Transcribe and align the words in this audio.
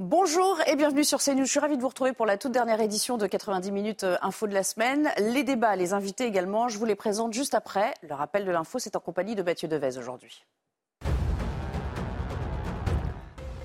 Bonjour 0.00 0.58
et 0.66 0.74
bienvenue 0.74 1.04
sur 1.04 1.20
CNews. 1.20 1.44
Je 1.44 1.50
suis 1.52 1.60
ravie 1.60 1.76
de 1.76 1.80
vous 1.80 1.86
retrouver 1.86 2.12
pour 2.12 2.26
la 2.26 2.36
toute 2.36 2.50
dernière 2.50 2.80
édition 2.80 3.16
de 3.16 3.28
90 3.28 3.70
minutes 3.70 4.02
euh, 4.02 4.16
info 4.22 4.48
de 4.48 4.52
la 4.52 4.64
semaine. 4.64 5.12
Les 5.18 5.44
débats, 5.44 5.76
les 5.76 5.92
invités 5.92 6.24
également, 6.24 6.66
je 6.66 6.78
vous 6.78 6.84
les 6.84 6.96
présente 6.96 7.32
juste 7.32 7.54
après. 7.54 7.94
Le 8.02 8.12
rappel 8.12 8.44
de 8.44 8.50
l'info, 8.50 8.80
c'est 8.80 8.96
en 8.96 9.00
compagnie 9.00 9.36
de 9.36 9.44
Mathieu 9.44 9.68
Devez 9.68 9.96
aujourd'hui. 9.96 10.44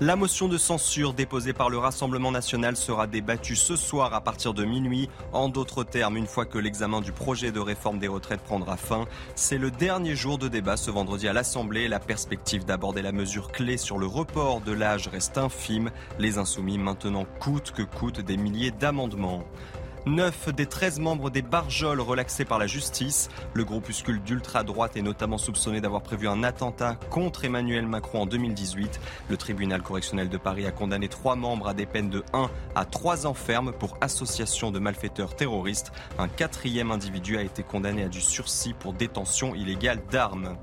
La 0.02 0.16
motion 0.16 0.48
de 0.48 0.56
censure 0.56 1.12
déposée 1.12 1.52
par 1.52 1.68
le 1.68 1.76
Rassemblement 1.76 2.30
national 2.30 2.74
sera 2.74 3.06
débattue 3.06 3.54
ce 3.54 3.76
soir 3.76 4.14
à 4.14 4.22
partir 4.22 4.54
de 4.54 4.64
minuit. 4.64 5.10
En 5.34 5.50
d'autres 5.50 5.84
termes, 5.84 6.16
une 6.16 6.26
fois 6.26 6.46
que 6.46 6.56
l'examen 6.56 7.02
du 7.02 7.12
projet 7.12 7.52
de 7.52 7.60
réforme 7.60 7.98
des 7.98 8.08
retraites 8.08 8.40
prendra 8.40 8.78
fin, 8.78 9.04
c'est 9.34 9.58
le 9.58 9.70
dernier 9.70 10.16
jour 10.16 10.38
de 10.38 10.48
débat 10.48 10.78
ce 10.78 10.90
vendredi 10.90 11.28
à 11.28 11.34
l'Assemblée. 11.34 11.86
La 11.86 12.00
perspective 12.00 12.64
d'aborder 12.64 13.02
la 13.02 13.12
mesure 13.12 13.52
clé 13.52 13.76
sur 13.76 13.98
le 13.98 14.06
report 14.06 14.62
de 14.62 14.72
l'âge 14.72 15.08
reste 15.08 15.36
infime. 15.36 15.90
Les 16.18 16.38
insoumis 16.38 16.78
maintenant 16.78 17.26
coûtent 17.38 17.72
que 17.72 17.82
coûtent 17.82 18.22
des 18.22 18.38
milliers 18.38 18.70
d'amendements. 18.70 19.44
Neuf 20.06 20.48
des 20.48 20.64
13 20.64 20.98
membres 20.98 21.28
des 21.28 21.42
Barjols 21.42 22.00
relaxés 22.00 22.46
par 22.46 22.58
la 22.58 22.66
justice. 22.66 23.28
Le 23.52 23.64
groupuscule 23.64 24.22
d'ultra-droite 24.22 24.96
est 24.96 25.02
notamment 25.02 25.36
soupçonné 25.36 25.82
d'avoir 25.82 26.02
prévu 26.02 26.26
un 26.26 26.42
attentat 26.42 26.94
contre 27.10 27.44
Emmanuel 27.44 27.86
Macron 27.86 28.22
en 28.22 28.26
2018. 28.26 28.98
Le 29.28 29.36
tribunal 29.36 29.82
correctionnel 29.82 30.30
de 30.30 30.38
Paris 30.38 30.66
a 30.66 30.70
condamné 30.70 31.08
trois 31.08 31.36
membres 31.36 31.68
à 31.68 31.74
des 31.74 31.84
peines 31.84 32.08
de 32.08 32.24
1 32.32 32.50
à 32.74 32.84
3 32.86 33.26
ans 33.26 33.34
ferme 33.34 33.72
pour 33.72 33.98
association 34.00 34.70
de 34.70 34.78
malfaiteurs 34.78 35.36
terroristes. 35.36 35.92
Un 36.18 36.28
quatrième 36.28 36.90
individu 36.90 37.36
a 37.36 37.42
été 37.42 37.62
condamné 37.62 38.04
à 38.04 38.08
du 38.08 38.22
sursis 38.22 38.72
pour 38.72 38.94
détention 38.94 39.54
illégale 39.54 40.00
d'armes. 40.10 40.56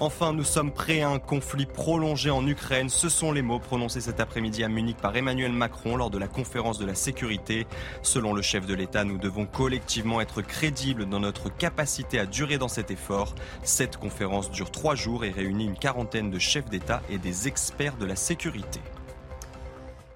Enfin, 0.00 0.32
nous 0.32 0.44
sommes 0.44 0.70
prêts 0.70 1.00
à 1.00 1.10
un 1.10 1.18
conflit 1.18 1.66
prolongé 1.66 2.30
en 2.30 2.46
Ukraine. 2.46 2.88
Ce 2.88 3.08
sont 3.08 3.32
les 3.32 3.42
mots 3.42 3.58
prononcés 3.58 4.00
cet 4.00 4.20
après-midi 4.20 4.62
à 4.62 4.68
Munich 4.68 4.96
par 4.96 5.16
Emmanuel 5.16 5.52
Macron 5.52 5.96
lors 5.96 6.10
de 6.10 6.18
la 6.18 6.28
conférence 6.28 6.78
de 6.78 6.86
la 6.86 6.94
sécurité. 6.94 7.66
Selon 8.02 8.32
le 8.32 8.40
chef 8.40 8.64
de 8.64 8.74
l'État, 8.74 9.02
nous 9.02 9.18
devons 9.18 9.44
collectivement 9.44 10.20
être 10.20 10.40
crédibles 10.40 11.08
dans 11.08 11.18
notre 11.18 11.48
capacité 11.48 12.20
à 12.20 12.26
durer 12.26 12.58
dans 12.58 12.68
cet 12.68 12.92
effort. 12.92 13.34
Cette 13.64 13.96
conférence 13.96 14.52
dure 14.52 14.70
trois 14.70 14.94
jours 14.94 15.24
et 15.24 15.30
réunit 15.30 15.64
une 15.64 15.78
quarantaine 15.78 16.30
de 16.30 16.38
chefs 16.38 16.70
d'État 16.70 17.02
et 17.10 17.18
des 17.18 17.48
experts 17.48 17.96
de 17.96 18.06
la 18.06 18.14
sécurité. 18.14 18.80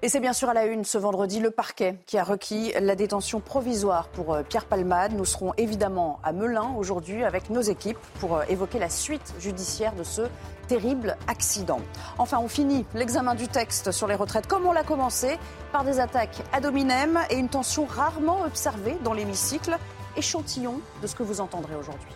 Et 0.03 0.09
c'est 0.09 0.19
bien 0.19 0.33
sûr 0.33 0.49
à 0.49 0.53
la 0.53 0.65
une 0.65 0.83
ce 0.83 0.97
vendredi 0.97 1.39
le 1.39 1.49
parquet 1.49 1.95
qui 2.07 2.17
a 2.17 2.25
requis 2.25 2.73
la 2.77 2.93
détention 2.93 3.39
provisoire 3.39 4.09
pour 4.09 4.33
euh, 4.33 4.43
Pierre 4.43 4.65
Palmade. 4.65 5.13
Nous 5.13 5.23
serons 5.23 5.53
évidemment 5.55 6.19
à 6.25 6.33
Melun 6.33 6.75
aujourd'hui 6.77 7.23
avec 7.23 7.49
nos 7.49 7.61
équipes 7.61 7.97
pour 8.19 8.35
euh, 8.35 8.43
évoquer 8.49 8.79
la 8.79 8.89
suite 8.89 9.33
judiciaire 9.39 9.95
de 9.95 10.03
ce 10.03 10.23
terrible 10.67 11.15
accident. 11.27 11.79
Enfin, 12.17 12.39
on 12.39 12.49
finit 12.49 12.85
l'examen 12.93 13.33
du 13.33 13.47
texte 13.47 13.91
sur 13.91 14.07
les 14.07 14.15
retraites 14.15 14.45
comme 14.45 14.65
on 14.65 14.73
l'a 14.73 14.83
commencé 14.83 15.39
par 15.71 15.85
des 15.85 16.01
attaques 16.01 16.43
ad 16.51 16.65
hominem 16.65 17.17
et 17.29 17.35
une 17.35 17.47
tension 17.47 17.85
rarement 17.85 18.41
observée 18.41 18.97
dans 19.05 19.13
l'hémicycle. 19.13 19.77
Échantillon 20.17 20.81
de 21.01 21.07
ce 21.07 21.15
que 21.15 21.23
vous 21.23 21.39
entendrez 21.39 21.75
aujourd'hui. 21.75 22.11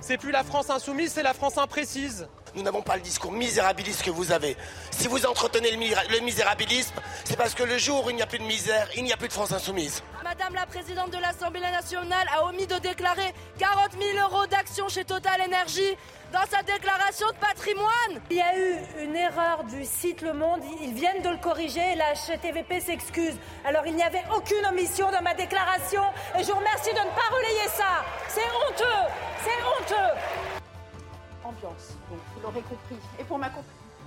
C'est 0.00 0.16
plus 0.16 0.32
la 0.32 0.42
France 0.42 0.70
insoumise, 0.70 1.12
c'est 1.12 1.22
la 1.22 1.34
France 1.34 1.58
imprécise. 1.58 2.28
Nous 2.54 2.62
n'avons 2.62 2.82
pas 2.82 2.96
le 2.96 3.02
discours 3.02 3.32
misérabiliste 3.32 4.02
que 4.02 4.10
vous 4.10 4.32
avez. 4.32 4.56
Si 4.90 5.08
vous 5.08 5.26
entretenez 5.26 5.70
le, 5.70 6.20
misérabilisme, 6.20 6.94
c'est 7.24 7.36
parce 7.36 7.54
que 7.54 7.62
le 7.62 7.78
jour 7.78 8.06
où 8.06 8.10
il 8.10 8.16
n'y 8.16 8.22
a 8.22 8.26
plus 8.26 8.38
de 8.38 8.44
misère, 8.44 8.88
il 8.96 9.04
n'y 9.04 9.12
a 9.12 9.16
plus 9.16 9.28
de 9.28 9.32
France 9.32 9.52
insoumise. 9.52 10.02
Madame 10.24 10.54
la 10.54 10.66
présidente 10.66 11.10
de 11.10 11.18
l'Assemblée 11.18 11.60
nationale 11.60 12.26
a 12.34 12.44
omis 12.46 12.66
de 12.66 12.78
déclarer 12.78 13.34
40 13.58 13.92
000 13.98 14.28
euros 14.28 14.46
d'action 14.46 14.88
chez 14.88 15.04
Total 15.04 15.40
Energy 15.40 15.96
dans 16.32 16.46
sa 16.48 16.62
déclaration 16.62 17.26
de 17.28 17.36
patrimoine. 17.36 18.20
Il 18.30 18.36
y 18.36 18.40
a 18.40 18.56
eu 18.56 18.76
une 19.02 19.16
erreur 19.16 19.64
du 19.64 19.84
site 19.84 20.22
Le 20.22 20.32
Monde, 20.32 20.60
ils 20.82 20.92
viennent 20.92 21.22
de 21.22 21.30
le 21.30 21.38
corriger, 21.38 21.94
la 21.96 22.14
HTVP 22.14 22.80
s'excuse. 22.80 23.34
Alors 23.64 23.86
il 23.86 23.94
n'y 23.94 24.02
avait 24.02 24.24
aucune 24.36 24.64
omission 24.66 25.10
dans 25.10 25.22
ma 25.22 25.34
déclaration 25.34 26.02
et 26.38 26.42
je 26.42 26.48
vous 26.50 26.58
remercie 26.58 26.90
de 26.90 26.98
ne 26.98 27.14
pas 27.14 27.28
relayer 27.30 27.68
ça. 27.74 28.04
C'est 28.28 28.40
honteux, 28.40 29.10
c'est 29.44 29.94
honteux. 29.94 30.59
Ambiance, 31.50 31.96
donc 32.08 32.20
vous 32.34 32.42
l'aurez 32.42 32.62
compris. 32.62 32.96
Et 33.18 33.24
pour 33.24 33.38
ma 33.38 33.50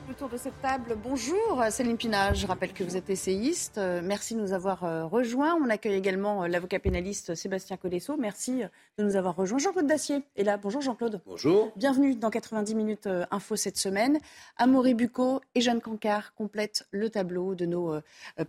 autour 0.09 0.29
de 0.29 0.37
cette 0.37 0.59
table. 0.61 0.97
Bonjour 1.01 1.63
Céline 1.69 1.97
Pina, 1.97 2.33
je 2.33 2.45
rappelle 2.47 2.73
que 2.73 2.83
vous 2.83 2.97
êtes 2.97 3.09
essayiste. 3.09 3.77
Euh, 3.77 4.01
merci 4.03 4.35
de 4.35 4.41
nous 4.41 4.53
avoir 4.53 4.83
euh, 4.83 5.05
rejoints. 5.05 5.55
On 5.55 5.69
accueille 5.69 5.95
également 5.95 6.43
euh, 6.43 6.47
l'avocat 6.47 6.79
pénaliste 6.79 7.35
Sébastien 7.35 7.77
Codesso. 7.77 8.17
Merci 8.17 8.63
de 8.97 9.03
nous 9.03 9.15
avoir 9.15 9.35
rejoints. 9.35 9.59
Jean-Claude 9.59 9.87
Dacier 9.87 10.23
est 10.35 10.43
là. 10.43 10.57
Bonjour 10.57 10.81
Jean-Claude. 10.81 11.21
Bonjour. 11.25 11.71
Bienvenue 11.75 12.15
dans 12.15 12.29
90 12.29 12.75
minutes 12.75 13.07
info 13.31 13.55
cette 13.55 13.77
semaine. 13.77 14.19
Amaury 14.57 14.93
Bucco 14.93 15.41
et 15.55 15.61
Jeanne 15.61 15.81
Cancard 15.81 16.33
complètent 16.35 16.85
le 16.91 17.09
tableau 17.09 17.55
de 17.55 17.65
nos 17.65 17.95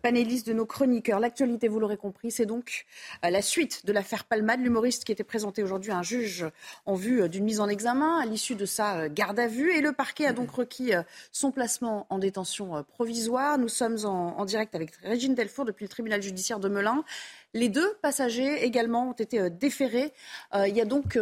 panélistes, 0.02 0.46
de 0.46 0.52
nos 0.52 0.66
chroniqueurs. 0.66 1.20
L'actualité, 1.20 1.68
vous 1.68 1.80
l'aurez 1.80 1.96
compris, 1.96 2.30
c'est 2.30 2.46
donc 2.46 2.86
la 3.22 3.42
suite 3.42 3.86
de 3.86 3.92
l'affaire 3.92 4.24
Palmade, 4.24 4.60
l'humoriste 4.60 5.04
qui 5.04 5.12
était 5.12 5.24
présenté 5.24 5.62
aujourd'hui 5.62 5.92
à 5.92 5.98
un 5.98 6.02
juge 6.02 6.46
en 6.86 6.94
vue 6.94 7.28
d'une 7.28 7.44
mise 7.44 7.60
en 7.60 7.68
examen 7.68 8.18
à 8.18 8.26
l'issue 8.26 8.54
de 8.54 8.66
sa 8.66 9.08
garde 9.08 9.38
à 9.38 9.46
vue. 9.46 9.72
Et 9.72 9.80
le 9.80 9.92
parquet 9.92 10.26
a 10.26 10.32
donc 10.32 10.50
requis 10.50 10.92
son 11.32 11.43
son 11.44 11.50
placement 11.50 12.06
en 12.08 12.16
détention 12.16 12.74
euh, 12.74 12.82
provisoire. 12.82 13.58
Nous 13.58 13.68
sommes 13.68 13.98
en, 14.06 14.42
direct 14.46 14.74
avec 14.74 14.96
Régine 15.02 15.34
Delfour 15.34 15.66
depuis 15.66 15.84
le 15.84 15.90
tribunal 15.90 16.22
judiciaire 16.22 16.58
de 16.58 16.70
Melun. 16.70 17.04
Les 17.52 17.68
deux 17.68 17.92
passagers 18.00 18.64
également 18.64 19.10
ont 19.10 19.12
été 19.12 19.38
euh, 19.38 19.50
déférés. 19.50 20.14
Euh, 20.54 20.66
il 20.66 20.74
y 20.74 20.80
a 20.80 20.86
donc 20.86 21.18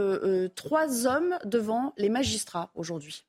trois 0.54 1.08
hommes 1.08 1.36
devant 1.44 1.92
les 1.98 2.08
magistrats 2.08 2.70
aujourd'hui. 2.76 3.24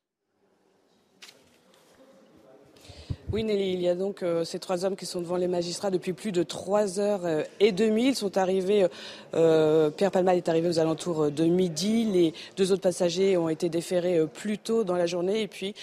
Oui, 3.34 3.44
Nelly, 3.44 3.74
il 3.74 3.82
y 3.82 3.90
a 3.90 3.96
donc 3.96 4.22
euh, 4.22 4.44
ces 4.44 4.60
trois 4.60 4.86
hommes 4.86 4.96
qui 4.96 5.08
sont 5.08 5.20
devant 5.20 5.38
les 5.38 5.48
magistrats 5.48 5.90
depuis 5.90 6.14
plus 6.14 6.32
de 6.32 6.44
trois 6.44 7.00
heures 7.00 7.26
euh, 7.26 7.42
et 7.60 7.72
demie. 7.72 8.10
Ils 8.10 8.16
sont 8.16 8.38
arrivés, 8.38 8.86
euh, 9.34 9.90
Pierre 9.90 10.12
Palma 10.12 10.36
est 10.36 10.50
arrivé 10.50 10.68
aux 10.68 10.78
alentours 10.78 11.32
de 11.32 11.46
midi. 11.46 12.06
Les 12.06 12.36
deux 12.58 12.72
autres 12.72 12.84
passagers 12.84 13.36
ont 13.36 13.50
été 13.50 13.70
déférés 13.70 14.22
plus 14.32 14.60
tôt 14.60 14.84
dans 14.84 14.94
la 14.94 15.08
journée. 15.08 15.42
Et 15.42 15.48
puis 15.48 15.74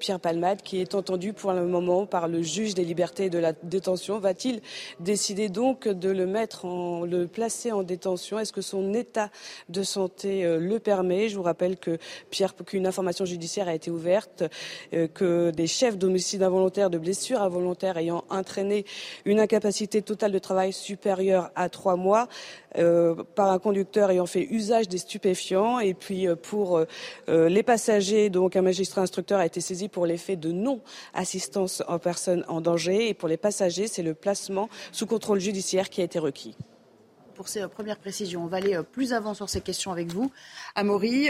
Pierre 0.00 0.20
Palmade, 0.20 0.62
qui 0.62 0.80
est 0.80 0.94
entendu 0.94 1.34
pour 1.34 1.52
le 1.52 1.66
moment 1.66 2.06
par 2.06 2.28
le 2.28 2.40
juge 2.40 2.72
des 2.72 2.84
libertés 2.84 3.26
et 3.26 3.30
de 3.30 3.38
la 3.38 3.52
détention, 3.52 4.18
va-t-il 4.18 4.62
décider 4.98 5.50
donc 5.50 5.88
de 5.88 6.08
le 6.08 6.26
mettre 6.26 6.64
en, 6.64 7.04
le 7.04 7.26
placer 7.26 7.72
en 7.72 7.82
détention? 7.82 8.38
Est-ce 8.38 8.54
que 8.54 8.62
son 8.62 8.94
état 8.94 9.28
de 9.68 9.82
santé 9.82 10.44
le 10.58 10.78
permet? 10.78 11.28
Je 11.28 11.36
vous 11.36 11.42
rappelle 11.42 11.76
que 11.76 11.98
Pierre, 12.30 12.54
qu'une 12.56 12.86
information 12.86 13.26
judiciaire 13.26 13.68
a 13.68 13.74
été 13.74 13.90
ouverte, 13.90 14.44
que 15.12 15.50
des 15.50 15.66
chefs 15.66 15.98
d'homicide 15.98 16.42
involontaire 16.42 16.85
de 16.90 16.98
blessures 16.98 17.42
involontaires 17.42 17.96
ayant 17.96 18.24
entraîné 18.30 18.84
une 19.24 19.40
incapacité 19.40 20.02
totale 20.02 20.32
de 20.32 20.38
travail 20.38 20.72
supérieure 20.72 21.50
à 21.54 21.68
trois 21.68 21.96
mois 21.96 22.28
euh, 22.78 23.14
par 23.34 23.50
un 23.50 23.58
conducteur 23.58 24.10
ayant 24.10 24.26
fait 24.26 24.46
usage 24.50 24.88
des 24.88 24.98
stupéfiants. 24.98 25.78
Et 25.78 25.94
puis 25.94 26.26
euh, 26.26 26.36
pour 26.36 26.78
euh, 26.78 27.48
les 27.48 27.62
passagers, 27.62 28.30
donc 28.30 28.56
un 28.56 28.62
magistrat 28.62 29.02
instructeur 29.02 29.40
a 29.40 29.46
été 29.46 29.60
saisi 29.60 29.88
pour 29.88 30.06
l'effet 30.06 30.36
de 30.36 30.52
non-assistance 30.52 31.82
en 31.88 31.98
personne 31.98 32.44
en 32.48 32.60
danger. 32.60 33.08
Et 33.08 33.14
pour 33.14 33.28
les 33.28 33.36
passagers, 33.36 33.86
c'est 33.86 34.02
le 34.02 34.14
placement 34.14 34.68
sous 34.92 35.06
contrôle 35.06 35.40
judiciaire 35.40 35.88
qui 35.90 36.00
a 36.00 36.04
été 36.04 36.18
requis 36.18 36.56
pour 37.34 37.48
ces 37.48 37.68
premières 37.68 37.98
précisions. 37.98 38.44
On 38.44 38.46
va 38.46 38.56
aller 38.56 38.80
plus 38.92 39.12
avant 39.12 39.34
sur 39.34 39.50
ces 39.50 39.60
questions 39.60 39.92
avec 39.92 40.10
vous. 40.10 40.32
Amaury, 40.74 41.28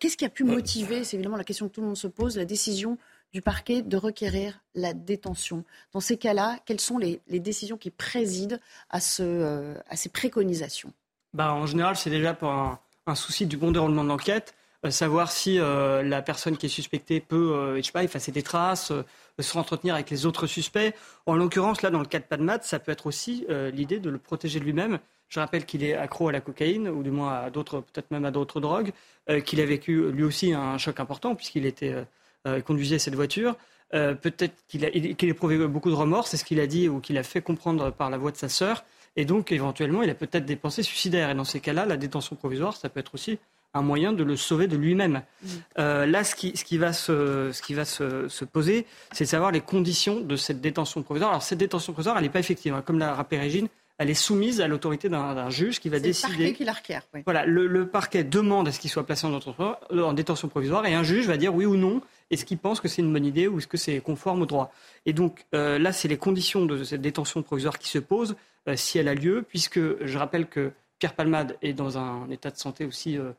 qu'est-ce 0.00 0.16
qui 0.16 0.24
a 0.24 0.28
pu 0.28 0.42
motiver, 0.42 1.04
c'est 1.04 1.16
évidemment 1.16 1.36
la 1.36 1.44
question 1.44 1.68
que 1.68 1.74
tout 1.74 1.80
le 1.80 1.86
monde 1.86 1.96
se 1.96 2.08
pose, 2.08 2.36
la 2.36 2.44
décision 2.44 2.98
du 3.34 3.42
parquet 3.42 3.82
de 3.82 3.96
requérir 3.96 4.60
la 4.76 4.94
détention. 4.94 5.64
Dans 5.92 5.98
ces 5.98 6.16
cas-là, 6.16 6.56
quelles 6.64 6.80
sont 6.80 6.98
les, 6.98 7.20
décisions 7.28 7.76
qui 7.76 7.90
président 7.90 8.58
à, 8.90 9.00
euh, 9.20 9.74
ces 9.94 10.08
préconisations? 10.08 10.92
Bah, 11.34 11.52
En 11.52 11.66
général, 11.66 11.96
c'est 11.96 12.10
déjà 12.10 12.32
pour 12.32 12.50
un, 12.50 12.78
souci 13.16 13.46
du 13.46 13.56
bon 13.56 13.72
déroulement 13.72 14.04
de 14.04 14.08
l'enquête, 14.08 14.54
euh, 14.86 14.90
savoir 14.90 15.32
si 15.32 15.58
euh, 15.58 16.04
la 16.04 16.22
personne 16.22 16.56
qui 16.56 16.66
est 16.66 16.68
suspectée 16.68 17.18
peut, 17.18 17.74
je 17.76 17.82
sais 17.82 17.90
pas, 17.90 18.04
effacer 18.04 18.30
des 18.30 18.44
traces, 18.44 18.92
se 19.40 19.58
entretenir 19.58 19.94
avec 19.94 20.10
les 20.10 20.26
autres 20.26 20.46
suspects. 20.46 20.94
En 21.26 21.34
l'occurrence, 21.34 21.82
là, 21.82 21.90
dans 21.90 21.98
le 21.98 22.06
cas 22.06 22.20
de 22.20 22.24
Padmat, 22.24 22.62
ça 22.62 22.78
peut 22.78 22.92
être 22.92 23.06
aussi 23.06 23.46
l'idée 23.72 23.98
de 23.98 24.10
le 24.10 24.18
protéger 24.18 24.60
de 24.60 24.64
lui-même. 24.64 25.00
Je 25.28 25.40
rappelle 25.40 25.66
qu'il 25.66 25.82
est 25.82 25.94
accro 25.94 26.28
à 26.28 26.32
la 26.32 26.40
cocaïne, 26.40 26.88
ou 26.88 27.02
du 27.02 27.10
moins 27.10 27.34
à 27.34 27.50
d'autres, 27.50 27.80
peut-être 27.80 28.12
même 28.12 28.24
à 28.24 28.30
d'autres 28.30 28.60
drogues, 28.60 28.92
qu'il 29.44 29.60
a 29.60 29.66
vécu 29.66 30.12
lui 30.12 30.22
aussi 30.22 30.52
un 30.52 30.78
choc 30.78 31.00
important, 31.00 31.34
puisqu'il 31.34 31.66
était 31.66 32.06
conduisait 32.64 32.98
cette 32.98 33.14
voiture. 33.14 33.56
peut-être 33.90 34.54
qu'il 34.68 34.84
a, 34.84 34.90
qu'il 34.90 35.28
éprouvé 35.28 35.66
beaucoup 35.66 35.90
de 35.90 35.94
remords, 35.94 36.26
c'est 36.26 36.36
ce 36.36 36.44
qu'il 36.44 36.60
a 36.60 36.66
dit 36.66 36.88
ou 36.88 37.00
qu'il 37.00 37.18
a 37.18 37.22
fait 37.22 37.40
comprendre 37.40 37.90
par 37.90 38.10
la 38.10 38.18
voix 38.18 38.30
de 38.30 38.36
sa 38.36 38.48
sœur. 38.48 38.84
Et 39.16 39.24
donc, 39.24 39.52
éventuellement, 39.52 40.02
il 40.02 40.10
a 40.10 40.14
peut-être 40.14 40.44
des 40.44 40.56
pensées 40.56 40.82
suicidaires. 40.82 41.30
Et 41.30 41.34
dans 41.34 41.44
ces 41.44 41.60
cas-là, 41.60 41.86
la 41.86 41.96
détention 41.96 42.36
provisoire, 42.36 42.76
ça 42.76 42.88
peut 42.88 43.00
être 43.00 43.14
aussi 43.14 43.38
un 43.74 43.82
moyen 43.82 44.12
de 44.12 44.22
le 44.22 44.36
sauver 44.36 44.68
de 44.68 44.76
lui-même. 44.76 45.22
Mmh. 45.42 45.48
Euh, 45.78 46.06
là, 46.06 46.24
ce 46.24 46.34
qui, 46.34 46.56
ce 46.56 46.64
qui, 46.64 46.78
va, 46.78 46.92
se, 46.92 47.50
ce 47.52 47.60
qui 47.60 47.74
va 47.74 47.84
se, 47.84 48.28
se 48.28 48.44
poser, 48.44 48.86
c'est 49.12 49.24
de 49.24 49.28
savoir 49.28 49.50
les 49.50 49.60
conditions 49.60 50.20
de 50.20 50.36
cette 50.36 50.60
détention 50.60 51.02
provisoire. 51.02 51.30
Alors, 51.30 51.42
cette 51.42 51.58
détention 51.58 51.92
provisoire, 51.92 52.16
elle 52.16 52.22
n'est 52.22 52.30
pas 52.30 52.40
effective. 52.40 52.72
Hein. 52.72 52.82
Comme 52.86 52.98
l'a 52.98 53.14
rappelé 53.14 53.40
Régine, 53.40 53.68
elle 53.98 54.10
est 54.10 54.14
soumise 54.14 54.60
à 54.60 54.66
l'autorité 54.66 55.08
d'un 55.08 55.50
juge 55.50 55.80
qui 55.80 55.88
va 55.88 56.00
décider. 56.00 56.32
Le 56.32 56.38
parquet 56.38 56.52
qui 56.52 56.64
la 56.64 56.72
requiert. 56.72 57.02
Oui. 57.14 57.20
Voilà, 57.24 57.46
le, 57.46 57.66
le, 57.66 57.86
parquet 57.86 58.24
demande 58.24 58.66
à 58.66 58.72
ce 58.72 58.80
qu'il 58.80 58.90
soit 58.90 59.06
placé 59.06 59.26
en, 59.26 59.38
en, 59.38 60.12
détention 60.12 60.48
provisoire 60.48 60.84
et 60.86 60.94
un 60.94 61.04
juge 61.04 61.28
va 61.28 61.36
dire 61.36 61.54
oui 61.54 61.64
ou 61.64 61.76
non 61.76 62.00
est-ce 62.34 62.44
qu'il 62.44 62.58
pense 62.58 62.80
que 62.80 62.88
c'est 62.88 63.00
une 63.00 63.12
bonne 63.12 63.24
idée 63.24 63.48
ou 63.48 63.58
est-ce 63.58 63.66
que 63.66 63.76
c'est 63.76 64.00
conforme 64.00 64.42
au 64.42 64.46
droit? 64.46 64.72
Et 65.06 65.12
donc 65.12 65.46
euh, 65.54 65.78
là, 65.78 65.92
c'est 65.92 66.08
les 66.08 66.18
conditions 66.18 66.66
de 66.66 66.84
cette 66.84 67.00
détention 67.00 67.42
provisoire 67.42 67.78
qui 67.78 67.88
se 67.88 67.98
posent 67.98 68.36
euh, 68.68 68.76
si 68.76 68.98
elle 68.98 69.08
a 69.08 69.14
lieu, 69.14 69.44
puisque 69.48 69.80
je 70.04 70.18
rappelle 70.18 70.46
que 70.46 70.72
Pierre 70.98 71.14
Palmade 71.14 71.56
est 71.62 71.72
dans 71.72 71.96
un 71.98 72.28
état 72.30 72.50
de 72.50 72.56
santé 72.56 72.84
aussi 72.84 73.18
euh, 73.18 73.32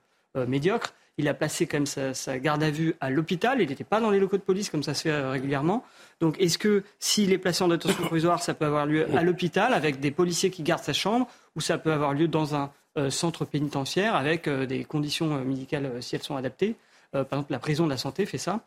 médiocre. 0.47 0.93
Il 1.17 1.29
a 1.29 1.33
placé 1.33 1.65
quand 1.65 1.77
même 1.77 1.85
sa, 1.85 2.39
garde 2.39 2.61
à 2.61 2.69
vue 2.69 2.93
à 2.99 3.09
l'hôpital. 3.09 3.61
Il 3.61 3.69
n'était 3.69 3.85
pas 3.85 4.01
dans 4.01 4.09
les 4.09 4.19
locaux 4.19 4.35
de 4.35 4.41
police 4.41 4.69
comme 4.69 4.83
ça 4.83 4.93
se 4.93 5.03
fait 5.03 5.29
régulièrement. 5.29 5.85
Donc, 6.19 6.35
est-ce 6.41 6.57
que 6.57 6.83
s'il 6.99 7.31
est 7.31 7.37
placé 7.37 7.63
en 7.63 7.69
détention 7.69 8.03
provisoire, 8.05 8.43
ça 8.43 8.53
peut 8.53 8.65
avoir 8.65 8.85
lieu 8.85 9.07
à 9.15 9.23
l'hôpital 9.23 9.73
avec 9.73 10.01
des 10.01 10.11
policiers 10.11 10.51
qui 10.51 10.61
gardent 10.61 10.83
sa 10.83 10.91
chambre, 10.91 11.27
ou 11.55 11.61
ça 11.61 11.77
peut 11.77 11.93
avoir 11.93 12.13
lieu 12.13 12.27
dans 12.27 12.53
un 12.53 12.69
centre 13.09 13.45
pénitentiaire 13.45 14.13
avec 14.13 14.49
des 14.49 14.83
conditions 14.83 15.39
médicales 15.45 15.89
si 16.01 16.17
elles 16.17 16.23
sont 16.23 16.35
adaptées? 16.35 16.75
Par 17.13 17.23
exemple, 17.31 17.53
la 17.53 17.59
prison 17.59 17.85
de 17.85 17.91
la 17.91 17.97
santé 17.97 18.25
fait 18.25 18.37
ça. 18.37 18.65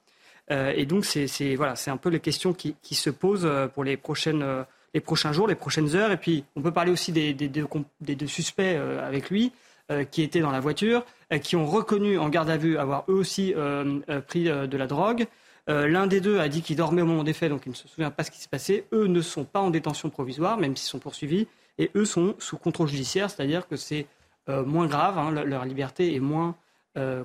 Et 0.50 0.86
donc, 0.86 1.04
c'est 1.04 1.54
voilà, 1.56 1.74
un 1.86 1.96
peu 1.96 2.08
les 2.08 2.20
questions 2.20 2.52
qui, 2.52 2.94
se 2.94 3.10
posent 3.10 3.48
pour 3.74 3.84
les 3.84 3.96
prochaines 3.96 4.64
les 4.94 5.00
prochains 5.00 5.32
jours, 5.32 5.46
les 5.46 5.54
prochaines 5.54 5.94
heures. 5.94 6.10
Et 6.10 6.16
puis, 6.16 6.44
on 6.56 6.62
peut 6.62 6.72
parler 6.72 6.90
aussi 6.90 7.12
des, 7.12 7.34
deux 7.34 8.26
suspects 8.26 8.76
avec 9.02 9.30
lui. 9.30 9.52
Euh, 9.90 10.04
qui 10.04 10.20
étaient 10.20 10.40
dans 10.40 10.50
la 10.50 10.60
voiture, 10.60 11.02
euh, 11.32 11.38
qui 11.38 11.56
ont 11.56 11.64
reconnu 11.64 12.18
en 12.18 12.28
garde 12.28 12.50
à 12.50 12.58
vue 12.58 12.76
avoir 12.76 13.06
eux 13.08 13.14
aussi 13.14 13.54
euh, 13.56 14.00
pris 14.26 14.44
de 14.44 14.76
la 14.76 14.86
drogue. 14.86 15.26
L'un 15.66 16.06
des 16.06 16.22
deux 16.22 16.38
a 16.38 16.48
dit 16.48 16.62
qu'il 16.62 16.76
dormait 16.76 17.02
au 17.02 17.06
moment 17.06 17.24
des 17.24 17.34
faits, 17.34 17.50
donc 17.50 17.66
il 17.66 17.70
ne 17.70 17.74
se 17.74 17.88
souvient 17.88 18.10
pas 18.10 18.24
ce 18.24 18.30
qui 18.30 18.38
s'est 18.38 18.48
passé. 18.48 18.86
Eux 18.92 19.06
ne 19.06 19.20
sont 19.20 19.44
pas 19.44 19.60
en 19.60 19.68
détention 19.68 20.08
provisoire, 20.08 20.56
même 20.56 20.74
s'ils 20.76 20.88
sont 20.88 20.98
poursuivis, 20.98 21.46
et 21.76 21.90
eux 21.94 22.06
sont 22.06 22.34
sous 22.38 22.56
contrôle 22.56 22.88
judiciaire, 22.88 23.28
c'est-à-dire 23.28 23.68
que 23.68 23.76
c'est 23.76 24.06
moins 24.46 24.86
grave, 24.86 25.18
hein, 25.18 25.30
leur 25.30 25.66
liberté 25.66 26.14
est 26.14 26.20
moins 26.20 26.56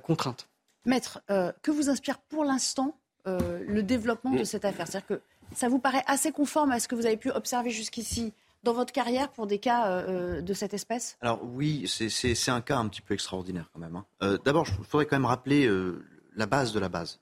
contrainte. 0.04 0.50
Maître, 0.86 1.22
que 1.62 1.72
vous 1.72 1.90
inspire 1.90 2.20
pour 2.20 2.44
l'instant 2.44 2.98
le 3.25 3.81
développement 3.81 4.31
de 4.31 4.44
cette 4.44 4.66
affaire 4.66 4.88
C'est-à-dire 4.88 5.08
que 5.08 5.22
ça 5.56 5.70
vous 5.70 5.80
paraît 5.80 6.04
assez 6.08 6.31
conforme 6.31 6.72
à 6.72 6.80
ce 6.80 6.88
que 6.88 6.96
vous 6.96 7.06
avez 7.06 7.18
pu 7.18 7.31
observer 7.31 7.70
jusqu'ici 7.70 8.34
dans 8.64 8.74
votre 8.74 8.94
carrière 8.94 9.30
pour 9.30 9.46
des 9.46 9.60
cas 9.60 9.88
euh, 9.88 10.42
de 10.42 10.54
cette 10.54 10.74
espèce? 10.74 11.18
Alors 11.22 11.42
oui, 11.44 11.86
c'est 11.88 12.52
un 12.52 12.62
cas 12.62 12.78
un 12.78 12.88
petit 12.88 13.02
peu 13.02 13.14
extraordinaire 13.14 13.70
quand 13.74 13.80
même. 13.80 13.96
Hein. 13.96 14.06
Euh, 14.24 14.38
d'abord, 14.44 14.66
il 14.68 14.86
faudrait 14.86 15.06
quand 15.06 15.18
même 15.18 15.25
rappeler 15.25 15.68
euh, 15.68 16.04
la 16.36 16.46
base 16.46 16.74
de 16.74 16.80
la 16.80 16.90
base. 16.90 17.20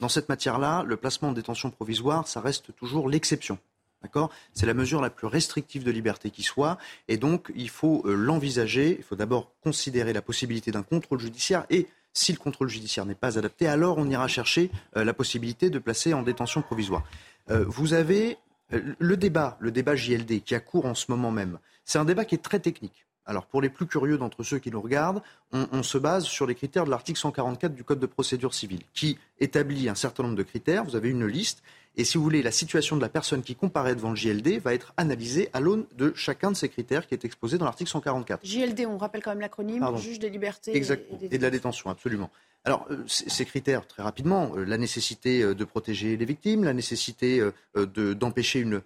dans 0.00 0.08
cette 0.08 0.28
matière-là, 0.28 0.82
le 0.82 0.96
placement 0.96 1.28
en 1.28 1.32
détention 1.32 1.70
provisoire, 1.70 2.26
ça 2.26 2.40
reste 2.40 2.74
toujours 2.76 3.08
l'exception. 3.08 3.58
D'accord? 4.02 4.30
C'est 4.52 4.66
la 4.66 4.74
mesure 4.74 5.00
la 5.00 5.08
plus 5.08 5.26
restrictive 5.26 5.82
de 5.82 5.90
liberté 5.90 6.30
qui 6.30 6.42
soit. 6.42 6.76
Et 7.08 7.16
donc, 7.16 7.50
il 7.54 7.70
faut 7.70 8.02
l'envisager. 8.04 8.96
Il 8.98 9.02
faut 9.02 9.16
d'abord 9.16 9.52
considérer 9.62 10.12
la 10.12 10.20
possibilité 10.20 10.72
d'un 10.72 10.82
contrôle 10.82 11.20
judiciaire. 11.20 11.64
Et 11.70 11.86
si 12.14 12.32
le 12.32 12.38
contrôle 12.38 12.68
judiciaire 12.68 13.04
n'est 13.04 13.14
pas 13.14 13.38
adapté, 13.38 13.66
alors 13.66 13.98
on 13.98 14.08
ira 14.08 14.28
chercher 14.28 14.70
la 14.94 15.12
possibilité 15.12 15.68
de 15.68 15.78
placer 15.78 16.14
en 16.14 16.22
détention 16.22 16.62
provisoire. 16.62 17.02
vous 17.48 17.92
avez 17.92 18.38
euh, 18.72 18.94
le 18.98 19.16
débat, 19.16 19.56
le 19.60 19.70
débat 19.70 19.94
JLD 19.94 20.42
qui 20.42 20.54
a 20.54 20.60
cours 20.60 20.86
en 20.86 20.94
ce 20.94 21.06
moment 21.10 21.30
même, 21.30 21.58
c'est 21.84 21.98
un 21.98 22.04
débat 22.04 22.24
qui 22.24 22.34
est 22.34 22.42
très 22.42 22.60
technique. 22.60 23.03
Alors 23.26 23.46
pour 23.46 23.62
les 23.62 23.68
plus 23.68 23.86
curieux 23.86 24.18
d'entre 24.18 24.42
ceux 24.42 24.58
qui 24.58 24.70
nous 24.70 24.80
regardent, 24.80 25.22
on, 25.52 25.82
se 25.82 25.98
base 25.98 26.24
sur 26.24 26.46
les 26.46 26.54
critères 26.54 26.84
de 26.84 26.90
l'article 26.90 27.18
144 27.18 27.74
du 27.74 27.84
Code 27.84 28.00
de 28.00 28.06
procédure 28.06 28.54
civile, 28.54 28.80
qui 28.92 29.18
établit 29.40 29.88
un 29.88 29.94
certain 29.94 30.24
nombre 30.24 30.36
de 30.36 30.42
critères. 30.42 30.84
Vous 30.84 30.96
avez 30.96 31.10
une 31.10 31.26
liste, 31.26 31.62
et 31.96 32.04
si 32.04 32.18
vous 32.18 32.24
voulez, 32.24 32.42
la 32.42 32.50
situation 32.50 32.96
de 32.96 33.00
la 33.00 33.08
personne 33.08 33.42
qui 33.42 33.54
comparaît 33.54 33.94
devant 33.94 34.10
le 34.10 34.16
JLD 34.16 34.60
va 34.60 34.74
être 34.74 34.92
analysée 34.96 35.48
à 35.52 35.60
l'aune 35.60 35.86
de 35.96 36.12
chacun 36.14 36.50
de 36.50 36.56
ces 36.56 36.68
critères 36.68 37.06
qui 37.06 37.14
est 37.14 37.24
exposé 37.24 37.56
dans 37.56 37.64
l'article 37.64 37.90
144. 37.90 38.44
JLD, 38.44 38.86
on 38.86 38.98
rappelle 38.98 39.22
quand 39.22 39.30
même 39.30 39.40
l'acronyme, 39.40 39.84
juge 39.96 40.18
des 40.18 40.28
libertés 40.28 40.76
et, 40.76 40.82
et 41.30 41.38
de 41.38 41.42
la 41.42 41.50
détention, 41.50 41.90
absolument. 41.90 42.30
Alors, 42.66 42.86
euh, 42.90 43.04
ces 43.06 43.44
critères, 43.44 43.86
très 43.86 44.02
rapidement, 44.02 44.52
euh, 44.56 44.64
la 44.64 44.78
nécessité 44.78 45.42
euh, 45.42 45.54
de 45.54 45.64
protéger 45.64 46.16
les 46.16 46.24
victimes, 46.24 46.64
la 46.64 46.72
nécessité 46.72 47.42
d'empêcher 47.74 48.60
une, 48.60 48.82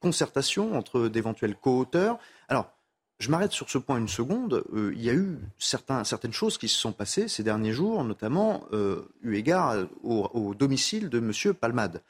concertation 0.00 0.78
entre 0.78 1.08
d'éventuels 1.08 1.54
co-auteurs. 1.54 2.18
Je 3.18 3.30
m'arrête 3.30 3.52
sur 3.52 3.68
ce 3.68 3.78
point 3.78 3.98
une 3.98 4.08
seconde. 4.08 4.62
il 4.72 5.02
y 5.02 5.10
a 5.10 5.14
eu 5.14 5.38
certaines 5.58 6.32
choses 6.32 6.56
qui 6.56 6.68
se 6.68 6.78
sont 6.78 6.92
passées 6.92 7.26
ces 7.26 7.42
derniers 7.42 7.72
jours, 7.72 8.04
notamment 8.04 8.64
eu 9.24 9.34
égard 9.34 9.74
au, 10.04 10.54
domicile 10.54 11.08
de 11.08 11.18
M. 11.18 11.54
Palmade. 11.54 12.00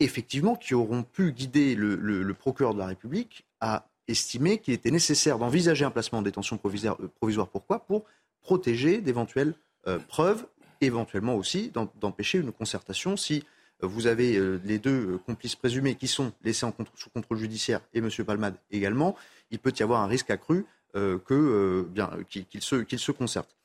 effectivement, 0.00 0.56
qui 0.56 0.74
auront 0.74 1.04
pu 1.04 1.30
guider 1.30 1.76
le, 1.76 2.34
procureur 2.34 2.74
de 2.74 2.80
la 2.80 2.86
République 2.86 3.46
à 3.60 3.86
estimer 4.08 4.58
qu'il 4.58 4.74
était 4.74 4.90
nécessaire 4.90 5.38
d'envisager 5.38 5.84
un 5.84 5.90
placement 5.90 6.18
en 6.18 6.22
détention 6.22 6.58
provisoire. 6.58 7.48
Pourquoi? 7.48 7.86
Pour 7.86 8.04
protéger 8.42 9.00
d'éventuels 9.00 9.54
euh, 9.86 9.98
preuve, 9.98 10.46
éventuellement 10.80 11.36
aussi 11.36 11.72
d'empêcher 12.00 12.38
une 12.38 12.52
concertation 12.52 13.16
si 13.16 13.44
euh, 13.82 13.86
vous 13.86 14.06
avez 14.06 14.36
euh, 14.36 14.60
les 14.64 14.78
deux 14.78 15.18
complices 15.26 15.56
présumés 15.56 15.94
qui 15.94 16.08
sont 16.08 16.32
laissés 16.42 16.66
sous 16.94 17.10
contrôle 17.10 17.38
judiciaire 17.38 17.80
et 17.94 17.98
M. 17.98 18.10
Palmade 18.26 18.56
également, 18.70 19.16
il 19.50 19.58
peut 19.58 19.72
y 19.78 19.82
avoir 19.82 20.02
un 20.02 20.06
risque 20.06 20.30
accru 20.30 20.66
qu'ils 20.92 22.62
se, 22.62 22.84
se 22.96 23.12
concertent. 23.12 23.56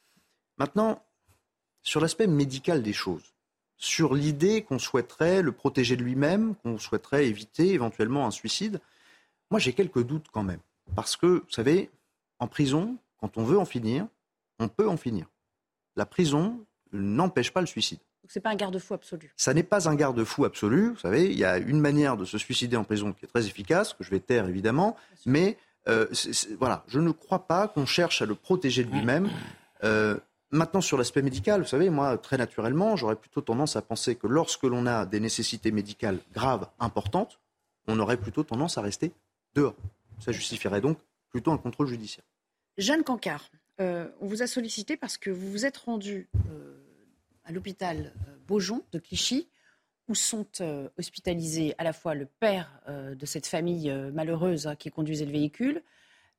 Maintenant, 0.57 1.03
sur 1.81 2.01
l'aspect 2.01 2.27
médical 2.27 2.81
des 2.83 2.93
choses, 2.93 3.33
sur 3.77 4.13
l'idée 4.13 4.63
qu'on 4.63 4.79
souhaiterait 4.79 5.41
le 5.41 5.51
protéger 5.51 5.95
de 5.95 6.03
lui-même, 6.03 6.55
qu'on 6.55 6.77
souhaiterait 6.77 7.27
éviter 7.27 7.73
éventuellement 7.73 8.25
un 8.25 8.31
suicide, 8.31 8.79
moi 9.51 9.59
j'ai 9.59 9.73
quelques 9.73 10.03
doutes 10.03 10.27
quand 10.31 10.43
même. 10.43 10.61
Parce 10.95 11.15
que, 11.17 11.25
vous 11.25 11.51
savez, 11.51 11.89
en 12.39 12.47
prison, 12.47 12.97
quand 13.19 13.38
on 13.38 13.43
veut 13.43 13.57
en 13.57 13.65
finir, 13.65 14.07
on 14.59 14.67
peut 14.67 14.88
en 14.88 14.97
finir 14.97 15.27
la 15.95 16.05
prison 16.05 16.65
n'empêche 16.91 17.51
pas 17.51 17.61
le 17.61 17.67
suicide. 17.67 17.99
Ce 18.27 18.39
n'est 18.39 18.43
pas 18.43 18.49
un 18.49 18.55
garde-fou 18.55 18.93
absolu. 18.93 19.31
Ça 19.35 19.53
n'est 19.53 19.63
pas 19.63 19.88
un 19.88 19.95
garde-fou 19.95 20.45
absolu. 20.45 20.89
Vous 20.89 20.99
savez, 20.99 21.25
il 21.25 21.38
y 21.38 21.45
a 21.45 21.57
une 21.57 21.79
manière 21.79 22.17
de 22.17 22.25
se 22.25 22.38
suicider 22.38 22.75
en 22.75 22.83
prison 22.83 23.13
qui 23.13 23.25
est 23.25 23.27
très 23.27 23.45
efficace, 23.45 23.93
que 23.93 24.03
je 24.03 24.10
vais 24.10 24.19
taire 24.19 24.48
évidemment, 24.48 24.95
mais 25.25 25.57
euh, 25.88 26.08
voilà, 26.60 26.84
je 26.88 27.00
ne 27.00 27.12
crois 27.12 27.48
pas 27.48 27.68
qu'on 27.68 27.86
cherche 27.86 28.22
à 28.22 28.25
le 28.25 28.36
protéger 28.36 28.84
de 28.84 28.92
lui-même. 28.92 29.30
Euh, 29.84 30.18
maintenant, 30.51 30.82
sur 30.82 30.98
l'aspect 30.98 31.22
médical, 31.22 31.62
vous 31.62 31.68
savez, 31.68 31.89
moi, 31.89 32.18
très 32.18 32.38
naturellement, 32.38 32.96
j'aurais 32.96 33.15
plutôt 33.15 33.42
tendance 33.42 33.75
à 33.75 33.82
penser 33.82 34.15
que 34.15 34.27
lorsque 34.27 34.63
l'on 34.63 34.86
a 34.86 35.06
des 35.06 35.20
nécessités 35.20 35.72
médicales 35.72 36.20
graves, 36.34 36.68
importantes, 36.80 37.39
on 37.88 38.00
aurait 38.00 38.18
plutôt 38.18 38.44
tendance 38.44 38.77
à 38.77 38.82
rester 38.82 39.12
dehors. 39.54 39.75
Ça 40.20 40.32
justifierait 40.32 40.82
donc 40.82 40.98
plutôt 41.30 41.51
un 41.51 41.58
contrôle 41.58 41.88
judiciaire. 41.88 42.25
Jeanne 42.77 43.04
Cancard, 43.04 43.50
euh, 43.80 44.08
on 44.22 44.27
vous 44.27 44.42
a 44.42 44.48
sollicité 44.48 44.98
parce 44.98 45.18
que 45.18 45.30
vous 45.30 45.51
vous 45.51 45.65
êtes 45.65 45.77
rendu 45.77 46.27
euh, 46.50 46.77
à 47.44 47.51
l'hôpital 47.51 48.13
euh, 48.27 48.36
Beaujon 48.48 48.84
de 48.92 49.00
Clichy, 49.00 49.48
où 50.07 50.15
sont 50.15 50.45
hospitalisés 50.97 51.74
à 51.77 51.83
la 51.83 51.93
fois 51.93 52.13
le 52.13 52.25
père 52.25 52.81
de 52.88 53.25
cette 53.25 53.47
famille 53.47 53.91
malheureuse 54.13 54.67
hein, 54.67 54.75
qui 54.75 54.91
conduisait 54.91 55.25
le 55.25 55.31
véhicule, 55.31 55.81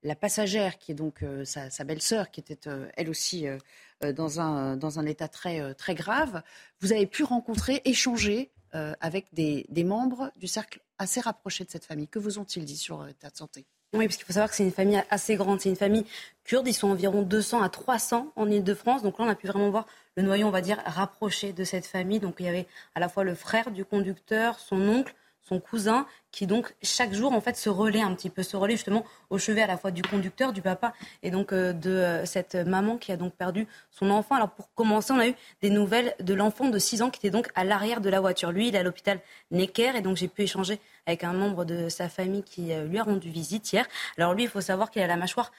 la 0.03 0.15
passagère 0.15 0.79
qui 0.79 0.93
est 0.93 0.95
donc 0.95 1.25
sa, 1.45 1.85
belle-sœur, 1.85 2.31
qui 2.31 2.41
était 2.41 2.69
elle 2.97 3.11
aussi 3.11 3.47
dans, 4.01 4.41
un, 4.41 5.07
état 5.07 5.27
très, 5.27 5.75
très 5.75 5.95
grave. 5.95 6.43
Vous 6.81 6.93
avez 6.93 7.07
pu 7.07 7.25
rencontrer, 7.25 7.83
échanger 7.85 8.53
avec 8.73 9.27
des, 9.33 9.67
des 9.69 9.85
membres 9.85 10.31
du 10.37 10.47
cercle 10.47 10.81
assez 10.99 11.21
rapproché 11.21 11.65
de 11.65 11.71
cette 11.71 11.85
famille. 11.85 12.09
Que 12.09 12.19
vous 12.19 12.39
ont-ils 12.39 12.65
dit 12.65 12.77
sur 12.77 13.03
l'état 13.03 13.31
de 13.31 13.37
santé? 13.37 13.67
Oui, 13.93 14.07
parce 14.07 14.17
qu'il 14.17 14.27
faut 14.27 14.33
savoir 14.33 14.51
que 14.51 14.57
c'est 14.57 14.65
une 14.65 14.73
famille 14.73 15.03
assez 15.11 15.37
grande. 15.37 15.61
C'est 15.61 15.69
une 15.69 15.77
famille 15.77 16.05
kurde. 16.45 16.67
Ils 16.67 16.75
sont 16.75 16.89
environ 16.89 17.23
200 17.23 17.63
à 17.63 17.69
300 17.69 18.33
en 18.37 18.51
Ile-de-France. 18.51 19.03
Donc 19.03 19.19
là, 19.19 19.25
on 19.25 19.29
a 19.29 19.35
pu 19.35 19.47
vraiment 19.47 19.71
voir 19.71 19.87
le 20.17 20.23
noyau, 20.23 20.47
on 20.47 20.51
va 20.51 20.61
dire, 20.61 20.79
rapproché 20.87 21.53
de 21.53 21.65
cette 21.65 21.87
famille. 21.87 22.21
Donc 22.21 22.37
il 22.39 22.47
y 22.47 22.49
avait 22.49 22.67
à 22.95 23.01
la 23.01 23.09
fois 23.09 23.25
le 23.25 23.35
frère 23.35 23.71
du 23.71 23.85
conducteur, 23.85 24.59
son 24.59 24.81
oncle, 24.89 25.15
son 25.43 25.61
cousin, 25.61 26.07
qui 26.33 26.47
donc 26.47 26.75
chaque 26.83 27.13
jour 27.13 27.33
en 27.33 27.41
fait 27.41 27.57
se 27.57 27.69
relaie 27.69 28.01
un 28.01 28.13
petit 28.15 28.31
peu, 28.31 28.43
se 28.43 28.57
relaie 28.57 28.75
justement 28.75 29.05
au 29.31 29.39
chevet 29.39 29.63
à 29.63 29.67
la 29.67 29.77
fois 29.77 29.91
du 29.93 30.03
conducteur, 30.03 30.53
du 30.53 30.61
papa 30.61 30.93
et 31.23 31.31
donc 31.31 31.53
euh, 31.53 31.73
de 31.73 31.91
euh, 31.91 32.27
cette 32.27 32.57
maman 32.57 32.97
qui 32.97 33.13
a 33.13 33.17
donc 33.17 33.35
perdu 33.35 33.69
son 33.91 34.11
enfant. 34.11 34.35
Alors 34.35 34.51
pour 34.51 34.73
commencer, 34.75 35.13
on 35.13 35.19
a 35.19 35.29
eu 35.29 35.35
des 35.63 35.71
nouvelles 35.71 36.15
de 36.21 36.35
l'enfant 36.35 36.69
de 36.69 36.79
6 36.79 37.03
ans 37.03 37.11
qui 37.11 37.21
était 37.21 37.31
donc 37.31 37.49
à 37.55 37.65
l'arrière 37.65 38.01
de 38.01 38.11
la 38.11 38.21
voiture. 38.21 38.51
Lui, 38.51 38.69
il 38.69 38.75
est 38.75 38.79
à 38.79 38.83
l'hôpital 38.83 39.21
Necker 39.53 39.93
et 39.95 40.01
donc 40.01 40.17
j'ai 40.17 40.29
pu 40.29 40.43
échanger 40.43 40.81
avec 41.07 41.23
un 41.23 41.33
membre 41.33 41.65
de 41.65 41.89
sa 41.89 42.09
famille 42.09 42.43
qui 42.43 42.73
euh, 42.73 42.85
lui 42.85 42.99
a 42.99 43.05
rendu 43.05 43.31
visite 43.31 43.73
hier. 43.73 43.87
Alors 44.19 44.35
lui, 44.35 44.43
il 44.43 44.49
faut 44.49 44.61
savoir 44.61 44.91
qu'il 44.91 45.01
a 45.03 45.07
la 45.07 45.17
mâchoire 45.17 45.53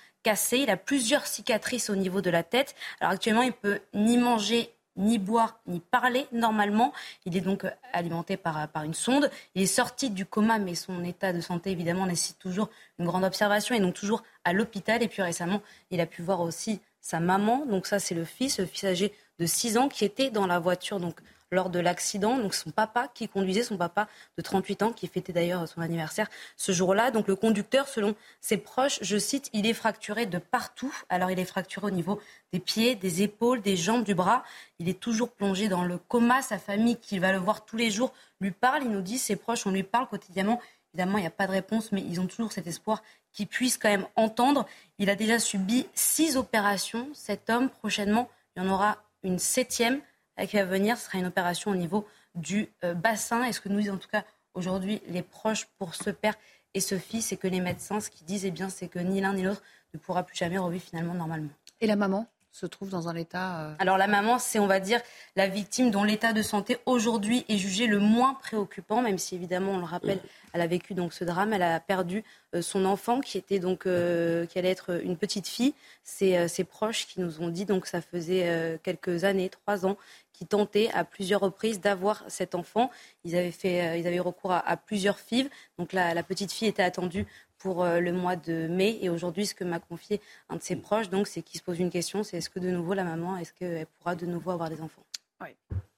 il 0.52 0.70
a 0.70 0.78
plusieurs 0.78 1.26
cicatrices 1.26 1.90
au 1.90 1.96
niveau 1.96 2.22
de 2.22 2.30
la 2.30 2.44
tête. 2.44 2.76
Alors 3.00 3.14
actuellement, 3.14 3.42
il 3.42 3.54
peut 3.54 3.80
ni 3.94 4.18
manger 4.18 4.74
ni 4.98 5.20
boire 5.20 5.60
ni 5.68 5.80
parler 5.80 6.26
normalement. 6.32 6.92
Il 7.26 7.38
est 7.38 7.42
donc 7.42 7.66
alimenté 7.94 8.36
par, 8.36 8.68
par 8.70 8.84
une 8.84 8.94
sonde. 8.94 9.30
Il 9.56 9.62
est 9.62 9.68
sorti 9.68 10.10
du 10.10 10.26
coma, 10.26 10.58
mais 10.60 10.76
son 10.76 11.04
état 11.04 11.32
de 11.34 11.40
santé, 11.40 11.72
évidemment, 11.72 12.06
nécessite 12.06 12.40
toujours 12.40 12.70
une 13.00 13.06
grande 13.06 13.24
observation 13.24 13.76
et 13.76 13.80
donc 13.80 13.94
toujours 13.94 14.24
à 14.44 14.54
l'hôpital. 14.54 15.04
Et 15.04 15.08
puis 15.08 15.22
récemment, 15.22 15.62
il 15.92 16.02
a 16.02 16.06
pu 16.06 16.22
voir 16.22 16.42
aussi 16.42 16.82
sa 17.00 17.20
maman. 17.20 17.66
Donc 17.66 17.86
ça, 17.86 18.00
c'est 18.00 18.16
le 18.16 18.26
fils, 18.26 18.60
le 18.60 18.66
fils 18.66 18.84
âgé 18.84 19.14
de 19.40 19.46
6 19.46 19.78
ans 19.78 19.88
qui 19.88 20.04
était 20.04 20.32
dans 20.32 20.48
la 20.48 20.60
voiture. 20.60 21.00
Donc 21.00 21.20
lors 21.52 21.70
de 21.70 21.80
l'accident. 21.80 22.38
Donc 22.38 22.54
son 22.54 22.72
papa 22.72 23.08
qui 23.14 23.28
conduisait, 23.28 23.64
son 23.64 23.78
papa 23.78 24.08
de 24.38 24.42
38 24.42 24.84
ans, 24.84 24.92
qui 24.92 25.08
fêtait 25.08 25.34
d'ailleurs 25.34 25.68
son 25.68 25.82
anniversaire 25.82 26.28
ce 26.56 26.72
jour-là. 26.72 27.12
Donc 27.12 27.28
le 27.28 27.36
conducteur, 27.36 27.88
selon 27.88 28.16
ses 28.42 28.58
proches, 28.58 29.00
je 29.02 29.18
cite, 29.18 29.50
il 29.54 29.66
est 29.66 29.74
fracturé 29.74 30.26
de 30.26 30.38
partout. 30.38 30.94
Alors 31.10 31.32
il 31.32 31.40
est 31.40 31.46
fracturé 31.46 31.88
au 31.88 31.92
niveau 31.92 32.20
des 32.54 32.60
pieds, 32.60 32.96
des 32.96 33.22
épaules, 33.22 33.62
des 33.62 33.78
jambes, 33.78 34.04
du 34.04 34.16
bras. 34.16 34.44
Il 34.80 34.90
est 34.90 35.00
toujours 35.00 35.32
plongé 35.32 35.68
dans 35.68 35.84
le 35.84 35.98
coma. 35.98 36.42
Sa 36.42 36.58
famille, 36.58 36.98
qui 36.98 37.20
va 37.20 37.32
le 37.32 37.38
voir 37.38 37.66
tous 37.66 37.78
les 37.78 37.92
jours, 37.92 38.14
lui 38.42 38.52
parle. 38.52 38.84
Il 38.84 38.92
nous 38.92 39.02
dit, 39.02 39.18
ses 39.18 39.36
proches, 39.36 39.66
on 39.66 39.72
lui 39.72 39.84
parle 39.84 40.08
quotidiennement. 40.08 40.60
Évidemment, 40.94 41.18
il 41.18 41.22
n'y 41.22 41.28
a 41.28 41.32
pas 41.32 41.48
de 41.48 41.52
réponse, 41.52 41.92
mais 41.92 42.02
ils 42.02 42.20
ont 42.20 42.28
toujours 42.28 42.52
cet 42.52 42.66
espoir 42.66 43.04
qu'il 43.32 43.48
puisse 43.48 43.78
quand 43.78 43.90
même 43.90 44.08
entendre. 44.16 44.66
Il 44.98 45.10
a 45.10 45.16
déjà 45.16 45.38
subi 45.38 45.88
six 45.94 46.38
opérations. 46.38 47.08
Cet 47.14 47.50
homme, 47.50 47.70
prochainement, 47.70 48.30
il 48.56 48.64
y 48.64 48.66
en 48.66 48.70
aura 48.72 49.04
une 49.24 49.38
septième 49.38 50.02
qui 50.46 50.58
va 50.58 50.66
venir. 50.66 50.98
Sera 50.98 51.18
une 51.18 51.26
opération 51.26 51.72
au 51.72 51.76
niveau 51.76 52.06
du 52.36 52.70
euh, 52.84 52.94
bassin. 52.94 53.44
Et 53.46 53.54
ce 53.54 53.62
que 53.62 53.70
nous 53.70 53.80
disent 53.80 53.92
en 53.92 53.98
tout 53.98 54.10
cas 54.10 54.24
aujourd'hui 54.54 55.02
les 55.08 55.24
proches 55.24 55.66
pour 55.78 55.96
ce 55.96 56.10
père 56.10 56.36
et 56.74 56.80
ce 56.80 56.98
fils, 56.98 57.28
c'est 57.28 57.38
que 57.38 57.48
les 57.48 57.60
médecins, 57.60 58.00
ce 58.00 58.10
qu'ils 58.10 58.28
disent, 58.28 58.46
eh 58.46 58.52
bien, 58.52 58.70
c'est 58.70 58.88
que 58.88 59.00
ni 59.00 59.20
l'un 59.20 59.34
ni 59.34 59.42
l'autre 59.42 59.64
ne 59.94 60.00
pourra 60.00 60.24
plus 60.24 60.38
jamais 60.38 60.60
revivre 60.60 60.84
finalement 60.84 61.16
normalement. 61.16 61.50
Et 61.82 61.88
la 61.88 61.96
maman? 61.96 62.28
Se 62.58 62.66
trouve 62.66 62.90
dans 62.90 63.08
un 63.08 63.16
état. 63.16 63.60
Euh, 63.60 63.74
Alors 63.80 63.98
la 63.98 64.08
maman, 64.08 64.40
c'est 64.40 64.60
on 64.60 64.68
va 64.68 64.80
dire 64.80 65.00
la 65.36 65.48
victime 65.48 65.92
dont 65.92 66.04
l'état 66.04 66.34
de 66.34 66.42
santé 66.42 66.78
aujourd'hui 66.86 67.46
est 67.50 67.58
jugé 67.58 67.88
le 67.88 68.00
moins 68.00 68.34
préoccupant, 68.34 69.02
même 69.02 69.18
si 69.18 69.36
évidemment 69.36 69.74
on 69.74 69.78
le 69.78 69.86
rappelle, 69.86 70.20
elle 70.54 70.62
a 70.62 70.68
vécu 70.68 70.94
donc 70.94 71.14
ce 71.14 71.24
drame, 71.24 71.54
elle 71.54 71.64
a 71.64 71.80
perdu 71.80 72.24
euh, 72.56 72.62
son 72.62 72.86
enfant 72.86 73.22
qui 73.22 73.38
était 73.38 73.60
donc 73.60 73.84
qui 73.84 74.60
allait 74.60 74.72
être 74.72 75.02
une 75.04 75.18
petite 75.18 75.48
fille. 75.48 75.74
C'est 76.04 76.48
ses 76.48 76.64
proches 76.64 77.08
qui 77.08 77.20
nous 77.20 77.42
ont 77.42 77.50
dit 77.50 77.66
donc 77.66 77.86
ça 77.86 78.02
faisait 78.02 78.80
quelques 78.84 79.24
années, 79.24 79.50
trois 79.50 79.86
ans, 79.86 79.98
qui 80.38 80.46
tentaient 80.46 80.90
à 80.94 81.04
plusieurs 81.04 81.42
reprises 81.42 81.82
d'avoir 81.82 82.24
cet 82.28 82.54
enfant. 82.54 82.92
Ils 83.24 83.36
avaient, 83.36 83.52
fait, 83.52 83.82
euh, 83.82 83.98
ils 83.98 84.06
avaient 84.06 84.18
eu 84.18 84.22
recours 84.22 84.52
à, 84.52 84.78
plusieurs 84.78 85.20
FIV. 85.20 85.50
Donc 85.80 85.94
la, 85.94 86.14
la, 86.14 86.22
petite 86.22 86.52
fille 86.52 86.68
était 86.68 86.84
attendue 86.84 87.26
pour 87.60 87.84
euh, 87.84 88.00
le 88.00 88.12
mois 88.12 88.36
de 88.36 88.68
mai. 88.68 88.98
Et 89.02 89.10
aujourd'hui, 89.10 89.46
ce 89.46 89.56
que 89.56 89.64
m'a 89.64 89.80
confié 89.80 90.22
un 90.50 90.58
de 90.58 90.62
ses 90.62 90.76
proches, 90.76 91.10
donc, 91.10 91.28
c'est 91.28 91.42
qu'il 91.42 91.60
se 91.60 91.64
pose 91.64 91.80
une 91.80 91.90
question, 91.90 92.24
c'est 92.24 92.38
est-ce 92.38 92.50
que 92.50 92.60
de 92.60 92.70
nouveau 92.70 92.94
la 92.94 93.04
maman, 93.04 93.38
est-ce 93.38 93.54
qu'elle 93.54 93.86
pourra 93.98 94.16
de 94.16 94.26
nouveau 94.26 94.52
avoir 94.52 94.70
des 94.70 94.82
enfants? 94.82 95.06
Oui. 95.42 95.50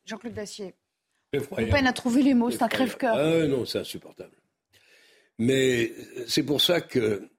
Jean-Claude 0.05 0.33
Dacier. 0.33 0.73
On 1.33 1.55
peine 1.55 1.85
à 1.87 1.93
trouver 1.93 2.23
les 2.23 2.33
mots, 2.33 2.49
c'est 2.49 2.63
un 2.63 2.67
crève-cœur. 2.67 3.15
Ah, 3.15 3.45
non, 3.45 3.65
c'est 3.65 3.79
insupportable. 3.79 4.35
Mais 5.37 5.93
c'est 6.27 6.43
pour 6.43 6.59
ça 6.59 6.81
que 6.81 7.29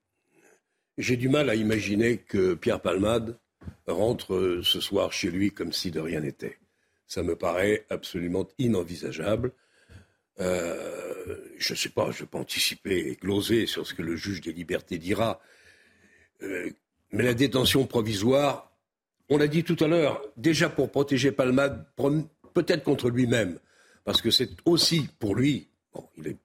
j'ai 0.97 1.17
du 1.17 1.29
mal 1.29 1.51
à 1.51 1.55
imaginer 1.55 2.19
que 2.19 2.55
Pierre 2.55 2.81
Palmade 2.81 3.39
rentre 3.87 4.61
ce 4.63 4.81
soir 4.81 5.13
chez 5.13 5.31
lui 5.31 5.51
comme 5.51 5.73
si 5.73 5.91
de 5.91 6.01
rien 6.01 6.21
n'était. 6.21 6.59
Ça 7.07 7.23
me 7.23 7.35
paraît 7.35 7.85
absolument 7.91 8.47
inenvisageable. 8.59 9.53
Euh, 10.41 11.37
je 11.59 11.73
ne 11.73 11.79
sais 11.79 11.89
pas, 11.91 12.11
je 12.11 12.23
ne 12.23 12.29
pas 12.29 12.39
anticiper 12.39 12.99
et 12.99 13.17
gloser 13.17 13.67
sur 13.67 13.87
ce 13.87 13.95
que 13.95 14.03
le 14.03 14.17
juge 14.17 14.41
des 14.41 14.53
libertés 14.53 14.99
dira. 14.99 15.41
Euh, 16.43 16.71
mais 17.13 17.25
la 17.25 17.35
détention 17.35 17.87
provisoire, 17.87 18.73
on 19.29 19.37
l'a 19.37 19.49
dit 19.49 19.65
tout 19.65 19.77
à 19.81 19.89
l'heure, 19.89 20.23
déjà 20.37 20.69
pour 20.69 20.91
protéger 20.91 21.33
Palmade, 21.33 21.85
peut-être 22.55 22.83
contre 22.83 23.11
lui-même, 23.11 23.59
parce 24.05 24.23
que 24.23 24.31
c'est 24.31 24.51
aussi 24.65 25.09
pour 25.19 25.35
lui, 25.35 25.69
bon, 25.93 26.09
il 26.17 26.29
est 26.29 26.37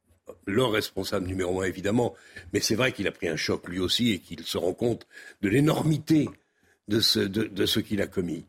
le 0.45 0.63
responsable 0.63 1.27
numéro 1.27 1.61
un 1.61 1.65
évidemment, 1.65 2.13
mais 2.53 2.59
c'est 2.59 2.75
vrai 2.75 2.91
qu'il 2.91 3.07
a 3.07 3.11
pris 3.11 3.27
un 3.27 3.35
choc 3.35 3.67
lui 3.67 3.79
aussi 3.79 4.11
et 4.11 4.19
qu'il 4.19 4.43
se 4.43 4.57
rend 4.57 4.73
compte 4.73 5.07
de 5.41 5.49
l'énormité 5.49 6.29
de 6.87 6.99
ce 6.99 7.79
qu'il 7.79 8.01
a 8.01 8.07
commis 8.07 8.45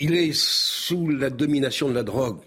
il 0.00 0.14
est 0.14 0.32
sous 0.32 1.08
la 1.08 1.30
domination 1.30 1.88
de 1.88 1.94
la 1.94 2.02
drogue. 2.02 2.40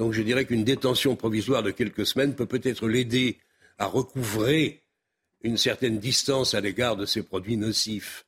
Donc 0.00 0.14
je 0.14 0.22
dirais 0.22 0.46
qu'une 0.46 0.64
détention 0.64 1.14
provisoire 1.14 1.62
de 1.62 1.70
quelques 1.70 2.06
semaines 2.06 2.34
peut 2.34 2.46
peut-être 2.46 2.88
l'aider 2.88 3.36
à 3.76 3.84
recouvrer 3.84 4.82
une 5.42 5.58
certaine 5.58 5.98
distance 5.98 6.54
à 6.54 6.62
l'égard 6.62 6.96
de 6.96 7.04
ces 7.04 7.22
produits 7.22 7.58
nocifs. 7.58 8.24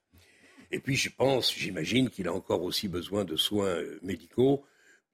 Et 0.71 0.81
puis 0.81 0.97
je 0.97 1.09
pense, 1.09 1.51
j'imagine 1.51 2.11
qu'il 2.11 2.29
a 2.29 2.33
encore 2.35 2.63
aussi 2.63 2.89
besoin 2.89 3.25
de 3.25 3.37
soins 3.37 3.69
euh, 3.69 3.99
médicaux. 4.03 4.63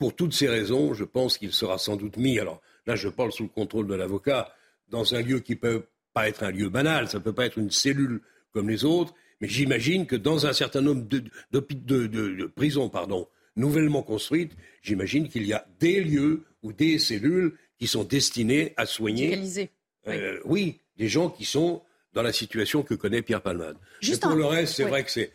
Pour 0.01 0.17
toutes 0.17 0.33
ces 0.33 0.49
raisons, 0.49 0.95
je 0.95 1.05
pense 1.05 1.39
qu'il 1.39 1.53
sera 1.53 1.79
sans 1.79 1.95
doute 1.95 2.17
mis, 2.17 2.41
alors 2.41 2.61
là 2.87 2.97
je 2.97 3.09
parle 3.09 3.31
sous 3.31 3.45
le 3.45 3.51
contrôle 3.51 3.87
de 3.87 3.95
l'avocat, 3.95 4.53
dans 4.89 5.15
un 5.15 5.23
lieu 5.23 5.39
qui 5.39 5.53
ne 5.53 5.59
peut 5.59 5.85
pas 6.13 6.29
être 6.29 6.43
un 6.43 6.51
lieu 6.51 6.71
banal, 6.71 7.07
ça 7.07 7.19
ne 7.19 7.23
peut 7.23 7.33
pas 7.33 7.47
être 7.47 7.59
une 7.59 7.71
cellule 7.71 8.21
comme 8.53 8.69
les 8.69 8.85
autres, 8.85 9.15
mais 9.41 9.47
j'imagine 9.47 10.07
que 10.07 10.17
dans 10.17 10.45
un 10.45 10.53
certain 10.53 10.81
nombre 10.81 11.07
de, 11.07 11.23
de 11.53 12.47
prisons, 12.47 12.89
pardon, 12.89 13.29
nouvellement 13.55 14.03
construite, 14.03 14.57
j'imagine 14.83 15.29
qu'il 15.29 15.47
y 15.47 15.53
a 15.53 15.65
des 15.79 16.01
lieux 16.01 16.45
ou 16.63 16.73
des 16.73 16.99
cellules 16.99 17.55
qui 17.79 17.87
sont 17.87 18.05
destinées 18.05 18.75
à 18.77 18.87
soigner. 18.87 19.39
Euh, 20.07 20.41
oui. 20.45 20.81
des 20.97 21.09
gens 21.09 21.29
qui 21.29 21.45
sont 21.45 21.83
dans 22.15 22.23
la 22.23 22.33
situation 22.33 22.83
que 22.83 22.95
connaît 22.95 23.23
Pierre 23.23 23.43
Palmade. 23.43 23.77
Juste 24.01 24.23
pour 24.23 24.35
le 24.35 24.47
reste, 24.47 24.75
c'est 24.75 24.85
vrai 24.85 25.05
que 25.05 25.11
c'est 25.11 25.31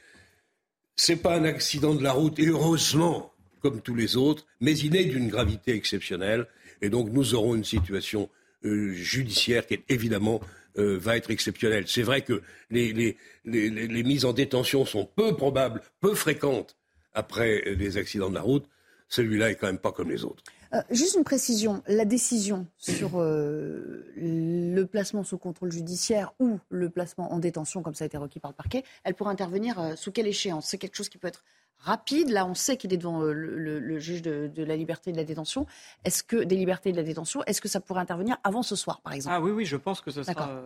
c'est 0.96 1.16
pas 1.16 1.36
un 1.36 1.44
accident 1.44 1.96
de 1.96 2.04
la 2.04 2.12
route, 2.12 2.38
et 2.38 2.46
heureusement, 2.46 3.34
comme 3.62 3.82
tous 3.82 3.96
les 3.96 4.16
autres, 4.16 4.46
mais 4.62 4.78
il 4.78 4.96
est 4.96 5.06
d'une 5.06 5.28
gravité 5.28 5.74
exceptionnelle, 5.74 6.46
et 6.82 6.90
donc 6.90 7.10
nous 7.12 7.34
aurons 7.34 7.56
une 7.56 7.64
situation 7.64 8.30
euh, 8.64 8.94
judiciaire 8.94 9.66
qui 9.66 9.80
évidemment 9.90 10.40
euh, 10.78 10.98
va 11.00 11.18
être 11.18 11.32
exceptionnelle. 11.32 11.86
C'est 11.88 12.04
vrai 12.04 12.22
que 12.22 12.44
les, 12.70 12.94
les, 12.94 13.18
les 13.46 14.04
mises 14.04 14.26
en 14.26 14.34
détention 14.34 14.86
sont 14.86 15.06
peu 15.06 15.36
probables, 15.36 15.82
peu 16.00 16.14
fréquentes 16.14 16.76
après 17.14 17.64
les 17.76 17.98
accidents 17.98 18.30
de 18.30 18.36
la 18.36 18.42
route, 18.42 18.66
celui-là 19.08 19.52
est 19.52 19.56
quand 19.56 19.68
même 19.68 19.78
pas 19.78 19.92
comme 19.92 20.10
les 20.10 20.24
autres. 20.24 20.44
Euh, 20.74 20.82
juste 20.90 21.16
une 21.16 21.24
précision, 21.24 21.84
la 21.88 22.06
décision 22.06 22.66
sur 22.78 23.12
euh, 23.16 24.12
le 24.16 24.84
placement 24.86 25.24
sous 25.24 25.38
contrôle 25.38 25.72
judiciaire 25.72 26.34
ou 26.40 26.60
le 26.70 26.90
placement 26.90 27.32
en 27.32 27.40
détention, 27.40 27.84
comme 27.84 27.94
ça 27.94 28.06
a 28.06 28.08
été 28.08 28.18
requis 28.18 28.40
par 28.40 28.52
le 28.52 28.56
parquet, 28.56 28.84
elle 29.04 29.14
pourrait 29.14 29.32
intervenir 29.32 29.80
euh, 29.80 29.96
sous 29.96 30.12
quelle 30.12 30.26
échéance? 30.26 30.68
C'est 30.68 30.80
quelque 30.80 30.96
chose 30.96 31.10
qui 31.10 31.20
peut 31.20 31.28
être 31.28 31.44
rapide. 31.78 32.30
Là, 32.30 32.48
on 32.48 32.56
sait 32.56 32.78
qu'il 32.78 32.92
est 32.92 32.98
devant 32.98 33.22
le, 33.22 34.00
juge 34.00 34.22
de, 34.24 34.50
la 34.64 34.76
liberté 34.76 35.12
et 35.12 35.14
de 35.14 35.18
la 35.18 35.26
détention. 35.26 35.68
Est-ce 36.06 36.24
que 36.24 36.38
des 36.38 36.56
libertés 36.56 36.90
et 36.90 36.92
de 36.92 36.98
la 36.98 37.04
détention, 37.04 37.44
est-ce 37.46 37.62
que 37.62 37.68
ça 37.68 37.80
pourrait 37.80 38.02
intervenir 38.02 38.38
avant 38.44 38.64
ce 38.64 38.76
soir, 38.76 39.02
par 39.02 39.14
exemple? 39.14 39.36
Ah 39.38 39.42
oui, 39.42 39.52
oui, 39.52 39.66
je 39.66 39.76
pense 39.76 40.00
que 40.00 40.10
ce 40.10 40.24
sera 40.24 40.62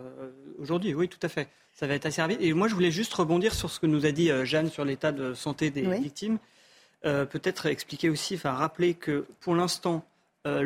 aujourd'hui. 0.58 0.94
Oui, 0.94 1.08
tout 1.08 1.18
à 1.22 1.28
fait. 1.28 1.48
Ça 1.74 1.88
va 1.88 1.94
être 1.94 2.06
assez 2.06 2.22
rapide. 2.22 2.40
Et 2.40 2.52
moi, 2.52 2.68
je 2.68 2.74
voulais 2.74 2.92
juste 2.92 3.12
rebondir 3.14 3.52
sur 3.52 3.68
ce 3.68 3.80
que 3.80 3.86
nous 3.86 4.06
a 4.06 4.12
dit 4.12 4.30
Jeanne 4.44 4.70
sur 4.70 4.84
l'état 4.84 5.10
de 5.10 5.34
santé 5.34 5.70
des 5.70 5.82
victimes. 5.98 6.38
Euh, 7.04 7.24
peut-être 7.26 7.66
expliquer 7.66 8.10
aussi, 8.10 8.36
rappeler 8.42 8.94
que 8.94 9.26
pour 9.40 9.54
l'instant, 9.54 10.04
euh, 10.46 10.62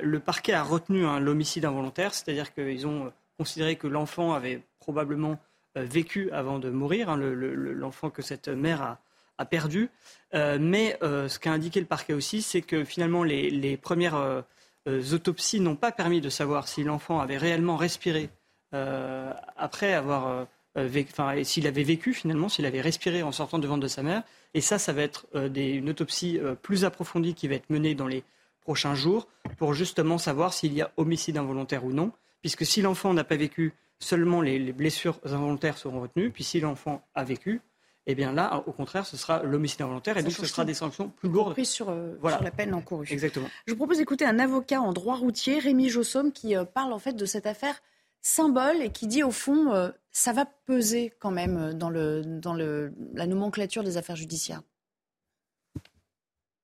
le, 0.00 0.18
parquet 0.18 0.54
a 0.54 0.62
retenu 0.64 1.06
hein, 1.06 1.20
l'homicide 1.20 1.64
involontaire, 1.64 2.14
c'est-à-dire 2.14 2.52
qu'ils 2.52 2.86
ont 2.86 3.06
euh, 3.06 3.10
considéré 3.38 3.76
que 3.76 3.86
l'enfant 3.86 4.32
avait 4.32 4.62
probablement 4.80 5.38
vécu 5.74 6.30
avant 6.32 6.58
de 6.58 6.68
mourir, 6.68 7.08
hein, 7.08 7.16
l'enfant 7.16 8.10
que 8.10 8.20
cette 8.20 8.48
mère 8.48 8.98
a, 9.38 9.44
perdu. 9.46 9.88
mais 10.32 10.98
ce 11.00 11.38
qu'a 11.38 11.50
indiqué 11.50 11.80
le 11.80 11.86
parquet 11.86 12.12
aussi, 12.12 12.42
c'est 12.42 12.60
que 12.60 12.84
finalement 12.84 13.24
les, 13.24 13.76
premières 13.78 14.44
autopsies 14.86 15.60
n'ont 15.60 15.74
pas 15.74 15.90
permis 15.90 16.20
de 16.20 16.28
savoir 16.28 16.68
si 16.68 16.84
l'enfant 16.84 17.20
avait 17.20 17.38
réellement 17.38 17.76
respiré 17.76 18.28
après 18.72 19.94
avoir 19.94 20.46
enfin, 20.76 21.42
s'il 21.42 21.66
avait 21.66 21.82
vécu 21.84 22.12
finalement, 22.12 22.50
s'il 22.50 22.66
avait 22.66 22.82
respiré 22.82 23.22
en 23.22 23.32
sortant 23.32 23.58
devant 23.58 23.78
de 23.78 23.88
sa 23.88 24.02
mère. 24.02 24.22
Et 24.54 24.60
ça, 24.60 24.78
ça 24.78 24.92
va 24.92 25.02
être 25.02 25.26
euh, 25.34 25.48
une 25.54 25.88
autopsie 25.88 26.38
euh, 26.38 26.54
plus 26.54 26.84
approfondie 26.84 27.34
qui 27.34 27.48
va 27.48 27.54
être 27.54 27.70
menée 27.70 27.94
dans 27.94 28.06
les 28.06 28.22
prochains 28.60 28.94
jours 28.94 29.28
pour 29.56 29.74
justement 29.74 30.18
savoir 30.18 30.52
s'il 30.52 30.72
y 30.72 30.82
a 30.82 30.92
homicide 30.96 31.36
involontaire 31.36 31.84
ou 31.84 31.92
non. 31.92 32.12
Puisque 32.42 32.66
si 32.66 32.82
l'enfant 32.82 33.14
n'a 33.14 33.24
pas 33.24 33.36
vécu, 33.36 33.72
seulement 33.98 34.40
les, 34.40 34.72
blessures 34.72 35.20
involontaires 35.24 35.78
seront 35.78 36.00
retenues. 36.00 36.30
Puis 36.30 36.44
si 36.44 36.60
l'enfant 36.60 37.02
a 37.14 37.24
vécu, 37.24 37.60
eh 38.06 38.14
bien 38.14 38.32
là, 38.32 38.62
au 38.66 38.72
contraire, 38.72 39.06
ce 39.06 39.16
sera 39.16 39.42
l'homicide 39.42 39.82
involontaire 39.82 40.18
et 40.18 40.22
donc 40.22 40.32
ce 40.32 40.44
sera 40.44 40.64
des 40.64 40.74
sanctions 40.74 41.08
plus 41.08 41.28
lourdes. 41.28 41.52
Prise 41.52 41.70
sur, 41.70 41.88
euh, 41.88 42.16
sur, 42.18 42.42
la 42.42 42.50
peine 42.50 42.74
encourue. 42.74 43.06
Exactement. 43.10 43.48
Je 43.66 43.72
vous 43.72 43.78
propose 43.78 43.98
d'écouter 43.98 44.24
un 44.24 44.38
avocat 44.38 44.80
en 44.80 44.92
droit 44.92 45.16
routier, 45.16 45.60
Rémi 45.60 45.88
Jossom, 45.88 46.32
qui 46.32 46.54
parle 46.74 46.92
en 46.92 46.98
fait 46.98 47.14
de 47.14 47.24
cette 47.24 47.46
affaire 47.46 47.80
symbole 48.22 48.80
et 48.80 48.92
qui 48.92 49.06
dit 49.06 49.22
au 49.22 49.32
fond, 49.32 49.72
euh, 49.72 49.90
ça 50.12 50.32
va 50.32 50.46
peser 50.46 51.12
quand 51.18 51.32
même 51.32 51.56
euh, 51.58 51.72
dans, 51.74 51.90
le, 51.90 52.22
dans 52.24 52.54
le, 52.54 52.94
la 53.12 53.26
nomenclature 53.26 53.82
des 53.82 53.96
affaires 53.96 54.16
judiciaires. 54.16 54.62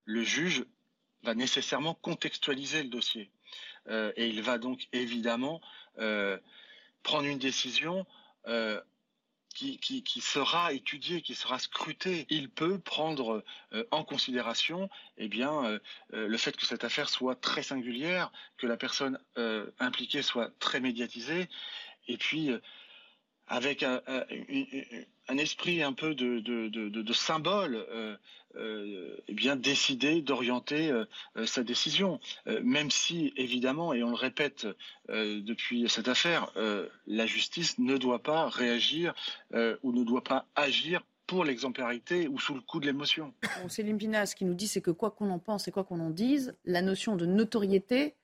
Le 0.05 0.23
juge 0.23 0.65
va 1.25 1.35
nécessairement 1.35 1.95
contextualiser 1.95 2.83
le 2.83 2.89
dossier. 2.89 3.31
Euh, 3.89 4.13
et 4.17 4.29
il 4.29 4.41
va 4.43 4.59
donc 4.59 4.89
évidemment 4.93 5.61
prendre 7.03 7.27
une 7.27 7.41
décision 7.41 8.07
qui, 9.59 10.21
sera 10.21 10.73
étudié, 10.73 11.23
qui 11.23 11.35
sera 11.35 11.59
scruté. 11.59 12.27
Il 12.31 12.49
peut 12.49 12.79
prendre 12.79 13.45
euh, 13.73 13.85
en 13.91 14.05
considération 14.05 14.89
eh 15.17 15.29
bien, 15.29 15.65
euh, 15.65 15.79
le 16.11 16.37
fait 16.37 16.57
que 16.57 16.67
cette 16.67 16.85
affaire 16.85 17.09
soit 17.09 17.35
très 17.35 17.63
singulière, 17.63 18.33
que 18.57 18.67
la 18.67 18.77
personne 18.77 19.19
impliquée 19.79 20.23
soit 20.23 20.51
très 20.59 20.81
médiatisée, 20.81 21.49
et 22.07 22.17
puis 22.17 22.51
avec 23.49 23.83
un, 23.83 24.01
esprit 25.39 25.83
un 25.83 25.93
peu 25.93 26.15
de, 26.15 27.13
symbole, 27.13 27.77
euh, 27.91 28.17
euh, 28.57 29.17
eh 29.29 29.35
bien 29.35 29.57
décider 29.57 30.23
d'orienter 30.23 30.91
euh, 30.91 31.05
sa 31.47 31.63
décision. 31.63 32.21
même 32.63 32.91
si, 32.91 33.33
évidemment, 33.37 33.93
et 33.95 34.03
on 34.03 34.11
le 34.11 34.17
répète 34.17 34.67
depuis 35.09 35.89
cette 35.89 36.09
affaire, 36.09 36.53
la 37.07 37.27
justice 37.27 37.79
ne 37.79 37.97
doit 37.97 38.23
pas 38.23 38.49
réagir 38.49 39.15
ou 39.83 39.93
ne 39.93 40.05
doit 40.05 40.25
pas 40.25 40.47
agir 40.55 41.03
pour 41.27 41.45
l'exemplarité 41.45 42.27
ou 42.27 42.41
sous 42.41 42.55
le 42.55 42.63
coup 42.63 42.81
de 42.81 42.87
l'émotion. 42.87 43.35
Céline 43.69 43.99
Pina, 43.99 44.25
ce 44.25 44.35
qui 44.35 44.47
nous 44.47 44.55
dit, 44.55 44.67
c'est 44.67 44.81
que 44.81 44.91
quoi 44.91 45.11
qu'on 45.11 45.31
en 45.31 45.39
pense 45.39 45.69
et 45.69 45.71
quoi 45.71 45.85
qu'on 45.85 46.01
en 46.01 46.11
dise, 46.11 46.57
la 46.65 46.81
notion 46.81 47.17
de 47.17 47.27
notoriété 47.27 48.15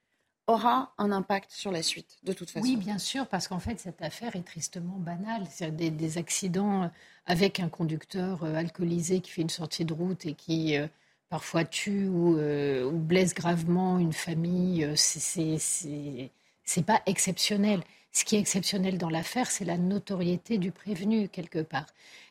aura 0.46 0.92
un 0.98 1.10
impact 1.10 1.50
sur 1.50 1.72
la 1.72 1.82
suite, 1.82 2.18
de 2.22 2.32
toute 2.32 2.50
façon. 2.50 2.66
Oui, 2.66 2.76
bien 2.76 2.98
sûr, 2.98 3.26
parce 3.26 3.48
qu'en 3.48 3.58
fait, 3.58 3.80
cette 3.80 4.02
affaire 4.02 4.36
est 4.36 4.44
tristement 4.44 4.96
banale. 4.98 5.44
C'est 5.50 5.74
des, 5.74 5.90
des, 5.90 6.18
accidents 6.18 6.90
avec 7.26 7.60
un 7.60 7.68
conducteur 7.68 8.44
euh, 8.44 8.54
alcoolisé 8.54 9.20
qui 9.20 9.30
fait 9.30 9.42
une 9.42 9.50
sortie 9.50 9.84
de 9.84 9.92
route 9.92 10.26
et 10.26 10.34
qui 10.34 10.76
euh, 10.76 10.86
parfois 11.30 11.64
tue 11.64 12.08
euh, 12.08 12.84
ou, 12.84 12.98
blesse 12.98 13.34
gravement 13.34 13.98
une 13.98 14.12
famille. 14.12 14.86
C'est 14.96 16.86
pas 16.86 17.02
exceptionnel. 17.06 17.82
Ce 18.12 18.24
qui 18.24 18.36
est 18.36 18.40
exceptionnel 18.40 18.96
dans 18.96 19.10
l'affaire, 19.10 19.50
c'est 19.50 19.64
la 19.64 19.76
notoriété 19.76 20.58
du 20.58 20.70
prévenu, 20.70 21.28
quelque 21.28 21.60
part. 21.60 21.86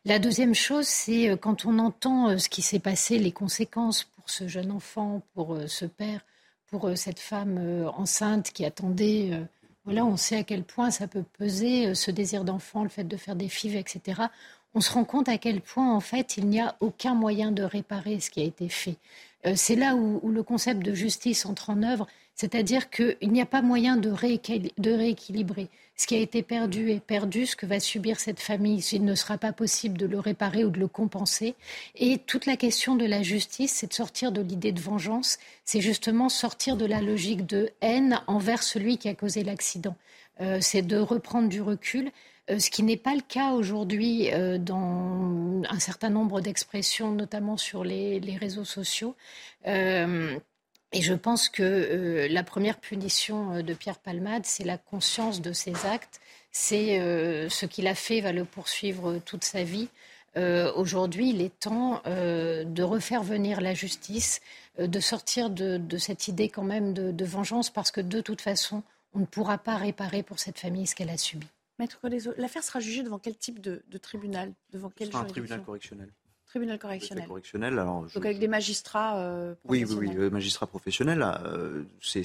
La 0.06 0.18
deuxième 0.18 0.56
chose, 0.56 0.88
c'est 0.88 1.38
quand 1.42 1.66
on 1.66 1.78
entend 1.80 2.38
ce 2.38 2.48
qui 2.48 2.62
s'est 2.62 2.80
passé, 2.80 3.20
les 3.20 3.34
conséquences 3.34 4.06
pour 4.06 4.30
ce 4.30 4.48
jeune 4.48 4.72
enfant, 4.72 5.22
pour 5.34 5.58
ce 5.68 5.84
père, 5.84 6.22
pour 6.74 6.88
euh, 6.88 6.96
cette 6.96 7.20
femme 7.20 7.60
euh, 7.60 7.88
enceinte 7.92 8.52
qui 8.52 8.66
attendait. 8.66 9.30
Euh, 9.32 9.44
voilà, 9.86 10.06
on 10.06 10.18
sait 10.18 10.38
à 10.38 10.44
quel 10.44 10.64
point 10.64 10.90
ça 10.90 11.08
peut 11.08 11.24
peser 11.38 11.94
ce 11.94 12.10
désir 12.10 12.44
d'enfant, 12.46 12.82
le 12.82 12.90
fait 12.90 13.04
de 13.04 13.16
faire 13.16 13.36
des 13.36 13.50
fives, 13.50 13.76
etc. 13.76 14.24
On 14.74 14.82
se 14.82 14.92
rend 14.92 15.04
compte 15.04 15.30
à 15.30 15.38
quel 15.38 15.62
point, 15.62 15.94
en 15.94 16.00
fait, 16.00 16.38
il 16.38 16.48
n'y 16.48 16.62
a 16.62 16.76
aucun 16.80 17.14
moyen 17.14 17.52
de 17.52 17.62
réparer 17.62 18.20
ce 18.20 18.32
qui 18.32 18.42
a 18.42 18.44
été 18.44 18.70
fait. 18.70 18.96
C'est 19.56 19.76
là 19.76 19.96
où, 19.96 20.30
le 20.30 20.44
concept 20.44 20.84
de 20.84 20.94
justice 20.94 21.46
entre 21.46 21.70
en 21.70 21.84
œuvre, 21.84 22.08
c'est-à-dire 22.36 22.90
qu'il 22.90 23.18
n'y 23.22 23.42
a 23.42 23.46
pas 23.46 23.62
moyen 23.62 23.96
de, 23.98 24.10
rééquilibrer. 24.10 25.70
Ce 25.96 26.08
qui 26.08 26.16
a 26.16 26.20
été 26.20 26.42
perdu 26.42 26.90
est 26.90 27.00
perdu, 27.00 27.46
ce 27.46 27.56
que 27.56 27.68
va 27.68 27.80
subir 27.80 28.20
cette 28.20 28.40
famille, 28.40 28.82
s'il 28.82 29.06
ne 29.06 29.14
sera 29.14 29.38
pas 29.38 29.54
possible 29.54 29.98
de 29.98 30.08
le 30.08 30.20
réparer 30.20 30.66
ou 30.66 30.72
de 30.72 30.80
le 30.80 30.88
compenser. 30.88 31.54
Et 31.96 32.18
toute 32.18 32.48
la 32.48 32.58
question 32.58 32.96
de 32.96 33.06
la 33.06 33.22
justice, 33.22 33.74
c'est 33.74 33.88
de 33.88 33.94
sortir 33.94 34.32
de 34.32 34.42
l'idée 34.42 34.72
de 34.72 34.82
vengeance, 34.82 35.38
c'est 35.66 35.82
justement 35.82 36.30
sortir 36.30 36.76
de 36.78 36.86
la 36.86 37.02
logique 37.02 37.46
de 37.46 37.70
haine 37.82 38.20
envers 38.26 38.64
celui 38.64 38.98
qui 38.98 39.08
a 39.08 39.14
causé 39.14 39.44
l'accident. 39.44 39.96
Euh, 40.42 40.58
c'est 40.62 40.82
de 40.82 40.98
reprendre 40.98 41.48
du 41.48 41.62
recul, 41.62 42.08
euh, 42.08 42.10
ce 42.50 42.70
qui 42.70 42.84
n'est 42.84 42.98
pas 42.98 43.16
le 43.16 43.22
cas 43.22 43.52
aujourd'hui 43.52 44.32
euh, 44.34 44.58
dans 44.58 45.62
un 45.70 45.80
certain 45.80 46.10
nombre 46.10 46.42
d'expressions, 46.42 47.12
notamment 47.12 47.58
sur 47.58 47.84
les, 47.84 48.20
réseaux 48.40 48.66
sociaux. 48.66 49.16
Et 50.94 51.02
je 51.02 51.16
pense 51.16 51.50
que 51.50 51.64
euh, 51.64 52.28
la 52.30 52.44
première 52.44 52.78
punition 52.78 53.56
euh, 53.56 53.62
de 53.64 53.74
Pierre 53.74 53.98
Palmade, 53.98 54.46
c'est 54.46 54.64
la 54.64 54.78
conscience 54.78 55.42
de 55.42 55.52
ses 55.52 55.74
actes. 55.88 56.22
C'est 56.52 57.00
euh, 57.00 57.50
ce 57.50 57.66
qu'il 57.66 57.88
a 57.88 57.96
fait 57.96 58.22
va 58.22 58.32
le 58.32 58.46
poursuivre 58.46 59.18
toute 59.26 59.44
sa 59.44 59.64
vie. 59.64 59.90
Aujourd'hui, 60.76 61.30
il 61.30 61.44
est 61.44 61.60
temps 61.60 62.02
de 62.08 62.82
refaire 62.82 63.22
venir 63.22 63.62
la 63.62 63.76
justice, 63.76 64.42
de 64.80 65.00
sortir 65.00 65.52
de, 65.52 65.98
cette 66.00 66.28
idée 66.28 66.50
quand 66.50 66.64
même 66.64 66.96
de, 66.96 67.26
vengeance, 67.26 67.70
parce 67.70 67.92
que 67.92 68.02
de 68.02 68.20
toute 68.20 68.42
façon, 68.42 68.82
on 69.14 69.20
ne 69.20 69.26
pourra 69.26 69.60
pas 69.60 69.78
réparer 69.78 70.24
pour 70.24 70.40
cette 70.40 70.58
famille 70.58 70.88
ce 70.88 70.96
qu'elle 70.96 71.12
a 71.12 71.18
subi. 71.18 71.46
Maître 71.80 72.00
l'affaire 72.38 72.64
sera 72.64 72.80
jugée 72.80 73.04
devant 73.04 73.20
quel 73.20 73.36
type 73.36 73.60
de, 73.60 73.82
tribunal? 73.98 74.54
Devant 74.72 74.92
quel 74.96 75.16
un 75.16 75.24
tribunal 75.26 75.64
correctionnel. 75.64 76.10
Tribunal 76.46 76.78
correctionnel. 76.78 77.26
correctionnel 77.26 77.80
alors, 77.80 78.04
Donc 78.14 78.26
avec 78.26 78.38
des 78.38 78.48
magistrats 78.48 79.18
euh, 79.18 79.56
Oui, 79.64 79.84
oui, 79.86 80.12
oui, 80.16 80.30
magistrats 80.30 80.68
professionnels. 80.68 81.26
Euh, 81.46 81.84
c'est, 82.00 82.22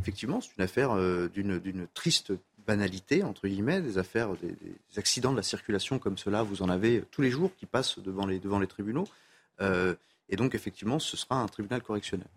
effectivement, 0.00 0.40
c'est 0.40 0.56
une 0.56 0.64
affaire 0.64 0.92
euh, 0.92 1.28
d'une, 1.28 1.86
triste 1.92 2.32
banalité, 2.66 3.22
entre 3.22 3.46
guillemets, 3.48 3.82
des 3.82 3.98
affaires, 3.98 4.30
des, 4.36 4.56
accidents 4.96 5.32
de 5.32 5.36
la 5.36 5.42
circulation 5.42 5.98
comme 5.98 6.16
cela, 6.16 6.42
vous 6.42 6.62
en 6.62 6.70
avez 6.70 7.04
tous 7.10 7.20
les 7.20 7.30
jours 7.30 7.50
qui 7.54 7.66
passent 7.66 7.98
devant 7.98 8.24
les, 8.24 8.38
devant 8.38 8.58
les 8.58 8.68
tribunaux. 8.68 9.06
et 9.60 10.36
donc, 10.36 10.54
effectivement, 10.54 10.98
ce 10.98 11.18
sera 11.18 11.36
un 11.36 11.46
tribunal 11.46 11.82
correctionnel. 11.82 12.28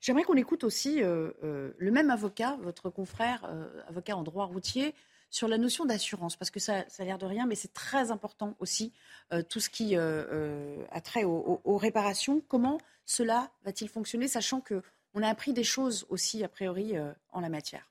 J'aimerais 0.00 0.22
qu'on 0.22 0.36
écoute 0.36 0.64
aussi 0.64 1.00
le 1.02 1.90
même 1.90 2.08
avocat, 2.08 2.56
votre 2.62 2.88
confrère, 2.88 3.44
avocat 3.88 4.16
en 4.16 4.22
droit 4.22 4.46
routier, 4.46 4.94
sur 5.32 5.48
la 5.48 5.56
notion 5.56 5.86
d'assurance, 5.86 6.36
parce 6.36 6.50
que 6.50 6.60
ça, 6.60 6.84
ça 6.88 7.02
a 7.02 7.06
l'air 7.06 7.18
de 7.18 7.24
rien, 7.24 7.46
mais 7.46 7.54
c'est 7.54 7.72
très 7.72 8.10
important 8.10 8.54
aussi, 8.60 8.92
euh, 9.32 9.42
tout 9.42 9.60
ce 9.60 9.70
qui 9.70 9.96
euh, 9.96 10.24
euh, 10.30 10.84
a 10.92 11.00
trait 11.00 11.24
aux, 11.24 11.78
réparations. 11.78 12.42
Comment 12.48 12.78
cela 13.06 13.50
va-t-il 13.64 13.88
fonctionner, 13.88 14.28
sachant 14.28 14.60
qu'on 14.60 15.22
a 15.22 15.28
appris 15.28 15.54
des 15.54 15.64
choses 15.64 16.06
aussi, 16.10 16.44
a 16.44 16.48
priori, 16.48 16.92
en 17.32 17.40
la 17.40 17.48
matière? 17.48 17.88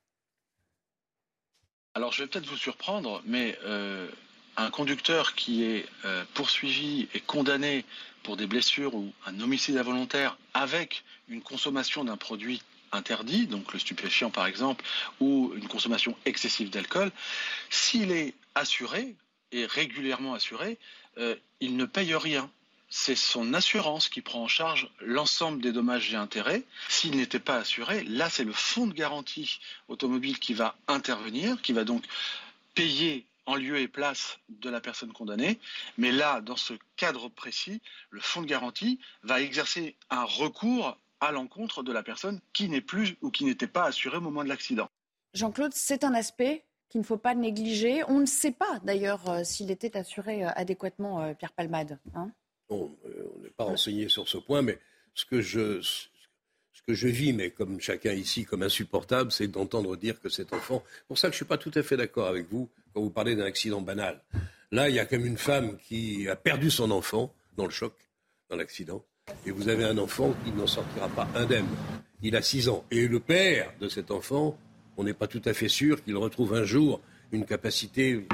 Alors, 1.95 2.13
je 2.13 2.21
vais 2.21 2.30
peut-être 2.30 2.45
vous 2.45 2.58
surprendre, 2.58 3.23
mais 3.25 3.58
un 4.56 4.69
conducteur 4.69 5.34
qui 5.34 5.63
est 5.63 5.86
poursuivi 6.36 7.10
et 7.15 7.19
condamné 7.19 7.86
pour 8.23 8.38
des 8.38 8.45
blessures 8.45 8.93
ou 8.93 9.12
un 9.25 9.39
homicide 9.41 9.77
involontaire 9.77 10.38
avec 10.54 11.04
une 11.27 11.41
consommation 11.41 12.04
d'un 12.06 12.17
produit 12.17 12.62
interdit, 12.91 13.47
donc 13.47 13.73
le 13.73 13.80
stupéfiant 13.80 14.30
par 14.30 14.45
exemple, 14.45 14.84
ou 15.19 15.54
une 15.56 15.67
consommation 15.67 16.15
excessive 16.25 16.69
d'alcool, 16.69 17.12
s'il 17.69 18.12
est 18.12 18.34
assuré, 18.56 19.15
et 19.51 19.65
régulièrement 19.65 20.34
assuré, 20.34 20.77
euh, 21.17 21.36
il 21.60 21.75
ne 21.77 21.86
paye 21.86 22.15
rien. 22.15 22.49
C'est 22.89 23.15
son 23.15 23.54
assurance 23.54 24.10
qui 24.10 24.21
prend 24.21 24.43
en 24.43 24.47
charge 24.47 24.89
l'ensemble 24.99 25.62
des 25.62 25.71
dommages 25.71 26.13
et 26.13 26.17
intérêts. 26.17 26.63
S'il 26.89 27.15
n'était 27.15 27.39
pas 27.39 27.58
assuré, 27.58 28.04
là 28.04 28.30
c'est 28.30 28.43
le 28.43 28.51
fonds 28.51 28.88
de 28.88 28.93
garantie 28.93 29.60
automobile 29.88 30.39
qui 30.39 30.54
va 30.54 30.75
intervenir, 30.88 31.62
qui 31.62 31.71
va 31.71 31.86
donc 31.86 32.04
payer 32.75 33.25
en 33.45 33.56
lieu 33.56 33.80
et 33.80 33.88
place 33.88 34.39
de 34.49 34.69
la 34.69 34.82
personne 34.82 35.13
condamnée. 35.13 35.60
Mais 35.97 36.12
là, 36.12 36.41
dans 36.41 36.56
ce 36.56 36.73
cadre 36.95 37.30
précis, 37.30 37.82
le 38.10 38.21
fonds 38.21 38.41
de 38.41 38.47
garantie 38.47 38.99
va 39.23 39.41
exercer 39.41 39.95
un 40.10 40.23
recours 40.23 40.97
à 41.21 41.31
l'encontre 41.31 41.84
de 41.84 41.93
la 41.93 42.03
personne 42.03 42.41
qui 42.51 42.67
n'est 42.67 42.81
plus 42.81 43.15
ou 43.21 43.29
qui 43.29 43.45
n'était 43.45 43.67
pas 43.67 43.86
assurée 43.86 44.17
au 44.17 44.21
moment 44.21 44.43
de 44.43 44.49
l'accident. 44.49 44.89
Jean-Claude, 45.34 45.73
c'est 45.73 46.03
un 46.03 46.13
aspect 46.13 46.65
qu'il 46.89 46.99
ne 46.99 47.05
faut 47.05 47.17
pas 47.17 47.36
négliger. 47.36 48.03
On 48.10 48.19
ne 48.19 48.25
sait 48.25 48.51
pas 48.51 48.79
d'ailleurs 48.84 49.29
euh, 49.29 49.43
s'il 49.43 49.71
était 49.71 49.95
assuré 49.95 50.43
euh, 50.43 50.49
adéquatement, 50.55 51.21
euh, 51.21 51.34
Pierre 51.34 51.53
Palmade. 51.53 51.99
Hein 52.15 52.31
on 52.69 52.89
n'est 53.41 53.49
pas 53.49 53.65
renseigné 53.65 54.10
sur 54.10 54.27
ce 54.27 54.38
point, 54.38 54.62
mais 54.62 54.79
ce 55.13 55.25
que 55.25 55.41
je, 55.41 55.81
ce 55.81 56.81
que 56.88 56.93
je 56.93 57.07
vis, 57.07 57.34
mais 57.34 57.51
comme 57.51 57.79
chacun 57.79 58.13
ici, 58.13 58.45
comme 58.45 58.63
insupportable, 58.63 59.31
c'est 59.31 59.47
d'entendre 59.47 59.95
dire 59.95 60.19
que 60.19 60.29
cet 60.29 60.53
enfant. 60.53 60.84
C'est 60.86 61.07
pour 61.07 61.17
ça 61.17 61.27
que 61.27 61.34
je 61.34 61.36
ne 61.36 61.45
suis 61.45 61.45
pas 61.45 61.57
tout 61.57 61.71
à 61.75 61.84
fait 61.84 61.97
d'accord 61.97 62.27
avec 62.27 62.49
vous 62.49 62.69
quand 62.93 63.01
vous 63.01 63.10
parlez 63.10 63.36
d'un 63.36 63.45
accident 63.45 63.81
banal. 63.81 64.21
Là, 64.71 64.89
il 64.89 64.95
y 64.95 64.99
a 64.99 65.05
comme 65.05 65.25
une 65.25 65.38
femme 65.38 65.77
qui 65.77 66.27
a 66.29 66.36
perdu 66.36 66.71
son 66.71 66.91
enfant 66.91 67.34
dans 67.57 67.65
le 67.65 67.71
choc, 67.71 67.93
dans 68.49 68.55
l'accident 68.55 69.05
et 69.45 69.51
vous 69.51 69.69
avez 69.69 69.83
un 69.83 69.97
enfant 69.97 70.33
qui 70.43 70.51
n'en 70.51 70.67
sortira 70.67 71.09
pas 71.09 71.27
indemne. 71.35 71.67
Il 72.21 72.35
a 72.35 72.41
6 72.41 72.69
ans. 72.69 72.85
Et 72.91 73.07
le 73.07 73.19
père 73.19 73.73
de 73.79 73.89
cet 73.89 74.11
enfant, 74.11 74.57
on 74.97 75.03
n'est 75.03 75.13
pas 75.13 75.27
tout 75.27 75.41
à 75.45 75.53
fait 75.53 75.69
sûr 75.69 76.03
qu'il 76.03 76.15
retrouve 76.17 76.53
un 76.53 76.63
jour 76.63 77.01
une 77.31 77.45
capacité 77.45 78.25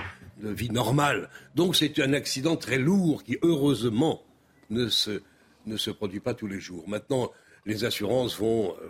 de 0.42 0.50
vie 0.50 0.70
normale. 0.70 1.30
Donc 1.56 1.76
c'est 1.76 2.00
un 2.00 2.14
accident 2.14 2.56
très 2.56 2.78
lourd 2.78 3.24
qui, 3.24 3.38
heureusement, 3.42 4.24
ne 4.70 4.88
se, 4.88 5.22
ne 5.66 5.78
se 5.78 5.92
produit 5.92 6.20
pas 6.20 6.34
tous 6.34 6.48
les 6.48 6.60
jours. 6.60 6.88
Maintenant, 6.88 7.32
les 7.66 7.86
assurances 7.86 8.38
vont 8.38 8.72
euh, 8.72 8.86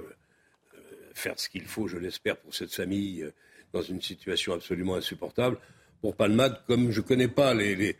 euh, 0.75 0.79
faire 1.13 1.39
ce 1.39 1.49
qu'il 1.49 1.65
faut, 1.65 1.87
je 1.87 1.97
l'espère, 1.97 2.37
pour 2.37 2.53
cette 2.53 2.73
famille 2.73 3.23
euh, 3.23 3.31
dans 3.73 3.81
une 3.81 4.01
situation 4.01 4.53
absolument 4.53 4.95
insupportable. 4.95 5.57
Pour 6.01 6.15
Palmade, 6.15 6.61
comme 6.67 6.91
je 6.91 7.01
ne 7.01 7.05
connais 7.05 7.27
pas 7.27 7.53
les, 7.53 7.75
les 7.75 7.97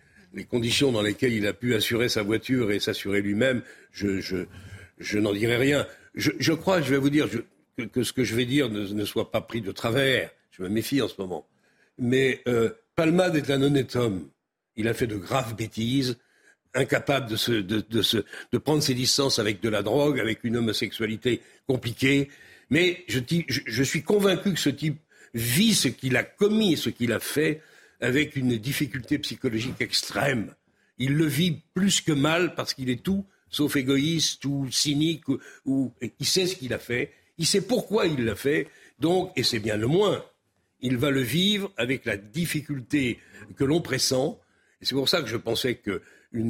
conditions 0.50 0.92
dans 0.92 1.02
lesquelles 1.02 1.34
il 1.34 1.48
a 1.48 1.54
pu 1.54 1.76
assurer 1.76 2.10
sa 2.10 2.24
voiture 2.24 2.72
et 2.72 2.80
s'assurer 2.80 3.22
lui-même, 3.22 3.62
je, 3.92 4.46
n'en 5.16 5.34
dirai 5.34 5.58
rien. 5.58 5.88
Je, 6.16 6.54
crois, 6.54 6.82
je 6.82 6.92
vais 6.92 6.98
vous 6.98 7.10
dire 7.10 7.28
que, 7.92 8.04
ce 8.04 8.14
que 8.14 8.24
je 8.24 8.36
vais 8.36 8.46
dire 8.46 8.70
ne, 8.70 9.06
soit 9.06 9.32
pas 9.32 9.42
pris 9.42 9.62
de 9.62 9.72
travers. 9.72 10.32
Je 10.52 10.64
me 10.64 10.70
méfie 10.70 11.02
en 11.02 11.08
ce 11.08 11.16
moment. 11.20 11.48
Mais 12.00 12.42
euh, 12.48 12.70
Palmade 12.96 13.36
est 13.36 13.50
un 13.52 13.62
honnête 13.62 13.96
homme. 13.96 14.30
Il 14.76 14.88
a 14.88 14.94
fait 14.94 15.08
de 15.08 15.16
graves 15.16 15.56
bêtises, 15.56 16.18
incapable 16.74 17.28
de, 17.30 18.58
prendre 18.58 18.84
ses 18.84 18.94
distances 18.94 19.40
avec 19.40 19.62
de 19.62 19.70
la 19.70 19.82
drogue, 19.82 20.20
avec 20.20 20.44
une 20.44 20.58
homosexualité 20.58 21.42
compliquée. 21.68 22.30
Mais 22.70 23.04
je, 23.08 23.84
suis 23.84 24.04
convaincu 24.04 24.54
que 24.54 24.60
ce 24.60 24.70
type 24.70 25.00
vit 25.34 25.74
ce 25.74 25.88
qu'il 25.88 26.18
a 26.18 26.24
commis, 26.24 26.78
ce 26.78 26.90
qu'il 26.90 27.12
a 27.12 27.20
fait 27.20 27.62
avec 28.00 28.36
une 28.36 28.58
difficulté 28.58 29.20
psychologique 29.20 29.82
extrême. 29.82 30.54
Il 30.98 31.16
le 31.16 31.26
vit 31.26 31.62
plus 31.74 32.02
que 32.02 32.12
mal 32.12 32.56
parce 32.56 32.74
qu'il 32.74 32.90
est 32.90 33.04
tout 33.04 33.26
sauf 33.50 33.76
égoïste 33.76 34.44
ou 34.46 34.70
cynique 34.72 35.24
ou, 35.66 35.94
il 36.20 36.26
sait 36.26 36.48
ce 36.48 36.56
qu'il 36.56 36.74
a 36.74 36.80
fait, 36.80 37.12
il 37.38 37.46
sait 37.46 37.62
pourquoi 37.62 38.08
il 38.08 38.26
l'a 38.26 38.36
fait. 38.36 38.68
Donc, 39.00 39.32
et 39.36 39.44
c'est 39.44 39.60
bien 39.60 39.78
le 39.78 39.88
moins, 39.88 40.24
il 40.82 40.98
va 40.98 41.12
le 41.12 41.22
vivre 41.22 41.72
avec 41.78 42.06
la 42.06 42.18
difficulté 42.18 43.20
que 43.56 43.64
l'on 43.64 43.82
pressent. 43.82 44.40
C'est 44.82 44.96
pour 44.96 45.10
ça 45.10 45.22
que 45.22 45.28
je 45.28 45.38
pensais 45.38 45.76
qu'une 45.76 46.02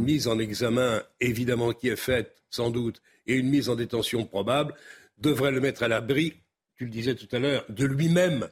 mise 0.02 0.28
en 0.28 0.40
examen, 0.40 1.04
évidemment, 1.20 1.74
qui 1.74 1.90
est 1.90 1.96
faite, 1.96 2.36
sans 2.50 2.72
doute, 2.72 3.02
et 3.26 3.36
une 3.36 3.50
mise 3.50 3.70
en 3.70 3.76
détention 3.76 4.26
probable, 4.26 4.74
devrait 5.18 5.52
le 5.52 5.62
mettre 5.62 5.84
à 5.84 5.88
l'abri, 5.88 6.34
tu 6.76 6.86
le 6.86 6.92
disais 6.92 7.16
tout 7.16 7.28
à 7.36 7.40
l'heure, 7.40 7.66
de 7.70 7.86
lui-même. 7.86 8.48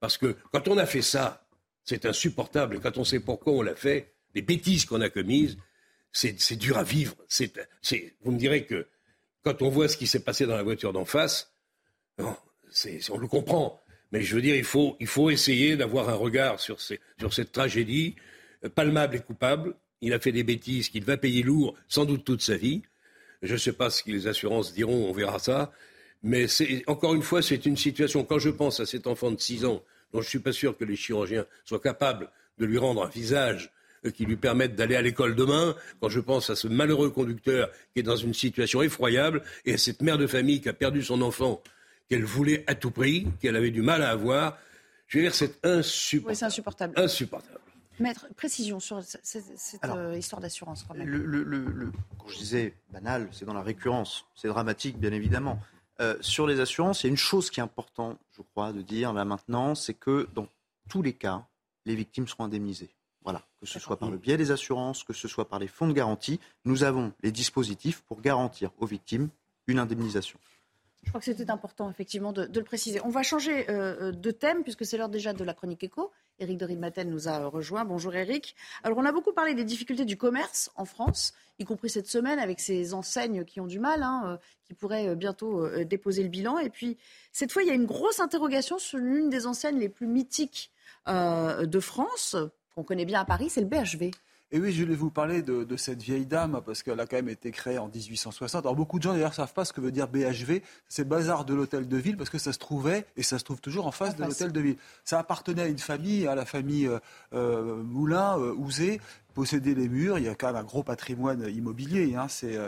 Parce 0.00 0.18
que 0.18 0.36
quand 0.52 0.68
on 0.68 0.78
a 0.78 0.86
fait 0.86 1.02
ça, 1.02 1.45
c'est 1.86 2.04
insupportable. 2.04 2.80
Quand 2.80 2.98
on 2.98 3.04
sait 3.04 3.20
pourquoi 3.20 3.54
on 3.54 3.62
l'a 3.62 3.76
fait, 3.76 4.12
les 4.34 4.42
bêtises 4.42 4.84
qu'on 4.84 5.00
a 5.00 5.08
commises, 5.08 5.56
c'est 6.12 6.56
dur 6.56 6.76
à 6.76 6.82
vivre. 6.82 7.14
vous 8.22 8.32
me 8.32 8.38
direz 8.38 8.64
que 8.64 8.86
quand 9.44 9.62
on 9.62 9.70
voit 9.70 9.88
ce 9.88 9.96
qui 9.96 10.06
s'est 10.06 10.24
passé 10.24 10.44
dans 10.46 10.56
la 10.56 10.62
voiture 10.62 10.92
d'en 10.92 11.04
face, 11.04 11.54
on 12.18 13.18
le 13.18 13.28
comprend. 13.28 13.80
Mais 14.12 14.22
je 14.22 14.34
veux 14.34 14.42
dire, 14.42 14.56
il 14.56 14.64
faut, 14.64 15.30
essayer 15.30 15.76
d'avoir 15.76 16.08
un 16.08 16.14
regard 16.14 16.60
sur, 16.60 16.80
sur 16.80 17.32
cette 17.32 17.52
tragédie. 17.52 18.16
Palmable 18.74 19.16
et 19.16 19.20
coupable. 19.20 19.74
Il 20.00 20.12
a 20.12 20.18
fait 20.18 20.32
des 20.32 20.42
bêtises 20.42 20.88
qu'il 20.88 21.04
va 21.04 21.16
payer 21.16 21.42
lourd, 21.42 21.74
sans 21.88 22.04
doute 22.04 22.24
toute 22.24 22.42
sa 22.42 22.56
vie. 22.56 22.82
Je 23.42 23.52
ne 23.52 23.58
sais 23.58 23.72
pas 23.72 23.90
ce 23.90 24.02
que 24.02 24.10
les 24.10 24.26
assurances 24.26 24.72
diront, 24.74 25.08
on 25.08 25.12
verra 25.12 25.38
ça. 25.38 25.72
Mais 26.22 26.46
encore 26.86 27.14
une 27.14 27.22
fois, 27.22 27.42
c'est 27.42 27.66
une 27.66 27.76
situation. 27.76 28.24
Quand 28.24 28.38
je 28.38 28.50
pense 28.50 28.80
à 28.80 28.86
cet 28.86 29.06
enfant 29.06 29.30
de 29.30 29.40
6 29.40 29.64
ans, 29.64 29.82
dont 30.12 30.20
je 30.20 30.26
ne 30.26 30.30
suis 30.30 30.38
pas 30.38 30.52
sûr 30.52 30.76
que 30.76 30.84
les 30.84 30.96
chirurgiens 30.96 31.46
soient 31.64 31.80
capables 31.80 32.30
de 32.58 32.66
lui 32.66 32.78
rendre 32.78 33.04
un 33.04 33.08
visage 33.08 33.72
euh, 34.04 34.10
qui 34.10 34.24
lui 34.24 34.36
permette 34.36 34.74
d'aller 34.74 34.96
à 34.96 35.02
l'école 35.02 35.34
demain, 35.34 35.74
quand 36.00 36.08
je 36.08 36.20
pense 36.20 36.50
à 36.50 36.56
ce 36.56 36.68
malheureux 36.68 37.10
conducteur 37.10 37.70
qui 37.92 38.00
est 38.00 38.02
dans 38.02 38.16
une 38.16 38.34
situation 38.34 38.82
effroyable, 38.82 39.42
et 39.64 39.74
à 39.74 39.78
cette 39.78 40.02
mère 40.02 40.18
de 40.18 40.26
famille 40.26 40.60
qui 40.60 40.68
a 40.68 40.72
perdu 40.72 41.02
son 41.02 41.22
enfant 41.22 41.62
qu'elle 42.08 42.24
voulait 42.24 42.64
à 42.66 42.74
tout 42.74 42.90
prix, 42.90 43.26
qu'elle 43.40 43.56
avait 43.56 43.70
du 43.70 43.82
mal 43.82 44.02
à 44.02 44.10
avoir, 44.10 44.58
je 45.08 45.18
veux 45.18 45.24
dire, 45.24 45.34
c'est 45.34 45.64
insupportable. 45.64 46.30
Oui, 46.30 46.36
c'est 46.36 46.44
insupportable. 46.44 46.94
Insupportable. 46.96 47.60
Maître, 47.98 48.26
précision 48.36 48.78
sur 48.78 49.02
cette, 49.02 49.80
euh, 49.84 50.16
histoire 50.16 50.40
d'assurance 50.40 50.84
quand 50.86 50.94
même. 50.94 51.08
Le, 51.08 51.90
quand 52.18 52.28
je 52.28 52.36
disais 52.36 52.74
banal, 52.92 53.28
c'est 53.32 53.46
dans 53.46 53.54
la 53.54 53.62
récurrence. 53.62 54.26
C'est 54.34 54.48
dramatique, 54.48 54.98
bien 54.98 55.12
évidemment. 55.12 55.58
Euh, 56.00 56.16
sur 56.20 56.46
les 56.46 56.60
assurances, 56.60 57.02
il 57.02 57.06
y 57.06 57.08
a 57.08 57.10
une 57.10 57.16
chose 57.16 57.50
qui 57.50 57.60
est 57.60 57.62
importante, 57.62 58.18
je 58.36 58.42
crois, 58.42 58.72
de 58.72 58.82
dire 58.82 59.12
là 59.12 59.24
maintenant, 59.24 59.74
c'est 59.74 59.94
que 59.94 60.28
dans 60.34 60.46
tous 60.88 61.02
les 61.02 61.14
cas, 61.14 61.46
les 61.86 61.94
victimes 61.94 62.28
seront 62.28 62.44
indemnisées. 62.44 62.90
Voilà, 63.22 63.42
que 63.60 63.66
ce 63.66 63.78
soit 63.80 63.98
par 63.98 64.10
le 64.10 64.18
biais 64.18 64.36
des 64.36 64.50
assurances, 64.50 65.02
que 65.02 65.12
ce 65.12 65.26
soit 65.26 65.48
par 65.48 65.58
les 65.58 65.66
fonds 65.66 65.88
de 65.88 65.92
garantie, 65.92 66.38
nous 66.64 66.84
avons 66.84 67.12
les 67.22 67.32
dispositifs 67.32 68.02
pour 68.02 68.20
garantir 68.20 68.70
aux 68.78 68.86
victimes 68.86 69.30
une 69.66 69.78
indemnisation. 69.78 70.38
Je 71.02 71.08
crois 71.08 71.20
que 71.20 71.24
c'était 71.24 71.50
important, 71.50 71.90
effectivement, 71.90 72.32
de, 72.32 72.48
le 72.52 72.64
préciser. 72.64 73.00
On 73.04 73.08
va 73.08 73.22
changer 73.22 73.70
euh, 73.70 74.12
de 74.12 74.30
thème, 74.30 74.62
puisque 74.62 74.84
c'est 74.84 74.96
l'heure 74.96 75.08
déjà 75.08 75.32
de 75.32 75.44
la 75.44 75.54
chronique 75.54 75.82
éco. 75.82 76.12
Éric 76.38 76.58
de 76.58 76.66
Ridmaten 76.66 77.08
nous 77.08 77.28
a 77.28 77.46
rejoint. 77.46 77.84
Bonjour 77.84 78.14
Éric. 78.14 78.56
Alors, 78.82 78.98
on 78.98 79.04
a 79.04 79.12
beaucoup 79.12 79.32
parlé 79.32 79.54
des 79.54 79.64
difficultés 79.64 80.04
du 80.04 80.16
commerce 80.16 80.70
en 80.76 80.84
France, 80.84 81.32
y 81.58 81.64
compris 81.64 81.88
cette 81.88 82.08
semaine 82.08 82.38
avec 82.38 82.60
ces 82.60 82.92
enseignes 82.94 83.44
qui 83.44 83.60
ont 83.60 83.66
du 83.66 83.78
mal, 83.78 84.02
hein, 84.02 84.22
euh, 84.26 84.36
qui 84.64 84.74
pourraient 84.74 85.08
euh, 85.08 85.14
bientôt 85.14 85.66
déposer 85.84 86.22
le 86.22 86.28
bilan. 86.28 86.58
Et 86.58 86.70
puis, 86.70 86.98
cette 87.32 87.52
fois, 87.52 87.62
il 87.62 87.68
y 87.68 87.70
a 87.70 87.74
une 87.74 87.86
grosse 87.86 88.20
interrogation 88.20 88.78
sur 88.78 88.98
l'une 88.98 89.30
des 89.30 89.46
enseignes 89.46 89.78
les 89.78 89.88
plus 89.88 90.06
mythiques 90.06 90.70
de 91.06 91.80
France, 91.80 92.34
qu'on 92.74 92.82
connaît 92.82 93.04
bien 93.04 93.20
à 93.20 93.24
Paris, 93.24 93.48
c'est 93.48 93.60
le 93.60 93.68
BHV. 93.68 94.10
Et 94.52 94.60
oui, 94.60 94.72
je 94.72 94.84
voulais 94.84 94.94
vous 94.94 95.10
parler 95.10 95.42
de, 95.42 95.76
cette 95.76 96.02
vieille 96.02 96.26
dame, 96.26 96.60
parce 96.64 96.82
qu'elle 96.84 97.00
a 97.00 97.06
quand 97.06 97.16
même 97.16 97.28
été 97.28 97.50
créée 97.50 97.78
en 97.78 97.88
1860. 97.88 98.64
Alors 98.64 98.76
beaucoup 98.76 98.98
de 98.98 99.02
gens 99.02 99.12
d'ailleurs 99.12 99.30
ne 99.30 99.34
savent 99.34 99.52
pas 99.52 99.64
ce 99.64 99.72
que 99.72 99.80
veut 99.80 99.90
dire 99.90 100.06
BHV. 100.06 100.62
C'est 100.88 101.06
Bazar 101.06 101.44
de 101.44 101.52
l'Hôtel 101.52 101.88
de 101.88 101.96
Ville, 101.96 102.16
parce 102.16 102.30
que 102.30 102.38
ça 102.38 102.52
se 102.52 102.58
trouvait, 102.58 103.06
et 103.16 103.24
ça 103.24 103.38
se 103.40 103.44
trouve 103.44 103.60
toujours 103.60 103.86
en 103.86 103.92
face 103.92 104.14
de 104.14 104.22
l'Hôtel 104.22 104.52
de 104.52 104.60
Ville. 104.60 104.76
Ça 105.04 105.18
appartenait 105.18 105.62
à 105.62 105.66
une 105.66 105.78
famille, 105.78 106.28
à 106.28 106.36
la 106.36 106.44
famille 106.44 106.86
euh, 106.86 107.00
euh, 107.32 107.82
Moulin, 107.82 108.38
euh, 108.38 108.54
Ouzé, 108.54 109.00
possédait 109.36 109.74
les 109.74 109.88
murs. 109.88 110.18
Il 110.18 110.24
y 110.24 110.28
a 110.28 110.34
quand 110.34 110.46
même 110.46 110.56
un 110.56 110.64
gros 110.64 110.82
patrimoine 110.82 111.46
immobilier. 111.54 112.14
Hein. 112.16 112.26
C'est 112.26 112.58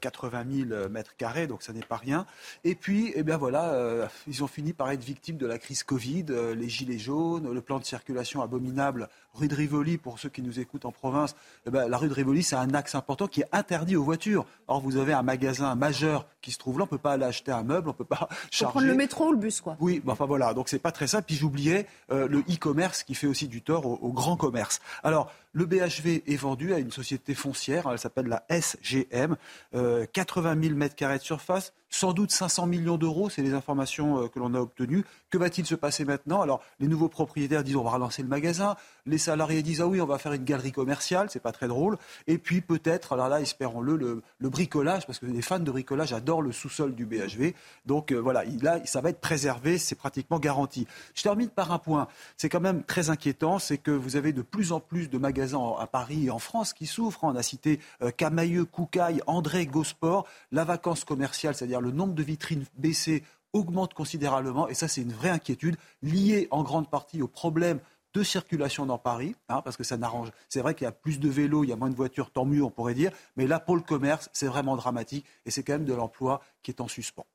80 0.00 0.38
euh, 0.38 0.66
000 0.68 0.88
mètres 0.90 1.16
carrés, 1.16 1.46
donc 1.46 1.62
ça 1.62 1.72
n'est 1.72 1.80
pas 1.80 1.96
rien. 1.96 2.26
Et 2.62 2.74
puis, 2.74 3.10
eh 3.14 3.22
bien 3.22 3.38
voilà, 3.38 3.72
euh, 3.72 4.06
ils 4.26 4.44
ont 4.44 4.46
fini 4.46 4.74
par 4.74 4.90
être 4.90 5.02
victimes 5.02 5.38
de 5.38 5.46
la 5.46 5.58
crise 5.58 5.82
Covid, 5.82 6.26
euh, 6.28 6.54
les 6.54 6.68
gilets 6.68 6.98
jaunes, 6.98 7.50
le 7.50 7.60
plan 7.62 7.78
de 7.78 7.84
circulation 7.86 8.42
abominable, 8.42 9.08
rue 9.32 9.48
de 9.48 9.54
Rivoli, 9.54 9.96
pour 9.96 10.18
ceux 10.18 10.28
qui 10.28 10.42
nous 10.42 10.60
écoutent 10.60 10.84
en 10.84 10.92
province. 10.92 11.34
Eh 11.66 11.70
ben, 11.70 11.88
la 11.88 11.96
rue 11.96 12.08
de 12.08 12.14
Rivoli, 12.14 12.42
c'est 12.42 12.56
un 12.56 12.74
axe 12.74 12.94
important 12.94 13.26
qui 13.26 13.40
est 13.40 13.48
interdit 13.52 13.96
aux 13.96 14.04
voitures. 14.04 14.44
Or, 14.68 14.82
vous 14.82 14.98
avez 14.98 15.14
un 15.14 15.22
magasin 15.22 15.74
majeur 15.74 16.26
qui 16.42 16.50
se 16.50 16.58
trouve 16.58 16.78
là, 16.78 16.82
on 16.82 16.86
ne 16.86 16.90
peut 16.90 16.98
pas 16.98 17.12
aller 17.12 17.24
acheter 17.24 17.50
un 17.50 17.62
meuble, 17.62 17.88
on 17.88 17.92
ne 17.92 17.96
peut 17.96 18.04
pas 18.04 18.28
charger. 18.50 18.72
Prendre 18.72 18.86
le 18.86 18.94
métro 18.94 19.28
ou 19.28 19.32
le 19.32 19.38
bus, 19.38 19.62
quoi. 19.62 19.78
Oui, 19.80 20.02
enfin 20.06 20.26
voilà, 20.26 20.52
donc 20.52 20.68
c'est 20.68 20.78
pas 20.78 20.92
très 20.92 21.06
simple. 21.06 21.24
Puis 21.26 21.36
j'oubliais 21.36 21.86
le 22.10 22.40
e-commerce 22.40 23.04
qui 23.04 23.14
fait 23.14 23.26
aussi 23.26 23.48
du 23.48 23.62
tort 23.62 23.86
au, 23.86 23.98
au 24.02 24.12
grand 24.12 24.36
commerce. 24.36 24.80
Alors, 25.02 25.32
le 25.52 25.66
BHV 25.66 26.09
est 26.16 26.36
vendu 26.36 26.74
à 26.74 26.78
une 26.78 26.90
société 26.90 27.34
foncière, 27.34 27.88
elle 27.90 27.98
s'appelle 27.98 28.26
la 28.26 28.44
SGM, 28.48 29.36
80 29.72 30.62
000 30.62 30.74
mètres 30.74 30.96
carrés 30.96 31.18
de 31.18 31.22
surface, 31.22 31.72
sans 31.90 32.12
doute 32.12 32.30
500 32.30 32.66
millions 32.66 32.96
d'euros, 32.96 33.28
c'est 33.28 33.42
les 33.42 33.52
informations 33.52 34.22
euh, 34.22 34.28
que 34.28 34.38
l'on 34.38 34.54
a 34.54 34.60
obtenues. 34.60 35.04
Que 35.30 35.38
va-t-il 35.38 35.64
se 35.64 35.76
passer 35.76 36.04
maintenant? 36.04 36.42
Alors, 36.42 36.60
les 36.80 36.88
nouveaux 36.88 37.08
propriétaires 37.08 37.62
disent 37.62 37.76
on 37.76 37.84
va 37.84 37.90
relancer 37.90 38.20
le 38.20 38.28
magasin. 38.28 38.74
Les 39.06 39.16
salariés 39.18 39.62
disent 39.62 39.80
ah 39.80 39.86
oui, 39.86 40.00
on 40.00 40.06
va 40.06 40.18
faire 40.18 40.32
une 40.32 40.44
galerie 40.44 40.72
commerciale, 40.72 41.28
c'est 41.30 41.40
pas 41.40 41.52
très 41.52 41.68
drôle. 41.68 41.98
Et 42.26 42.36
puis 42.36 42.60
peut-être, 42.60 43.12
alors 43.12 43.28
là, 43.28 43.40
espérons-le, 43.40 43.96
le, 43.96 44.50
bricolage, 44.50 45.06
parce 45.06 45.20
que 45.20 45.26
les 45.26 45.42
fans 45.42 45.60
de 45.60 45.70
bricolage 45.70 46.12
adorent 46.12 46.42
le 46.42 46.50
sous-sol 46.50 46.96
du 46.96 47.06
BHV. 47.06 47.54
Donc 47.86 48.10
euh, 48.10 48.16
voilà, 48.16 48.44
là, 48.60 48.84
ça 48.84 49.00
va 49.00 49.10
être 49.10 49.20
préservé, 49.20 49.78
c'est 49.78 49.94
pratiquement 49.94 50.40
garanti. 50.40 50.88
Je 51.14 51.22
termine 51.22 51.48
par 51.48 51.70
un 51.70 51.78
point. 51.78 52.08
C'est 52.36 52.48
quand 52.48 52.60
même 52.60 52.82
très 52.82 53.10
inquiétant, 53.10 53.60
c'est 53.60 53.78
que 53.78 53.92
vous 53.92 54.16
avez 54.16 54.32
de 54.32 54.42
plus 54.42 54.72
en 54.72 54.80
plus 54.80 55.08
de 55.08 55.18
magasins 55.18 55.74
à 55.78 55.86
Paris 55.86 56.26
et 56.26 56.30
en 56.30 56.40
France 56.40 56.72
qui 56.72 56.86
souffrent. 56.86 57.22
On 57.22 57.36
a 57.36 57.42
cité 57.44 57.78
euh, 58.02 58.10
Camailleux, 58.10 58.64
Koukaï, 58.64 59.20
André, 59.28 59.66
Gosport. 59.66 60.26
La 60.50 60.64
vacance 60.64 61.04
commerciale, 61.04 61.54
c'est-à-dire 61.54 61.80
le 61.80 61.92
nombre 61.92 62.14
de 62.14 62.22
vitrines 62.24 62.64
baissées 62.76 63.22
augmente 63.52 63.94
considérablement. 63.94 64.68
Et 64.68 64.74
ça, 64.74 64.88
c'est 64.88 65.02
une 65.02 65.12
vraie 65.12 65.30
inquiétude 65.30 65.76
liée 66.02 66.48
en 66.50 66.62
grande 66.62 66.88
partie 66.88 67.22
au 67.22 67.28
problème 67.28 67.80
de 68.12 68.22
circulation 68.22 68.86
dans 68.86 68.98
Paris, 68.98 69.36
hein, 69.48 69.62
parce 69.62 69.76
que 69.76 69.84
ça 69.84 69.96
n'arrange. 69.96 70.30
C'est 70.48 70.60
vrai 70.60 70.74
qu'il 70.74 70.84
y 70.84 70.88
a 70.88 70.92
plus 70.92 71.20
de 71.20 71.28
vélos, 71.28 71.64
il 71.64 71.70
y 71.70 71.72
a 71.72 71.76
moins 71.76 71.90
de 71.90 71.94
voitures, 71.94 72.30
tant 72.30 72.44
mieux, 72.44 72.62
on 72.62 72.70
pourrait 72.70 72.94
dire. 72.94 73.12
Mais 73.36 73.46
là, 73.46 73.60
pour 73.60 73.76
le 73.76 73.82
commerce, 73.82 74.28
c'est 74.32 74.46
vraiment 74.46 74.76
dramatique 74.76 75.24
et 75.46 75.50
c'est 75.50 75.62
quand 75.62 75.74
même 75.74 75.84
de 75.84 75.94
l'emploi 75.94 76.40
qui 76.62 76.70
est 76.70 76.80
en 76.80 76.88
suspens. 76.88 77.26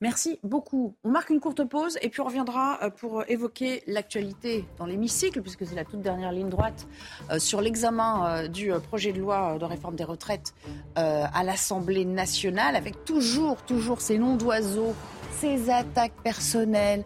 Merci 0.00 0.38
beaucoup. 0.42 0.96
On 1.04 1.10
marque 1.10 1.30
une 1.30 1.40
courte 1.40 1.64
pause 1.64 1.98
et 2.02 2.08
puis 2.10 2.20
on 2.20 2.24
reviendra 2.24 2.78
euh, 2.82 2.90
pour 2.90 3.20
euh, 3.20 3.24
évoquer 3.28 3.82
l'actualité 3.86 4.66
dans 4.76 4.86
l'hémicycle, 4.86 5.40
puisque 5.40 5.64
c'est 5.66 5.76
la 5.76 5.84
toute 5.84 6.02
dernière 6.02 6.32
ligne 6.32 6.50
droite, 6.50 6.86
euh, 7.30 7.38
sur 7.38 7.60
l'examen 7.60 8.48
du 8.48 8.72
projet 8.88 9.12
de 9.12 9.20
loi 9.20 9.56
de 9.58 9.64
réforme 9.64 9.96
des 9.96 10.04
retraites 10.04 10.52
à 10.96 11.42
l'Assemblée 11.42 12.04
nationale, 12.04 12.76
avec 12.76 13.04
toujours, 13.04 13.62
toujours 13.62 14.00
ces 14.00 14.18
noms 14.18 14.36
d'oiseaux, 14.36 14.94
ces 15.40 15.70
attaques 15.70 16.14
personnelles, 16.22 17.04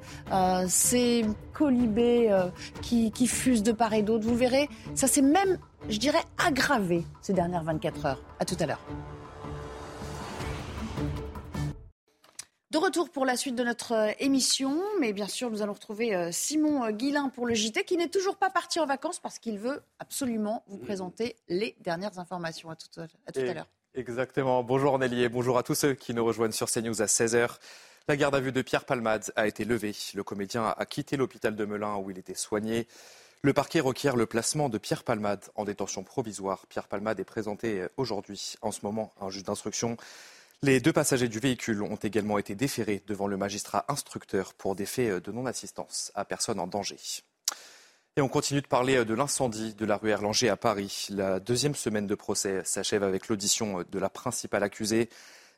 ces 0.68 1.24
colibés 1.52 2.30
qui, 2.82 3.10
qui 3.10 3.26
fusent 3.26 3.62
de 3.62 3.72
part 3.72 3.94
et 3.94 4.02
d'autre. 4.02 4.26
Vous 4.26 4.36
verrez, 4.36 4.68
ça 4.94 5.06
s'est 5.06 5.22
même, 5.22 5.58
je 5.88 5.98
dirais, 5.98 6.22
aggravé 6.44 7.04
ces 7.22 7.32
dernières 7.32 7.64
24 7.64 8.06
heures. 8.06 8.22
À 8.40 8.44
tout 8.44 8.56
à 8.60 8.66
l'heure. 8.66 8.80
De 12.70 12.76
retour 12.76 13.08
pour 13.08 13.24
la 13.24 13.38
suite 13.38 13.54
de 13.54 13.64
notre 13.64 13.92
euh, 13.92 14.12
émission, 14.18 14.82
mais 15.00 15.14
bien 15.14 15.26
sûr, 15.26 15.50
nous 15.50 15.62
allons 15.62 15.72
retrouver 15.72 16.14
euh, 16.14 16.28
Simon 16.32 16.84
euh, 16.84 16.90
Guillain 16.90 17.30
pour 17.30 17.46
le 17.46 17.54
JT, 17.54 17.82
qui 17.84 17.96
n'est 17.96 18.10
toujours 18.10 18.36
pas 18.36 18.50
parti 18.50 18.78
en 18.78 18.84
vacances 18.84 19.20
parce 19.20 19.38
qu'il 19.38 19.58
veut 19.58 19.80
absolument 19.98 20.64
vous 20.66 20.76
présenter 20.76 21.36
les 21.48 21.76
dernières 21.80 22.18
informations. 22.18 22.68
À 22.68 22.76
tout 22.76 23.00
à, 23.00 23.54
l'heure. 23.54 23.68
Exactement. 23.94 24.62
Bonjour 24.62 24.98
Nelly 24.98 25.22
et 25.22 25.30
bonjour 25.30 25.56
à 25.56 25.62
tous 25.62 25.74
ceux 25.74 25.94
qui 25.94 26.12
nous 26.12 26.22
rejoignent 26.22 26.52
sur 26.52 26.70
CNews 26.70 27.00
à 27.00 27.06
16h. 27.06 27.56
La 28.08 28.16
garde 28.16 28.34
à 28.34 28.40
vue 28.40 28.52
de 28.52 28.62
Pierre 28.62 28.86
Palmade 28.86 29.30
a 29.36 29.46
été 29.46 29.66
levée. 29.66 29.94
Le 30.14 30.24
comédien 30.24 30.74
a 30.78 30.86
quitté 30.86 31.18
l'hôpital 31.18 31.54
de 31.54 31.64
Melun 31.66 31.96
où 31.96 32.10
il 32.10 32.16
était 32.16 32.32
soigné. 32.32 32.86
Le 33.42 33.52
parquet 33.52 33.80
requiert 33.80 34.16
le 34.16 34.24
placement 34.24 34.70
de 34.70 34.78
Pierre 34.78 35.04
Palmade 35.04 35.44
en 35.56 35.66
détention 35.66 36.04
provisoire. 36.04 36.66
Pierre 36.68 36.88
Palmade 36.88 37.20
est 37.20 37.24
présenté 37.24 37.84
aujourd'hui, 37.98 38.54
en 38.62 38.72
ce 38.72 38.80
moment, 38.82 39.12
un 39.20 39.28
juge 39.28 39.44
d'instruction. 39.44 39.98
Les 40.62 40.80
deux 40.80 40.94
passagers 40.94 41.28
du 41.28 41.38
véhicule 41.38 41.82
ont 41.82 41.96
également 41.96 42.38
été 42.38 42.54
déférés 42.54 43.02
devant 43.06 43.26
le 43.26 43.36
magistrat 43.36 43.84
instructeur 43.88 44.54
pour 44.54 44.74
des 44.74 44.86
faits 44.86 45.22
de 45.22 45.30
non-assistance 45.30 46.10
à 46.14 46.24
personne 46.24 46.60
en 46.60 46.66
danger. 46.66 46.96
Et 48.16 48.22
on 48.22 48.28
continue 48.28 48.62
de 48.62 48.66
parler 48.66 49.04
de 49.04 49.14
l'incendie 49.14 49.74
de 49.74 49.84
la 49.84 49.98
rue 49.98 50.08
Erlanger 50.08 50.48
à 50.48 50.56
Paris. 50.56 51.08
La 51.10 51.40
deuxième 51.40 51.74
semaine 51.74 52.06
de 52.06 52.14
procès 52.14 52.62
s'achève 52.64 53.02
avec 53.02 53.28
l'audition 53.28 53.84
de 53.86 53.98
la 53.98 54.08
principale 54.08 54.62
accusée. 54.62 55.10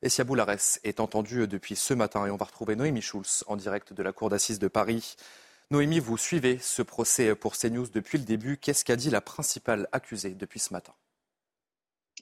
Essia 0.02 0.24
Boulares 0.24 0.78
est 0.82 0.98
entendue 0.98 1.46
depuis 1.46 1.76
ce 1.76 1.92
matin 1.92 2.24
et 2.24 2.30
on 2.30 2.36
va 2.36 2.46
retrouver 2.46 2.74
Noémie 2.74 3.02
Schulz 3.02 3.44
en 3.48 3.56
direct 3.56 3.92
de 3.92 4.02
la 4.02 4.12
cour 4.12 4.30
d'assises 4.30 4.58
de 4.58 4.66
Paris. 4.66 5.16
Noémie, 5.70 5.98
vous 5.98 6.16
suivez 6.16 6.58
ce 6.58 6.80
procès 6.80 7.34
pour 7.34 7.54
CNews 7.54 7.86
depuis 7.92 8.16
le 8.16 8.24
début. 8.24 8.56
Qu'est-ce 8.56 8.82
qu'a 8.82 8.96
dit 8.96 9.10
la 9.10 9.20
principale 9.20 9.88
accusée 9.92 10.30
depuis 10.30 10.58
ce 10.58 10.72
matin? 10.72 10.94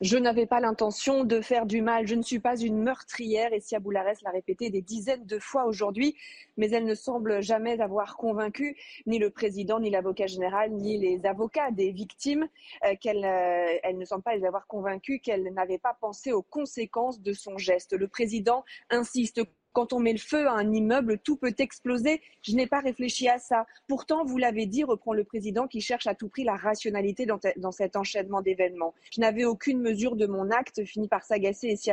Je 0.00 0.16
n'avais 0.16 0.46
pas 0.46 0.60
l'intention 0.60 1.24
de 1.24 1.40
faire 1.40 1.66
du 1.66 1.82
mal. 1.82 2.06
Je 2.06 2.14
ne 2.14 2.22
suis 2.22 2.38
pas 2.38 2.56
une 2.56 2.78
meurtrière. 2.78 3.52
Et 3.52 3.60
Sia 3.60 3.80
Boularès 3.80 4.20
l'a 4.22 4.30
répété 4.30 4.70
des 4.70 4.82
dizaines 4.82 5.26
de 5.26 5.38
fois 5.38 5.64
aujourd'hui. 5.64 6.16
Mais 6.56 6.70
elle 6.70 6.84
ne 6.84 6.94
semble 6.94 7.42
jamais 7.42 7.80
avoir 7.80 8.16
convaincu 8.16 8.76
ni 9.06 9.18
le 9.18 9.30
président, 9.30 9.80
ni 9.80 9.90
l'avocat 9.90 10.26
général, 10.26 10.72
ni 10.72 10.98
les 10.98 11.26
avocats 11.26 11.70
des 11.70 11.90
victimes. 11.90 12.48
Euh, 12.84 12.94
qu'elle, 13.00 13.24
euh, 13.24 13.78
elle 13.82 13.98
ne 13.98 14.04
semble 14.04 14.22
pas 14.22 14.36
les 14.36 14.44
avoir 14.44 14.66
convaincus 14.66 15.20
qu'elle 15.22 15.52
n'avait 15.52 15.78
pas 15.78 15.96
pensé 16.00 16.32
aux 16.32 16.42
conséquences 16.42 17.20
de 17.20 17.32
son 17.32 17.58
geste. 17.58 17.92
Le 17.92 18.08
président 18.08 18.64
insiste 18.90 19.42
quand 19.78 19.92
on 19.92 20.00
met 20.00 20.12
le 20.12 20.18
feu 20.18 20.48
à 20.48 20.54
un 20.54 20.72
immeuble, 20.72 21.18
tout 21.20 21.36
peut 21.36 21.54
exploser. 21.56 22.20
Je 22.42 22.56
n'ai 22.56 22.66
pas 22.66 22.80
réfléchi 22.80 23.28
à 23.28 23.38
ça. 23.38 23.64
Pourtant, 23.86 24.24
vous 24.24 24.36
l'avez 24.36 24.66
dit, 24.66 24.82
reprend 24.82 25.12
le 25.12 25.22
président 25.22 25.68
qui 25.68 25.80
cherche 25.80 26.08
à 26.08 26.16
tout 26.16 26.28
prix 26.28 26.42
la 26.42 26.56
rationalité 26.56 27.26
dans, 27.26 27.70
cet 27.70 27.94
enchaînement 27.94 28.42
d'événements. 28.42 28.92
Je 29.12 29.20
n'avais 29.20 29.44
aucune 29.44 29.80
mesure 29.80 30.16
de 30.16 30.26
mon 30.26 30.50
acte, 30.50 30.84
fini 30.84 31.06
par 31.06 31.22
s'agacer 31.22 31.68
et 31.68 31.76
s'y 31.76 31.92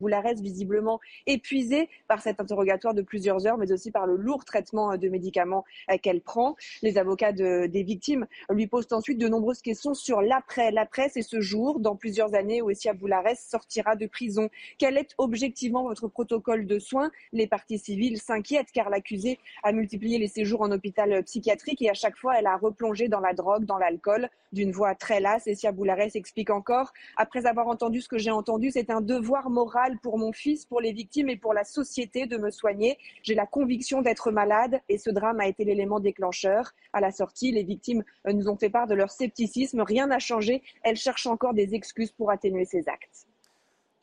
reste 0.00 0.40
visiblement 0.40 1.00
épuisée 1.26 1.88
par 2.08 2.20
cet 2.20 2.40
interrogatoire 2.40 2.94
de 2.94 3.02
plusieurs 3.02 3.46
heures, 3.46 3.58
mais 3.58 3.72
aussi 3.72 3.90
par 3.90 4.06
le 4.06 4.16
lourd 4.16 4.44
traitement 4.44 4.92
euh, 4.92 4.96
de 4.96 5.08
médicaments 5.08 5.64
euh, 5.90 5.96
qu'elle 5.98 6.20
prend. 6.20 6.56
Les 6.82 6.98
avocats 6.98 7.32
des 7.32 7.82
victimes 7.82 8.26
lui 8.50 8.66
posent 8.66 8.92
ensuite 8.92 9.18
de 9.18 9.28
nombreuses 9.28 9.62
questions 9.62 9.94
sur 9.94 10.22
l'après. 10.22 10.70
L'après, 10.70 11.08
c'est 11.08 11.22
ce 11.22 11.40
jour, 11.40 11.80
dans 11.80 11.96
plusieurs 11.96 12.34
années, 12.34 12.62
où 12.62 12.70
Essia 12.70 12.92
Boularès 12.92 13.38
sortira 13.38 13.96
de 13.96 14.06
prison. 14.06 14.48
Quel 14.78 14.96
est 14.96 15.14
objectivement 15.18 15.84
votre 15.84 16.08
protocole 16.08 16.66
de 16.66 16.78
soins? 16.78 17.10
Les 17.32 17.46
parties 17.46 17.78
civiles 17.78 18.18
s'inquiètent 18.20 18.70
car 18.72 18.90
l'accusée 18.90 19.38
a 19.62 19.72
multiplié 19.72 20.18
les 20.18 20.28
séjours 20.28 20.62
en 20.62 20.70
hôpital 20.70 21.22
psychiatrique 21.24 21.82
et 21.82 21.90
à 21.90 21.94
chaque 21.94 22.16
fois, 22.16 22.38
elle 22.38 22.46
a 22.46 22.56
replongé 22.56 23.08
dans 23.08 23.20
la 23.20 23.32
drogue, 23.32 23.64
dans 23.64 23.78
l'alcool, 23.78 24.28
d'une 24.52 24.72
voix 24.72 24.94
très 24.94 25.20
lasse. 25.20 25.46
Essia 25.46 25.72
Boularès 25.72 26.14
explique 26.16 26.50
encore, 26.50 26.92
après 27.16 27.46
avoir 27.46 27.68
entendu 27.68 28.00
ce 28.00 28.08
que 28.08 28.18
j'ai 28.18 28.30
entendu, 28.30 28.70
c'est 28.70 28.90
un 28.90 29.00
devoir 29.00 29.50
moral 29.50 29.85
pour 30.02 30.18
mon 30.18 30.32
fils, 30.32 30.66
pour 30.66 30.80
les 30.80 30.92
victimes 30.92 31.28
et 31.28 31.36
pour 31.36 31.54
la 31.54 31.64
société 31.64 32.26
de 32.26 32.36
me 32.36 32.50
soigner. 32.50 32.98
J'ai 33.22 33.34
la 33.34 33.46
conviction 33.46 34.02
d'être 34.02 34.30
malade 34.30 34.80
et 34.88 34.98
ce 34.98 35.10
drame 35.10 35.40
a 35.40 35.46
été 35.46 35.64
l'élément 35.64 36.00
déclencheur. 36.00 36.72
À 36.92 37.00
la 37.00 37.12
sortie, 37.12 37.52
les 37.52 37.62
victimes 37.62 38.04
euh, 38.26 38.32
nous 38.32 38.48
ont 38.48 38.56
fait 38.56 38.70
part 38.70 38.86
de 38.86 38.94
leur 38.94 39.10
scepticisme. 39.10 39.80
Rien 39.80 40.08
n'a 40.08 40.18
changé. 40.18 40.62
Elles 40.82 40.96
cherchent 40.96 41.26
encore 41.26 41.54
des 41.54 41.74
excuses 41.74 42.12
pour 42.12 42.30
atténuer 42.30 42.64
ces 42.64 42.88
actes. 42.88 43.26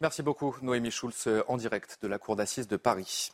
Merci 0.01 0.23
beaucoup, 0.23 0.55
Noémie 0.61 0.91
Schulz, 0.91 1.29
en 1.47 1.57
direct 1.57 1.99
de 2.01 2.07
la 2.07 2.17
Cour 2.17 2.35
d'assises 2.35 2.67
de 2.67 2.77
Paris. 2.77 3.31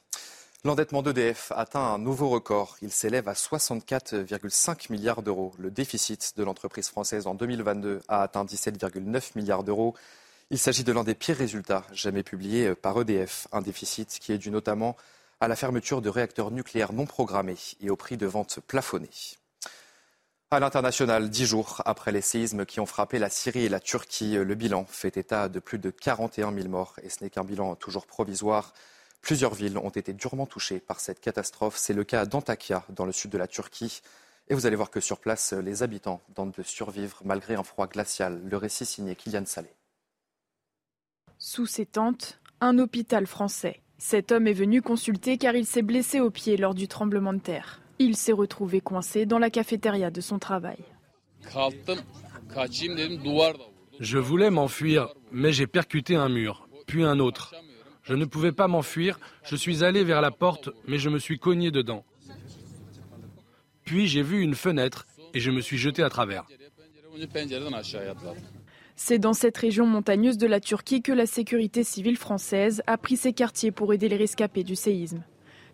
L'endettement 0.65 1.01
d'EDF 1.01 1.53
atteint 1.55 1.79
un 1.79 1.97
nouveau 1.97 2.27
record. 2.27 2.75
Il 2.81 2.91
s'élève 2.91 3.29
à 3.29 3.33
64,5 3.33 4.91
milliards 4.91 5.23
d'euros. 5.23 5.53
Le 5.57 5.71
déficit 5.71 6.33
de 6.35 6.43
l'entreprise 6.43 6.89
française 6.89 7.27
en 7.27 7.33
2022 7.33 8.01
a 8.09 8.21
atteint 8.21 8.43
17,9 8.43 9.37
milliards 9.37 9.63
d'euros. 9.63 9.95
Il 10.51 10.57
s'agit 10.57 10.83
de 10.83 10.91
l'un 10.91 11.03
des 11.03 11.13
pires 11.13 11.37
résultats 11.37 11.85
jamais 11.93 12.23
publiés 12.23 12.73
par 12.73 12.99
EDF, 12.99 13.47
un 13.51 13.61
déficit 13.61 14.17
qui 14.19 14.31
est 14.31 14.39
dû 14.39 14.49
notamment 14.49 14.97
à 15.39 15.47
la 15.47 15.55
fermeture 15.55 16.01
de 16.01 16.09
réacteurs 16.09 16.49
nucléaires 16.49 16.91
non 16.91 17.05
programmés 17.05 17.55
et 17.81 17.91
au 17.91 17.95
prix 17.95 18.17
de 18.17 18.25
vente 18.25 18.59
plafonné. 18.61 19.09
À 20.49 20.59
l'international, 20.59 21.29
dix 21.29 21.45
jours 21.45 21.83
après 21.85 22.11
les 22.11 22.21
séismes 22.21 22.65
qui 22.65 22.79
ont 22.79 22.87
frappé 22.87 23.19
la 23.19 23.29
Syrie 23.29 23.65
et 23.65 23.69
la 23.69 23.79
Turquie, 23.79 24.37
le 24.37 24.55
bilan 24.55 24.85
fait 24.89 25.17
état 25.17 25.49
de 25.49 25.59
plus 25.59 25.77
de 25.77 25.91
41 25.91 26.51
000 26.51 26.67
morts 26.67 26.95
et 27.03 27.09
ce 27.09 27.23
n'est 27.23 27.29
qu'un 27.29 27.43
bilan 27.43 27.75
toujours 27.75 28.07
provisoire. 28.07 28.73
Plusieurs 29.21 29.53
villes 29.53 29.77
ont 29.77 29.89
été 29.89 30.13
durement 30.13 30.47
touchées 30.47 30.79
par 30.79 30.99
cette 30.99 31.19
catastrophe. 31.19 31.77
C'est 31.77 31.93
le 31.93 32.03
cas 32.03 32.25
d'Antakya, 32.25 32.83
dans 32.89 33.05
le 33.05 33.11
sud 33.11 33.29
de 33.29 33.37
la 33.37 33.47
Turquie. 33.47 34.01
Et 34.47 34.55
vous 34.55 34.65
allez 34.65 34.75
voir 34.75 34.89
que 34.89 34.99
sur 34.99 35.19
place, 35.19 35.53
les 35.53 35.83
habitants 35.83 36.21
tentent 36.33 36.57
de 36.57 36.63
survivre 36.63 37.21
malgré 37.23 37.53
un 37.53 37.63
froid 37.63 37.85
glacial. 37.85 38.41
Le 38.43 38.57
récit 38.57 38.87
signé 38.87 39.15
Kylian 39.15 39.45
Salé. 39.45 39.69
Sous 41.41 41.65
ses 41.65 41.85
tentes, 41.85 42.37
un 42.59 42.77
hôpital 42.79 43.25
français. 43.25 43.81
Cet 43.97 44.33
homme 44.33 44.45
est 44.45 44.53
venu 44.53 44.81
consulter 44.81 45.37
car 45.37 45.55
il 45.55 45.65
s'est 45.65 45.81
blessé 45.81 46.19
au 46.19 46.29
pied 46.29 46.57
lors 46.57 46.75
du 46.75 46.89
tremblement 46.89 47.31
de 47.31 47.39
terre. 47.39 47.81
Il 47.97 48.17
s'est 48.17 48.33
retrouvé 48.33 48.81
coincé 48.81 49.25
dans 49.25 49.39
la 49.39 49.49
cafétéria 49.49 50.11
de 50.11 50.19
son 50.19 50.37
travail. 50.37 50.79
Je 54.01 54.17
voulais 54.17 54.49
m'enfuir, 54.49 55.07
mais 55.31 55.53
j'ai 55.53 55.65
percuté 55.65 56.17
un 56.17 56.27
mur, 56.27 56.67
puis 56.87 57.05
un 57.05 57.19
autre. 57.19 57.55
Je 58.03 58.15
ne 58.15 58.25
pouvais 58.25 58.51
pas 58.51 58.67
m'enfuir, 58.67 59.17
je 59.43 59.55
suis 59.55 59.85
allé 59.85 60.03
vers 60.03 60.19
la 60.19 60.31
porte, 60.31 60.69
mais 60.89 60.97
je 60.97 61.09
me 61.09 61.19
suis 61.19 61.39
cogné 61.39 61.71
dedans. 61.71 62.03
Puis 63.85 64.07
j'ai 64.07 64.23
vu 64.23 64.41
une 64.41 64.55
fenêtre 64.55 65.07
et 65.33 65.39
je 65.39 65.51
me 65.51 65.61
suis 65.61 65.77
jeté 65.77 66.03
à 66.03 66.09
travers. 66.09 66.45
C'est 69.01 69.17
dans 69.17 69.31
cette 69.31 69.55
région 69.55 69.85
montagneuse 69.85 70.37
de 70.37 70.45
la 70.45 70.59
Turquie 70.59 71.01
que 71.01 71.13
la 71.13 71.25
sécurité 71.25 71.85
civile 71.85 72.17
française 72.17 72.83
a 72.85 72.97
pris 72.97 73.15
ses 73.15 73.31
quartiers 73.31 73.71
pour 73.71 73.93
aider 73.93 74.09
les 74.09 74.17
rescapés 74.17 74.65
du 74.65 74.75
séisme. 74.75 75.23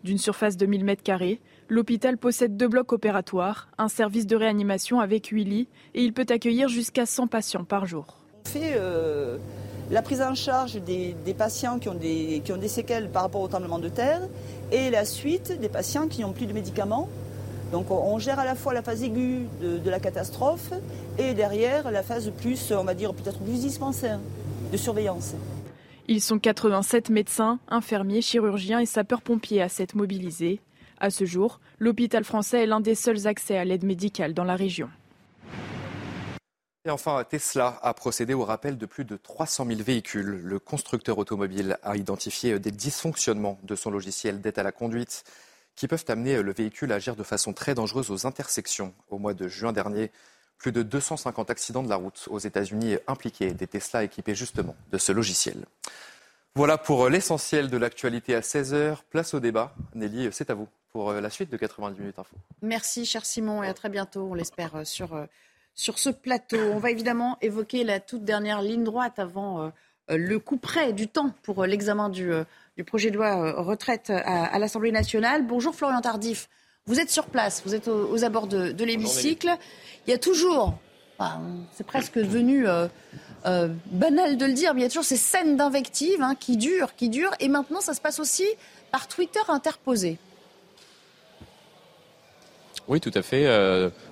D'une 0.03 0.19
surface 0.19 0.57
de 0.57 0.67
1000 0.67 0.85
m2, 0.85 1.39
l'hôpital 1.67 2.19
possède 2.19 2.55
deux 2.55 2.67
blocs 2.67 2.93
opératoires, 2.93 3.67
un 3.79 3.87
service 3.87 4.27
de 4.27 4.35
réanimation 4.35 4.99
avec 4.99 5.25
8 5.25 5.43
lits 5.43 5.67
et 5.95 6.03
il 6.03 6.13
peut 6.13 6.27
accueillir 6.29 6.69
jusqu'à 6.69 7.07
100 7.07 7.25
patients 7.25 7.63
par 7.63 7.87
jour. 7.87 8.19
On 8.45 8.49
fait 8.49 8.75
euh, 8.75 9.39
la 9.89 10.03
prise 10.03 10.21
en 10.21 10.35
charge 10.35 10.75
des, 10.75 11.15
patients 11.35 11.79
qui 11.79 11.89
ont 11.89 11.95
des 11.95 12.67
séquelles 12.67 13.09
par 13.09 13.23
rapport 13.23 13.41
au 13.41 13.47
tremblement 13.47 13.79
de 13.79 13.89
terre 13.89 14.21
et 14.71 14.91
la 14.91 15.03
suite 15.03 15.59
des 15.59 15.69
patients 15.69 16.07
qui 16.07 16.21
n'ont 16.21 16.31
plus 16.31 16.45
de 16.45 16.53
médicaments 16.53 17.09
donc 17.71 17.91
on 17.91 18.19
gère 18.19 18.39
à 18.39 18.45
la 18.45 18.55
fois 18.55 18.73
la 18.73 18.81
phase 18.81 19.03
aiguë 19.03 19.47
de, 19.61 19.89
la 19.89 19.99
catastrophe 19.99 20.71
et 21.17 21.33
derrière 21.33 21.91
la 21.91 22.03
phase 22.03 22.31
plus, 22.37 22.71
on 22.71 22.83
va 22.83 22.93
dire 22.93 23.13
peut-être 23.13 23.39
plus 23.39 23.61
dispensaire 23.61 24.19
de 24.71 24.77
surveillance. 24.77 25.33
Ils 26.07 26.21
sont 26.21 26.37
87 26.37 27.09
médecins, 27.09 27.59
infirmiers, 27.67 28.21
chirurgiens 28.21 28.79
et 28.79 28.85
sapeurs-pompiers 28.85 29.61
à 29.61 29.69
s'être 29.69 29.95
mobilisés. 29.95 30.61
À 30.99 31.09
ce 31.09 31.25
jour, 31.25 31.59
l'hôpital 31.79 32.23
français 32.23 32.63
est 32.63 32.67
l'un 32.67 32.79
des 32.79 32.95
seuls 32.95 33.27
accès 33.27 33.57
à 33.57 33.65
l'aide 33.65 33.83
médicale 33.83 34.33
dans 34.33 34.43
la 34.43 34.55
région. 34.55 34.89
Et 36.87 36.91
enfin, 36.91 37.23
Tesla 37.27 37.79
a 37.81 37.95
procédé 37.95 38.35
au 38.35 38.45
rappel 38.45 38.77
de 38.77 38.85
plus 38.85 39.05
de 39.05 39.17
300 39.17 39.65
000 39.65 39.81
véhicules. 39.81 40.39
Le 40.43 40.59
constructeur 40.59 41.17
automobile 41.17 41.79
a 41.81 41.97
identifié 41.97 42.59
des 42.59 42.69
dysfonctionnements 42.69 43.57
de 43.63 43.75
son 43.75 43.89
logiciel 43.89 44.39
d'aide 44.39 44.59
à 44.59 44.63
la 44.63 44.71
conduite 44.71 45.23
qui 45.75 45.87
peuvent 45.87 46.05
amener 46.07 46.41
le 46.41 46.53
véhicule 46.53 46.91
à 46.91 46.95
agir 46.95 47.15
de 47.15 47.23
façon 47.23 47.53
très 47.53 47.75
dangereuse 47.75 48.11
aux 48.11 48.25
intersections. 48.25 48.93
Au 49.09 49.17
mois 49.17 49.33
de 49.33 49.47
juin 49.47 49.73
dernier, 49.73 50.11
plus 50.57 50.71
de 50.71 50.83
250 50.83 51.49
accidents 51.49 51.83
de 51.83 51.89
la 51.89 51.97
route 51.97 52.27
aux 52.29 52.39
États-Unis 52.39 52.97
impliquaient 53.07 53.53
des 53.53 53.67
Tesla 53.67 54.03
équipés 54.03 54.35
justement 54.35 54.75
de 54.91 54.97
ce 54.97 55.11
logiciel. 55.11 55.65
Voilà 56.55 56.77
pour 56.77 57.09
l'essentiel 57.09 57.69
de 57.69 57.77
l'actualité 57.77 58.33
à 58.33 58.39
16h. 58.39 58.99
Place 59.09 59.33
au 59.33 59.41
débat. 59.41 59.75
Nelly, 59.93 60.29
c'est 60.31 60.49
à 60.49 60.53
vous 60.53 60.69
pour 60.93 61.11
la 61.11 61.29
suite 61.29 61.49
de 61.49 61.57
90 61.57 61.99
minutes 61.99 62.19
info. 62.19 62.37
Merci, 62.61 63.05
cher 63.05 63.25
Simon, 63.25 63.61
et 63.61 63.67
à 63.67 63.73
très 63.73 63.89
bientôt, 63.89 64.29
on 64.31 64.33
l'espère, 64.33 64.77
euh, 64.77 64.83
sur, 64.85 65.13
euh, 65.13 65.25
sur 65.73 65.99
ce 65.99 66.09
plateau. 66.09 66.57
On 66.71 66.79
va 66.79 66.91
évidemment 66.91 67.37
évoquer 67.41 67.83
la 67.83 67.99
toute 67.99 68.23
dernière 68.23 68.61
ligne 68.61 68.85
droite 68.85 69.19
avant 69.19 69.61
euh, 69.61 69.69
le 70.09 70.37
coup 70.37 70.57
près 70.57 70.93
du 70.93 71.07
temps 71.07 71.31
pour 71.43 71.65
l'examen 71.65 72.09
du 72.09 72.31
du 72.77 72.83
projet 72.83 73.09
de 73.09 73.15
loi 73.15 73.37
euh, 73.37 73.61
retraite 73.61 74.09
à, 74.09 74.57
l'Assemblée 74.59 74.91
nationale. 74.91 75.45
Bonjour 75.45 75.73
Florian 75.73 76.01
Tardif. 76.01 76.49
Vous 76.87 76.99
êtes 76.99 77.09
sur 77.09 77.25
place, 77.25 77.63
vous 77.65 77.73
êtes 77.73 77.87
aux, 77.87 78.23
abords 78.23 78.47
de, 78.47 78.83
l'hémicycle. 78.83 79.49
Il 80.05 80.11
y 80.11 80.13
a 80.13 80.19
toujours, 80.19 80.77
c'est 81.71 81.85
presque 81.85 82.15
devenu 82.15 82.67
euh, 82.67 82.87
euh, 83.47 83.69
banal 83.87 84.37
de 84.37 84.45
le 84.45 84.53
dire, 84.53 84.75
mais 84.75 84.81
il 84.81 84.83
y 84.83 84.85
a 84.85 84.89
toujours 84.89 85.03
ces 85.03 85.17
scènes 85.17 85.57
d'invectives 85.57 86.21
hein, 86.21 86.35
qui 86.39 86.57
durent, 86.57 86.95
qui 86.95 87.09
durent. 87.09 87.33
Et 87.39 87.47
maintenant, 87.47 87.81
ça 87.81 87.95
se 87.95 88.01
passe 88.01 88.19
aussi 88.19 88.45
par 88.91 89.07
Twitter 89.07 89.39
interposé. 89.47 90.19
Oui, 92.87 92.99
tout 92.99 93.11
à 93.15 93.21
fait. 93.21 93.45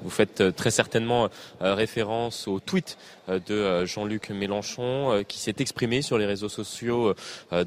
vous 0.01 0.09
faites 0.09 0.55
très 0.55 0.71
certainement 0.71 1.29
référence 1.59 2.47
au 2.47 2.59
tweet 2.59 2.97
euh, 3.29 3.39
de 3.45 3.53
euh, 3.53 3.85
Jean-Luc 3.85 4.31
Mélenchon 4.31 5.11
euh, 5.11 5.23
qui 5.23 5.39
s'est 5.39 5.55
exprimé 5.59 6.01
sur 6.01 6.17
les 6.17 6.25
réseaux 6.25 6.49
sociaux 6.49 7.13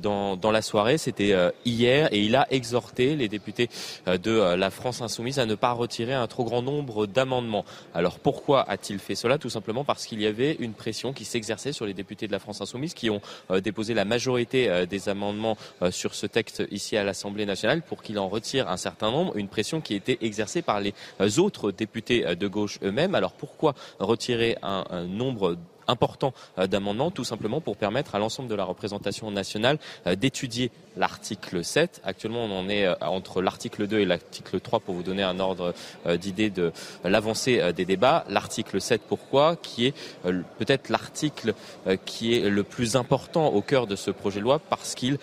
dans, 0.01 0.37
dans 0.37 0.51
la 0.51 0.63
soirée. 0.63 0.99
C'était 0.99 1.35
hier 1.65 2.09
et 2.13 2.21
il 2.21 2.37
a 2.37 2.47
exhorté 2.51 3.17
les 3.17 3.29
députés 3.29 3.69
de 4.07 4.33
la 4.33 4.71
France 4.71 5.01
insoumise 5.01 5.39
à 5.39 5.47
ne 5.47 5.55
pas 5.55 5.73
retirer 5.73 6.15
un 6.15 6.27
trop 6.27 6.45
grand 6.45 6.63
nombre 6.63 7.07
d'amendements. 7.07 7.65
Alors 7.95 8.19
pourquoi 8.19 8.69
a-t-il 8.69 8.99
fait 8.99 9.15
cela? 9.15 9.39
Tout 9.39 9.51
simplement 9.51 9.85
parce 9.85 10.07
qu'il 10.07 10.21
y 10.21 10.27
avait 10.27 10.57
une 10.59 10.73
pression 10.73 11.13
qui 11.13 11.25
s'exerçait 11.25 11.73
sur 11.73 11.87
les 11.87 11.95
députés 11.95 12.27
de 12.27 12.33
la 12.33 12.39
France 12.39 12.61
insoumise 12.61 12.95
qui 12.95 13.11
ont 13.11 13.21
déposé 13.63 13.95
la 13.95 14.05
majorité 14.05 14.87
des 14.87 15.09
amendements 15.09 15.57
sur 15.91 16.15
ce 16.15 16.27
texte 16.27 16.63
ici 16.71 16.97
à 16.97 17.05
l'Assemblée 17.05 17.47
nationale 17.47 17.83
pour 17.83 18.03
qu'il 18.03 18.19
en 18.19 18.29
retire 18.29 18.69
un 18.69 18.77
certain 18.77 19.11
nombre. 19.11 19.37
Une 19.37 19.49
pression 19.49 19.81
qui 19.81 19.95
était 19.95 20.19
exercée 20.21 20.63
par 20.63 20.81
les 20.81 20.95
autres 21.39 21.71
députés 21.71 22.37
de 22.37 22.47
gauche 22.49 22.79
eux-mêmes. 22.83 23.15
Alors 23.15 23.33
pourquoi 23.33 23.75
retirer 23.99 24.57
un, 24.63 24.85
nombre 25.07 25.57
important 25.89 26.35
d'amendements, 26.57 27.13
tout 27.13 27.23
simplement 27.23 27.61
pour 27.61 27.77
permettre 27.77 28.17
à 28.17 28.19
l'ensemble 28.19 28.49
de 28.49 28.57
la 28.57 28.65
représentation 28.65 29.31
nationale 29.31 29.79
d'étudier 30.17 30.73
l'article 30.97 31.63
7. 31.63 32.01
Actuellement, 32.05 32.45
on 32.45 32.59
en 32.59 32.69
est 32.69 32.89
entre 33.05 33.41
l'article 33.41 33.87
2 33.87 34.01
et 34.01 34.05
l'article 34.05 34.59
3 34.59 34.81
pour 34.81 34.97
vous 34.97 35.05
donner 35.05 35.23
un 35.23 35.39
ordre 35.39 35.75
d'idée 36.17 36.51
de 36.51 36.73
l'avancée 37.05 37.73
des 37.73 37.85
débats. 37.85 38.25
L'article 38.29 38.81
7, 38.81 39.03
pourquoi? 39.09 39.55
Qui 39.55 39.87
est 39.87 39.95
peut-être 40.59 40.89
l'article 40.89 41.55
qui 42.05 42.35
est 42.35 42.51
le 42.51 42.65
plus 42.65 42.97
important 42.97 43.47
au 43.47 43.63
cœur 43.63 43.87
de 43.87 43.95
ce 43.95 44.11
projet 44.11 44.41
de 44.41 44.45
loi 44.45 44.59
parce 44.59 44.97
qu'il 44.97 45.19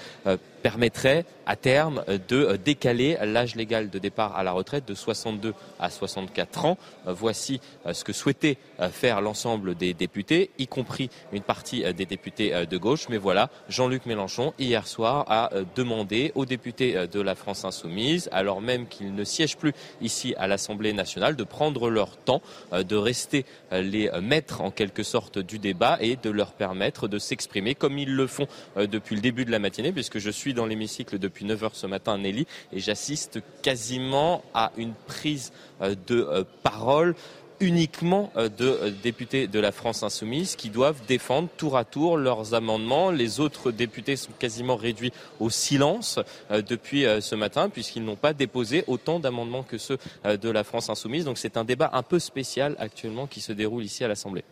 permettrait 0.64 1.26
à 1.46 1.56
terme 1.56 2.04
de 2.30 2.58
décaler 2.58 3.18
l'âge 3.24 3.56
légal 3.56 3.90
de 3.90 4.00
départ 4.00 4.36
à 4.36 4.44
la 4.44 4.52
retraite 4.52 4.88
de 4.88 4.94
62 4.94 5.54
à 5.80 5.90
64 5.90 6.66
ans. 6.66 6.78
Voici 7.06 7.60
ce 7.92 8.04
que 8.04 8.14
souhaitait 8.14 8.58
faire 8.92 9.22
l'ensemble 9.22 9.76
des 9.76 9.94
députés, 9.94 10.52
y 10.58 10.68
compris 10.68 11.10
une 11.32 11.42
partie 11.42 11.84
des 11.94 12.06
députés 12.06 12.66
de 12.66 12.78
gauche. 12.78 13.10
Mais 13.10 13.18
voilà, 13.18 13.50
Jean-Luc 13.70 14.06
Mélenchon, 14.06 14.54
hier 14.60 14.88
soir, 14.88 15.26
a 15.28 15.50
demandé 15.76 16.32
aux 16.36 16.46
députés 16.46 17.08
de 17.08 17.22
la 17.22 17.36
France 17.36 17.66
insoumise, 17.66 18.30
alors 18.32 18.62
même 18.62 18.88
qu'ils 18.88 19.14
ne 19.14 19.24
siègent 19.24 19.58
plus 19.58 19.74
ici 20.02 20.34
à 20.38 20.48
l'Assemblée 20.48 20.94
nationale, 20.94 21.36
de 21.36 21.44
prendre 21.44 21.90
leur 21.90 22.18
temps, 22.18 22.42
de 22.72 22.96
rester 22.96 23.46
les 23.72 24.10
maîtres 24.22 24.62
en 24.62 24.72
quelque 24.72 25.04
sorte 25.04 25.40
du 25.40 25.60
débat 25.60 25.98
et 26.00 26.16
de 26.16 26.30
leur 26.30 26.54
permettre 26.54 27.08
de 27.08 27.20
s'exprimer 27.20 27.76
comme 27.76 27.98
ils 27.98 28.16
le 28.16 28.28
font 28.28 28.48
depuis 28.78 29.16
le 29.16 29.22
début 29.22 29.46
de 29.46 29.52
la 29.52 29.60
matinée, 29.60 29.92
puisque 29.92 30.20
je 30.20 30.30
suis 30.30 30.54
dans 30.54 30.66
l'hémicycle 30.66 31.20
depuis 31.20 31.33
9 31.42 31.64
heures 31.64 31.76
ce 31.76 31.88
matin, 31.88 32.18
Nelly, 32.18 32.46
et 32.72 32.80
j'assiste 32.80 33.40
quasiment 33.62 34.44
à 34.54 34.72
une 34.78 34.94
prise 34.94 35.52
euh, 35.82 35.96
de 36.08 36.22
euh, 36.22 36.44
parole 36.64 37.16
uniquement 37.60 38.32
euh, 38.36 38.50
de 38.50 38.90
députés 39.02 39.48
de 39.48 39.60
la 39.60 39.72
France 39.72 40.04
insoumise 40.04 40.56
qui 40.56 40.70
doivent 40.70 41.06
défendre 41.08 41.50
tour 41.56 41.78
à 41.78 41.86
tour 41.86 42.18
leurs 42.18 42.54
amendements. 42.54 43.10
Les 43.10 43.40
autres 43.40 43.72
députés 43.72 44.16
sont 44.16 44.32
quasiment 44.38 44.76
réduits 44.76 45.14
au 45.40 45.50
silence 45.50 46.20
depuis 46.50 47.06
ce 47.22 47.36
matin 47.36 47.70
puisqu'ils 47.70 48.04
n'ont 48.04 48.18
pas 48.18 48.34
déposé 48.34 48.84
autant 48.88 49.20
d'amendements 49.20 49.64
que 49.64 49.78
ceux 49.78 49.98
de 50.26 50.50
la 50.50 50.64
France 50.64 50.90
insoumise. 50.90 51.26
Donc 51.26 51.38
c'est 51.38 51.56
un 51.56 51.64
débat 51.64 51.92
un 51.94 52.04
peu 52.04 52.20
spécial 52.20 52.76
actuellement 52.80 53.28
qui 53.28 53.40
se 53.40 53.54
déroule 53.54 53.84
ici 53.84 54.04
à 54.04 54.08
l'Assemblée. 54.08 54.44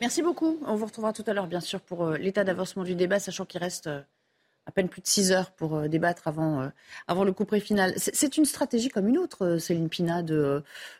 Merci 0.00 0.22
beaucoup. 0.22 0.58
On 0.66 0.76
vous 0.76 0.86
retrouvera 0.86 1.12
tout 1.12 1.24
à 1.26 1.34
l'heure, 1.34 1.48
bien 1.48 1.60
sûr, 1.60 1.80
pour 1.80 2.10
l'état 2.10 2.44
d'avancement 2.44 2.84
du 2.84 2.94
débat, 2.94 3.18
sachant 3.18 3.44
qu'il 3.44 3.60
reste 3.60 3.90
à 4.66 4.72
peine 4.72 4.88
plus 4.88 5.00
de 5.00 5.06
6 5.06 5.30
heures 5.30 5.52
pour 5.52 5.76
euh, 5.76 5.88
débattre 5.88 6.26
avant, 6.26 6.60
euh, 6.60 6.68
avant 7.06 7.22
le 7.22 7.32
coup 7.32 7.44
près 7.44 7.60
final. 7.60 7.94
C'est 7.96 8.36
une 8.36 8.44
stratégie 8.44 8.88
comme 8.88 9.06
une 9.06 9.16
autre, 9.16 9.44
euh, 9.44 9.58
Céline 9.58 9.88
Pina, 9.88 10.22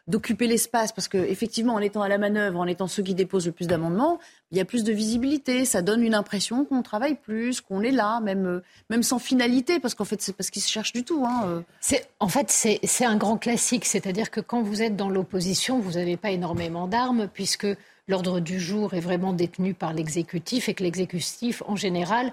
d'occuper 0.06 0.46
l'espace, 0.46 0.92
parce 0.92 1.08
qu'effectivement, 1.08 1.74
en 1.74 1.80
étant 1.80 2.02
à 2.02 2.08
la 2.08 2.16
manœuvre, 2.16 2.60
en 2.60 2.66
étant 2.66 2.86
ceux 2.86 3.02
qui 3.02 3.14
déposent 3.14 3.46
le 3.46 3.52
plus 3.52 3.66
d'amendements, 3.66 4.20
il 4.52 4.58
y 4.58 4.60
a 4.60 4.64
plus 4.64 4.84
de 4.84 4.92
visibilité, 4.92 5.64
ça 5.64 5.82
donne 5.82 6.02
une 6.02 6.14
impression 6.14 6.64
qu'on 6.64 6.82
travaille 6.82 7.16
plus, 7.16 7.60
qu'on 7.60 7.82
est 7.82 7.90
là, 7.90 8.20
même, 8.20 8.62
même 8.88 9.02
sans 9.02 9.18
finalité, 9.18 9.80
parce 9.80 9.94
qu'en 9.94 10.04
fait, 10.04 10.22
c'est 10.22 10.32
parce 10.32 10.50
qu'ils 10.50 10.62
se 10.62 10.70
cherchent 10.70 10.92
du 10.92 11.02
tout. 11.02 11.24
Hein. 11.26 11.64
En 12.20 12.28
fait, 12.28 12.50
c'est 12.50 13.04
un 13.04 13.16
grand 13.16 13.36
classique, 13.36 13.84
c'est-à-dire 13.84 14.30
que 14.30 14.40
quand 14.40 14.62
vous 14.62 14.82
êtes 14.82 14.94
dans 14.94 15.08
l'opposition, 15.08 15.80
vous 15.80 15.92
n'avez 15.92 16.16
pas 16.16 16.30
énormément 16.30 16.86
d'armes, 16.86 17.28
puisque 17.32 17.66
l'ordre 18.06 18.38
du 18.38 18.60
jour 18.60 18.94
est 18.94 19.00
vraiment 19.00 19.32
détenu 19.32 19.74
par 19.74 19.92
l'exécutif 19.92 20.68
et 20.68 20.74
que 20.74 20.84
l'exécutif, 20.84 21.64
en 21.66 21.74
général, 21.74 22.32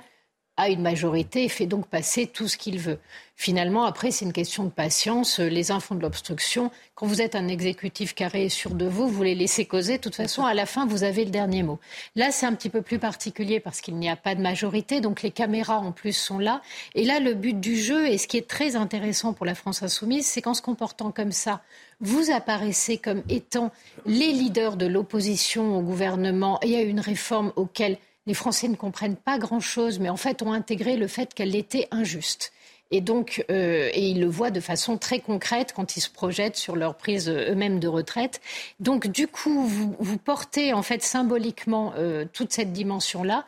a 0.57 0.69
une 0.69 0.81
majorité 0.81 1.43
et 1.45 1.49
fait 1.49 1.65
donc 1.65 1.87
passer 1.87 2.27
tout 2.27 2.47
ce 2.47 2.57
qu'il 2.57 2.79
veut. 2.79 2.99
Finalement, 3.35 3.85
après, 3.85 4.11
c'est 4.11 4.25
une 4.25 4.33
question 4.33 4.63
de 4.63 4.69
patience. 4.69 5.39
Les 5.39 5.71
uns 5.71 5.79
font 5.79 5.95
de 5.95 6.01
l'obstruction. 6.01 6.69
Quand 6.93 7.07
vous 7.07 7.21
êtes 7.21 7.35
un 7.35 7.47
exécutif 7.47 8.13
carré 8.13 8.47
sur 8.49 8.75
de 8.75 8.85
vous, 8.85 9.07
vous 9.07 9.23
les 9.23 9.33
laissez 9.33 9.65
causer. 9.65 9.97
De 9.97 10.03
toute 10.03 10.15
façon, 10.15 10.45
à 10.45 10.53
la 10.53 10.67
fin, 10.67 10.85
vous 10.85 11.03
avez 11.03 11.25
le 11.25 11.31
dernier 11.31 11.63
mot. 11.63 11.79
Là, 12.15 12.31
c'est 12.31 12.45
un 12.45 12.53
petit 12.53 12.69
peu 12.69 12.83
plus 12.83 12.99
particulier 12.99 13.59
parce 13.59 13.81
qu'il 13.81 13.95
n'y 13.95 14.09
a 14.09 14.15
pas 14.15 14.35
de 14.35 14.41
majorité. 14.41 15.01
Donc, 15.01 15.23
les 15.23 15.31
caméras, 15.31 15.79
en 15.79 15.91
plus, 15.91 16.15
sont 16.15 16.37
là. 16.37 16.61
Et 16.93 17.03
là, 17.03 17.19
le 17.19 17.33
but 17.33 17.59
du 17.59 17.75
jeu, 17.75 18.07
et 18.07 18.19
ce 18.19 18.27
qui 18.27 18.37
est 18.37 18.47
très 18.47 18.75
intéressant 18.75 19.33
pour 19.33 19.47
la 19.47 19.55
France 19.55 19.81
insoumise, 19.81 20.27
c'est 20.27 20.43
qu'en 20.43 20.53
se 20.53 20.61
comportant 20.61 21.11
comme 21.11 21.31
ça, 21.31 21.63
vous 21.99 22.29
apparaissez 22.31 22.97
comme 22.99 23.23
étant 23.29 23.71
les 24.05 24.31
leaders 24.31 24.77
de 24.77 24.85
l'opposition 24.85 25.75
au 25.75 25.81
gouvernement 25.81 26.59
et 26.61 26.75
à 26.75 26.81
une 26.81 26.99
réforme 26.99 27.51
auquel 27.55 27.97
les 28.25 28.33
Français 28.33 28.67
ne 28.67 28.75
comprennent 28.75 29.15
pas 29.15 29.37
grand-chose, 29.37 29.99
mais 29.99 30.09
en 30.09 30.17
fait 30.17 30.41
ont 30.41 30.53
intégré 30.53 30.95
le 30.95 31.07
fait 31.07 31.33
qu'elle 31.33 31.55
était 31.55 31.87
injuste. 31.91 32.53
Et 32.91 33.01
donc, 33.01 33.43
euh, 33.49 33.89
et 33.91 34.09
ils 34.09 34.19
le 34.19 34.27
voient 34.27 34.51
de 34.51 34.59
façon 34.59 34.99
très 34.99 35.19
concrète 35.19 35.73
quand 35.75 35.97
ils 35.97 36.01
se 36.01 36.11
projettent 36.11 36.57
sur 36.57 36.75
leur 36.75 36.95
prise 36.95 37.27
euh, 37.27 37.51
eux-mêmes 37.51 37.79
de 37.79 37.87
retraite. 37.87 38.39
Donc, 38.79 39.07
du 39.07 39.27
coup, 39.27 39.65
vous, 39.65 40.17
portez 40.19 40.73
en 40.73 40.83
fait 40.83 41.01
symboliquement 41.01 41.93
euh, 41.97 42.25
toute 42.31 42.53
cette 42.53 42.71
dimension-là, 42.71 43.45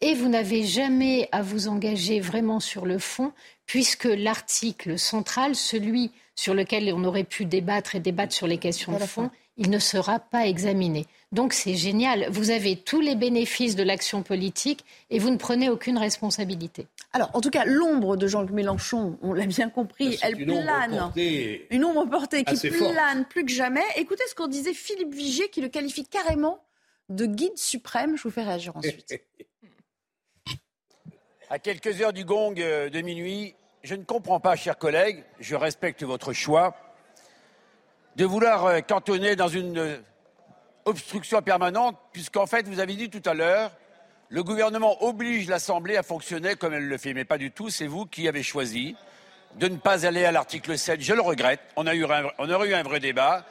et 0.00 0.14
vous 0.14 0.30
n'avez 0.30 0.64
jamais 0.64 1.28
à 1.30 1.42
vous 1.42 1.68
engager 1.68 2.20
vraiment 2.20 2.58
sur 2.58 2.86
le 2.86 2.98
fond, 2.98 3.32
puisque 3.66 4.04
l'article 4.04 4.98
central, 4.98 5.54
celui 5.54 6.10
sur 6.34 6.54
lequel 6.54 6.90
on 6.94 7.04
aurait 7.04 7.24
pu 7.24 7.44
débattre 7.44 7.96
et 7.96 8.00
débattre 8.00 8.32
sur 8.32 8.46
les 8.46 8.58
questions 8.58 8.98
de 8.98 9.04
fond, 9.04 9.30
il 9.58 9.68
ne 9.68 9.78
sera 9.78 10.18
pas 10.20 10.46
examiné. 10.46 11.06
Donc 11.32 11.52
c'est 11.52 11.74
génial. 11.74 12.28
Vous 12.30 12.50
avez 12.50 12.76
tous 12.76 13.00
les 13.00 13.16
bénéfices 13.16 13.74
de 13.76 13.82
l'action 13.82 14.22
politique 14.22 14.84
et 15.10 15.18
vous 15.18 15.30
ne 15.30 15.36
prenez 15.36 15.68
aucune 15.68 15.98
responsabilité. 15.98 16.86
Alors, 17.12 17.30
en 17.34 17.40
tout 17.40 17.50
cas, 17.50 17.64
l'ombre 17.64 18.16
de 18.16 18.26
Jean-Luc 18.26 18.52
Mélenchon, 18.52 19.18
on 19.22 19.32
l'a 19.32 19.46
bien 19.46 19.68
compris, 19.68 20.18
elle 20.22 20.44
plane. 20.44 21.12
une 21.70 21.84
ombre 21.84 22.06
portée 22.08 22.44
qui 22.44 22.70
plane 22.70 23.24
plus 23.24 23.44
que 23.44 23.50
jamais. 23.50 23.84
Écoutez 23.96 24.22
ce 24.28 24.34
qu'en 24.34 24.48
disait 24.48 24.74
Philippe 24.74 25.14
Vigier, 25.14 25.48
qui 25.48 25.60
le 25.60 25.68
qualifie 25.68 26.04
carrément 26.04 26.62
de 27.08 27.26
guide 27.26 27.56
suprême. 27.58 28.16
Je 28.16 28.22
vous 28.22 28.30
fais 28.30 28.42
réagir 28.42 28.76
ensuite. 28.76 29.20
à 31.50 31.58
quelques 31.58 32.00
heures 32.00 32.12
du 32.12 32.24
gong 32.24 32.54
euh, 32.58 32.88
de 32.88 33.00
minuit, 33.00 33.54
je 33.82 33.94
ne 33.94 34.04
comprends 34.04 34.40
pas, 34.40 34.56
chers 34.56 34.78
collègues, 34.78 35.24
je 35.40 35.54
respecte 35.54 36.02
votre 36.02 36.32
choix, 36.32 36.76
de 38.16 38.24
vouloir 38.24 38.66
euh, 38.66 38.80
cantonner 38.80 39.36
dans 39.36 39.48
une 39.48 39.78
euh, 39.78 39.98
obstruction 40.86 41.42
permanente, 41.42 41.98
puisqu'en 42.12 42.46
fait, 42.46 42.66
vous 42.66 42.80
avez 42.80 42.94
dit 42.94 43.10
tout 43.10 43.22
à 43.28 43.34
l'heure, 43.34 43.72
le 44.28 44.42
gouvernement 44.42 45.04
oblige 45.04 45.48
l'Assemblée 45.48 45.96
à 45.96 46.02
fonctionner 46.02 46.56
comme 46.56 46.72
elle 46.72 46.88
le 46.88 46.98
fait. 46.98 47.12
Mais 47.12 47.24
pas 47.24 47.38
du 47.38 47.50
tout, 47.50 47.70
c'est 47.70 47.86
vous 47.86 48.06
qui 48.06 48.26
avez 48.26 48.42
choisi 48.42 48.96
de 49.56 49.68
ne 49.68 49.76
pas 49.76 50.06
aller 50.06 50.24
à 50.24 50.32
l'article 50.32 50.76
7. 50.76 51.00
Je 51.00 51.14
le 51.14 51.20
regrette, 51.20 51.60
on, 51.76 51.86
aurait 51.86 52.68
eu 52.68 52.74
un 52.74 52.82
vrai 52.82 53.00
débat, 53.00 53.44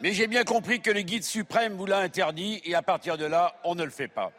mais 0.00 0.12
j'ai 0.12 0.26
bien 0.26 0.44
compris 0.44 0.80
que 0.80 0.90
le 0.90 1.02
guide 1.02 1.24
suprême 1.24 1.74
vous 1.74 1.86
l'a 1.86 1.98
interdit, 1.98 2.60
et 2.64 2.74
à 2.74 2.82
partir 2.82 3.16
de 3.16 3.24
là, 3.24 3.54
on 3.64 3.74
ne 3.74 3.84
le 3.84 3.90
fait 3.90 4.08
pas. 4.08 4.32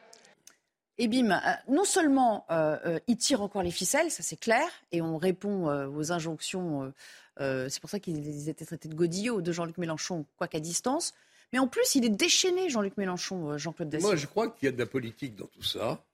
Et 0.98 1.08
bim, 1.08 1.32
euh, 1.32 1.40
non 1.70 1.86
seulement 1.86 2.46
euh, 2.52 3.00
il 3.08 3.18
tire 3.18 3.42
encore 3.42 3.64
les 3.64 3.72
ficelles, 3.72 4.12
ça 4.12 4.22
c'est 4.22 4.40
clair, 4.40 4.68
et 4.92 5.02
on 5.02 5.18
répond 5.18 5.70
euh, 5.70 5.88
aux 5.88 6.12
injonctions. 6.12 6.94
c'est 7.38 7.80
pour 7.80 7.90
ça 7.90 8.00
qu'ils 8.00 8.50
étaient 8.50 8.66
traités 8.66 8.90
de 8.90 8.96
godillots 8.96 9.42
de 9.42 9.52
Jean-Luc 9.52 9.78
Mélenchon, 9.78 10.26
quoi 10.38 10.48
qu'à 10.48 10.60
distance. 10.60 11.14
Mais 11.52 11.60
en 11.60 11.68
plus, 11.68 11.96
il 11.96 12.06
est 12.06 12.10
déchaîné, 12.10 12.70
Jean-Luc 12.70 12.98
Mélenchon, 12.98 13.52
euh, 13.52 13.58
Jean-Claude 13.58 13.90
Dacier. 13.90 14.08
Moi, 14.08 14.16
je 14.16 14.28
crois 14.28 14.50
qu'il 14.50 14.68
y 14.68 14.70
a 14.70 14.72
de 14.72 14.80
la 14.80 14.86
politique 14.86 15.36
dans 15.36 15.48
tout 15.48 15.64
ça, 15.64 16.06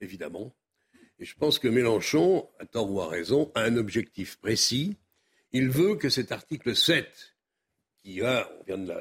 évidemment. 0.00 0.52
Et 1.18 1.24
je 1.24 1.36
pense 1.36 1.58
que 1.58 1.68
Mélenchon, 1.68 2.48
à 2.58 2.66
tort 2.66 2.90
ou 2.90 3.00
à 3.00 3.08
raison, 3.08 3.52
a 3.54 3.62
un 3.62 3.76
objectif 3.76 4.36
précis. 4.38 4.96
Il 5.52 5.68
veut 5.68 5.96
que 5.96 6.08
cet 6.08 6.32
article 6.32 6.74
7, 6.74 7.34
qui 8.02 8.22
a, 8.22 8.50
on 8.58 8.64
vient 8.64 8.78
de, 8.78 8.94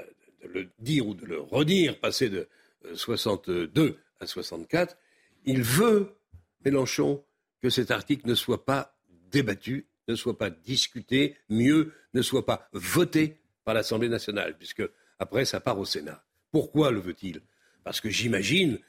le 0.43 0.69
dire 0.79 1.07
ou 1.07 1.13
de 1.13 1.25
le 1.25 1.39
redire, 1.39 1.97
passer 1.99 2.29
de 2.29 2.49
62 2.93 3.81
euh, 3.81 3.97
à 4.19 4.27
64, 4.27 4.97
il 5.45 5.63
veut, 5.63 6.17
Mélenchon, 6.65 7.23
que 7.61 7.69
cet 7.69 7.91
article 7.91 8.27
ne 8.27 8.35
soit 8.35 8.65
pas 8.65 8.97
débattu, 9.31 9.87
ne 10.09 10.15
soit 10.15 10.37
pas 10.37 10.49
discuté, 10.49 11.37
mieux, 11.49 11.93
ne 12.13 12.21
soit 12.21 12.45
pas 12.45 12.67
voté 12.73 13.37
par 13.63 13.73
l'Assemblée 13.73 14.09
nationale, 14.09 14.57
puisque 14.57 14.83
après, 15.19 15.45
ça 15.45 15.59
part 15.59 15.77
au 15.77 15.85
Sénat. 15.85 16.23
Pourquoi 16.51 16.91
le 16.91 16.99
veut-il? 16.99 17.41
Parce 17.83 18.01
que 18.01 18.09
j'imagine 18.09 18.79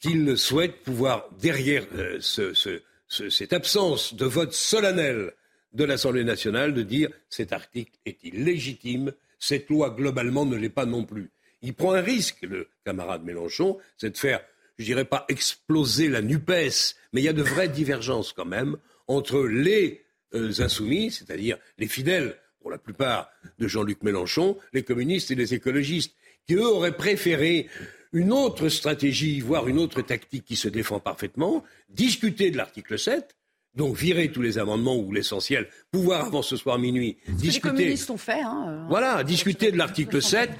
qu'il 0.00 0.36
souhaite 0.36 0.82
pouvoir, 0.82 1.28
derrière 1.40 1.86
euh, 1.94 2.20
cette 3.08 3.52
absence 3.52 4.14
de 4.14 4.26
vote 4.26 4.52
solennel 4.52 5.32
de 5.72 5.84
l'Assemblée 5.84 6.24
nationale, 6.24 6.74
de 6.74 6.82
dire 6.82 7.10
cet 7.30 7.52
article 7.52 7.92
est 8.04 8.22
illégitime, 8.24 9.12
cette 9.38 9.70
loi 9.70 9.90
globalement 9.90 10.44
ne 10.44 10.56
l'est 10.56 10.68
pas 10.68 10.86
non 10.86 11.04
plus. 11.04 11.30
Il 11.62 11.74
prend 11.74 11.92
un 11.92 12.00
risque, 12.00 12.42
le 12.42 12.68
camarade 12.84 13.24
Mélenchon, 13.24 13.78
c'est 13.96 14.10
de 14.10 14.18
faire, 14.18 14.44
je 14.78 14.84
dirais 14.84 15.04
pas 15.04 15.24
exploser 15.28 16.08
la 16.08 16.20
NUPES, 16.20 16.96
mais 17.12 17.20
il 17.20 17.24
y 17.24 17.28
a 17.28 17.32
de 17.32 17.42
vraies 17.42 17.68
divergences 17.68 18.32
quand 18.32 18.44
même 18.44 18.76
entre 19.06 19.44
les 19.44 20.04
euh, 20.34 20.52
insoumis, 20.58 21.10
c'est-à-dire 21.10 21.58
les 21.78 21.86
fidèles 21.86 22.36
pour 22.62 22.70
la 22.70 22.78
plupart 22.78 23.28
de 23.58 23.68
Jean-Luc 23.68 24.02
Mélenchon, 24.02 24.56
les 24.72 24.82
communistes 24.82 25.30
et 25.30 25.34
les 25.34 25.52
écologistes, 25.52 26.14
qui 26.46 26.54
eux 26.54 26.66
auraient 26.66 26.96
préféré 26.96 27.68
une 28.12 28.32
autre 28.32 28.68
stratégie, 28.68 29.40
voire 29.40 29.68
une 29.68 29.78
autre 29.78 30.02
tactique 30.02 30.44
qui 30.44 30.56
se 30.56 30.68
défend 30.68 31.00
parfaitement, 31.00 31.64
discuter 31.88 32.50
de 32.50 32.56
l'article 32.56 32.98
7, 32.98 33.36
donc 33.74 33.96
virer 33.96 34.30
tous 34.30 34.42
les 34.42 34.58
amendements 34.58 34.96
ou 34.96 35.12
l'essentiel, 35.12 35.68
pouvoir 35.90 36.26
avant 36.26 36.42
ce 36.42 36.56
soir 36.56 36.78
minuit 36.78 37.16
discuter. 37.28 37.68
les 37.68 37.74
communistes 37.74 38.10
ont 38.10 38.18
fait. 38.18 38.42
Hein, 38.42 38.86
voilà, 38.88 39.24
discuter 39.24 39.72
de 39.72 39.78
l'article 39.78 40.20
7 40.20 40.50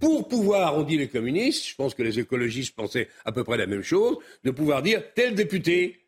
pour 0.00 0.28
pouvoir, 0.28 0.76
on 0.76 0.82
dit 0.82 0.98
les 0.98 1.08
communistes, 1.08 1.68
je 1.68 1.74
pense 1.74 1.94
que 1.94 2.02
les 2.02 2.18
écologistes 2.18 2.74
pensaient 2.74 3.08
à 3.24 3.32
peu 3.32 3.44
près 3.44 3.56
la 3.56 3.66
même 3.66 3.82
chose, 3.82 4.18
de 4.44 4.50
pouvoir 4.50 4.82
dire 4.82 5.02
tel 5.14 5.34
député 5.34 6.00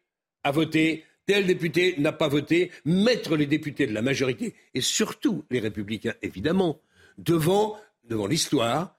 a 0.44 0.51
voté, 0.51 1.05
tel 1.29 1.47
député 1.47 1.95
n'a 1.99 2.12
pas 2.12 2.26
voté, 2.26 2.70
mettre 2.87 3.37
les 3.37 3.45
députés 3.45 3.87
de 3.87 3.93
la 3.93 4.01
majorité, 4.01 4.55
et 4.72 4.81
surtout 4.81 5.45
les 5.51 5.61
républicains, 5.61 6.14
évidemment, 6.22 6.81
devant, 7.18 7.76
devant 8.05 8.26
l'histoire, 8.26 8.97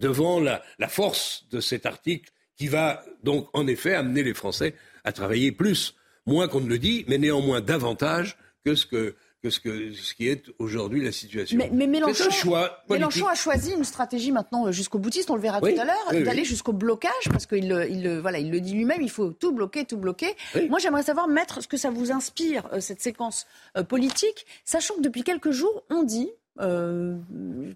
devant 0.00 0.40
la, 0.40 0.60
la 0.80 0.88
force 0.88 1.46
de 1.52 1.60
cet 1.60 1.86
article 1.86 2.32
qui 2.56 2.66
va 2.66 3.04
donc 3.22 3.48
en 3.52 3.68
effet 3.68 3.94
amener 3.94 4.24
les 4.24 4.34
Français 4.34 4.74
à 5.04 5.12
travailler 5.12 5.52
plus, 5.52 5.94
moins 6.26 6.48
qu'on 6.48 6.60
ne 6.60 6.68
le 6.68 6.80
dit, 6.80 7.04
mais 7.06 7.16
néanmoins 7.16 7.60
davantage 7.60 8.36
que 8.64 8.74
ce 8.74 8.84
que 8.84 9.14
que 9.42 9.50
ce, 9.50 9.60
que, 9.60 9.92
ce 9.92 10.14
qui 10.14 10.28
est 10.28 10.46
aujourd'hui 10.58 11.02
la 11.02 11.12
situation. 11.12 11.56
Mais, 11.56 11.70
mais 11.72 11.86
Mélenchon, 11.86 12.26
un 12.26 12.30
choix 12.30 12.82
Mélenchon 12.90 13.26
a 13.28 13.34
choisi 13.34 13.72
une 13.72 13.84
stratégie 13.84 14.32
maintenant 14.32 14.72
jusqu'au 14.72 14.98
boutiste, 14.98 15.30
on 15.30 15.36
le 15.36 15.40
verra 15.40 15.60
tout 15.60 15.66
à 15.66 15.84
l'heure, 15.84 16.24
d'aller 16.24 16.44
jusqu'au 16.44 16.72
blocage, 16.72 17.12
parce 17.30 17.46
qu'il 17.46 17.86
il, 17.90 18.18
voilà, 18.18 18.38
il 18.38 18.50
le 18.50 18.60
dit 18.60 18.74
lui-même, 18.74 19.00
il 19.00 19.10
faut 19.10 19.32
tout 19.32 19.52
bloquer, 19.52 19.84
tout 19.84 19.96
bloquer. 19.96 20.34
Moi, 20.68 20.78
j'aimerais 20.78 21.04
savoir, 21.04 21.28
Maître, 21.28 21.62
ce 21.62 21.68
que 21.68 21.76
ça 21.76 21.90
vous 21.90 22.10
inspire, 22.10 22.68
euh, 22.72 22.80
cette 22.80 23.00
séquence 23.00 23.46
euh, 23.76 23.84
politique, 23.84 24.46
sachant 24.64 24.94
que 24.96 25.02
depuis 25.02 25.22
quelques 25.22 25.50
jours, 25.50 25.84
on 25.90 26.02
dit, 26.02 26.30
euh, 26.60 27.16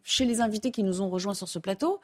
chez 0.03 0.25
les 0.25 0.41
invités 0.41 0.73
qui 0.73 0.83
nous 0.83 1.01
ont 1.01 1.11
rejoints 1.11 1.35
sur 1.35 1.49
ce 1.49 1.59
plateau, 1.61 2.01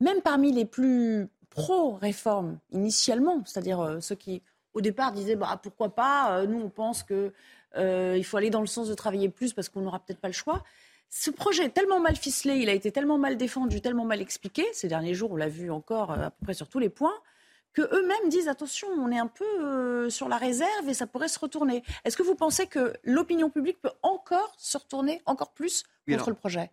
même 0.00 0.20
parmi 0.20 0.52
les 0.52 0.64
plus 0.64 1.28
pro-réforme 1.50 2.58
initialement, 2.72 3.42
c'est-à-dire 3.46 3.98
ceux 4.00 4.16
qui 4.16 4.42
au 4.74 4.80
départ 4.80 5.12
disaient 5.12 5.36
bah, 5.36 5.58
pourquoi 5.62 5.94
pas, 5.94 6.44
nous 6.46 6.60
on 6.60 6.68
pense 6.68 7.02
que 7.02 7.14
euh, 7.14 7.32
il 7.78 8.24
faut 8.24 8.36
aller 8.36 8.50
dans 8.50 8.60
le 8.60 8.66
sens 8.66 8.88
de 8.88 8.94
travailler 8.94 9.28
plus 9.28 9.52
parce 9.52 9.68
qu'on 9.68 9.80
n'aura 9.80 10.00
peut-être 10.00 10.20
pas 10.20 10.28
le 10.28 10.34
choix. 10.34 10.62
Ce 11.10 11.30
projet 11.30 11.64
est 11.64 11.70
tellement 11.70 12.00
mal 12.00 12.16
ficelé, 12.16 12.56
il 12.56 12.68
a 12.68 12.72
été 12.72 12.90
tellement 12.90 13.18
mal 13.18 13.36
défendu, 13.36 13.80
tellement 13.80 14.04
mal 14.04 14.20
expliqué, 14.20 14.64
ces 14.72 14.88
derniers 14.88 15.14
jours, 15.14 15.32
on 15.32 15.36
l'a 15.36 15.48
vu 15.48 15.70
encore 15.70 16.10
euh, 16.10 16.26
à 16.26 16.30
peu 16.30 16.44
près 16.44 16.54
sur 16.54 16.68
tous 16.68 16.78
les 16.78 16.88
points, 16.88 17.14
que 17.72 17.82
eux-mêmes 17.82 18.28
disent 18.28 18.48
attention, 18.48 18.88
on 18.88 19.10
est 19.10 19.18
un 19.18 19.26
peu 19.26 19.44
euh, 19.44 20.10
sur 20.10 20.28
la 20.28 20.36
réserve 20.36 20.88
et 20.88 20.94
ça 20.94 21.06
pourrait 21.06 21.28
se 21.28 21.38
retourner. 21.38 21.82
Est-ce 22.04 22.16
que 22.16 22.22
vous 22.22 22.34
pensez 22.34 22.66
que 22.66 22.94
l'opinion 23.04 23.50
publique 23.50 23.80
peut 23.80 23.92
encore 24.02 24.54
se 24.58 24.78
retourner 24.78 25.22
encore 25.26 25.52
plus 25.52 25.84
contre 26.08 26.30
le 26.30 26.36
projet? 26.36 26.70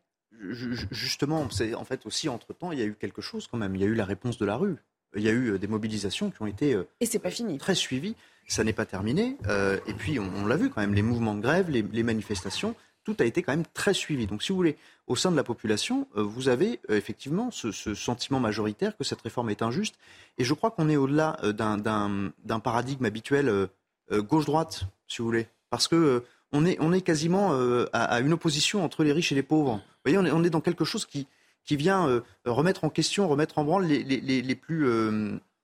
Justement, 0.92 1.50
c'est 1.52 1.76
en 1.76 1.84
fait 1.84 2.06
aussi 2.06 2.28
entre 2.28 2.54
temps, 2.54 2.72
il 2.72 2.80
y 2.80 2.82
a 2.82 2.86
eu 2.86 2.96
quelque 2.96 3.22
chose 3.22 3.48
quand 3.48 3.58
même. 3.58 3.76
Il 3.76 3.82
y 3.82 3.84
a 3.84 3.88
eu 3.88 3.94
la 3.94 4.06
réponse 4.06 4.38
de 4.38 4.46
la 4.46 4.56
rue. 4.56 4.78
Il 5.16 5.22
y 5.22 5.30
a 5.30 5.32
eu 5.32 5.60
des 5.60 5.68
mobilisations 5.68 6.32
qui 6.32 6.42
ont 6.42 6.48
été 6.48 6.78
et 7.00 7.06
c'est 7.06 7.20
pas 7.20 7.30
fini. 7.30 7.58
très 7.58 7.76
suivies 7.76 8.16
ça 8.48 8.64
n'est 8.64 8.74
pas 8.74 8.86
terminé. 8.86 9.38
Euh, 9.48 9.80
et 9.88 9.94
puis, 9.94 10.20
on, 10.20 10.46
l'a 10.46 10.56
vu 10.56 10.70
quand 10.70 10.82
même, 10.82 10.94
les 10.94 11.02
mouvements 11.02 11.36
de 11.36 11.42
grève, 11.42 11.70
les, 11.70 12.04
manifestations, 12.04 12.76
tout 13.04 13.16
a 13.20 13.26
été 13.26 13.42
quand 13.42 13.52
même 13.52 13.66
très 13.74 13.94
suivi. 13.94 14.28
Donc, 14.28 14.44
si 14.44 14.50
vous 14.50 14.56
voulez, 14.56 14.78
au 15.08 15.16
sein 15.16 15.32
de 15.32 15.36
la 15.36 15.44
population, 15.44 16.08
euh, 16.16 16.24
vous 16.24 16.48
avez 16.50 16.80
euh, 16.90 16.98
effectivement 16.98 17.52
ce, 17.52 17.72
sentiment 17.72 18.40
majoritaire 18.40 18.96
que 18.98 19.04
cette 19.04 19.22
réforme 19.22 19.50
est 19.50 19.62
injuste. 19.62 19.96
Et 20.38 20.44
je 20.44 20.54
crois 20.54 20.72
qu'on 20.72 20.90
est 20.90 20.96
au-delà 20.96 21.38
d'un 21.44 22.60
paradigme 22.60 23.06
habituel 23.06 23.68
gauche-droite, 24.12 24.86
si 25.08 25.20
vous 25.20 25.26
voulez. 25.26 25.48
Parce 25.70 25.88
que 25.88 26.24
on, 26.52 26.66
est, 26.66 26.78
on 26.80 26.94
est 26.94 27.02
quasiment 27.02 27.52
à, 27.94 28.20
une 28.20 28.34
opposition 28.34 28.84
entre 28.84 29.04
les 29.04 29.12
riches 29.12 29.32
et 29.32 29.36
les 29.36 29.44
pauvres. 29.44 29.76
Vous 29.76 30.12
voyez, 30.12 30.32
on 30.32 30.44
est, 30.44 30.50
dans 30.50 30.62
quelque 30.62 30.86
chose 30.86 31.06
qui, 31.06 31.28
qui 31.66 31.76
vient 31.76 32.22
remettre 32.46 32.84
en 32.84 32.90
question, 32.90 33.28
remettre 33.28 33.58
en 33.58 33.64
branle 33.64 33.86
les, 33.86 34.56
plus 34.56 34.88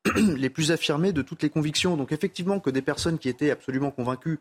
plus 0.53 0.71
affirmés 0.71 1.11
de 1.11 1.21
toutes 1.21 1.43
les 1.43 1.49
convictions. 1.49 1.97
Donc 1.97 2.11
effectivement 2.11 2.59
que 2.59 2.69
des 2.69 2.81
personnes 2.81 3.17
qui 3.17 3.29
étaient 3.29 3.51
absolument 3.51 3.91
convaincues 3.91 4.39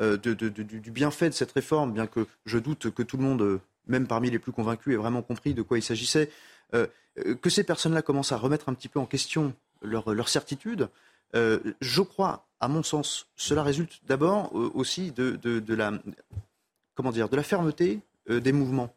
euh, 0.00 0.18
du 0.18 0.90
bienfait 0.90 1.30
de 1.30 1.34
cette 1.34 1.52
réforme, 1.52 1.92
bien 1.92 2.06
que 2.06 2.26
je 2.44 2.58
doute 2.58 2.90
que 2.90 3.02
tout 3.02 3.16
le 3.16 3.22
monde, 3.22 3.42
euh, 3.42 3.60
même 3.86 4.06
parmi 4.06 4.30
les 4.30 4.38
plus 4.38 4.52
convaincus, 4.52 4.92
ait 4.92 4.98
vraiment 4.98 5.22
compris 5.22 5.54
de 5.54 5.62
quoi 5.62 5.78
il 5.78 5.82
s'agissait, 5.82 6.30
euh, 6.74 6.86
que 7.40 7.48
ces 7.48 7.64
personnes-là 7.64 8.02
commencent 8.02 8.32
à 8.32 8.36
remettre 8.36 8.68
un 8.68 8.74
petit 8.74 8.88
peu 8.88 8.98
en 8.98 9.06
question 9.06 9.54
leur, 9.80 10.12
leur 10.12 10.28
certitude, 10.28 10.88
je 11.34 12.00
crois, 12.00 12.46
à 12.60 12.68
mon 12.68 12.82
sens, 12.82 13.28
cela 13.36 13.62
résulte 13.62 14.00
d'abord 14.06 14.54
aussi 14.54 15.12
de, 15.12 15.74
la, 15.74 15.92
comment 16.94 17.12
dire, 17.12 17.28
de 17.28 17.36
la 17.36 17.42
fermeté 17.42 18.00
des 18.28 18.52
mouvements 18.52 18.94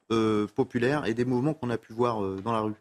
populaires 0.56 1.06
et 1.06 1.14
des 1.14 1.26
mouvements 1.26 1.54
qu'on 1.54 1.70
a 1.70 1.78
pu 1.78 1.94
voir 1.94 2.22
dans 2.42 2.52
la 2.52 2.62
rue. 2.62 2.74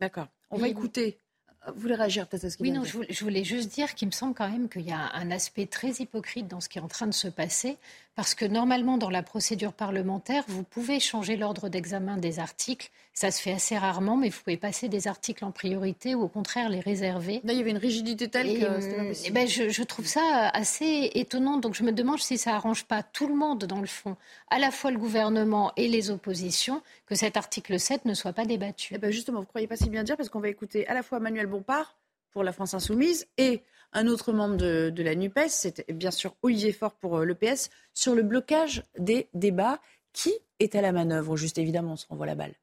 D'accord. 0.00 0.28
On 0.50 0.58
va 0.58 0.68
écouter 0.68 1.20
vous 1.66 1.80
voulez 1.80 1.94
réagir 1.94 2.26
peut-être 2.26 2.44
à 2.44 2.50
ce 2.50 2.56
Oui, 2.60 2.70
non, 2.70 2.84
je 2.84 3.24
voulais, 3.24 3.44
juste 3.44 3.70
dire 3.70 3.94
qu'il 3.94 4.08
me 4.08 4.12
semble 4.12 4.34
quand 4.34 4.48
même 4.48 4.68
qu'il 4.68 4.82
y 4.82 4.92
a 4.92 5.10
un 5.14 5.30
aspect 5.30 5.66
très 5.66 5.90
hypocrite 5.90 6.48
dans 6.48 6.60
ce 6.60 6.68
qui 6.68 6.78
est 6.78 6.80
en 6.80 6.88
train 6.88 7.06
de 7.06 7.12
se 7.12 7.28
passer, 7.28 7.76
parce 8.14 8.34
que 8.34 8.46
normalement, 8.46 8.96
dans 8.96 9.10
la 9.10 9.22
procédure 9.22 9.74
parlementaire, 9.74 10.42
vous 10.48 10.62
pouvez 10.62 11.00
changer 11.00 11.36
l'ordre 11.36 11.68
d'examen 11.68 12.16
des 12.16 12.38
articles. 12.38 12.90
Ça 13.20 13.30
se 13.30 13.42
fait 13.42 13.52
assez 13.52 13.76
rarement, 13.76 14.16
mais 14.16 14.30
vous 14.30 14.38
pouvez 14.42 14.56
passer 14.56 14.88
des 14.88 15.06
articles 15.06 15.44
en 15.44 15.50
priorité 15.50 16.14
ou 16.14 16.22
au 16.22 16.28
contraire 16.28 16.70
les 16.70 16.80
réserver. 16.80 17.42
Là, 17.44 17.52
il 17.52 17.58
y 17.58 17.60
avait 17.60 17.72
une 17.72 17.76
rigidité 17.76 18.28
telle 18.28 18.58
que 18.58 18.80
c'était 18.80 18.96
pas 18.96 19.04
possible. 19.04 19.34
Ben, 19.34 19.46
je, 19.46 19.68
je, 19.68 19.82
trouve 19.82 20.06
ça 20.06 20.48
assez 20.54 21.10
étonnant. 21.14 21.58
Donc 21.58 21.74
je 21.74 21.82
me 21.82 21.92
demande 21.92 22.18
si 22.18 22.38
ça 22.38 22.54
arrange 22.54 22.86
pas 22.86 23.02
tout 23.02 23.28
le 23.28 23.34
monde, 23.34 23.66
dans 23.66 23.82
le 23.82 23.86
fond, 23.86 24.16
à 24.48 24.58
la 24.58 24.70
fois 24.70 24.90
le 24.90 24.96
gouvernement 24.96 25.70
et 25.76 25.86
les 25.86 26.10
oppositions, 26.10 26.80
que 27.04 27.14
cet 27.14 27.36
article 27.36 27.78
7 27.78 28.06
ne 28.06 28.14
soit 28.14 28.32
pas 28.32 28.46
débattu. 28.46 28.94
Eh 28.96 28.98
ben 28.98 29.10
justement, 29.10 29.40
vous 29.40 29.44
ne 29.44 29.48
croyez 29.48 29.66
pas 29.66 29.76
si 29.76 29.90
bien 29.90 30.02
dire, 30.02 30.16
parce 30.16 30.30
qu'on 30.30 30.40
va 30.40 30.48
écouter 30.48 30.86
à 30.86 30.94
la 30.94 31.02
fois 31.02 31.20
Manuel 31.20 31.46
Bompard 31.46 31.98
pour 32.30 32.42
la 32.42 32.54
France 32.54 32.72
Insoumise 32.72 33.26
et 33.36 33.60
un 33.92 34.06
autre 34.06 34.32
membre 34.32 34.56
de, 34.56 35.02
la 35.02 35.14
NUPES, 35.14 35.48
c'est 35.48 35.92
bien 35.92 36.10
sûr 36.10 36.34
Olivier 36.40 36.72
Faure 36.72 36.94
pour 36.94 37.18
euh, 37.18 37.26
l'EPS, 37.26 37.68
sur 37.92 38.14
le 38.14 38.22
blocage 38.22 38.82
des 38.98 39.28
débats. 39.34 39.78
Qui 40.14 40.32
est 40.58 40.74
à 40.74 40.80
la 40.80 40.90
manœuvre 40.90 41.36
Juste 41.36 41.58
évidemment, 41.58 41.92
on 41.92 41.96
se 41.96 42.06
renvoie 42.06 42.26
la 42.26 42.34
balle. 42.34 42.54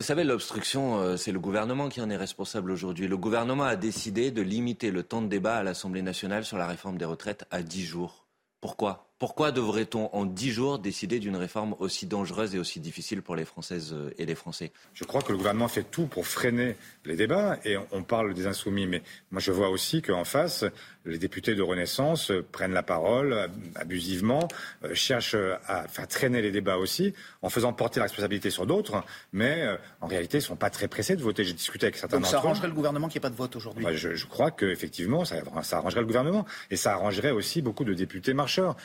Vous 0.00 0.06
savez, 0.06 0.24
l'obstruction, 0.24 0.98
euh, 0.98 1.18
c'est 1.18 1.30
le 1.30 1.38
gouvernement 1.38 1.90
qui 1.90 2.00
en 2.00 2.08
est 2.08 2.16
responsable 2.16 2.70
aujourd'hui. 2.70 3.06
Le 3.06 3.18
gouvernement 3.18 3.64
a 3.64 3.76
décidé 3.76 4.30
de 4.30 4.40
limiter 4.40 4.90
le 4.90 5.02
temps 5.02 5.20
de 5.20 5.28
débat 5.28 5.56
à 5.56 5.62
l'Assemblée 5.62 6.00
nationale 6.00 6.42
sur 6.42 6.56
la 6.56 6.66
réforme 6.66 6.96
des 6.96 7.04
retraites 7.04 7.44
à 7.50 7.62
10 7.62 7.84
jours. 7.84 8.26
Pourquoi? 8.62 9.10
Pourquoi 9.18 9.52
devrait-on 9.52 10.08
en 10.14 10.24
dix 10.24 10.50
jours 10.50 10.78
décider 10.78 11.18
d'une 11.18 11.36
réforme 11.36 11.74
aussi 11.78 12.06
dangereuse 12.06 12.54
et 12.54 12.58
aussi 12.58 12.80
difficile 12.80 13.20
pour 13.20 13.36
les 13.36 13.44
Françaises 13.44 13.92
euh, 13.92 14.10
et 14.16 14.24
les 14.24 14.34
Français? 14.34 14.72
Je 14.94 15.04
crois 15.04 15.20
que 15.20 15.32
le 15.32 15.36
gouvernement 15.36 15.68
fait 15.68 15.82
tout 15.82 16.06
pour 16.06 16.26
freiner 16.26 16.76
les 17.04 17.16
débats 17.16 17.58
et 17.66 17.76
on 17.92 18.02
parle 18.02 18.32
des 18.32 18.46
insoumis, 18.46 18.86
mais 18.86 19.02
moi 19.30 19.40
je 19.42 19.52
vois 19.52 19.68
aussi 19.68 20.00
qu'en 20.00 20.24
face, 20.24 20.64
les 21.04 21.18
députés 21.18 21.54
de 21.54 21.62
Renaissance 21.62 22.32
prennent 22.52 22.72
la 22.72 22.82
parole 22.82 23.48
abusivement, 23.74 24.48
euh, 24.84 24.94
cherchent 24.94 25.36
à 25.66 25.88
faire 25.88 26.08
traîner 26.08 26.42
les 26.42 26.50
débats 26.50 26.76
aussi, 26.76 27.14
en 27.42 27.48
faisant 27.48 27.72
porter 27.72 28.00
la 28.00 28.04
responsabilité 28.04 28.50
sur 28.50 28.66
d'autres, 28.66 29.02
mais 29.32 29.62
euh, 29.62 29.76
en 30.00 30.06
réalité, 30.06 30.38
ils 30.38 30.42
ne 30.42 30.46
sont 30.46 30.56
pas 30.56 30.70
très 30.70 30.88
pressés 30.88 31.16
de 31.16 31.22
voter. 31.22 31.44
J'ai 31.44 31.52
discuté 31.52 31.86
avec 31.86 31.96
certains 31.96 32.18
d'entre 32.18 32.28
eux. 32.28 32.32
Ça 32.32 32.38
arrangerait 32.38 32.68
le 32.68 32.74
gouvernement 32.74 33.08
qu'il 33.08 33.18
n'y 33.18 33.26
ait 33.26 33.28
pas 33.28 33.30
de 33.30 33.36
vote 33.36 33.56
aujourd'hui? 33.56 33.84
Bah, 33.84 33.94
je, 33.94 34.14
je, 34.14 34.26
crois 34.26 34.50
qu'effectivement, 34.50 35.24
ça, 35.24 35.36
ça 35.62 35.78
arrangerait 35.78 36.00
le 36.00 36.06
gouvernement. 36.06 36.44
Et 36.70 36.76
ça 36.76 36.92
arrangerait 36.92 37.30
aussi 37.30 37.62
beaucoup 37.62 37.84
de 37.84 37.94
députés 37.94 38.34
marcheurs. 38.34 38.76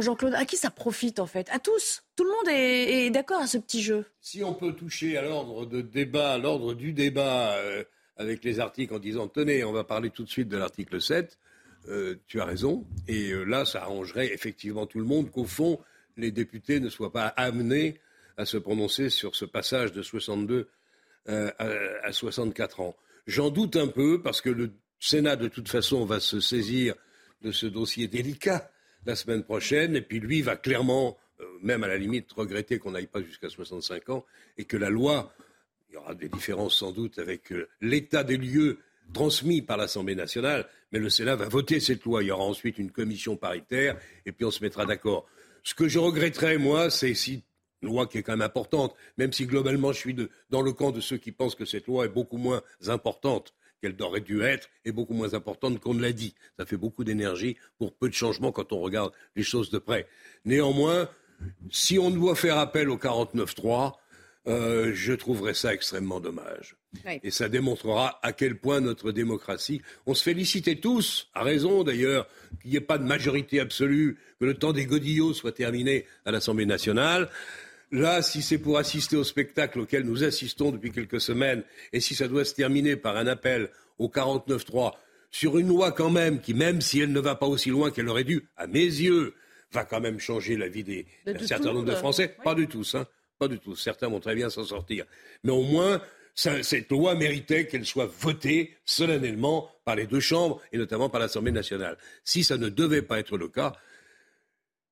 Jean-Claude, 0.00 0.34
à 0.34 0.44
qui 0.44 0.56
ça 0.56 0.70
profite 0.70 1.18
en 1.20 1.26
fait? 1.26 1.48
À 1.50 1.58
tous? 1.58 2.02
Tout 2.16 2.24
le 2.24 2.30
monde 2.30 2.48
est, 2.48 3.10
d'accord 3.10 3.40
à 3.40 3.46
ce 3.46 3.58
petit 3.58 3.82
jeu? 3.82 4.04
Si 4.20 4.42
on 4.42 4.54
peut 4.54 4.72
toucher 4.72 5.16
à 5.16 5.22
l'ordre 5.22 5.66
de 5.66 5.80
débat, 5.80 6.32
à 6.32 6.38
l'ordre 6.38 6.74
du 6.74 6.92
débat 6.92 7.52
euh, 7.54 7.84
avec 8.16 8.44
les 8.44 8.60
articles 8.60 8.94
en 8.94 8.98
disant 8.98 9.28
tenez, 9.28 9.64
on 9.64 9.72
va 9.72 9.84
parler 9.84 10.10
tout 10.10 10.24
de 10.24 10.30
suite 10.30 10.48
de 10.48 10.56
l'article 10.56 11.00
7, 11.00 11.38
euh, 11.88 12.16
tu 12.26 12.40
as 12.40 12.44
raison. 12.44 12.86
Et 13.08 13.30
euh, 13.30 13.44
là, 13.44 13.64
ça 13.64 13.82
arrangerait 13.82 14.32
effectivement 14.32 14.86
tout 14.86 14.98
le 14.98 15.04
monde 15.04 15.30
qu'au 15.30 15.44
fond, 15.44 15.80
les 16.16 16.30
députés 16.30 16.80
ne 16.80 16.88
soient 16.88 17.12
pas 17.12 17.26
amenés 17.26 18.00
à 18.36 18.44
se 18.44 18.56
prononcer 18.56 19.10
sur 19.10 19.36
ce 19.36 19.44
passage 19.44 19.92
de 19.92 20.02
62 20.02 20.68
à, 21.26 21.52
à 22.02 22.12
64 22.12 22.80
ans. 22.80 22.96
J'en 23.26 23.50
doute 23.50 23.76
un 23.76 23.86
peu 23.86 24.20
parce 24.20 24.40
que 24.40 24.50
le 24.50 24.72
Sénat, 25.00 25.36
de 25.36 25.48
toute 25.48 25.68
façon, 25.68 26.04
va 26.04 26.20
se 26.20 26.40
saisir 26.40 26.94
de 27.42 27.52
ce 27.52 27.66
dossier 27.66 28.08
délicat 28.08 28.70
la 29.06 29.16
semaine 29.16 29.42
prochaine. 29.42 29.96
Et 29.96 30.00
puis 30.00 30.20
lui 30.20 30.42
va 30.42 30.56
clairement, 30.56 31.16
euh, 31.40 31.44
même 31.62 31.84
à 31.84 31.88
la 31.88 31.96
limite, 31.96 32.32
regretter 32.32 32.78
qu'on 32.78 32.92
n'aille 32.92 33.06
pas 33.06 33.22
jusqu'à 33.22 33.48
65 33.48 34.08
ans 34.10 34.24
et 34.56 34.64
que 34.64 34.76
la 34.76 34.90
loi, 34.90 35.32
il 35.88 35.94
y 35.94 35.96
aura 35.96 36.14
des 36.14 36.28
différences 36.28 36.78
sans 36.78 36.92
doute 36.92 37.18
avec 37.18 37.52
euh, 37.52 37.68
l'état 37.80 38.24
des 38.24 38.36
lieux 38.36 38.78
transmis 39.12 39.60
par 39.60 39.76
l'Assemblée 39.76 40.14
nationale, 40.14 40.66
mais 40.94 41.00
le 41.00 41.10
Sénat 41.10 41.34
va 41.34 41.48
voter 41.48 41.80
cette 41.80 42.04
loi. 42.04 42.22
Il 42.22 42.28
y 42.28 42.30
aura 42.30 42.44
ensuite 42.44 42.78
une 42.78 42.92
commission 42.92 43.36
paritaire 43.36 43.98
et 44.24 44.30
puis 44.30 44.44
on 44.44 44.52
se 44.52 44.62
mettra 44.62 44.86
d'accord. 44.86 45.26
Ce 45.64 45.74
que 45.74 45.88
je 45.88 45.98
regretterais, 45.98 46.56
moi, 46.56 46.88
c'est 46.88 47.14
si 47.14 47.42
une 47.82 47.88
loi 47.88 48.06
qui 48.06 48.18
est 48.18 48.22
quand 48.22 48.34
même 48.34 48.42
importante, 48.42 48.94
même 49.18 49.32
si 49.32 49.44
globalement 49.44 49.92
je 49.92 49.98
suis 49.98 50.16
dans 50.50 50.62
le 50.62 50.72
camp 50.72 50.92
de 50.92 51.00
ceux 51.00 51.16
qui 51.16 51.32
pensent 51.32 51.56
que 51.56 51.64
cette 51.64 51.88
loi 51.88 52.04
est 52.04 52.10
beaucoup 52.10 52.36
moins 52.36 52.62
importante 52.86 53.54
qu'elle 53.82 54.00
aurait 54.00 54.20
dû 54.20 54.42
être 54.42 54.70
est 54.84 54.92
beaucoup 54.92 55.14
moins 55.14 55.34
importante 55.34 55.80
qu'on 55.80 55.94
ne 55.94 56.00
l'a 56.00 56.12
dit. 56.12 56.36
Ça 56.60 56.64
fait 56.64 56.76
beaucoup 56.76 57.02
d'énergie 57.02 57.56
pour 57.76 57.92
peu 57.92 58.08
de 58.08 58.14
changements 58.14 58.52
quand 58.52 58.72
on 58.72 58.78
regarde 58.78 59.12
les 59.34 59.42
choses 59.42 59.70
de 59.70 59.78
près. 59.78 60.06
Néanmoins, 60.44 61.10
si 61.72 61.98
on 61.98 62.12
doit 62.12 62.36
faire 62.36 62.56
appel 62.56 62.88
au 62.88 62.98
49.3, 62.98 63.94
euh, 64.46 64.92
je 64.94 65.12
trouverais 65.12 65.54
ça 65.54 65.74
extrêmement 65.74 66.20
dommage. 66.20 66.76
Et 67.22 67.30
ça 67.30 67.48
démontrera 67.48 68.18
à 68.22 68.32
quel 68.32 68.56
point 68.56 68.80
notre 68.80 69.12
démocratie. 69.12 69.82
On 70.06 70.14
se 70.14 70.22
félicitait 70.22 70.76
tous, 70.76 71.28
à 71.34 71.42
raison 71.42 71.82
d'ailleurs, 71.82 72.26
qu'il 72.62 72.70
n'y 72.70 72.76
ait 72.76 72.80
pas 72.80 72.98
de 72.98 73.04
majorité 73.04 73.60
absolue, 73.60 74.18
que 74.40 74.44
le 74.44 74.54
temps 74.54 74.72
des 74.72 74.86
godillots 74.86 75.34
soit 75.34 75.52
terminé 75.52 76.06
à 76.24 76.30
l'Assemblée 76.30 76.66
nationale. 76.66 77.28
Là, 77.92 78.22
si 78.22 78.42
c'est 78.42 78.58
pour 78.58 78.78
assister 78.78 79.16
au 79.16 79.24
spectacle 79.24 79.80
auquel 79.80 80.04
nous 80.04 80.24
assistons 80.24 80.70
depuis 80.70 80.90
quelques 80.90 81.20
semaines, 81.20 81.62
et 81.92 82.00
si 82.00 82.14
ça 82.14 82.28
doit 82.28 82.44
se 82.44 82.54
terminer 82.54 82.96
par 82.96 83.16
un 83.16 83.26
appel 83.26 83.70
au 83.98 84.08
49-3 84.08 84.92
sur 85.30 85.58
une 85.58 85.68
loi 85.68 85.92
quand 85.92 86.10
même 86.10 86.40
qui, 86.40 86.54
même 86.54 86.80
si 86.80 87.00
elle 87.00 87.12
ne 87.12 87.20
va 87.20 87.34
pas 87.34 87.46
aussi 87.46 87.70
loin 87.70 87.90
qu'elle 87.90 88.08
aurait 88.08 88.24
dû, 88.24 88.44
à 88.56 88.66
mes 88.66 88.84
yeux, 88.84 89.34
va 89.72 89.84
quand 89.84 90.00
même 90.00 90.20
changer 90.20 90.56
la 90.56 90.68
vie 90.68 90.84
d'un 90.84 91.34
tout 91.34 91.46
certain 91.46 91.72
nombre 91.72 91.86
de. 91.86 91.94
Français. 91.94 92.36
Pas 92.42 92.54
du 92.54 92.66
tous, 92.68 92.94
hein. 92.94 93.06
Pas 93.38 93.48
du 93.48 93.58
tout. 93.58 93.74
Certains 93.74 94.08
vont 94.08 94.20
très 94.20 94.34
bien 94.34 94.48
s'en 94.48 94.64
sortir. 94.64 95.04
Mais 95.42 95.52
au 95.52 95.62
moins, 95.62 96.00
cette 96.34 96.90
loi 96.90 97.14
méritait 97.14 97.66
qu'elle 97.66 97.86
soit 97.86 98.10
votée 98.20 98.76
solennellement 98.84 99.70
par 99.84 99.96
les 99.96 100.06
deux 100.06 100.20
chambres 100.20 100.60
et 100.72 100.78
notamment 100.78 101.08
par 101.08 101.20
l'Assemblée 101.20 101.52
nationale. 101.52 101.96
Si 102.24 102.42
ça 102.42 102.56
ne 102.56 102.68
devait 102.68 103.02
pas 103.02 103.18
être 103.18 103.36
le 103.36 103.48
cas, 103.48 103.72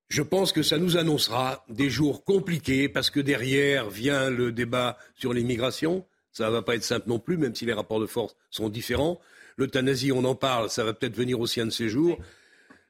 je 0.09 0.22
pense 0.22 0.53
que 0.53 0.62
ça 0.62 0.78
nous 0.78 0.97
annoncera 0.97 1.64
des 1.68 1.88
jours 1.88 2.24
compliqués 2.24 2.88
parce 2.88 3.11
que 3.11 3.18
derrière 3.18 3.88
vient 3.88 4.30
le 4.30 4.53
débat 4.53 4.99
sur 5.14 5.32
l'immigration. 5.32 6.05
Ça 6.32 6.47
ne 6.47 6.51
va 6.51 6.62
pas 6.62 6.76
être 6.76 6.84
simple 6.84 7.09
non 7.09 7.18
plus, 7.18 7.38
même 7.38 7.55
si 7.55 7.64
les 7.64 7.72
rapports 7.72 8.01
de 8.01 8.07
force 8.07 8.36
sont 8.51 8.68
différents. 8.68 9.20
L'euthanasie, 9.57 10.12
on 10.12 10.24
en 10.24 10.34
parle, 10.34 10.70
ça 10.70 10.84
va 10.84 10.93
peut-être 10.93 11.16
venir 11.16 11.40
aussi 11.40 11.61
un 11.61 11.66
de 11.66 11.70
ces 11.70 11.88
jours. 11.88 12.18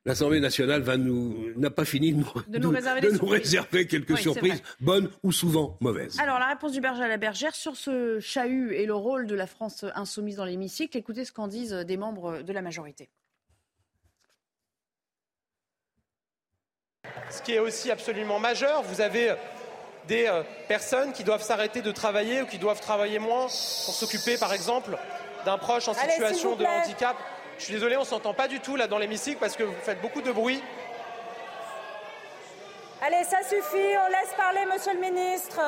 L'Assemblée 0.05 0.41
nationale 0.41 0.83
va 0.83 0.97
nous 0.97 1.53
n'a 1.57 1.71
pas 1.71 1.85
fini 1.85 2.13
de 2.13 2.19
nous, 2.19 2.33
De 2.49 2.59
nous 2.59 2.71
réserver 2.71 3.01
de 3.01 3.07
des 3.07 3.13
nous 3.13 3.19
surprises. 3.21 3.41
réserver 3.43 3.87
quelques 3.87 4.11
Oui, 4.11 4.21
surprises, 4.23 4.63
bonnes 4.81 5.09
ou 5.23 5.31
souvent 5.31 5.77
mauvaises. 5.81 6.19
Alors, 6.19 6.41
la 6.41 6.49
réponse 6.49 6.73
du 6.73 6.81
berger 6.81 7.05
à 7.05 7.09
la 7.09 7.19
bergère 7.19 7.55
sur 7.55 7.77
ce 7.77 8.19
chahut 8.19 8.75
et 8.75 8.85
le 8.85 8.95
rôle 8.95 9.29
de 9.29 9.37
la 9.37 9.47
France 9.47 9.85
insoumise 9.95 10.37
dans 10.37 10.45
l'hémicycle, 10.45 10.97
écoutez 10.99 11.25
ce 11.25 11.31
qu'en 11.31 11.47
disent 11.47 11.73
des 11.73 11.97
membres 11.97 12.43
de 12.43 12.53
la 12.53 12.63
majorité. 12.63 13.11
Ce 17.31 17.41
qui 17.43 17.53
est 17.53 17.61
aussi 17.61 17.91
absolument 17.93 18.41
majeur, 18.41 18.83
vous 18.83 19.01
avez 19.01 19.35
des 20.09 20.27
euh, 20.27 20.43
personnes 20.67 21.13
qui 21.13 21.23
doivent 21.23 21.43
s'arrêter 21.43 21.81
de 21.81 21.93
travailler 21.93 22.43
ou 22.43 22.47
qui 22.47 22.59
doivent 22.59 22.81
travailler 22.81 23.21
moins 23.21 23.43
pour 23.43 23.51
s'occuper, 23.51 24.37
par 24.37 24.53
exemple, 24.53 24.99
d'un 25.45 25.59
proche 25.59 25.87
en 25.87 25.93
Allez, 25.93 26.13
situation 26.13 26.57
de 26.57 26.65
handicap. 26.65 27.17
Je 27.59 27.65
suis 27.65 27.75
désolé, 27.75 27.97
on 27.97 28.05
s'entend 28.05 28.35
pas 28.35 28.49
du 28.49 28.61
tout 28.61 28.77
là 28.77 28.87
dans 28.87 28.99
l'hémicycle 28.99 29.39
parce 29.39 29.57
que 29.57 29.63
vous 29.63 29.75
faites 29.83 30.01
beaucoup 30.01 30.23
de 30.23 30.33
bruit. 30.33 30.63
Allez, 33.05 33.25
ça 33.25 33.43
suffit, 33.43 33.97
on 33.99 34.09
laisse 34.11 34.33
parler 34.37 34.61
Monsieur 34.73 34.95
le 34.95 35.01
ministre. 35.01 35.61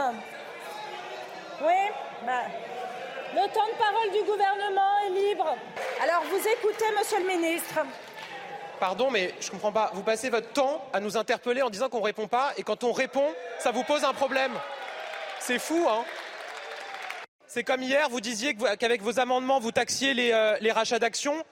Oui 1.61 1.91
bah, 2.25 2.43
Le 3.35 3.53
temps 3.53 3.67
de 3.67 3.79
parole 3.79 4.11
du 4.13 4.23
gouvernement 4.23 4.99
est 5.07 5.11
libre. 5.11 5.57
Alors, 6.03 6.23
vous 6.31 6.39
écoutez 6.39 6.85
Monsieur 6.97 7.19
le 7.19 7.27
ministre. 7.27 7.81
Pardon, 8.79 9.11
mais 9.11 9.33
je 9.41 9.51
comprends 9.51 9.73
pas. 9.73 9.91
Vous 9.95 10.03
passez 10.03 10.31
votre 10.31 10.53
temps 10.53 10.85
à 10.93 11.01
nous 11.01 11.17
interpeller 11.17 11.63
en 11.63 11.71
disant 11.71 11.89
qu'on 11.89 12.03
répond 12.03 12.29
pas, 12.29 12.53
et 12.57 12.63
quand 12.63 12.85
on 12.85 12.93
répond, 12.93 13.33
ça 13.59 13.71
vous 13.71 13.83
pose 13.85 14.05
un 14.05 14.13
problème. 14.13 14.53
C'est 15.41 15.59
fou, 15.59 15.87
hein 15.89 16.05
C'est 17.47 17.65
comme 17.65 17.83
hier, 17.83 18.09
vous 18.11 18.21
disiez 18.21 18.55
qu'avec 18.79 19.03
vos 19.03 19.21
amendements, 19.21 19.59
vous 19.59 19.73
taxiez 19.73 20.15
les, 20.15 20.33
euh, 20.33 20.57
les 20.61 20.73
rachats 20.73 20.99
d'actions, 20.99 21.45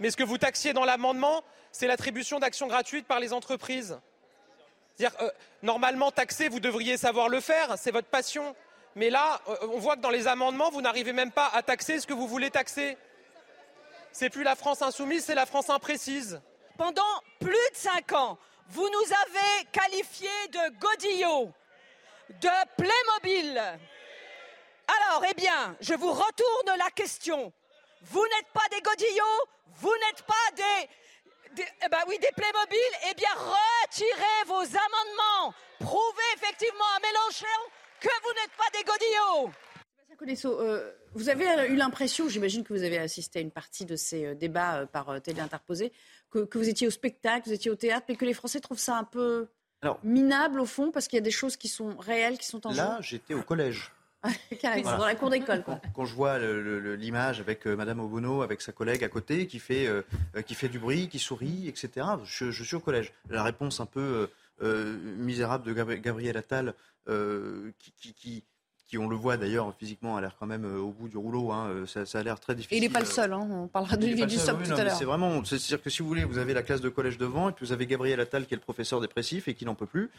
mais 0.00 0.10
ce 0.10 0.16
que 0.16 0.24
vous 0.24 0.38
taxiez 0.38 0.72
dans 0.72 0.84
l'amendement, 0.84 1.42
c'est 1.72 1.86
l'attribution 1.86 2.38
d'actions 2.38 2.66
gratuites 2.66 3.06
par 3.06 3.20
les 3.20 3.32
entreprises. 3.32 3.98
C'est-à-dire, 4.94 5.16
euh, 5.22 5.30
normalement, 5.62 6.10
taxer, 6.10 6.48
vous 6.48 6.60
devriez 6.60 6.96
savoir 6.96 7.28
le 7.28 7.40
faire, 7.40 7.76
c'est 7.78 7.90
votre 7.90 8.08
passion. 8.08 8.54
Mais 8.94 9.10
là, 9.10 9.40
euh, 9.48 9.56
on 9.74 9.78
voit 9.78 9.96
que 9.96 10.00
dans 10.00 10.10
les 10.10 10.26
amendements, 10.26 10.70
vous 10.70 10.80
n'arrivez 10.80 11.12
même 11.12 11.32
pas 11.32 11.48
à 11.48 11.62
taxer 11.62 12.00
ce 12.00 12.06
que 12.06 12.14
vous 12.14 12.26
voulez 12.26 12.50
taxer. 12.50 12.96
C'est 14.10 14.30
plus 14.30 14.42
la 14.42 14.56
France 14.56 14.80
insoumise, 14.80 15.24
c'est 15.24 15.34
la 15.34 15.44
France 15.44 15.68
imprécise. 15.68 16.40
Pendant 16.78 17.02
plus 17.38 17.50
de 17.50 17.76
cinq 17.76 18.12
ans, 18.12 18.38
vous 18.68 18.88
nous 18.88 19.12
avez 19.26 19.66
qualifiés 19.70 20.48
de 20.50 20.78
godillots, 20.78 21.52
de 22.30 22.48
Playmobil. 22.76 23.58
Alors, 23.58 25.24
eh 25.30 25.34
bien, 25.34 25.76
je 25.80 25.94
vous 25.94 26.12
retourne 26.12 26.78
la 26.78 26.90
question. 26.90 27.52
Vous 28.10 28.22
n'êtes 28.22 28.52
pas 28.52 28.66
des 28.70 28.80
godillots, 28.80 29.42
vous 29.76 29.92
n'êtes 29.92 30.22
pas 30.22 30.34
des, 30.56 31.54
des- 31.62 31.68
eh 31.84 31.88
ben 31.88 31.98
oui, 32.08 32.18
des 32.18 32.30
Playmobil. 32.36 32.78
Eh 33.10 33.14
bien, 33.14 33.28
retirez 33.34 34.44
vos 34.46 34.54
amendements. 34.62 35.54
Prouvez 35.80 36.28
effectivement 36.36 36.84
à 36.96 37.00
Mélenchon 37.00 37.60
que 38.00 38.08
vous 38.22 38.32
n'êtes 38.40 38.52
pas 38.56 38.70
des 38.78 38.84
godillots. 38.84 39.50
Euh, 40.60 40.92
vous 41.14 41.28
avez 41.28 41.68
eu 41.68 41.76
l'impression, 41.76 42.28
j'imagine 42.28 42.64
que 42.64 42.72
vous 42.72 42.82
avez 42.84 42.96
assisté 42.98 43.38
à 43.40 43.42
une 43.42 43.50
partie 43.50 43.84
de 43.84 43.96
ces 43.96 44.24
euh, 44.24 44.34
débats 44.34 44.76
euh, 44.80 44.86
par 44.86 45.10
euh, 45.10 45.18
télé 45.18 45.40
interposée, 45.40 45.92
que, 46.30 46.38
que 46.44 46.56
vous 46.56 46.68
étiez 46.68 46.86
au 46.86 46.90
spectacle, 46.90 47.48
vous 47.48 47.52
étiez 47.52 47.70
au 47.70 47.74
théâtre, 47.76 48.06
mais 48.08 48.16
que 48.16 48.24
les 48.24 48.32
Français 48.32 48.60
trouvent 48.60 48.78
ça 48.78 48.96
un 48.96 49.04
peu 49.04 49.48
Alors- 49.82 49.98
minable 50.04 50.60
au 50.60 50.64
fond, 50.66 50.90
parce 50.90 51.06
qu'il 51.06 51.18
y 51.18 51.20
a 51.20 51.22
des 51.22 51.30
choses 51.30 51.56
qui 51.58 51.68
sont 51.68 51.94
réelles, 51.98 52.38
qui 52.38 52.46
sont 52.46 52.66
en 52.66 52.72
Là, 52.72 52.96
j'étais 53.02 53.34
au 53.34 53.42
collège. 53.42 53.92
Carrément, 54.60 54.82
Voilà. 54.82 54.98
dans 54.98 55.06
la 55.06 55.14
cour 55.14 55.30
d'école. 55.30 55.62
quoi. 55.62 55.80
Quand 55.94 56.04
je 56.04 56.14
vois 56.14 56.38
le- 56.38 56.60
le- 56.80 56.94
l'image 56.96 57.40
avec 57.40 57.66
euh, 57.66 57.76
Madame 57.76 58.00
Obono, 58.00 58.42
avec 58.42 58.60
sa 58.62 58.72
collègue 58.72 59.02
à 59.04 59.08
côté, 59.08 59.46
qui 59.46 59.58
fait, 59.58 59.86
euh, 59.86 60.02
euh, 60.36 60.42
qui 60.42 60.54
fait 60.54 60.68
du 60.68 60.78
bruit, 60.78 61.08
qui 61.08 61.18
sourit, 61.18 61.68
etc., 61.68 62.06
je, 62.24 62.50
je 62.50 62.64
suis 62.64 62.76
au 62.76 62.80
collège. 62.80 63.12
La 63.30 63.42
réponse 63.42 63.80
un 63.80 63.86
peu 63.86 64.28
euh, 64.62 64.96
misérable 65.18 65.64
de 65.64 65.72
Gabri- 65.74 66.00
Gabriel 66.00 66.36
Attal, 66.36 66.74
euh, 67.08 67.70
qui, 67.78 67.92
qui, 67.96 68.14
qui, 68.14 68.44
qui, 68.86 68.98
on 68.98 69.08
le 69.08 69.16
voit 69.16 69.36
d'ailleurs 69.36 69.74
physiquement, 69.78 70.16
a 70.16 70.20
l'air 70.20 70.36
quand 70.38 70.46
même 70.46 70.64
euh, 70.64 70.78
au 70.78 70.92
bout 70.92 71.08
du 71.08 71.16
rouleau. 71.16 71.50
hein, 71.52 71.68
euh, 71.68 71.86
ça, 71.86 72.06
ça 72.06 72.20
a 72.20 72.22
l'air 72.22 72.38
très 72.38 72.52
Et 72.52 72.56
difficile. 72.56 72.78
il 72.78 72.80
n'est 72.82 72.92
pas 72.92 73.00
le 73.00 73.06
seul, 73.06 73.32
hein, 73.32 73.46
on 73.50 73.66
parlera 73.68 73.96
de 73.96 74.04
Il 74.04 74.10
est 74.10 74.12
lui 74.14 74.20
pas 74.20 74.26
du 74.26 74.36
le 74.36 74.40
seul, 74.40 74.54
SOP 74.54 74.62
oui, 74.62 74.68
tout 74.68 74.74
à 74.80 74.84
l'heure. 74.84 74.96
C'est 74.96 75.04
vraiment, 75.04 75.44
c'est- 75.44 75.58
c'est-à-dire 75.58 75.82
que 75.82 75.90
si 75.90 76.02
vous 76.02 76.08
voulez, 76.08 76.24
vous 76.24 76.38
avez 76.38 76.54
la 76.54 76.62
classe 76.62 76.80
de 76.80 76.88
collège 76.88 77.18
devant, 77.18 77.48
et 77.48 77.52
puis 77.52 77.66
vous 77.66 77.72
avez 77.72 77.86
Gabriel 77.86 78.20
Attal 78.20 78.46
qui 78.46 78.54
est 78.54 78.56
le 78.56 78.62
professeur 78.62 79.00
dépressif 79.00 79.48
et 79.48 79.54
qui 79.54 79.64
n'en 79.64 79.74
peut 79.74 79.86
plus. 79.86 80.10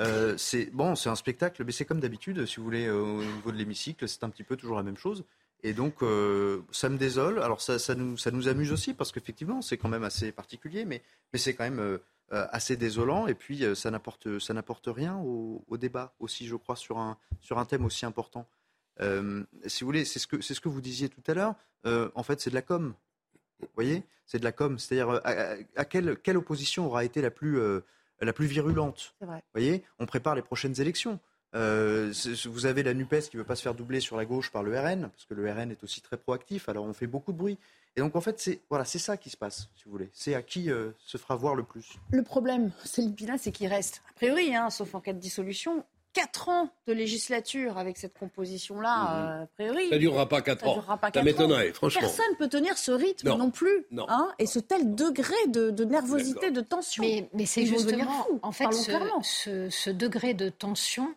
Euh, 0.00 0.34
c'est 0.38 0.70
bon, 0.72 0.94
c'est 0.96 1.08
un 1.10 1.14
spectacle, 1.16 1.62
mais 1.64 1.72
c'est 1.72 1.84
comme 1.84 2.00
d'habitude, 2.00 2.46
si 2.46 2.56
vous 2.56 2.64
voulez, 2.64 2.88
au 2.90 3.22
niveau 3.22 3.52
de 3.52 3.56
l'hémicycle, 3.56 4.08
c'est 4.08 4.24
un 4.24 4.30
petit 4.30 4.42
peu 4.42 4.56
toujours 4.56 4.76
la 4.76 4.82
même 4.82 4.96
chose. 4.96 5.24
Et 5.62 5.72
donc, 5.72 6.02
euh, 6.02 6.60
ça 6.72 6.88
me 6.90 6.98
désole. 6.98 7.40
Alors, 7.42 7.60
ça, 7.62 7.78
ça, 7.78 7.94
nous, 7.94 8.18
ça 8.18 8.30
nous 8.30 8.48
amuse 8.48 8.70
aussi, 8.70 8.92
parce 8.92 9.12
qu'effectivement, 9.12 9.62
c'est 9.62 9.78
quand 9.78 9.88
même 9.88 10.04
assez 10.04 10.30
particulier, 10.30 10.84
mais, 10.84 11.00
mais 11.32 11.38
c'est 11.38 11.54
quand 11.54 11.64
même 11.64 11.78
euh, 11.78 11.98
assez 12.50 12.76
désolant. 12.76 13.26
Et 13.26 13.34
puis, 13.34 13.64
euh, 13.64 13.74
ça 13.74 13.90
n'apporte 13.90 14.38
ça 14.38 14.54
n'apporte 14.54 14.88
rien 14.88 15.16
au, 15.16 15.64
au 15.68 15.76
débat 15.76 16.14
aussi, 16.20 16.46
je 16.46 16.56
crois, 16.56 16.76
sur 16.76 16.98
un, 16.98 17.16
sur 17.40 17.58
un 17.58 17.64
thème 17.64 17.84
aussi 17.84 18.06
important. 18.06 18.46
Euh, 19.00 19.44
si 19.66 19.82
vous 19.82 19.88
voulez, 19.88 20.04
c'est 20.04 20.18
ce, 20.18 20.26
que, 20.26 20.40
c'est 20.40 20.54
ce 20.54 20.60
que 20.60 20.68
vous 20.68 20.80
disiez 20.80 21.08
tout 21.08 21.22
à 21.26 21.34
l'heure. 21.34 21.54
Euh, 21.86 22.10
en 22.14 22.22
fait, 22.22 22.40
c'est 22.40 22.50
de 22.50 22.54
la 22.54 22.62
com. 22.62 22.94
Vous 23.60 23.68
voyez? 23.74 24.04
C'est 24.26 24.38
de 24.38 24.44
la 24.44 24.52
com. 24.52 24.78
C'est-à-dire, 24.78 25.10
euh, 25.10 25.56
à, 25.76 25.84
quelle, 25.84 26.16
quelle 26.18 26.36
opposition 26.36 26.86
aura 26.86 27.04
été 27.04 27.20
la 27.22 27.30
plus, 27.30 27.58
euh, 27.58 27.80
la 28.20 28.32
plus 28.32 28.46
virulente? 28.46 29.14
Vous 29.20 29.28
voyez? 29.52 29.84
On 29.98 30.06
prépare 30.06 30.34
les 30.34 30.42
prochaines 30.42 30.80
élections. 30.80 31.18
Euh, 31.54 32.12
vous 32.46 32.66
avez 32.66 32.82
la 32.82 32.94
NUPES 32.94 33.28
qui 33.30 33.36
ne 33.36 33.42
veut 33.42 33.46
pas 33.46 33.54
se 33.54 33.62
faire 33.62 33.74
doubler 33.74 34.00
sur 34.00 34.16
la 34.16 34.24
gauche 34.24 34.50
par 34.50 34.62
le 34.64 34.76
RN, 34.76 35.08
parce 35.08 35.24
que 35.24 35.34
le 35.34 35.50
RN 35.50 35.70
est 35.70 35.84
aussi 35.84 36.00
très 36.00 36.16
proactif, 36.16 36.68
alors 36.68 36.84
on 36.84 36.92
fait 36.92 37.06
beaucoup 37.06 37.32
de 37.32 37.38
bruit. 37.38 37.58
Et 37.96 38.00
donc, 38.00 38.16
en 38.16 38.20
fait, 38.20 38.40
c'est 38.40 38.60
voilà, 38.70 38.84
c'est 38.84 38.98
ça 38.98 39.16
qui 39.16 39.30
se 39.30 39.36
passe, 39.36 39.68
si 39.76 39.84
vous 39.86 39.92
voulez. 39.92 40.08
C'est 40.12 40.34
à 40.34 40.42
qui 40.42 40.70
euh, 40.70 40.90
se 41.06 41.16
fera 41.16 41.36
voir 41.36 41.54
le 41.54 41.62
plus. 41.62 41.86
Le 42.10 42.22
problème, 42.22 42.72
c'est 42.84 43.02
le 43.02 43.08
bilan, 43.10 43.36
c'est 43.38 43.52
qu'il 43.52 43.68
reste, 43.68 44.02
a 44.10 44.12
priori, 44.14 44.54
hein, 44.54 44.70
sauf 44.70 44.94
en 44.94 45.00
cas 45.00 45.12
de 45.12 45.18
dissolution, 45.20 45.84
4 46.12 46.48
ans 46.48 46.68
de 46.86 46.92
législature 46.92 47.76
avec 47.78 47.96
cette 47.96 48.16
composition-là, 48.16 49.40
euh, 49.40 49.42
a 49.42 49.46
priori. 49.46 49.88
Ça 49.90 49.98
durera 49.98 50.28
pas 50.28 50.42
quatre 50.42 50.60
Ça 50.60 50.68
ans. 50.68 50.74
durera 50.74 50.96
pas 50.96 51.08
Ça 51.08 51.12
quatre 51.12 51.24
m'étonnerait, 51.24 51.70
ans. 51.70 51.74
franchement. 51.74 52.00
Personne 52.02 52.24
ne 52.32 52.36
peut 52.36 52.48
tenir 52.48 52.78
ce 52.78 52.92
rythme 52.92 53.28
non, 53.28 53.38
Non. 53.38 53.50
plus. 53.50 53.84
Non. 53.90 54.06
hein, 54.08 54.28
et 54.38 54.46
ce 54.46 54.58
tel 54.60 54.94
degré 54.94 55.34
de, 55.48 55.70
de 55.70 55.84
nervosité, 55.84 56.50
de 56.52 56.60
tension. 56.60 57.02
Mais, 57.02 57.28
mais 57.32 57.46
c'est 57.46 57.62
Ils 57.62 57.70
vont 57.70 57.78
devenir 57.78 57.98
justement, 58.06 58.24
fous, 58.24 58.38
en 58.42 58.52
fait, 58.52 58.64
parlons 58.64 58.78
ce, 58.78 58.84
clairement. 58.90 59.22
ce- 59.22 59.70
ce 59.70 59.90
degré 59.90 60.34
de 60.34 60.48
tension 60.50 61.12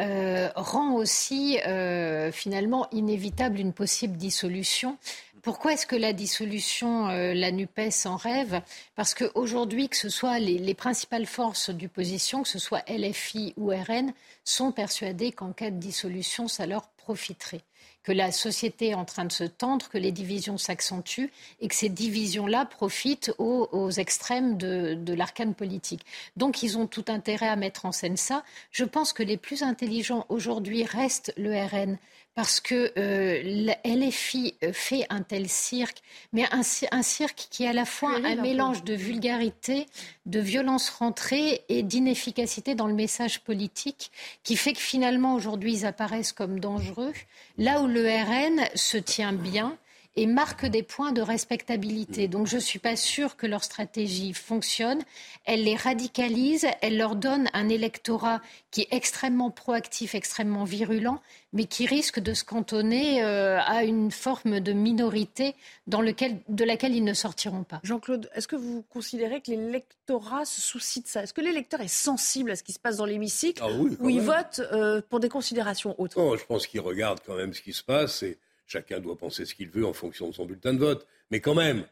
euh, 0.00 0.48
rend 0.56 0.94
aussi 0.94 1.60
euh, 1.66 2.32
finalement 2.32 2.88
inévitable 2.90 3.58
une 3.60 3.72
possible 3.72 4.16
dissolution. 4.16 4.98
Pourquoi 5.42 5.72
est-ce 5.72 5.86
que 5.86 5.96
la 5.96 6.12
dissolution, 6.12 7.08
euh, 7.08 7.32
la 7.32 7.50
NUPES 7.50 8.04
en 8.04 8.16
rêve? 8.16 8.60
Parce 8.94 9.14
qu'aujourd'hui, 9.14 9.88
que 9.88 9.96
ce 9.96 10.10
soit 10.10 10.38
les, 10.38 10.58
les 10.58 10.74
principales 10.74 11.26
forces 11.26 11.70
d'opposition, 11.70 12.42
que 12.42 12.48
ce 12.48 12.58
soit 12.58 12.84
LFI 12.88 13.54
ou 13.56 13.68
RN, 13.70 14.12
sont 14.44 14.70
persuadées 14.70 15.32
qu'en 15.32 15.52
cas 15.52 15.70
de 15.70 15.78
dissolution, 15.78 16.46
ça 16.46 16.66
leur 16.66 16.88
profiterait. 16.88 17.62
Que 18.02 18.12
la 18.12 18.32
société 18.32 18.88
est 18.88 18.94
en 18.94 19.04
train 19.04 19.24
de 19.24 19.32
se 19.32 19.44
tendre, 19.44 19.88
que 19.88 19.98
les 19.98 20.12
divisions 20.12 20.58
s'accentuent 20.58 21.30
et 21.60 21.68
que 21.68 21.74
ces 21.74 21.88
divisions-là 21.88 22.64
profitent 22.64 23.32
aux, 23.38 23.68
aux 23.72 23.90
extrêmes 23.90 24.56
de, 24.56 24.94
de 24.94 25.12
l'arcane 25.14 25.54
politique. 25.54 26.04
Donc 26.36 26.62
ils 26.62 26.78
ont 26.78 26.86
tout 26.86 27.04
intérêt 27.08 27.48
à 27.48 27.56
mettre 27.56 27.84
en 27.86 27.92
scène 27.92 28.16
ça. 28.16 28.42
Je 28.70 28.84
pense 28.84 29.12
que 29.12 29.22
les 29.22 29.36
plus 29.36 29.62
intelligents 29.62 30.24
aujourd'hui 30.28 30.84
restent 30.84 31.32
le 31.36 31.52
RN 31.54 31.98
parce 32.40 32.58
que 32.60 32.90
euh, 32.96 33.70
LFI 33.84 34.54
fait 34.72 35.04
un 35.10 35.20
tel 35.20 35.46
cirque, 35.46 35.98
mais 36.32 36.46
un, 36.52 36.62
ci- 36.62 36.86
un 36.90 37.02
cirque 37.02 37.48
qui 37.50 37.64
est 37.64 37.68
à 37.68 37.74
la 37.74 37.84
fois 37.84 38.12
un 38.24 38.34
mélange 38.40 38.82
de 38.82 38.94
vulgarité, 38.94 39.84
de 40.24 40.40
violence 40.40 40.88
rentrée 40.88 41.60
et 41.68 41.82
d'inefficacité 41.82 42.74
dans 42.74 42.86
le 42.86 42.94
message 42.94 43.40
politique, 43.40 44.10
qui 44.42 44.56
fait 44.56 44.72
que 44.72 44.78
finalement 44.80 45.34
aujourd'hui 45.34 45.74
ils 45.74 45.84
apparaissent 45.86 46.32
comme 46.32 46.60
dangereux, 46.60 47.12
là 47.58 47.82
où 47.82 47.86
le 47.86 48.06
RN 48.06 48.64
se 48.74 48.96
tient 48.96 49.34
bien 49.34 49.76
et 50.16 50.26
marquent 50.26 50.66
des 50.66 50.82
points 50.82 51.12
de 51.12 51.22
respectabilité. 51.22 52.28
Donc 52.28 52.46
je 52.46 52.56
ne 52.56 52.60
suis 52.60 52.78
pas 52.78 52.96
sûre 52.96 53.36
que 53.36 53.46
leur 53.46 53.62
stratégie 53.62 54.32
fonctionne. 54.32 55.00
Elle 55.44 55.64
les 55.64 55.76
radicalise, 55.76 56.66
elle 56.82 56.96
leur 56.96 57.16
donne 57.16 57.48
un 57.52 57.68
électorat 57.68 58.40
qui 58.70 58.82
est 58.82 58.88
extrêmement 58.90 59.50
proactif, 59.50 60.14
extrêmement 60.14 60.64
virulent, 60.64 61.20
mais 61.52 61.64
qui 61.64 61.86
risque 61.86 62.20
de 62.20 62.34
se 62.34 62.44
cantonner 62.44 63.22
euh, 63.22 63.60
à 63.60 63.84
une 63.84 64.10
forme 64.10 64.60
de 64.60 64.72
minorité 64.72 65.54
dans 65.86 66.00
lequel, 66.00 66.38
de 66.48 66.64
laquelle 66.64 66.94
ils 66.94 67.04
ne 67.04 67.14
sortiront 67.14 67.64
pas. 67.64 67.80
Jean-Claude, 67.82 68.30
est-ce 68.34 68.48
que 68.48 68.56
vous 68.56 68.84
considérez 68.90 69.40
que 69.40 69.50
l'électorat 69.50 70.44
se 70.44 70.60
soucie 70.60 71.02
de 71.02 71.08
ça? 71.08 71.22
Est-ce 71.22 71.34
que 71.34 71.40
l'électeur 71.40 71.80
est 71.80 71.88
sensible 71.88 72.50
à 72.50 72.56
ce 72.56 72.62
qui 72.62 72.72
se 72.72 72.78
passe 72.78 72.96
dans 72.96 73.06
l'hémicycle 73.06 73.62
Ah 73.64 73.70
oui, 73.78 73.96
ou 74.00 74.08
il 74.08 74.20
vote 74.20 74.60
euh, 74.72 75.00
pour 75.08 75.20
des 75.20 75.28
considérations 75.28 75.94
autres? 76.00 76.18
Non, 76.20 76.36
je 76.36 76.44
pense 76.44 76.66
qu'il 76.66 76.80
regarde 76.80 77.20
quand 77.24 77.34
même 77.34 77.54
ce 77.54 77.62
qui 77.62 77.72
se 77.72 77.82
passe 77.82 78.22
et 78.22 78.38
chacun 78.70 79.00
doit 79.00 79.16
penser 79.16 79.44
ce 79.44 79.54
qu'il 79.54 79.68
veut 79.68 79.84
en 79.84 79.92
fonction 79.92 80.28
de 80.28 80.34
son 80.34 80.46
bulletin 80.46 80.72
de 80.72 80.78
vote. 80.78 81.06
Mais 81.30 81.40
quand 81.40 81.54
même, 81.54 81.84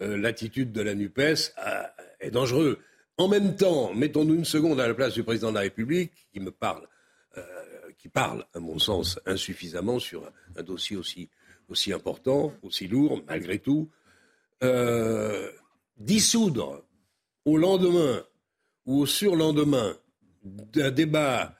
euh, 0.00 0.16
l'attitude 0.16 0.72
de 0.72 0.80
la 0.80 0.94
NUPES 0.94 1.52
euh, 1.58 1.82
est 2.20 2.30
dangereuse. 2.30 2.76
En 3.18 3.28
même 3.28 3.56
temps, 3.56 3.92
mettons-nous 3.92 4.34
une 4.34 4.44
seconde 4.44 4.80
à 4.80 4.88
la 4.88 4.94
place 4.94 5.14
du 5.14 5.24
président 5.24 5.50
de 5.50 5.56
la 5.56 5.62
République 5.62 6.12
qui 6.32 6.40
me 6.40 6.50
parle, 6.50 6.86
euh, 7.36 7.42
qui 7.98 8.08
parle, 8.08 8.46
à 8.54 8.60
mon 8.60 8.78
sens, 8.78 9.18
insuffisamment 9.26 9.98
sur 9.98 10.30
un, 10.56 10.62
dossier 10.62 10.96
aussi, 10.96 11.28
important, 11.92 12.54
aussi 12.62 12.86
lourd, 12.88 13.22
malgré 13.26 13.58
tout. 13.58 13.90
Dissoudre 15.96 16.84
au 17.44 17.56
lendemain 17.56 18.22
ou 18.86 19.00
au 19.00 19.06
surlendemain 19.06 19.96
d'un 20.42 20.90
débat 20.90 21.54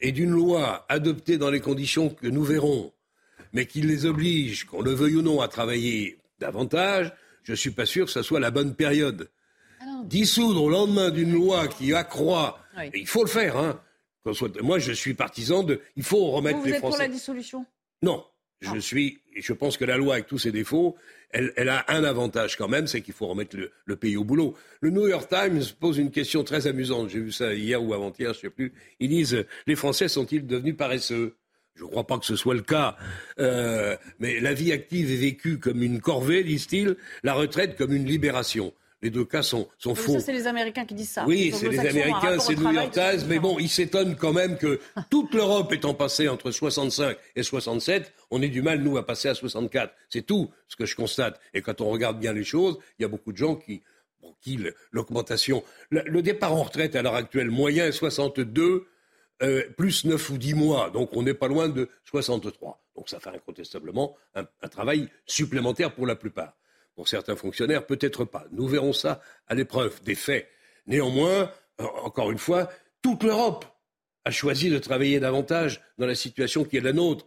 et 0.00 0.12
d'une 0.12 0.30
loi 0.30 0.84
adoptée 0.88 1.38
dans 1.38 1.50
les 1.50 1.60
conditions 1.60 2.10
que 2.10 2.26
nous 2.26 2.44
verrons, 2.44 2.92
mais 3.56 3.64
qui 3.64 3.80
les 3.80 4.04
oblige, 4.04 4.64
qu'on 4.64 4.82
le 4.82 4.92
veuille 4.92 5.16
ou 5.16 5.22
non, 5.22 5.40
à 5.40 5.48
travailler 5.48 6.18
davantage, 6.38 7.10
je 7.42 7.52
ne 7.52 7.56
suis 7.56 7.70
pas 7.70 7.86
sûr 7.86 8.04
que 8.04 8.12
ce 8.12 8.20
soit 8.20 8.38
la 8.38 8.50
bonne 8.50 8.74
période. 8.74 9.30
Dissoudre 10.04 10.62
au 10.62 10.68
lendemain 10.68 11.08
d'une 11.08 11.32
loi 11.32 11.66
qui 11.66 11.94
accroît, 11.94 12.58
Oui. 12.76 12.90
il 12.92 13.06
faut 13.06 13.24
le 13.24 13.30
faire, 13.30 13.56
hein. 13.56 13.80
moi 14.62 14.78
je 14.78 14.92
suis 14.92 15.14
partisan 15.14 15.62
de, 15.62 15.80
il 15.96 16.02
faut 16.02 16.26
remettre 16.32 16.58
Vous, 16.58 16.64
vous 16.64 16.68
les 16.68 16.74
êtes 16.74 16.80
pour 16.82 16.98
la 16.98 17.08
dissolution? 17.08 17.64
Non, 18.02 18.26
je 18.60 18.78
suis, 18.78 19.20
et 19.34 19.40
je 19.40 19.54
pense 19.54 19.78
que 19.78 19.86
la 19.86 19.96
loi, 19.96 20.14
avec 20.16 20.26
tous 20.26 20.38
ses 20.38 20.52
défauts, 20.52 20.94
elle, 21.30 21.54
elle 21.56 21.70
a 21.70 21.82
un 21.88 22.04
avantage 22.04 22.58
quand 22.58 22.68
même, 22.68 22.86
c'est 22.86 23.00
qu'il 23.00 23.14
faut 23.14 23.26
remettre 23.26 23.56
le, 23.56 23.72
le 23.86 23.96
pays 23.96 24.18
au 24.18 24.24
boulot. 24.24 24.54
Le 24.82 24.90
New 24.90 25.08
York 25.08 25.30
Times 25.30 25.62
pose 25.80 25.96
une 25.96 26.10
question 26.10 26.44
très 26.44 26.66
amusante. 26.66 27.08
J'ai 27.08 27.20
vu 27.20 27.32
ça 27.32 27.54
hier 27.54 27.82
ou 27.82 27.94
avant-hier, 27.94 28.34
je 28.34 28.38
ne 28.38 28.42
sais 28.42 28.50
plus. 28.50 28.74
Ils 29.00 29.08
disent 29.08 29.46
les 29.66 29.76
Français 29.76 30.08
sont-ils 30.08 30.46
devenus 30.46 30.76
paresseux? 30.76 31.34
Je 31.76 31.84
ne 31.84 31.88
crois 31.88 32.06
pas 32.06 32.18
que 32.18 32.24
ce 32.24 32.36
soit 32.36 32.54
le 32.54 32.62
cas. 32.62 32.96
Euh, 33.38 33.96
mais 34.18 34.40
la 34.40 34.54
vie 34.54 34.72
active 34.72 35.10
est 35.12 35.16
vécue 35.16 35.58
comme 35.58 35.82
une 35.82 36.00
corvée, 36.00 36.42
disent-ils. 36.42 36.96
La 37.22 37.34
retraite 37.34 37.76
comme 37.76 37.92
une 37.92 38.06
libération. 38.06 38.72
Les 39.02 39.10
deux 39.10 39.26
cas 39.26 39.42
sont, 39.42 39.68
faux. 39.78 39.94
Ça, 39.94 40.20
c'est 40.20 40.32
les 40.32 40.46
Américains 40.46 40.86
qui 40.86 40.94
disent 40.94 41.10
ça. 41.10 41.26
Oui, 41.26 41.52
c'est 41.54 41.68
les 41.68 41.78
Américains, 41.78 42.38
c'est 42.38 42.56
New 42.56 42.72
York 42.72 42.92
Times, 42.92 43.26
mais 43.28 43.38
bon, 43.38 43.58
ils 43.58 43.68
s'étonnent 43.68 44.16
quand 44.16 44.32
même 44.32 44.56
que 44.56 44.80
toute 45.10 45.34
l'Europe 45.34 45.70
étant 45.72 45.92
passée 45.92 46.28
entre 46.28 46.50
65 46.50 47.16
et 47.36 47.42
67, 47.42 48.12
on 48.30 48.40
ait 48.40 48.48
du 48.48 48.62
mal, 48.62 48.80
nous, 48.80 48.96
à 48.96 49.04
passer 49.04 49.28
à 49.28 49.34
64. 49.34 49.92
C'est 50.08 50.22
tout 50.22 50.50
ce 50.66 50.76
que 50.76 50.86
je 50.86 50.96
constate. 50.96 51.38
Et 51.52 51.60
quand 51.60 51.82
on 51.82 51.90
regarde 51.90 52.18
bien 52.18 52.32
les 52.32 52.42
choses, 52.42 52.78
il 52.98 53.02
y 53.02 53.04
a 53.04 53.08
beaucoup 53.08 53.32
de 53.32 53.36
gens 53.36 53.54
qui, 53.54 53.82
pour 54.18 54.38
qui 54.40 54.58
l'augmentation, 54.92 55.62
le, 55.90 56.02
le 56.06 56.22
départ 56.22 56.54
en 56.54 56.62
retraite 56.62 56.96
à 56.96 57.02
l'heure 57.02 57.16
actuelle 57.16 57.50
moyen 57.50 57.86
est 57.86 57.92
62, 57.92 58.86
euh, 59.42 59.64
plus 59.76 60.04
9 60.04 60.30
ou 60.30 60.38
10 60.38 60.54
mois. 60.54 60.90
Donc 60.90 61.10
on 61.12 61.22
n'est 61.22 61.34
pas 61.34 61.48
loin 61.48 61.68
de 61.68 61.88
63. 62.04 62.82
Donc 62.94 63.08
ça 63.08 63.20
fait 63.20 63.30
incontestablement 63.30 64.16
un, 64.34 64.46
un 64.62 64.68
travail 64.68 65.08
supplémentaire 65.26 65.94
pour 65.94 66.06
la 66.06 66.16
plupart. 66.16 66.56
Pour 66.94 67.08
certains 67.08 67.36
fonctionnaires, 67.36 67.84
peut-être 67.84 68.24
pas. 68.24 68.46
Nous 68.52 68.66
verrons 68.66 68.94
ça 68.94 69.20
à 69.48 69.54
l'épreuve 69.54 70.02
des 70.02 70.14
faits. 70.14 70.48
Néanmoins, 70.86 71.50
encore 71.78 72.30
une 72.30 72.38
fois, 72.38 72.70
toute 73.02 73.22
l'Europe 73.22 73.66
a 74.24 74.30
choisi 74.30 74.70
de 74.70 74.78
travailler 74.78 75.20
davantage 75.20 75.80
dans 75.98 76.06
la 76.06 76.14
situation 76.14 76.64
qui 76.64 76.76
est 76.76 76.80
la 76.80 76.92
nôtre. 76.92 77.26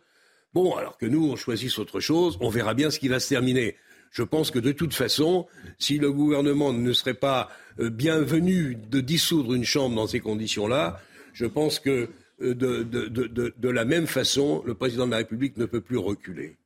Bon, 0.54 0.76
alors 0.76 0.98
que 0.98 1.06
nous, 1.06 1.32
on 1.32 1.36
choisisse 1.36 1.78
autre 1.80 2.00
chose, 2.00 2.38
on 2.42 2.50
verra 2.50 2.74
bien 2.74 2.90
ce 2.90 3.00
qui 3.00 3.08
va 3.08 3.20
se 3.20 3.30
terminer. 3.30 3.78
Je 4.12 4.24
pense 4.24 4.50
que 4.50 4.60
de 4.60 4.72
toute 4.72 4.94
façon, 4.94 5.46
si 5.78 6.00
le 6.00 6.12
gouvernement 6.12 6.74
ne 6.74 6.94
serait 6.94 7.14
pas 7.14 7.50
euh, 7.80 7.90
bienvenu 7.90 8.76
de 8.76 9.00
dissoudre 9.02 9.54
une 9.54 9.64
chambre 9.64 9.96
dans 9.96 10.08
ces 10.08 10.20
conditions-là, 10.20 11.00
je 11.40 11.46
pense 11.46 11.80
que 11.80 12.10
euh, 12.42 12.54
de, 12.54 12.84
de- 12.84 13.08
de- 13.08 13.28
de- 13.28 13.54
de 13.66 13.70
la 13.70 13.86
même 13.86 14.08
façon, 14.08 14.62
le 14.66 14.74
président 14.74 15.06
de 15.06 15.12
la 15.12 15.18
République 15.24 15.56
ne 15.56 15.66
peut 15.66 15.80
plus 15.80 15.98
reculer. 15.98 16.58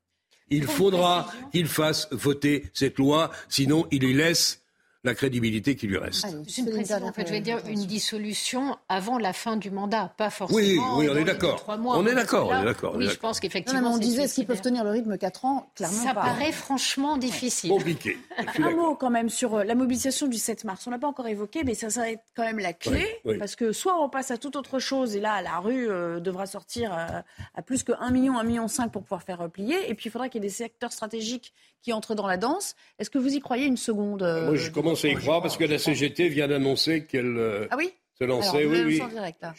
Il 0.49 0.65
faudra 0.65 1.32
qu'il 1.51 1.67
fasse 1.67 2.07
voter 2.11 2.65
cette 2.74 2.97
loi, 2.97 3.30
sinon 3.49 3.86
il 3.91 4.01
lui 4.01 4.13
laisse 4.13 4.62
la 5.04 5.14
crédibilité 5.14 5.76
qui 5.76 5.88
lui 5.88 5.97
reste. 5.97 6.26
C'est 6.47 6.62
une 6.62 6.70
précision, 6.70 7.04
en 7.06 7.12
fait, 7.12 7.28
je 7.28 7.32
vais 7.34 7.41
dire 7.41 7.60
une 7.68 7.86
dissolution 7.86 8.78
avant 8.88 9.18
la 9.18 9.34
fin 9.34 9.58
du 9.58 9.70
mandat, 9.70 10.14
pas 10.18 10.30
forcément. 10.30 10.58
Oui, 10.58 10.80
oui, 10.97 11.10
on 11.12 11.16
est 11.18 11.26
d'accord. 11.26 11.66
On 11.68 12.06
est 12.08 12.16
d'accord, 12.16 12.47
on 12.49 12.62
est 12.62 12.66
d'accord, 12.66 12.95
Oui, 12.95 13.10
je 13.10 13.18
pense 13.18 13.39
qu'effectivement. 13.41 13.82
non, 13.82 13.91
on 13.95 13.97
disait 13.97 14.24
est-ce 14.24 14.36
qu'ils 14.36 14.45
peuvent 14.45 14.62
tenir 14.62 14.84
le 14.84 14.91
rythme 14.91 15.18
4 15.18 15.45
ans? 15.45 15.70
Clairement 15.76 16.04
Ça 16.04 16.14
pas. 16.14 16.22
paraît 16.22 16.51
franchement 16.54 17.18
difficile. 17.18 17.70
Compliqué. 17.70 18.18
Un 18.60 18.72
mot 18.72 18.95
quand 18.95 19.10
même 19.10 19.30
sur 19.30 19.56
euh, 19.56 19.64
la 19.64 19.76
mobilisation 19.76 20.28
du 20.28 20.38
7 20.38 20.64
mars. 20.64 20.88
On 20.88 20.91
l'a 20.91 20.99
pas 20.99 21.08
encore 21.08 21.28
évoqué, 21.28 21.64
mais 21.66 21.74
ça, 21.74 21.89
ça 21.89 22.01
va 22.01 22.10
être 22.12 22.24
quand 22.36 22.43
même 22.43 22.60
la 22.60 22.72
clé. 22.72 23.06
Oui, 23.26 23.34
oui. 23.34 23.38
Parce 23.38 23.56
que 23.58 23.74
soit 23.74 24.01
on 24.01 24.08
passe 24.10 24.32
à 24.32 24.38
toute 24.38 24.56
autre 24.56 24.80
chose, 24.80 25.16
et 25.18 25.20
là, 25.20 25.41
la 25.41 25.60
rue 25.60 25.89
euh, 25.89 26.22
devra 26.22 26.45
sortir 26.45 26.93
euh, 26.93 27.20
à 27.56 27.62
plus 27.62 27.84
que 27.84 27.91
1 27.99 28.12
million, 28.12 28.38
1 28.38 28.43
million 28.43 28.68
5 28.70 28.89
pour 28.91 29.04
pouvoir 29.04 29.24
faire 29.24 29.39
replier. 29.39 29.89
Et 29.89 29.95
puis 29.95 30.08
il 30.08 30.12
faudra 30.12 30.30
qu'il 30.30 30.41
y 30.41 30.45
ait 30.45 30.49
des 30.49 30.54
secteurs 30.54 30.93
stratégiques 30.93 31.54
qui 31.82 31.91
entrent 31.91 32.16
dans 32.16 32.28
la 32.28 32.38
danse. 32.38 32.76
Est-ce 32.97 33.10
que 33.10 33.18
vous 33.18 33.34
y 33.34 33.39
croyez 33.41 33.66
une 33.66 33.76
seconde 33.78 34.24
euh, 34.24 34.45
Moi, 34.45 34.56
je 34.56 34.70
commence 34.72 34.92
à 35.03 35.07
y 35.09 35.15
croire 35.15 35.41
parce 35.41 35.57
que 35.57 35.63
la 35.63 35.77
CGT 35.79 36.29
vient 36.29 36.47
d'annoncer 36.47 37.03
qu'elle 37.05 37.37
euh, 37.37 37.67
Ah 37.71 37.75
oui? 37.77 37.91
se 38.17 38.23
Alors, 38.23 38.37
lançait. 38.39 38.63
vous 38.65 38.73
Oui, 38.75 38.99
oui. 39.01 39.09
direct, 39.09 39.41
là. 39.41 39.53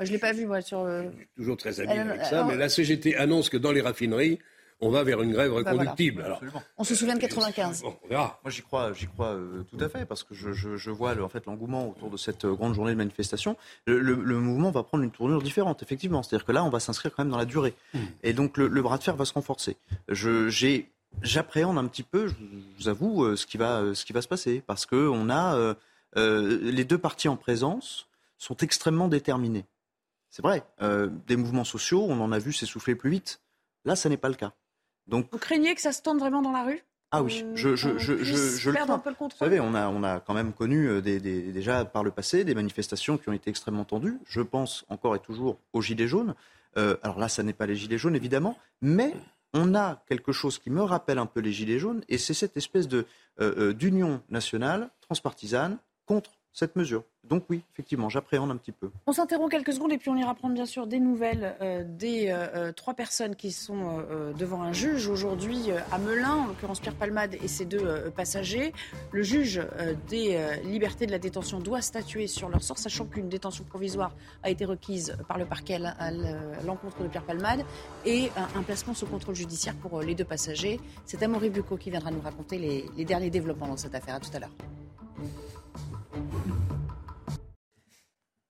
Je 0.00 0.12
l'ai 0.12 0.18
pas 0.18 0.32
vu, 0.32 0.46
moi, 0.46 0.60
sur 0.60 0.84
le... 0.84 1.10
Toujours 1.36 1.56
très 1.56 1.80
habile 1.80 2.00
avec 2.00 2.22
ça. 2.24 2.36
alors- 2.40 2.46
Mais 2.48 2.56
la 2.56 2.68
CGT 2.68 3.16
annonce 3.16 3.48
que 3.48 3.56
dans 3.56 3.72
les 3.72 3.80
raffineries, 3.80 4.38
on 4.82 4.90
va 4.90 5.02
vers 5.04 5.22
une 5.22 5.32
grève 5.32 5.50
Bah, 5.50 5.56
reconductible. 5.70 6.20
voilà. 6.20 6.38
Alors, 6.42 6.62
On 6.76 6.84
se 6.84 6.94
souvient 6.94 7.14
de 7.14 7.20
95. 7.20 7.80
bon, 7.80 7.96
on 8.04 8.08
verra. 8.08 8.38
Moi, 8.44 8.50
j'y 8.50 8.60
crois, 8.60 8.92
j'y 8.92 9.06
crois 9.06 9.28
euh, 9.28 9.62
tout 9.70 9.82
à 9.82 9.88
fait, 9.88 10.04
parce 10.04 10.22
que 10.22 10.34
je, 10.34 10.52
je- 10.52 10.76
je 10.76 10.90
vois 10.90 11.14
le- 11.14 11.24
en 11.24 11.30
fait 11.30 11.46
l'engouement 11.46 11.88
autour 11.88 12.10
de 12.10 12.18
cette 12.18 12.44
euh, 12.44 12.52
grande 12.52 12.74
journée 12.74 12.92
de 12.92 12.98
manifestation. 12.98 13.56
Le, 13.86 13.98
le- 14.00 14.20
le 14.22 14.38
mouvement 14.38 14.70
va 14.70 14.82
prendre 14.82 15.02
une 15.02 15.10
tournure 15.10 15.40
différente, 15.40 15.82
effectivement. 15.82 16.22
C'est-à-dire 16.22 16.44
que 16.44 16.52
là, 16.52 16.62
on 16.62 16.68
va 16.68 16.78
s'inscrire 16.80 17.10
quand 17.14 17.24
même 17.24 17.30
dans 17.32 17.38
la 17.38 17.46
durée, 17.46 17.72
et 18.22 18.34
donc 18.34 18.58
le, 18.58 18.68
le 18.68 18.82
bras 18.82 18.98
de 18.98 19.02
fer 19.02 19.16
va 19.16 19.24
se 19.24 19.32
renforcer. 19.32 19.78
Je, 20.10 20.50
j'ai, 20.50 20.90
j'appréhende 21.22 21.78
un 21.78 21.86
petit 21.86 22.02
peu, 22.02 22.28
je 22.28 22.34
vous 22.78 22.88
avoue, 22.88 23.24
euh, 23.24 23.36
ce 23.36 23.46
qui 23.46 23.56
va, 23.56 23.80
euh, 23.80 23.94
ce 23.94 24.04
qui 24.04 24.12
va 24.12 24.22
se 24.22 24.28
passer, 24.28 24.62
parce 24.66 24.86
que 24.86 25.08
on 25.08 25.30
a 25.30 25.56
euh, 25.56 26.60
les 26.62 26.84
deux 26.84 26.98
partis 26.98 27.28
en 27.28 27.36
présence 27.36 28.08
sont 28.38 28.56
extrêmement 28.58 29.08
déterminés. 29.08 29.64
C'est 30.30 30.42
vrai. 30.42 30.64
euh, 30.82 31.08
des 31.26 31.36
mouvements 31.36 31.64
sociaux, 31.64 32.04
on 32.08 32.20
en 32.20 32.32
a 32.32 32.38
vu 32.38 32.52
s'essouffler 32.52 32.94
plus 32.94 33.10
vite. 33.10 33.40
Là, 33.84 33.96
ça 33.96 34.08
n'est 34.08 34.16
pas 34.18 34.28
le 34.28 34.34
cas. 34.34 34.52
Donc 35.06 35.28
Vous 35.32 35.38
craignez 35.38 35.74
que 35.74 35.80
ça 35.80 35.92
se 35.92 36.02
tente 36.02 36.18
vraiment 36.18 36.42
dans 36.42 36.52
la 36.52 36.64
rue? 36.64 36.82
Ah 37.12 37.22
oui, 37.22 37.44
je, 37.54 37.76
je, 37.76 37.90
qu'on 37.90 37.98
je, 37.98 38.12
le 38.70 38.90
un 38.90 38.98
peu 38.98 39.10
le 39.10 39.16
Vous 39.18 39.30
savez, 39.38 39.60
on 39.60 39.74
a, 39.74 39.88
on 39.88 40.02
a 40.02 40.18
quand 40.20 40.34
même 40.34 40.52
connu 40.52 41.00
des, 41.00 41.20
des- 41.20 41.52
déjà 41.52 41.84
par 41.84 42.02
le 42.02 42.10
passé 42.10 42.42
des 42.44 42.54
manifestations 42.54 43.16
qui 43.16 43.28
ont 43.28 43.32
été 43.32 43.48
extrêmement 43.48 43.84
tendues. 43.84 44.18
Je 44.26 44.40
pense 44.40 44.84
encore 44.88 45.14
et 45.14 45.20
toujours 45.20 45.58
aux 45.72 45.80
Gilets 45.80 46.08
jaunes. 46.08 46.34
Euh, 46.76 46.96
alors 47.02 47.18
là, 47.20 47.28
ça 47.28 47.44
n'est 47.44 47.52
pas 47.52 47.66
les 47.66 47.76
Gilets 47.76 47.96
jaunes, 47.96 48.16
évidemment, 48.16 48.58
mais 48.82 49.14
on 49.56 49.74
a 49.74 50.02
quelque 50.06 50.32
chose 50.32 50.58
qui 50.58 50.70
me 50.70 50.82
rappelle 50.82 51.18
un 51.18 51.26
peu 51.26 51.40
les 51.40 51.52
Gilets 51.52 51.78
jaunes, 51.78 52.02
et 52.08 52.18
c'est 52.18 52.34
cette 52.34 52.56
espèce 52.56 52.86
euh, 52.92 53.04
euh, 53.40 53.72
d'union 53.72 54.22
nationale, 54.28 54.90
transpartisane, 55.00 55.78
contre 56.04 56.35
cette 56.56 56.74
mesure. 56.74 57.04
Donc 57.22 57.44
oui, 57.50 57.60
effectivement, 57.74 58.08
j'appréhende 58.08 58.50
un 58.50 58.56
petit 58.56 58.72
peu. 58.72 58.90
On 59.06 59.12
s'interrompt 59.12 59.50
quelques 59.50 59.74
secondes 59.74 59.92
et 59.92 59.98
puis 59.98 60.08
on 60.08 60.16
ira 60.16 60.34
prendre 60.34 60.54
bien 60.54 60.64
sûr 60.64 60.86
des 60.86 61.00
nouvelles 61.00 61.54
euh, 61.60 61.84
des 61.86 62.28
euh, 62.28 62.46
euh, 62.54 62.72
trois 62.72 62.94
personnes 62.94 63.36
qui 63.36 63.52
sont 63.52 64.02
devant 64.38 64.62
un 64.62 64.72
juge 64.72 65.08
aujourd'hui 65.08 65.70
à 65.92 65.98
Melun, 65.98 66.34
en 66.34 66.46
l'occurrence 66.46 66.80
Pierre 66.80 66.94
Palmade 66.94 67.34
et 67.34 67.48
ses 67.48 67.66
deux 67.66 68.10
passagers. 68.16 68.72
Le 69.12 69.22
juge 69.22 69.60
des 70.08 70.38
libertés 70.64 71.06
de 71.06 71.10
la 71.10 71.18
détention 71.18 71.58
doit 71.58 71.82
statuer 71.82 72.26
sur 72.26 72.48
leur 72.48 72.62
sort, 72.62 72.78
sachant 72.78 73.04
qu'une 73.04 73.28
détention 73.28 73.64
provisoire 73.64 74.12
a 74.42 74.50
été 74.50 74.64
requise 74.64 75.16
par 75.28 75.38
le 75.38 75.44
parquet 75.44 75.78
à 75.84 76.10
l'encontre 76.64 77.02
de 77.02 77.08
Pierre 77.08 77.24
Palmade 77.24 77.64
et 78.06 78.30
un, 78.36 78.62
placement 78.62 78.94
sous 78.94 79.06
contrôle 79.06 79.34
judiciaire 79.34 79.74
pour 79.74 80.00
les 80.00 80.14
deux 80.14 80.24
passagers. 80.24 80.80
C'est 81.04 81.22
Amaury 81.22 81.50
Bucco 81.50 81.76
qui 81.76 81.90
viendra 81.90 82.10
nous 82.10 82.20
raconter 82.20 82.58
les, 82.58 82.86
les 82.96 83.04
derniers 83.04 83.30
développements 83.30 83.68
dans 83.68 83.76
cette 83.76 83.94
affaire. 83.94 84.14
À 84.14 84.20
tout 84.20 84.30
à 84.34 84.38
l'heure. 84.38 84.52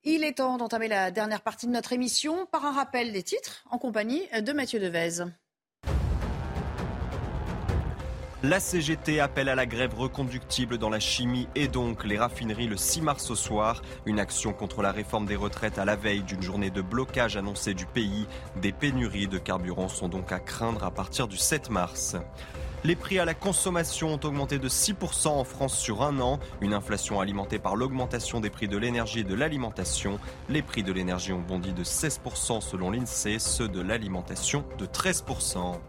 Il 0.09 0.23
est 0.23 0.35
temps 0.35 0.57
d'entamer 0.57 0.87
la 0.87 1.11
dernière 1.11 1.41
partie 1.41 1.67
de 1.67 1.73
notre 1.73 1.93
émission 1.93 2.47
par 2.53 2.65
un 2.65 2.71
rappel 2.71 3.13
des 3.13 3.25
titres 3.25 3.65
en 3.73 3.79
compagnie 3.79 4.23
de 4.41 4.53
Mathieu 4.53 4.79
Devez. 4.79 5.25
La 8.45 8.61
CGT 8.61 9.19
appelle 9.19 9.49
à 9.49 9.57
la 9.57 9.67
grève 9.67 9.95
reconductible 9.99 10.79
dans 10.79 10.91
la 10.91 11.01
chimie 11.01 11.49
et 11.57 11.67
donc 11.67 12.05
les 12.05 12.19
raffineries 12.19 12.69
le 12.69 12.77
6 12.77 13.01
mars 13.01 13.31
au 13.33 13.35
soir. 13.35 13.83
Une 14.05 14.21
action 14.21 14.53
contre 14.53 14.81
la 14.81 14.93
réforme 14.93 15.27
des 15.27 15.35
retraites 15.35 15.81
à 15.81 15.85
la 15.85 15.97
veille 15.97 16.23
d'une 16.23 16.43
journée 16.43 16.71
de 16.71 16.83
blocage 16.83 17.37
annoncée 17.37 17.75
du 17.75 17.87
pays. 17.87 18.29
Des 18.63 18.71
pénuries 18.71 19.27
de 19.27 19.39
carburant 19.39 19.89
sont 19.89 20.09
donc 20.09 20.31
à 20.31 20.39
craindre 20.39 20.85
à 20.85 20.93
partir 20.93 21.27
du 21.27 21.37
7 21.37 21.69
mars. 21.69 22.15
Les 22.87 22.95
prix 22.95 23.19
à 23.19 23.25
la 23.25 23.35
consommation 23.35 24.15
ont 24.15 24.21
augmenté 24.23 24.61
de 24.61 24.69
6% 24.69 25.27
en 25.27 25.43
France 25.43 25.77
sur 25.77 26.05
un 26.05 26.21
an, 26.21 26.39
une 26.61 26.73
inflation 26.73 27.21
alimentée 27.21 27.59
par 27.59 27.75
l'augmentation 27.75 28.39
des 28.39 28.49
prix 28.49 28.69
de 28.69 28.77
l'énergie 28.77 29.19
et 29.19 29.25
de 29.25 29.35
l'alimentation. 29.35 30.21
Les 30.49 30.63
prix 30.63 30.85
de 30.85 30.93
l'énergie 30.93 31.33
ont 31.33 31.41
bondi 31.41 31.73
de 31.73 31.83
16% 31.83 32.61
selon 32.61 32.93
l'INSEE, 32.93 33.41
ceux 33.41 33.67
de 33.67 33.81
l'alimentation 33.81 34.65
de 34.79 34.87
13%. 34.87 35.81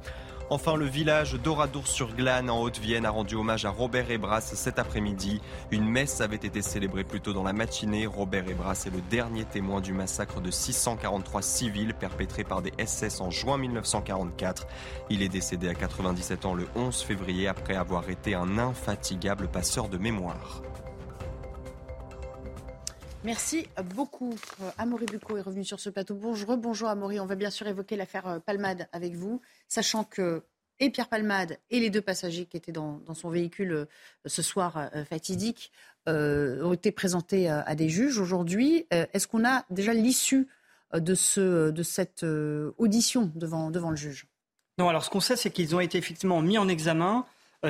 Enfin, 0.50 0.78
le 0.78 0.86
village 0.86 1.34
d'Oradour-sur-Glane 1.34 2.50
en 2.50 2.62
Haute-Vienne 2.62 3.06
a 3.06 3.10
rendu 3.10 3.36
hommage 3.36 3.66
à 3.66 3.70
Robert 3.70 4.10
Ebras 4.10 4.40
cet 4.40 4.80
après-midi. 4.80 5.42
Une 5.72 5.86
messe 5.86 6.22
avait 6.22 6.38
été 6.38 6.62
célébrée 6.62 7.04
plus 7.04 7.20
tôt 7.20 7.34
dans 7.34 7.44
la 7.44 7.52
matinée. 7.52 8.06
Robert 8.06 8.48
Ebras 8.48 8.84
est 8.86 8.90
le 8.90 9.02
dernier 9.02 9.44
témoin 9.44 9.82
du 9.82 9.92
massacre 9.92 10.40
de 10.40 10.50
643 10.50 11.42
civils 11.42 11.94
perpétré 11.94 12.46
par 12.46 12.62
des 12.62 12.72
SS 12.78 13.20
en 13.20 13.30
juin 13.30 13.58
1944. 13.58 14.68
Il 15.10 15.22
est 15.22 15.28
décédé 15.28 15.68
à 15.68 15.74
97 15.74 16.46
ans 16.46 16.54
le 16.54 16.66
11 16.78 17.02
février 17.02 17.50
après 17.50 17.76
avoir 17.76 18.10
été 18.10 18.34
un 18.34 18.58
infatigable 18.58 19.50
passeur 19.50 19.90
de 19.90 19.98
mémoire. 19.98 20.62
Merci 23.28 23.68
beaucoup. 23.96 24.36
Euh, 24.62 24.70
Amaury 24.78 25.06
Bucco 25.06 25.36
est 25.36 25.42
revenu 25.42 25.66
sur 25.66 25.82
ce 25.82 25.90
plateau. 25.90 26.16
Bonjour, 26.16 26.56
bonjour 26.56 26.88
Amaury. 26.88 27.20
On 27.20 27.26
va 27.26 27.36
bien 27.36 27.50
sûr 27.50 27.68
évoquer 27.68 27.98
l'affaire 27.98 28.28
euh, 28.28 28.40
Palmade 28.40 28.88
avec 28.94 29.16
vous, 29.16 29.42
sachant 29.68 30.04
que 30.04 30.44
et 30.80 30.92
Pierre 30.92 31.10
Palmade 31.10 31.58
et 31.72 31.80
les 31.80 31.90
deux 31.90 32.02
passagers 32.02 32.46
qui 32.46 32.56
étaient 32.56 32.72
dans, 32.72 33.02
son 33.16 33.32
véhicule 33.32 33.72
euh, 33.72 33.86
ce 34.28 34.44
soir 34.44 34.92
fatidique 35.10 35.72
ont 36.06 36.72
été 36.72 36.92
présentés 36.94 37.50
à 37.50 37.76
des 37.76 37.90
juges 37.90 38.18
aujourd'hui. 38.18 38.86
Est-ce 38.92 39.28
qu'on 39.28 39.44
a 39.44 39.66
déjà 39.70 39.94
l'issue 39.94 40.48
de, 40.94 41.16
ce, 41.16 41.70
de 41.70 41.84
cette 41.84 42.24
audition 42.78 43.30
devant, 43.36 43.72
devant 43.72 43.90
le 43.90 43.98
juge? 43.98 44.26
Non, 44.78 44.88
alors 44.88 45.04
ce 45.04 45.10
qu'on 45.10 45.20
sait, 45.20 45.36
c'est 45.36 45.50
qu'ils 45.50 45.76
ont 45.76 45.82
été 45.82 45.98
effectivement 45.98 46.42
mis 46.42 46.58
en 46.58 46.70
examen. 46.70 47.26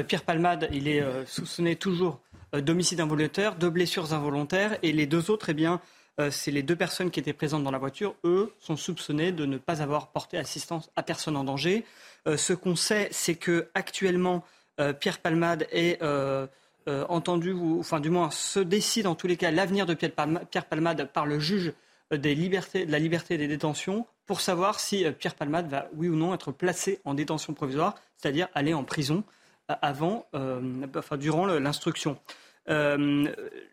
Pierre 0.07 0.21
Palmade, 0.21 0.69
il 0.71 0.87
est 0.87 1.03
soupçonné 1.25 1.77
toujours 1.77 2.21
euh, 2.55 2.61
d'homicide 2.61 3.01
involontaire, 3.01 3.57
de 3.57 3.67
blessures 3.67 4.13
involontaires. 4.13 4.77
Et 4.81 4.91
les 4.93 5.05
deux 5.05 5.29
autres, 5.31 5.49
eh 5.49 5.53
bien, 5.53 5.81
euh, 6.19 6.31
c'est 6.31 6.51
les 6.51 6.63
deux 6.63 6.75
personnes 6.75 7.11
qui 7.11 7.19
étaient 7.19 7.33
présentes 7.33 7.63
dans 7.63 7.71
la 7.71 7.77
voiture. 7.77 8.15
Eux 8.23 8.53
sont 8.59 8.75
soupçonnés 8.75 9.31
de 9.31 9.45
ne 9.45 9.57
pas 9.57 9.81
avoir 9.81 10.07
porté 10.07 10.37
assistance 10.37 10.89
à 10.95 11.03
personne 11.03 11.35
en 11.35 11.43
danger. 11.43 11.85
Euh, 12.27 12.37
ce 12.37 12.53
qu'on 12.53 12.75
sait, 12.75 13.07
c'est 13.11 13.35
que 13.35 13.69
actuellement, 13.73 14.43
Pierre 14.99 15.17
Palmade 15.17 15.65
est 15.71 15.99
entendu, 16.85 17.51
ou 17.51 17.79
enfin 17.79 17.99
du 17.99 18.11
moins 18.11 18.29
se 18.29 18.59
décide 18.59 19.07
en 19.07 19.15
tous 19.15 19.25
les 19.25 19.35
cas 19.35 19.49
l'avenir 19.49 19.87
de 19.87 19.95
Pierre 19.95 20.65
Palmade, 20.69 21.11
par 21.11 21.25
le 21.25 21.39
juge 21.39 21.73
des 22.11 22.35
libertés, 22.35 22.85
de 22.85 22.91
la 22.91 22.99
liberté 22.99 23.39
des 23.39 23.47
détentions 23.47 24.05
pour 24.27 24.39
savoir 24.39 24.79
si 24.79 25.03
Pierre 25.17 25.33
Palmade 25.33 25.67
va, 25.67 25.87
oui 25.95 26.09
ou 26.09 26.15
non, 26.15 26.31
être 26.35 26.51
placé 26.51 27.01
en 27.05 27.15
détention 27.15 27.55
provisoire, 27.55 27.95
c'est-à-dire 28.17 28.49
aller 28.53 28.75
en 28.75 28.83
prison 28.83 29.23
avant, 29.67 30.25
euh, 30.33 30.61
enfin, 30.95 31.17
durant 31.17 31.45
l'instruction. 31.45 32.17
Euh, 32.69 33.25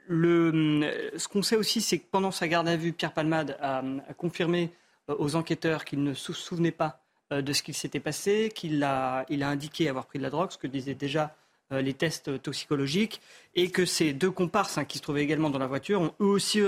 ce 0.08 1.28
qu'on 1.28 1.42
sait 1.42 1.56
aussi, 1.56 1.80
c'est 1.80 1.98
que 1.98 2.06
pendant 2.10 2.30
sa 2.30 2.48
garde 2.48 2.68
à 2.68 2.76
vue, 2.76 2.92
Pierre 2.92 3.12
Palmade 3.12 3.56
a, 3.60 3.82
confirmé 4.16 4.70
euh, 5.10 5.16
aux 5.18 5.36
enquêteurs 5.36 5.84
qu'il 5.84 6.02
ne 6.02 6.14
se 6.14 6.32
souvenait 6.32 6.72
pas 6.72 7.00
de 7.30 7.52
ce 7.52 7.62
qu'il 7.62 7.74
s'était 7.74 8.00
passé, 8.00 8.52
qu'il 8.54 8.84
a, 8.84 9.24
il 9.28 9.42
a 9.42 9.48
indiqué 9.48 9.88
avoir 9.88 10.06
pris 10.06 10.18
de 10.18 10.22
la 10.22 10.30
drogue, 10.30 10.52
ce 10.52 10.58
que 10.58 10.66
disaient 10.66 10.94
déjà 10.94 11.34
les 11.70 11.94
tests 11.94 12.40
toxicologiques, 12.42 13.20
et 13.54 13.70
que 13.70 13.86
ces 13.86 14.12
deux 14.12 14.30
comparses 14.30 14.76
hein, 14.76 14.84
qui 14.84 14.98
se 14.98 15.02
trouvaient 15.02 15.22
également 15.22 15.48
dans 15.48 15.58
la 15.58 15.66
voiture 15.66 16.02
ont 16.02 16.14
eux 16.20 16.26
aussi 16.26 16.60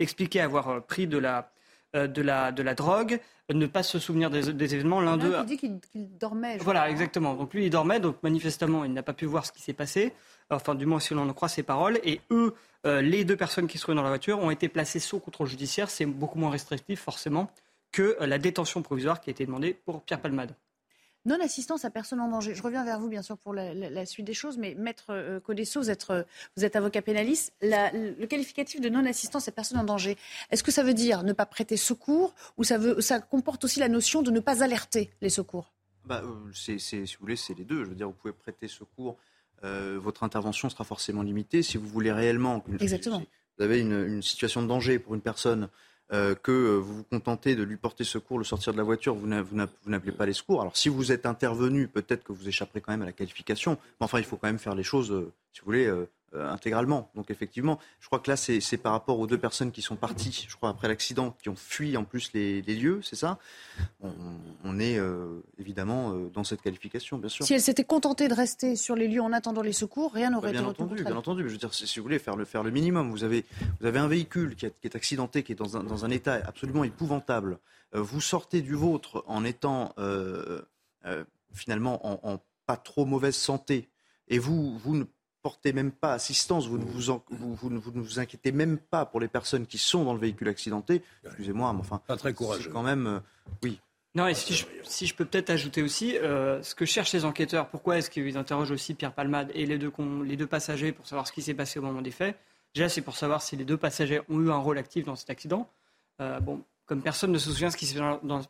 expliqué 0.00 0.40
avoir 0.40 0.82
pris 0.84 1.06
de 1.06 1.16
la, 1.16 1.52
de 1.94 2.22
la, 2.22 2.52
de 2.52 2.62
la 2.62 2.74
drogue 2.74 3.20
ne 3.54 3.66
pas 3.66 3.82
se 3.82 3.98
souvenir 3.98 4.30
des, 4.30 4.74
événements. 4.74 5.00
L'un 5.00 5.16
d'eux. 5.16 5.34
Il 5.40 5.46
dit 5.46 5.56
qu'il 5.56 6.18
dormait. 6.18 6.58
Voilà, 6.58 6.90
exactement. 6.90 7.34
Donc 7.34 7.54
lui, 7.54 7.66
il 7.66 7.70
dormait, 7.70 8.00
donc 8.00 8.22
manifestement, 8.22 8.84
il 8.84 8.92
n'a 8.92 9.02
pas 9.02 9.12
pu 9.12 9.26
voir 9.26 9.46
ce 9.46 9.52
qui 9.52 9.62
s'est 9.62 9.72
passé. 9.72 10.12
Enfin, 10.50 10.74
du 10.74 10.86
moins, 10.86 11.00
si 11.00 11.14
l'on 11.14 11.28
en 11.28 11.32
croit 11.32 11.48
ses 11.48 11.62
paroles. 11.62 11.98
Et 12.04 12.20
eux, 12.30 12.54
euh, 12.86 13.00
les 13.00 13.24
deux 13.24 13.36
personnes 13.36 13.66
qui 13.66 13.78
se 13.78 13.82
trouvaient 13.82 13.96
dans 13.96 14.02
la 14.02 14.08
voiture, 14.08 14.38
ont 14.38 14.50
été 14.50 14.68
placées 14.68 15.00
sous 15.00 15.18
contrôle 15.18 15.48
judiciaire. 15.48 15.90
C'est 15.90 16.06
beaucoup 16.06 16.38
moins 16.38 16.50
restrictif, 16.50 17.00
forcément, 17.00 17.50
que 17.92 18.16
euh, 18.20 18.26
la 18.26 18.38
détention 18.38 18.82
provisoire 18.82 19.20
qui 19.20 19.30
a 19.30 19.32
été 19.32 19.46
demandée 19.46 19.74
pour 19.84 20.02
Pierre 20.02 20.20
Palmade. 20.20 20.54
Non-assistance 21.26 21.84
à 21.84 21.90
personne 21.90 22.18
en 22.20 22.28
danger. 22.28 22.54
Je 22.54 22.62
reviens 22.62 22.82
vers 22.82 22.98
vous, 22.98 23.08
bien 23.08 23.20
sûr, 23.20 23.36
pour 23.36 23.52
la, 23.52 24.06
suite 24.06 24.26
des 24.26 24.32
choses, 24.32 24.56
mais 24.56 24.74
Maître 24.74 25.10
euh, 25.10 25.38
Codesso, 25.38 25.80
vous 25.80 25.90
êtes, 25.90 26.08
euh, 26.08 26.24
vous 26.56 26.64
êtes 26.64 26.76
avocat 26.76 27.02
pénaliste. 27.02 27.52
le 27.60 28.24
qualificatif 28.24 28.80
de 28.80 28.88
non-assistance 28.88 29.46
à 29.46 29.52
personne 29.52 29.78
en 29.78 29.84
danger, 29.84 30.16
est-ce 30.50 30.62
que 30.62 30.70
ça 30.70 30.82
veut 30.82 30.94
dire 30.94 31.22
ne 31.22 31.34
pas 31.34 31.44
prêter 31.44 31.76
secours 31.76 32.34
ou 32.56 32.64
ça, 32.64 32.78
veut, 32.78 33.02
ça 33.02 33.20
comporte 33.20 33.64
aussi 33.64 33.80
la 33.80 33.88
notion 33.88 34.22
de 34.22 34.30
ne 34.30 34.40
pas 34.40 34.62
alerter 34.62 35.10
les 35.20 35.28
secours? 35.28 35.74
Bah, 36.06 36.22
euh, 36.24 36.50
c'est, 36.54 36.78
Si 36.78 37.00
vous 37.00 37.20
voulez, 37.20 37.36
c'est 37.36 37.54
les 37.54 37.64
deux. 37.64 37.84
Je 37.84 37.90
veux 37.90 37.96
dire, 37.96 38.06
vous 38.06 38.14
pouvez 38.14 38.32
prêter 38.32 38.66
secours. 38.66 39.18
votre 39.62 40.22
intervention 40.22 40.70
sera 40.70 40.84
forcément 40.84 41.22
limitée. 41.22 41.62
Si 41.62 41.76
vous 41.76 41.86
voulez 41.86 42.12
réellement. 42.12 42.64
Exactement. 42.80 43.22
vous 43.58 43.64
avez 43.64 43.80
une, 43.80 44.06
une 44.06 44.22
situation 44.22 44.62
de 44.62 44.68
danger 44.68 44.98
pour 44.98 45.14
une 45.14 45.20
personne 45.20 45.68
euh, 46.12 46.34
que 46.34 46.50
euh, 46.50 46.76
vous 46.76 46.96
vous 46.96 47.04
contentez 47.04 47.54
de 47.54 47.62
lui 47.62 47.76
porter 47.76 48.04
secours, 48.04 48.38
le 48.38 48.44
sortir 48.44 48.72
de 48.72 48.78
la 48.78 48.84
voiture, 48.84 49.14
vous 49.14 49.28
n'appelez 49.28 50.12
pas 50.12 50.26
les 50.26 50.32
secours. 50.32 50.60
Alors 50.60 50.76
si 50.76 50.88
vous 50.88 51.12
êtes 51.12 51.24
intervenu, 51.24 51.86
peut-être 51.86 52.24
que 52.24 52.32
vous 52.32 52.48
échapperez 52.48 52.80
quand 52.80 52.92
même 52.92 53.02
à 53.02 53.06
la 53.06 53.12
qualification, 53.12 53.78
mais 54.00 54.04
enfin 54.04 54.18
il 54.18 54.24
faut 54.24 54.36
quand 54.36 54.48
même 54.48 54.58
faire 54.58 54.74
les 54.74 54.82
choses, 54.82 55.12
euh, 55.12 55.32
si 55.52 55.60
vous 55.60 55.66
voulez, 55.66 55.88
intégralement. 56.32 57.10
Donc 57.14 57.30
effectivement, 57.30 57.78
je 58.00 58.06
crois 58.06 58.20
que 58.20 58.30
là, 58.30 58.36
c'est 58.36 58.76
par 58.76 58.92
rapport 58.92 59.18
aux 59.18 59.26
deux 59.26 59.38
personnes 59.38 59.72
qui 59.72 59.82
sont 59.82 59.96
parties, 59.96 60.46
je 60.48 60.56
crois, 60.56 60.68
après 60.68 60.88
l'accident, 60.88 61.36
qui 61.42 61.48
ont 61.48 61.56
fui 61.56 61.96
en 61.96 62.04
plus 62.04 62.32
les, 62.32 62.62
lieux, 62.62 63.00
c'est 63.02 63.16
ça? 63.16 63.38
On, 64.00 64.78
est 64.78 64.98
euh, 64.98 65.40
évidemment 65.58 66.12
euh, 66.12 66.30
dans 66.32 66.44
cette 66.44 66.62
qualification, 66.62 67.18
bien 67.18 67.28
sûr. 67.28 67.44
Si 67.44 67.54
elles 67.54 67.60
s'étaient 67.60 67.84
contentées 67.84 68.28
de 68.28 68.34
rester 68.34 68.76
sur 68.76 68.94
les 68.94 69.08
lieux 69.08 69.22
en 69.22 69.32
attendant 69.32 69.62
les 69.62 69.72
secours, 69.72 70.12
rien 70.12 70.30
n'aurait 70.30 70.50
été 70.50 70.60
entendu, 70.60 71.02
Bien 71.02 71.16
entendu, 71.16 71.42
je 71.46 71.52
veux 71.52 71.58
dire, 71.58 71.74
si, 71.74 71.98
vous 71.98 72.04
voulez 72.04 72.18
faire 72.18 72.36
le, 72.36 72.44
faire 72.44 72.62
le 72.62 72.70
minimum, 72.70 73.10
vous 73.10 73.24
avez, 73.24 73.44
vous 73.80 73.86
avez 73.86 73.98
un 73.98 74.08
véhicule 74.08 74.54
qui, 74.54 74.66
est 74.66 74.96
accidenté, 74.96 75.42
qui 75.42 75.52
est 75.52 75.56
dans 75.56 75.76
un, 75.76 75.82
dans 75.82 76.04
un 76.04 76.10
état 76.10 76.34
absolument 76.46 76.84
épouvantable. 76.84 77.58
vous 77.92 78.20
sortez 78.20 78.62
du 78.62 78.74
vôtre 78.74 79.24
en 79.26 79.44
étant 79.44 79.94
finalement 81.52 82.06
en, 82.06 82.32
en, 82.34 82.40
pas 82.66 82.76
trop 82.76 83.04
mauvaise 83.04 83.34
santé, 83.34 83.88
et 84.28 84.38
vous, 84.38 84.78
vous 84.78 84.94
ne 84.94 85.04
portez 85.42 85.72
même 85.72 85.92
pas 85.92 86.12
assistance, 86.12 86.66
vous 86.66 86.78
ne 86.78 86.84
vous, 86.84 87.54
vous, 87.54 87.70
ne 87.70 87.78
vous 87.78 88.18
inquiétez 88.18 88.52
même 88.52 88.78
pas 88.78 89.06
pour 89.06 89.20
les 89.20 89.28
personnes 89.28 89.66
qui 89.66 89.78
sont 89.78 90.04
dans 90.04 90.14
le 90.14 90.20
véhicule 90.20 90.48
accidenté, 90.48 91.02
excusez-moi, 91.24 91.72
mais 91.72 91.80
enfin, 91.80 92.00
pas 92.06 92.16
très 92.16 92.32
courageux. 92.32 92.70
Quand 92.70 92.82
même, 92.82 93.06
euh, 93.06 93.18
oui. 93.62 93.80
Non, 94.16 94.26
et 94.26 94.34
si 94.34 94.54
je, 94.54 95.14
peux 95.14 95.24
peut-être 95.24 95.50
ajouter 95.50 95.82
aussi, 95.82 96.18
euh, 96.18 96.60
ce 96.64 96.74
que 96.74 96.84
cherchent 96.84 97.12
les 97.12 97.24
enquêteurs, 97.24 97.68
pourquoi 97.68 97.98
est-ce 97.98 98.10
qu'ils 98.10 98.36
interrogent 98.36 98.72
aussi 98.72 98.94
Pierre 98.94 99.12
Palmade 99.12 99.52
et 99.54 99.66
les 99.66 99.78
deux, 99.78 99.92
les 100.24 100.36
deux 100.36 100.48
passagers 100.48 100.90
pour 100.90 101.06
savoir 101.06 101.28
ce 101.28 101.32
qui 101.32 101.42
s'est 101.42 101.54
passé 101.54 101.78
au 101.78 101.82
moment 101.82 102.02
des 102.02 102.10
faits? 102.10 102.36
Déjà, 102.74 102.88
c'est 102.88 103.02
pour 103.02 103.16
savoir 103.16 103.40
si 103.40 103.56
les 103.56 103.64
deux 103.64 103.76
passagers 103.76 104.20
ont 104.28 104.40
eu 104.40 104.50
un 104.50 104.56
rôle 104.56 104.78
actif 104.78 105.04
dans 105.04 105.14
cet 105.14 105.30
accident. 105.30 105.68
Euh, 106.20 106.40
bon, 106.40 106.60
comme 106.86 107.02
personne 107.02 107.30
ne 107.30 107.38
se 107.38 107.50
souvient 107.50 107.68
de 107.68 107.72
ce 107.72 107.76
qui 107.76 107.86
s'est 107.86 108.00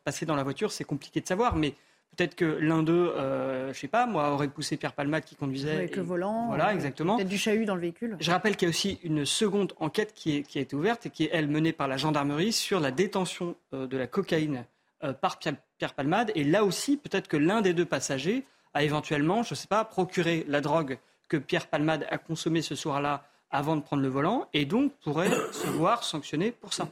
passé 0.03 0.24
dans 0.24 0.34
la 0.34 0.43
voiture, 0.43 0.72
c'est 0.72 0.84
compliqué 0.84 1.20
de 1.20 1.26
savoir, 1.26 1.57
mais 1.57 1.74
Peut-être 2.20 2.34
que 2.34 2.44
l'un 2.44 2.82
d'eux, 2.82 3.14
euh, 3.16 3.72
je 3.72 3.78
sais 3.78 3.88
pas, 3.88 4.04
moi, 4.04 4.30
aurait 4.32 4.48
poussé 4.48 4.76
Pierre 4.76 4.92
Palmade 4.92 5.24
qui 5.24 5.36
conduisait. 5.36 5.72
Avec 5.72 5.96
le 5.96 6.02
volant. 6.02 6.48
Voilà, 6.48 6.74
exactement. 6.74 7.16
Peut-être 7.16 7.30
du 7.30 7.38
chahut 7.38 7.64
dans 7.64 7.74
le 7.74 7.80
véhicule. 7.80 8.18
Je 8.20 8.30
rappelle 8.30 8.56
qu'il 8.56 8.66
y 8.66 8.68
a 8.68 8.74
aussi 8.76 8.98
une 9.04 9.24
seconde 9.24 9.72
enquête 9.78 10.12
qui, 10.12 10.36
est, 10.36 10.42
qui, 10.42 10.58
a 10.58 10.60
été 10.60 10.76
ouverte 10.76 11.06
et 11.06 11.10
qui 11.10 11.24
est, 11.24 11.30
elle, 11.32 11.48
menée 11.48 11.72
par 11.72 11.88
la 11.88 11.96
gendarmerie 11.96 12.52
sur 12.52 12.78
la 12.78 12.90
détention 12.90 13.56
euh, 13.72 13.86
de 13.86 13.96
la 13.96 14.06
cocaïne 14.06 14.66
euh, 15.02 15.14
par 15.14 15.38
Pierre, 15.38 15.94
Palmade. 15.96 16.30
Et 16.34 16.44
là 16.44 16.62
aussi, 16.62 16.98
peut-être 16.98 17.26
que 17.26 17.38
l'un 17.38 17.62
des 17.62 17.72
deux 17.72 17.86
passagers 17.86 18.44
a 18.74 18.82
éventuellement, 18.82 19.42
je 19.42 19.54
ne 19.54 19.56
sais 19.56 19.68
pas, 19.68 19.82
procuré 19.86 20.44
la 20.46 20.60
drogue 20.60 20.98
que 21.30 21.38
Pierre 21.38 21.68
Palmade 21.68 22.06
a 22.10 22.18
consommée 22.18 22.60
ce 22.60 22.74
soir-là 22.74 23.24
avant 23.50 23.76
de 23.76 23.80
prendre 23.80 24.02
le 24.02 24.10
volant 24.10 24.46
et 24.52 24.66
donc 24.66 24.92
pourrait 25.02 25.30
se 25.52 25.68
voir 25.68 26.04
sanctionné 26.04 26.50
pour 26.50 26.74
ça 26.74 26.86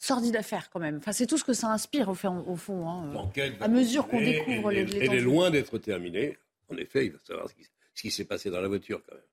sordide 0.00 0.34
affaire 0.34 0.70
quand 0.70 0.80
même. 0.80 0.96
Enfin, 0.96 1.12
c'est 1.12 1.26
tout 1.26 1.38
ce 1.38 1.44
que 1.44 1.52
ça 1.52 1.68
inspire 1.68 2.08
au, 2.08 2.12
au 2.12 2.56
fond. 2.56 2.88
Hein, 2.88 3.30
à 3.60 3.68
mesure 3.68 4.08
qu'on 4.08 4.20
découvre 4.20 4.72
les, 4.72 4.80
Elle 4.96 5.14
est 5.14 5.20
loin 5.20 5.50
d'être 5.50 5.78
terminée. 5.78 6.36
En 6.72 6.76
effet, 6.76 7.06
il 7.06 7.12
va 7.12 7.18
savoir 7.22 7.48
ce 7.94 8.02
qui, 8.02 8.10
s'est 8.10 8.24
passé 8.24 8.50
dans 8.50 8.60
la 8.60 8.68
voiture 8.68 9.02
quand 9.06 9.14
même. 9.14 9.24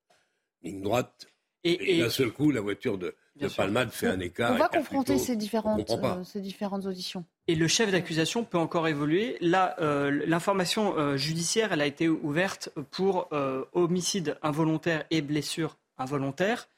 Ligne 0.64 0.82
droite. 0.82 1.28
Et, 1.64 2.00
d'un 2.00 2.10
seul 2.10 2.32
coup, 2.32 2.52
la 2.52 2.62
voiture 2.62 2.98
de, 2.98 3.16
de 3.36 3.48
Palmade 3.48 3.92
fait 3.92 4.08
un 4.08 4.20
écart. 4.20 4.54
On 4.54 4.58
va 4.58 4.70
confronter 4.70 5.18
ces 5.18 5.36
différentes, 5.36 5.90
euh, 5.90 6.24
ces 6.24 6.40
différentes 6.40 6.86
auditions. 6.86 7.26
Et 7.48 7.56
le 7.56 7.68
chef 7.68 7.92
d'accusation 7.92 8.44
peut 8.44 8.58
encore 8.58 8.88
évoluer. 8.88 9.38
Là, 9.42 9.76
euh, 9.80 10.24
l'information 10.26 10.98
euh, 10.98 11.18
judiciaire, 11.18 11.74
elle 11.74 11.82
a 11.82 11.86
été 11.86 12.08
ouverte 12.08 12.70
pour 12.92 13.30
homicide 13.74 14.38
involontaire 14.44 15.06
et 15.12 15.22
blessure 15.22 15.78
involontaire. 15.98 16.70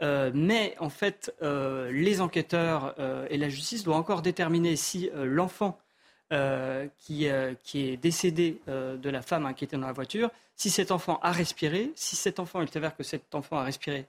Euh, 0.00 0.30
mais 0.32 0.76
en 0.78 0.90
fait, 0.90 1.34
euh, 1.42 1.90
les 1.90 2.20
enquêteurs 2.20 2.94
euh, 2.98 3.26
et 3.30 3.36
la 3.36 3.48
justice 3.48 3.82
doivent 3.82 3.98
encore 3.98 4.22
déterminer 4.22 4.76
si 4.76 5.10
l'enfant 5.14 5.78
qui, 6.98 7.26
qui 7.64 7.88
est 7.88 7.96
décédé 7.96 8.60
de 8.66 9.08
la 9.08 9.22
femme 9.22 9.46
hein, 9.46 9.54
qui 9.54 9.64
était 9.64 9.78
dans 9.78 9.86
la 9.86 9.94
voiture, 9.94 10.30
si 10.56 10.68
cet 10.68 10.90
enfant 10.90 11.18
a 11.22 11.32
respiré, 11.32 11.90
si 11.94 12.16
cet 12.16 12.38
enfant, 12.38 12.60
il 12.60 12.68
s'avère 12.68 12.94
que 12.94 13.02
cet 13.02 13.34
enfant 13.34 13.56
a 13.56 13.64
respiré, 13.64 14.04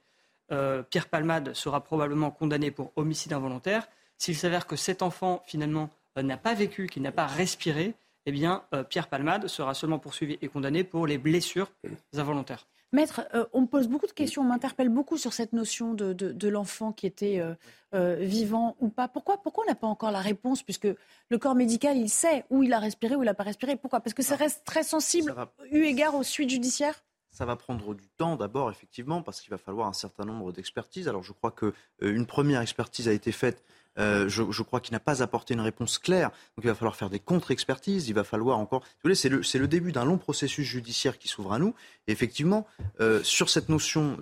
Pierre 0.49 1.07
Palmade 1.09 1.53
sera 1.53 1.81
probablement 1.81 2.29
condamné 2.29 2.71
pour 2.71 2.91
homicide 2.97 3.31
involontaire. 3.31 3.87
S'il 4.17 4.35
s'avère 4.35 4.67
que 4.67 4.75
cet 4.75 5.01
enfant, 5.01 5.41
finalement, 5.47 5.89
n'a 6.21 6.35
pas 6.35 6.55
vécu, 6.55 6.87
qu'il 6.87 7.03
n'a 7.03 7.13
pas 7.13 7.25
respiré, 7.25 7.93
eh 8.25 8.33
bien, 8.33 8.63
Pierre 8.89 9.07
Palmade 9.07 9.47
sera 9.47 9.73
seulement 9.73 9.99
poursuivi 9.99 10.37
et 10.41 10.49
condamné 10.49 10.83
pour 10.83 11.07
les 11.07 11.17
blessures 11.17 11.71
involontaires. 12.13 12.67
Maître, 12.91 13.21
euh, 13.35 13.45
on 13.53 13.61
me 13.61 13.67
pose 13.67 13.87
beaucoup 13.87 14.07
de 14.07 14.11
questions, 14.11 14.41
on 14.41 14.45
m'interpelle 14.45 14.89
beaucoup 14.89 15.17
sur 15.17 15.33
cette 15.33 15.53
notion 15.53 15.93
de, 15.93 16.47
l'enfant 16.47 16.91
qui 16.91 17.05
était 17.05 17.39
euh, 17.39 17.53
euh, 17.93 18.15
vivant 18.15 18.75
ou 18.79 18.89
pas. 18.89 19.07
Pourquoi, 19.07 19.41
pourquoi 19.41 19.63
on 19.65 19.69
n'a 19.69 19.75
pas 19.75 19.87
encore 19.87 20.11
la 20.11 20.21
réponse 20.21 20.63
Puisque 20.63 20.87
le 21.29 21.37
corps 21.37 21.53
médical, 21.53 21.97
il 21.97 22.09
sait 22.09 22.45
où 22.49 22.63
il 22.63 22.73
a 22.73 22.79
respiré, 22.79 23.15
où 23.15 23.21
il 23.21 23.27
n'a 23.27 23.35
pas 23.35 23.43
respiré? 23.43 23.75
Pourquoi? 23.75 23.99
Parce 23.99 24.15
que 24.15 24.23
ça 24.23 24.35
reste 24.35 24.63
très 24.65 24.83
sensible, 24.83 25.35
eu 25.71 25.83
égard 25.83 26.15
aux 26.15 26.23
suites 26.23 26.49
judiciaires? 26.49 27.03
Ça 27.29 27.45
va 27.45 27.55
prendre 27.55 27.93
du 27.93 28.09
temps 28.09 28.35
d'abord, 28.35 28.71
effectivement, 28.71 29.21
parce 29.21 29.39
qu'il 29.39 29.51
va 29.51 29.59
falloir 29.59 29.87
un 29.87 29.93
certain 29.93 30.25
nombre 30.25 30.51
d'expertises. 30.51 31.07
Alors 31.07 31.21
je 31.21 31.31
crois 31.31 31.51
qu'une 31.51 32.25
première 32.25 32.61
expertise 32.61 33.07
a 33.07 33.13
été 33.13 33.31
faite 33.31 33.63
euh, 33.99 34.29
je, 34.29 34.63
crois 34.63 34.79
qu'il 34.79 34.93
n'a 34.93 34.99
pas 34.99 35.21
apporté 35.21 35.53
une 35.53 35.61
réponse 35.61 35.99
claire. 35.99 36.29
Donc 36.29 36.63
il 36.63 36.67
va 36.67 36.75
falloir 36.75 36.95
faire 36.95 37.09
des 37.09 37.19
contre-expertises. 37.19 38.07
Il 38.07 38.13
va 38.13 38.23
falloir 38.23 38.57
encore. 38.57 38.83
C'est 39.13 39.29
le, 39.29 39.67
début 39.67 39.91
d'un 39.91 40.05
long 40.05 40.17
processus 40.17 40.65
judiciaire 40.65 41.17
qui 41.17 41.27
s'ouvre 41.27 41.53
à 41.53 41.59
nous. 41.59 41.73
Et 42.07 42.11
effectivement, 42.11 42.65
euh, 43.01 43.21
sur 43.23 43.49
cette 43.49 43.69
notion 43.69 44.17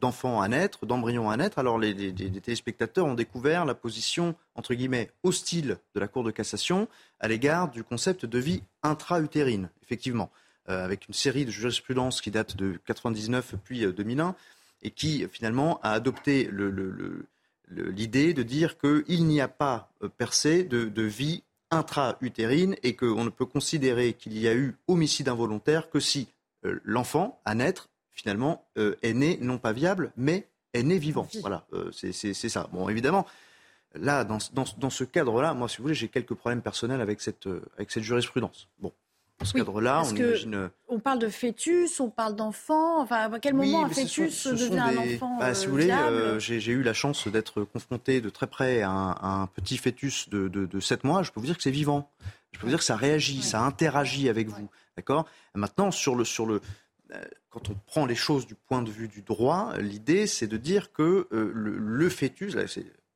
d'enfant 0.00 0.38
de, 0.38 0.44
à 0.44 0.48
naître, 0.48 0.86
d'embryon 0.86 1.30
à 1.30 1.36
naître, 1.36 1.58
alors 1.58 1.78
les, 1.78 1.94
téléspectateurs 2.40 3.06
ont 3.06 3.14
découvert 3.14 3.64
la 3.64 3.74
position 3.74 4.34
entre 4.54 4.74
guillemets 4.74 5.10
hostile 5.22 5.78
de 5.94 6.00
la 6.00 6.08
Cour 6.08 6.24
de 6.24 6.30
cassation 6.30 6.88
à 7.20 7.28
l'égard 7.28 7.70
du 7.70 7.84
concept 7.84 8.24
de 8.24 8.38
vie 8.38 8.62
intra-utérine. 8.82 9.68
Effectivement, 9.82 10.30
euh, 10.68 10.84
avec 10.84 11.06
une 11.08 11.14
série 11.14 11.44
de 11.44 11.50
jurisprudences 11.50 12.20
qui 12.20 12.30
datent 12.30 12.56
de 12.56 12.78
99 12.86 13.54
puis 13.62 13.80
2001 13.80 14.34
et 14.82 14.90
qui 14.90 15.26
finalement 15.28 15.80
a 15.82 15.90
adopté 15.90 16.48
le 16.50 16.70
l'idée 17.70 18.34
de 18.34 18.42
dire 18.42 18.78
qu'il 18.78 19.26
n'y 19.26 19.40
a 19.40 19.48
pas 19.48 19.90
euh, 20.02 20.08
percé 20.08 20.64
de, 20.64 20.84
de 20.84 21.02
vie 21.02 21.42
intra-utérine 21.70 22.76
et 22.82 22.96
qu'on 22.96 23.24
ne 23.24 23.30
peut 23.30 23.46
considérer 23.46 24.14
qu'il 24.14 24.38
y 24.38 24.48
a 24.48 24.54
eu 24.54 24.76
homicide 24.86 25.28
involontaire 25.28 25.90
que 25.90 26.00
si 26.00 26.28
euh, 26.64 26.80
l'enfant, 26.84 27.40
à 27.44 27.54
naître, 27.54 27.88
finalement, 28.10 28.66
euh, 28.78 28.96
est 29.02 29.12
né 29.12 29.38
non 29.40 29.58
pas 29.58 29.72
viable, 29.72 30.12
mais 30.16 30.48
est 30.72 30.82
né 30.82 30.98
vivant. 30.98 31.28
Voilà, 31.40 31.66
c'est 31.92 32.34
ça. 32.34 32.68
Bon, 32.72 32.88
évidemment, 32.88 33.26
là, 33.94 34.24
dans, 34.24 34.38
dans, 34.52 34.64
dans 34.76 34.90
ce 34.90 35.04
cadre-là, 35.04 35.54
moi, 35.54 35.68
si 35.68 35.78
vous 35.78 35.84
voulez, 35.84 35.94
j'ai 35.94 36.08
quelques 36.08 36.34
problèmes 36.34 36.62
personnels 36.62 37.00
avec 37.00 37.20
cette, 37.20 37.48
avec 37.76 37.90
cette 37.90 38.02
jurisprudence. 38.02 38.68
Bon. 38.78 38.92
Dans 39.38 39.46
ce 39.46 39.52
cadre-là, 39.52 40.02
on 40.04 40.16
imagine. 40.16 40.54
Euh, 40.54 40.68
on 40.88 40.98
parle 40.98 41.20
de 41.20 41.28
fœtus, 41.28 42.00
on 42.00 42.10
parle 42.10 42.34
d'enfant. 42.34 43.00
Enfin, 43.00 43.32
à 43.32 43.38
quel 43.38 43.54
moment 43.54 43.84
un 43.84 43.88
fœtus 43.88 44.48
devient 44.48 44.78
un 44.78 44.96
enfant 44.96 45.38
bah, 45.38 45.54
Si 45.54 45.66
vous 45.66 45.72
voulez, 45.72 45.90
euh, 45.90 46.40
j'ai 46.40 46.72
eu 46.72 46.82
la 46.82 46.92
chance 46.92 47.28
d'être 47.28 47.62
confronté 47.62 48.20
de 48.20 48.30
très 48.30 48.48
près 48.48 48.82
à 48.82 48.90
un, 48.90 49.46
petit 49.46 49.78
fœtus 49.78 50.28
de, 50.28 50.48
de, 50.48 50.80
7 50.80 51.04
mois. 51.04 51.22
Je 51.22 51.30
peux 51.30 51.38
vous 51.38 51.46
dire 51.46 51.56
que 51.56 51.62
c'est 51.62 51.70
vivant. 51.70 52.10
Je 52.50 52.58
peux 52.58 52.66
vous 52.66 52.70
dire 52.70 52.80
que 52.80 52.84
ça 52.84 52.96
réagit, 52.96 53.42
ça 53.42 53.62
interagit 53.62 54.28
avec 54.28 54.48
vous. 54.48 54.68
D'accord? 54.96 55.26
Maintenant, 55.54 55.92
sur 55.92 56.16
le, 56.16 56.24
sur 56.24 56.44
le, 56.44 56.60
euh, 57.12 57.22
quand 57.50 57.70
on 57.70 57.74
prend 57.86 58.06
les 58.06 58.16
choses 58.16 58.44
du 58.44 58.56
point 58.56 58.82
de 58.82 58.90
vue 58.90 59.06
du 59.06 59.22
droit, 59.22 59.72
l'idée, 59.78 60.26
c'est 60.26 60.48
de 60.48 60.56
dire 60.56 60.92
que 60.92 61.28
le, 61.30 61.78
le, 61.78 62.08
fœtus, 62.08 62.56
là, 62.56 62.64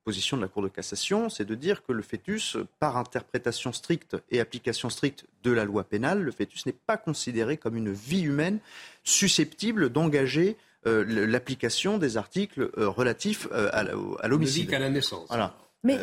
position 0.03 0.37
de 0.37 0.41
la 0.41 0.47
Cour 0.47 0.63
de 0.63 0.67
cassation, 0.67 1.29
c'est 1.29 1.45
de 1.45 1.55
dire 1.55 1.83
que 1.83 1.91
le 1.91 2.01
fœtus, 2.01 2.57
par 2.79 2.97
interprétation 2.97 3.71
stricte 3.73 4.17
et 4.29 4.39
application 4.39 4.89
stricte 4.89 5.25
de 5.43 5.51
la 5.51 5.65
loi 5.65 5.83
pénale, 5.83 6.21
le 6.21 6.31
fœtus 6.31 6.65
n'est 6.65 6.73
pas 6.73 6.97
considéré 6.97 7.57
comme 7.57 7.77
une 7.77 7.91
vie 7.91 8.21
humaine 8.21 8.59
susceptible 9.03 9.89
d'engager 9.89 10.57
euh, 10.85 11.05
l'application 11.27 11.97
des 11.97 12.17
articles 12.17 12.69
euh, 12.77 12.89
relatifs 12.89 13.47
euh, 13.53 13.69
à 13.71 14.27
l'homicide. 14.27 14.69
qu'à 14.69 14.79
la 14.79 14.89
naissance. 14.89 15.27
Voilà. 15.29 15.55
Mais 15.83 15.99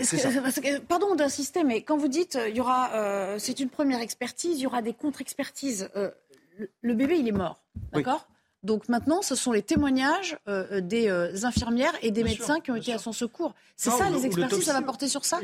pardon 0.89 1.15
d'insister, 1.15 1.65
mais 1.65 1.83
quand 1.83 1.99
vous 1.99 2.09
dites 2.09 2.39
il 2.49 2.57
y 2.57 2.61
aura, 2.61 3.39
c'est 3.39 3.61
une 3.61 3.71
première 3.71 4.01
expertise, 4.01 4.59
il 4.59 4.63
y 4.63 4.67
aura 4.67 4.83
des 4.83 4.93
contre-expertises. 4.93 5.89
le, 6.83 6.95
bébé, 6.95 7.17
il 7.19 7.27
est 7.27 7.33
mort, 7.33 7.63
d'accord? 7.93 8.30
Donc 8.63 8.91
maintenant, 8.91 9.23
ce 9.23 9.35
sont 9.35 9.53
les 9.53 9.63
témoignages 9.63 10.37
euh, 10.47 10.67
euh, 10.71 10.81
des 10.83 11.09
euh, 11.09 11.33
infirmières 11.45 11.95
et 12.03 12.11
des 12.11 12.23
médecins 12.23 12.61
qui 12.61 12.71
ont 12.71 12.77
été 12.77 12.93
à 12.93 12.99
son 12.99 13.13
secours. 13.13 13.55
C'est 13.75 13.91
ça, 13.91 14.11
les 14.11 14.27
expertises, 14.27 14.65
ça 14.65 14.75
va 14.75 14.83
porter 14.83 15.09
sur 15.09 15.25
ça 15.25 15.41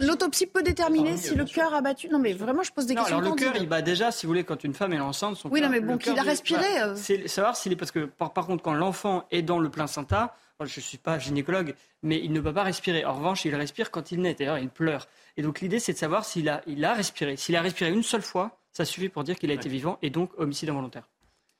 L'autopsie 0.00 0.46
peut 0.46 0.64
déterminer 0.64 1.16
si 1.16 1.36
le 1.36 1.44
cœur 1.44 1.72
a 1.74 1.80
battu. 1.80 2.08
Non, 2.08 2.18
mais 2.18 2.32
vraiment, 2.32 2.64
je 2.64 2.72
pose 2.72 2.86
des 2.86 2.96
questions. 2.96 3.18
Alors 3.18 3.30
le 3.30 3.36
cœur, 3.36 3.54
il 3.56 3.68
bat 3.68 3.82
déjà, 3.82 4.10
si 4.10 4.26
vous 4.26 4.30
voulez, 4.30 4.44
quand 4.44 4.64
une 4.64 4.74
femme 4.74 4.92
est 4.92 5.00
enceinte, 5.00 5.36
son 5.36 5.48
Oui, 5.50 5.60
non, 5.60 5.68
mais 5.68 5.80
bon, 5.80 5.98
qu'il 5.98 6.18
a 6.18 6.22
respiré. 6.22 6.66
C'est 6.96 7.28
savoir 7.28 7.56
s'il 7.56 7.72
est. 7.72 7.76
Parce 7.76 7.92
que, 7.92 8.06
par, 8.06 8.32
contre, 8.32 8.62
quand 8.62 8.74
l'enfant 8.74 9.24
est 9.30 9.42
dans 9.42 9.60
le 9.60 9.70
placenta, 9.70 10.34
je 10.60 10.64
ne 10.64 10.82
suis 10.82 10.98
pas 10.98 11.20
gynécologue, 11.20 11.74
mais 12.02 12.18
il 12.18 12.32
ne 12.32 12.40
peut 12.40 12.52
pas 12.52 12.64
respirer. 12.64 13.04
En 13.04 13.14
revanche, 13.14 13.44
il 13.44 13.54
respire 13.54 13.92
quand 13.92 14.10
il 14.10 14.20
naît. 14.20 14.34
D'ailleurs, 14.34 14.58
il 14.58 14.68
pleure. 14.68 15.06
Et 15.36 15.42
donc, 15.42 15.60
l'idée, 15.60 15.78
c'est 15.78 15.92
de 15.92 15.98
savoir 15.98 16.24
s'il 16.24 16.48
a, 16.48 16.62
il 16.66 16.84
a 16.84 16.94
respiré. 16.94 17.36
S'il 17.36 17.54
a 17.54 17.62
respiré 17.62 17.92
une 17.92 18.02
seule 18.02 18.22
fois, 18.22 18.58
ça 18.72 18.84
suffit 18.84 19.08
pour 19.08 19.22
dire 19.22 19.38
qu'il 19.38 19.52
a 19.52 19.54
été 19.54 19.68
vivant 19.68 19.98
et 20.02 20.10
donc 20.10 20.30
homicide 20.36 20.70
involontaire. 20.70 21.08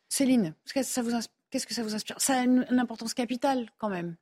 Céline, 0.09 0.55
qu'est-ce 0.65 0.87
que 1.67 1.75
ça 1.75 1.83
vous 1.83 1.95
inspire? 1.95 2.17
Ça 2.19 2.41
a 2.41 2.45
une, 2.45 2.67
importance 2.79 3.15
capitale 3.15 3.67
quand 3.79 3.89
même, 3.89 4.17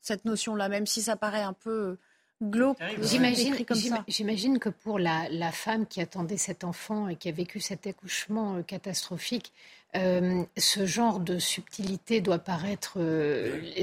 cette 0.00 0.24
notion-là, 0.24 0.68
même 0.68 0.86
si 0.86 1.02
ça 1.02 1.16
paraît 1.16 1.42
un 1.42 1.52
peu 1.52 1.70
euh, 1.70 1.98
glauque. 2.42 2.78
J'imagine 3.02 4.58
que 4.58 4.70
pour 4.70 4.98
la, 4.98 5.52
femme 5.52 5.86
qui 5.86 6.00
attendait 6.00 6.36
cet 6.36 6.64
enfant 6.64 7.08
et 7.08 7.16
qui 7.16 7.28
a 7.28 7.32
vécu 7.32 7.60
cet 7.60 7.86
accouchement 7.86 8.56
euh, 8.56 8.62
catastrophique, 8.62 9.52
euh, 9.94 10.42
ce 10.56 10.84
genre 10.84 11.20
de 11.20 11.38
subtilité 11.38 12.20
doit 12.20 12.38
paraître 12.38 12.98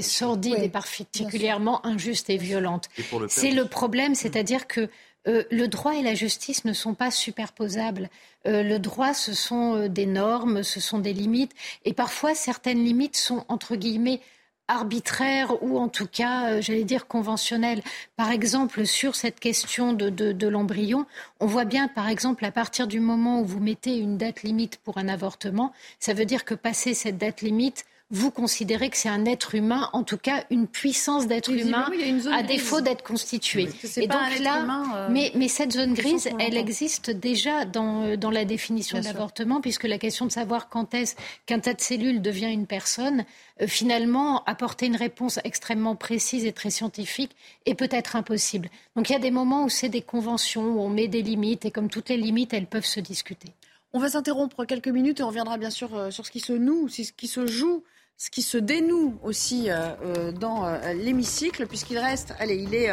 sordide 0.00 0.58
et 0.58 0.68
particulièrement 0.68 1.84
injuste 1.84 2.30
et 2.30 2.36
violente. 2.36 2.88
C'est 3.28 3.50
le 3.50 3.66
problème, 3.66 4.14
c'est-à-dire 4.14 4.66
que 4.68 4.88
euh, 5.26 5.44
le 5.50 5.68
droit 5.68 5.94
et 5.94 6.02
la 6.02 6.14
justice 6.14 6.64
ne 6.64 6.72
sont 6.72 6.94
pas 6.94 7.10
superposables. 7.10 8.10
Euh, 8.46 8.62
le 8.62 8.78
droit, 8.78 9.14
ce 9.14 9.32
sont 9.32 9.76
euh, 9.76 9.88
des 9.88 10.06
normes, 10.06 10.62
ce 10.62 10.80
sont 10.80 10.98
des 10.98 11.12
limites, 11.12 11.52
et 11.84 11.94
parfois 11.94 12.34
certaines 12.34 12.84
limites 12.84 13.16
sont 13.16 13.44
entre 13.48 13.76
guillemets 13.76 14.20
arbitraires 14.66 15.62
ou 15.62 15.78
en 15.78 15.88
tout 15.88 16.06
cas, 16.06 16.60
j'allais 16.60 16.84
dire, 16.84 17.06
conventionnelles. 17.06 17.82
Par 18.16 18.30
exemple, 18.30 18.86
sur 18.86 19.14
cette 19.14 19.38
question 19.38 19.92
de, 19.92 20.08
de 20.08 20.48
l'embryon, 20.48 21.04
on 21.38 21.46
voit 21.46 21.66
bien, 21.66 21.86
par 21.86 22.08
exemple, 22.08 22.46
à 22.46 22.50
partir 22.50 22.86
du 22.86 22.98
moment 22.98 23.40
où 23.40 23.44
vous 23.44 23.60
mettez 23.60 23.98
une 23.98 24.16
date 24.16 24.42
limite 24.42 24.78
pour 24.78 24.96
un 24.96 25.08
avortement, 25.08 25.72
ça 25.98 26.14
veut 26.14 26.24
dire 26.24 26.46
que 26.46 26.54
passer 26.54 26.94
cette 26.94 27.18
date 27.18 27.42
limite, 27.42 27.84
vous 28.14 28.30
considérez 28.30 28.90
que 28.90 28.96
c'est 28.96 29.08
un 29.08 29.24
être 29.24 29.56
humain, 29.56 29.90
en 29.92 30.04
tout 30.04 30.16
cas 30.16 30.44
une 30.50 30.68
puissance 30.68 31.26
d'être 31.26 31.50
humain, 31.50 31.90
à 32.32 32.44
défaut 32.44 32.80
d'être 32.80 33.02
constitué. 33.02 33.68
Et 33.96 34.06
donc 34.06 34.38
là, 34.38 34.64
euh, 34.94 35.08
mais, 35.10 35.32
mais, 35.34 35.48
cette 35.48 35.72
zone 35.72 35.94
grise, 35.94 36.28
elle 36.38 36.56
existe 36.56 37.10
déjà 37.10 37.64
dans, 37.64 38.04
euh, 38.04 38.16
dans 38.16 38.30
la 38.30 38.44
définition 38.44 39.00
d'avortement, 39.00 39.60
puisque 39.60 39.82
la 39.82 39.98
question 39.98 40.26
de 40.26 40.30
savoir 40.30 40.68
quand 40.68 40.94
est-ce 40.94 41.16
qu'un 41.46 41.58
tas 41.58 41.74
de 41.74 41.80
cellules 41.80 42.22
devient 42.22 42.52
une 42.52 42.68
personne, 42.68 43.24
euh, 43.60 43.66
finalement, 43.66 44.44
apporter 44.44 44.86
une 44.86 44.96
réponse 44.96 45.40
extrêmement 45.42 45.96
précise 45.96 46.44
et 46.44 46.52
très 46.52 46.70
scientifique 46.70 47.32
est 47.66 47.74
peut-être 47.74 48.14
impossible. 48.14 48.68
Donc 48.94 49.10
il 49.10 49.14
y 49.14 49.16
a 49.16 49.20
des 49.20 49.32
moments 49.32 49.64
où 49.64 49.68
c'est 49.68 49.88
des 49.88 50.02
conventions, 50.02 50.76
où 50.76 50.80
on 50.80 50.88
met 50.88 51.08
des 51.08 51.22
limites, 51.22 51.64
et 51.64 51.72
comme 51.72 51.90
toutes 51.90 52.10
les 52.10 52.16
limites, 52.16 52.54
elles 52.54 52.66
peuvent 52.66 52.86
se 52.86 53.00
discuter. 53.00 53.48
On 53.92 53.98
va 53.98 54.08
s'interrompre 54.08 54.64
quelques 54.64 54.88
minutes 54.88 55.18
et 55.18 55.24
on 55.24 55.28
reviendra 55.28 55.58
bien 55.58 55.70
sûr 55.70 56.12
sur 56.12 56.26
ce 56.26 56.30
qui 56.30 56.40
se 56.40 56.52
noue, 56.52 56.88
ce 56.88 57.10
qui 57.12 57.26
se 57.26 57.46
joue 57.46 57.82
ce 58.16 58.30
qui 58.30 58.42
se 58.42 58.56
dénoue 58.56 59.18
aussi 59.22 59.68
euh, 59.68 59.94
euh, 60.04 60.32
dans 60.32 60.64
euh, 60.64 60.92
l'hémicycle, 60.92 61.66
puisqu'il 61.66 61.98
reste, 61.98 62.32
allez, 62.38 62.56
il 62.56 62.74
est 62.74 62.90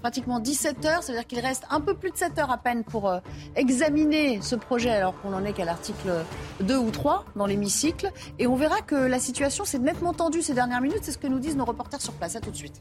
pratiquement 0.00 0.40
17 0.40 0.84
heures, 0.86 1.02
ça 1.02 1.12
veut 1.12 1.18
dire 1.18 1.26
qu'il 1.26 1.40
reste 1.40 1.64
un 1.70 1.80
peu 1.80 1.94
plus 1.94 2.10
de 2.10 2.16
7 2.16 2.38
heures 2.38 2.50
à 2.50 2.58
peine 2.58 2.82
pour 2.82 3.12
examiner 3.54 4.40
ce 4.40 4.56
projet, 4.56 4.90
alors 4.90 5.20
qu'on 5.20 5.30
n'en 5.30 5.44
est 5.44 5.52
qu'à 5.52 5.64
l'article 5.64 6.24
2 6.60 6.76
ou 6.76 6.90
3 6.90 7.26
dans 7.36 7.46
l'hémicycle. 7.46 8.10
Et 8.38 8.46
on 8.46 8.56
verra 8.56 8.80
que 8.80 8.94
la 8.94 9.20
situation 9.20 9.64
s'est 9.64 9.78
nettement 9.78 10.14
tendue 10.14 10.42
ces 10.42 10.54
dernières 10.54 10.80
minutes, 10.80 11.00
c'est 11.02 11.12
ce 11.12 11.18
que 11.18 11.28
nous 11.28 11.38
disent 11.38 11.56
nos 11.56 11.64
reporters 11.64 12.00
sur 12.00 12.14
place. 12.14 12.34
À 12.34 12.40
tout 12.40 12.50
de 12.50 12.56
suite. 12.56 12.80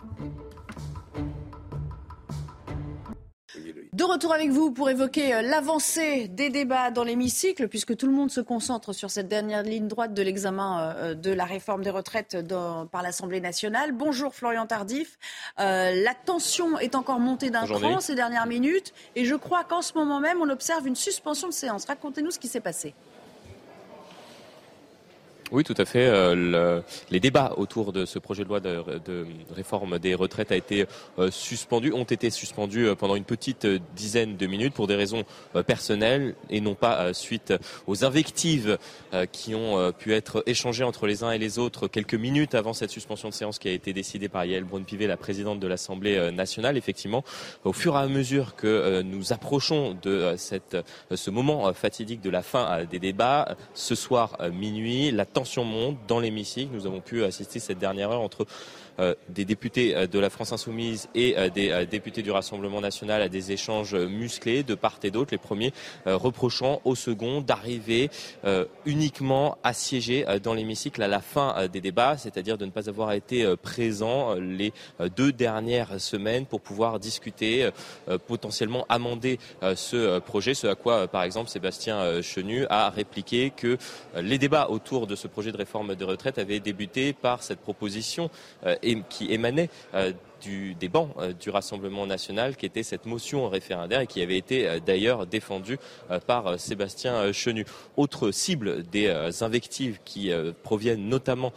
De 3.93 4.05
retour 4.05 4.33
avec 4.33 4.51
vous 4.51 4.71
pour 4.71 4.89
évoquer 4.89 5.33
euh, 5.33 5.41
l'avancée 5.41 6.29
des 6.29 6.49
débats 6.49 6.91
dans 6.91 7.03
l'hémicycle, 7.03 7.67
puisque 7.67 7.97
tout 7.97 8.07
le 8.07 8.13
monde 8.13 8.31
se 8.31 8.39
concentre 8.39 8.93
sur 8.93 9.11
cette 9.11 9.27
dernière 9.27 9.63
ligne 9.63 9.89
droite 9.89 10.13
de 10.13 10.21
l'examen 10.21 10.79
euh, 10.79 10.93
euh, 10.95 11.13
de 11.13 11.29
la 11.29 11.43
réforme 11.43 11.83
des 11.83 11.89
retraites 11.89 12.37
par 12.89 13.01
l'Assemblée 13.01 13.41
nationale. 13.41 13.91
Bonjour 13.91 14.33
Florian 14.33 14.65
Tardif. 14.65 15.19
la 15.57 16.13
tension 16.25 16.79
est 16.79 16.95
encore 16.95 17.19
montée 17.19 17.49
d'un 17.49 17.65
cran 17.65 17.99
ces 17.99 18.15
dernières 18.15 18.47
minutes, 18.47 18.93
et 19.17 19.25
je 19.25 19.35
crois 19.35 19.65
qu'en 19.65 19.81
ce 19.81 19.93
moment 19.95 20.21
même, 20.21 20.37
on 20.41 20.49
observe 20.49 20.87
une 20.87 20.95
suspension 20.95 21.49
de 21.49 21.53
séance. 21.53 21.83
Racontez-nous 21.83 22.31
ce 22.31 22.39
qui 22.39 22.47
s'est 22.47 22.61
passé. 22.61 22.95
Oui, 25.51 25.65
tout 25.65 25.75
à 25.77 25.83
fait. 25.83 26.07
Euh, 26.07 26.33
le, 26.33 26.83
les 27.09 27.19
débats 27.19 27.55
autour 27.57 27.91
de 27.91 28.05
ce 28.05 28.19
projet 28.19 28.43
de 28.43 28.47
loi 28.47 28.61
de, 28.61 28.81
de 29.03 29.25
réforme 29.53 29.99
des 29.99 30.15
retraites 30.15 30.53
a 30.53 30.55
été 30.55 30.85
euh, 31.19 31.29
suspendu, 31.29 31.91
ont 31.91 32.05
été 32.05 32.29
suspendus 32.29 32.87
euh, 32.87 32.95
pendant 32.95 33.17
une 33.17 33.25
petite 33.25 33.67
dizaine 33.93 34.37
de 34.37 34.47
minutes 34.47 34.73
pour 34.73 34.87
des 34.87 34.95
raisons 34.95 35.25
personnelles 35.67 36.35
et 36.49 36.61
non 36.61 36.73
pas 36.73 37.13
suite 37.13 37.53
aux 37.87 38.05
invectives 38.05 38.77
qui 39.31 39.55
ont 39.55 39.91
pu 39.91 40.13
être 40.13 40.43
échangées 40.45 40.83
entre 40.83 41.05
les 41.07 41.23
uns 41.23 41.31
et 41.31 41.37
les 41.37 41.59
autres 41.59 41.87
quelques 41.87 42.15
minutes 42.15 42.55
avant 42.55 42.73
cette 42.73 42.89
suspension 42.89 43.29
de 43.29 43.33
séance 43.33 43.59
qui 43.59 43.67
a 43.67 43.71
été 43.71 43.93
décidée 43.93 44.29
par 44.29 44.45
Yael 44.45 44.63
Braun-Pivet, 44.63 45.07
la 45.07 45.17
présidente 45.17 45.59
de 45.59 45.67
l'Assemblée 45.67 46.31
nationale. 46.31 46.77
Effectivement, 46.77 47.23
au 47.63 47.73
fur 47.73 47.95
et 47.95 47.99
à 47.99 48.07
mesure 48.07 48.55
que 48.55 49.01
nous 49.01 49.33
approchons 49.33 49.97
de 50.01 50.33
cette, 50.37 50.77
ce 51.13 51.29
moment 51.29 51.73
fatidique 51.73 52.21
de 52.21 52.29
la 52.29 52.41
fin 52.41 52.85
des 52.85 52.99
débats, 52.99 53.55
ce 53.73 53.95
soir 53.95 54.37
minuit, 54.51 55.11
la 55.11 55.25
tension 55.41 55.63
monte 55.63 55.97
dans 56.07 56.19
l'hémicycle. 56.19 56.69
Nous 56.71 56.85
avons 56.85 57.01
pu 57.01 57.23
assister 57.23 57.59
cette 57.59 57.79
dernière 57.79 58.11
heure 58.11 58.21
entre 58.21 58.45
des 59.29 59.45
députés 59.45 59.95
euh, 59.95 60.07
de 60.07 60.19
la 60.19 60.29
France 60.29 60.51
insoumise 60.53 61.09
et 61.15 61.37
euh, 61.37 61.49
des 61.49 61.85
députés 61.85 62.21
du 62.21 62.31
Rassemblement 62.31 62.81
national 62.81 63.21
à 63.21 63.29
des 63.29 63.51
échanges 63.51 63.95
musclés 63.95 64.63
de 64.63 64.75
part 64.75 64.99
et 65.03 65.11
d'autre, 65.11 65.31
les 65.31 65.37
premiers 65.37 65.73
reprochant 66.05 66.81
au 66.83 66.95
second 66.95 67.41
d'arriver 67.41 68.09
uniquement 68.85 69.57
siéger 69.73 70.25
dans 70.43 70.53
l'hémicycle 70.53 71.01
à 71.01 71.07
la 71.07 71.21
fin 71.21 71.67
des 71.67 71.81
débats, 71.81 72.17
c'est-à-dire 72.17 72.57
de 72.57 72.65
ne 72.65 72.71
pas 72.71 72.89
avoir 72.89 73.13
été 73.13 73.55
présent 73.57 74.35
les 74.35 74.73
deux 75.15 75.31
dernières 75.31 75.99
semaines 75.99 76.45
pour 76.45 76.61
pouvoir 76.61 76.99
discuter, 76.99 77.69
potentiellement 78.27 78.85
amender 78.89 79.39
ce 79.61 80.19
projet, 80.19 80.53
ce 80.53 80.67
à 80.67 80.75
quoi, 80.75 81.07
par 81.07 81.23
exemple, 81.23 81.49
Sébastien 81.49 82.21
Chenu 82.21 82.65
a 82.69 82.89
répliqué 82.89 83.51
que 83.55 83.77
les 84.15 84.37
débats 84.37 84.67
autour 84.69 85.07
de 85.07 85.15
ce 85.15 85.27
projet 85.27 85.51
de 85.51 85.57
réforme 85.57 85.95
des 85.95 86.05
retraites 86.05 86.37
avaient 86.37 86.59
débuté 86.59 87.13
par 87.13 87.43
cette 87.43 87.59
proposition 87.59 88.29
qui 89.09 89.31
émanait 89.31 89.69
euh, 89.93 90.13
des 90.79 90.89
bancs 90.89 91.11
euh, 91.19 91.33
du 91.33 91.51
Rassemblement 91.51 92.07
national, 92.07 92.55
qui 92.55 92.65
était 92.65 92.81
cette 92.81 93.05
motion 93.05 93.47
référendaire 93.47 94.01
et 94.01 94.07
qui 94.07 94.23
avait 94.23 94.37
été 94.37 94.67
euh, 94.67 94.79
d'ailleurs 94.79 95.27
défendue 95.27 95.77
par 96.25 96.59
Sébastien 96.59 97.31
Chenu. 97.31 97.65
Autre 97.95 98.31
cible 98.31 98.83
des 98.83 99.09
invectives 99.43 99.99
qui 100.03 100.31
proviennent 100.63 101.07
notamment 101.07 101.53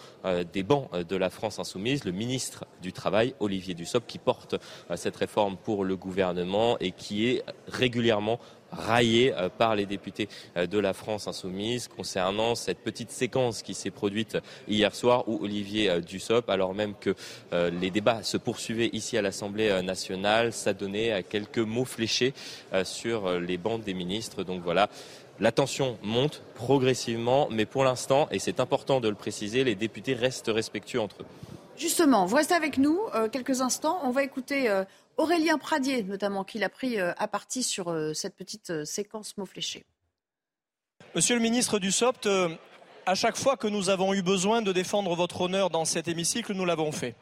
des 0.52 0.62
bancs 0.62 0.90
de 0.94 1.16
la 1.16 1.30
France 1.30 1.58
insoumise, 1.58 2.04
le 2.04 2.12
ministre 2.12 2.66
du 2.82 2.92
Travail, 2.92 3.34
Olivier 3.40 3.74
Dussopt, 3.74 4.06
qui 4.06 4.18
porte 4.18 4.56
cette 4.96 5.16
réforme 5.16 5.56
pour 5.56 5.84
le 5.84 5.96
gouvernement 5.96 6.78
et 6.78 6.92
qui 6.92 7.26
est 7.28 7.42
régulièrement 7.68 8.38
raillé 8.74 9.32
euh, 9.34 9.48
par 9.48 9.74
les 9.74 9.86
députés 9.86 10.28
euh, 10.56 10.66
de 10.66 10.78
la 10.78 10.92
France 10.92 11.28
insoumise 11.28 11.88
concernant 11.88 12.54
cette 12.54 12.78
petite 12.78 13.10
séquence 13.10 13.62
qui 13.62 13.74
s'est 13.74 13.90
produite 13.90 14.38
hier 14.68 14.94
soir 14.94 15.28
où 15.28 15.42
Olivier 15.42 15.90
euh, 15.90 16.00
Dussopt, 16.00 16.48
alors 16.48 16.74
même 16.74 16.94
que 17.00 17.14
les 17.52 17.90
débats 17.90 18.22
se 18.22 18.36
poursuivaient 18.36 18.90
ici 18.92 19.16
à 19.16 19.22
l'Assemblée 19.22 19.82
nationale, 19.82 20.52
s'adonnait 20.52 21.12
à 21.12 21.22
quelques 21.22 21.58
mots 21.58 21.84
fléchés 21.84 22.34
sur 22.82 23.38
les 23.38 23.58
bancs 23.58 23.82
des 23.82 23.94
ministres. 23.94 24.42
Donc 24.42 24.62
voilà. 24.62 24.88
La 25.40 25.52
tension 25.52 25.98
monte 26.02 26.42
progressivement, 26.54 27.48
mais 27.50 27.66
pour 27.66 27.84
l'instant, 27.84 28.28
et 28.30 28.38
c'est 28.38 28.60
important 28.60 29.00
de 29.00 29.08
le 29.08 29.14
préciser, 29.14 29.64
les 29.64 29.74
députés 29.74 30.14
restent 30.14 30.50
respectueux 30.52 31.00
entre 31.00 31.22
eux. 31.22 31.26
Justement, 31.76 32.26
vous 32.26 32.36
restez 32.36 32.54
avec 32.54 32.78
nous 32.78 32.98
quelques 33.32 33.60
instants. 33.60 33.98
On 34.04 34.10
va 34.10 34.22
écouter 34.22 34.68
Aurélien 35.16 35.58
Pradier, 35.58 36.02
notamment, 36.02 36.44
qui 36.44 36.58
l'a 36.58 36.68
pris 36.68 36.98
euh, 36.98 37.12
à 37.18 37.28
partie 37.28 37.62
sur 37.62 37.90
euh, 37.90 38.12
cette 38.14 38.36
petite 38.36 38.70
euh, 38.70 38.84
séquence 38.84 39.36
mot 39.36 39.46
fléché. 39.46 39.84
Monsieur 41.14 41.36
le 41.36 41.40
ministre 41.40 41.78
Dussopt, 41.78 42.28
à 43.06 43.14
chaque 43.14 43.36
fois 43.36 43.56
que 43.56 43.68
nous 43.68 43.88
avons 43.88 44.14
eu 44.14 44.22
besoin 44.22 44.62
de 44.62 44.72
défendre 44.72 45.14
votre 45.14 45.42
honneur 45.42 45.70
dans 45.70 45.84
cet 45.84 46.08
hémicycle, 46.08 46.52
nous 46.54 46.64
l'avons 46.64 46.90
fait. 46.90 47.14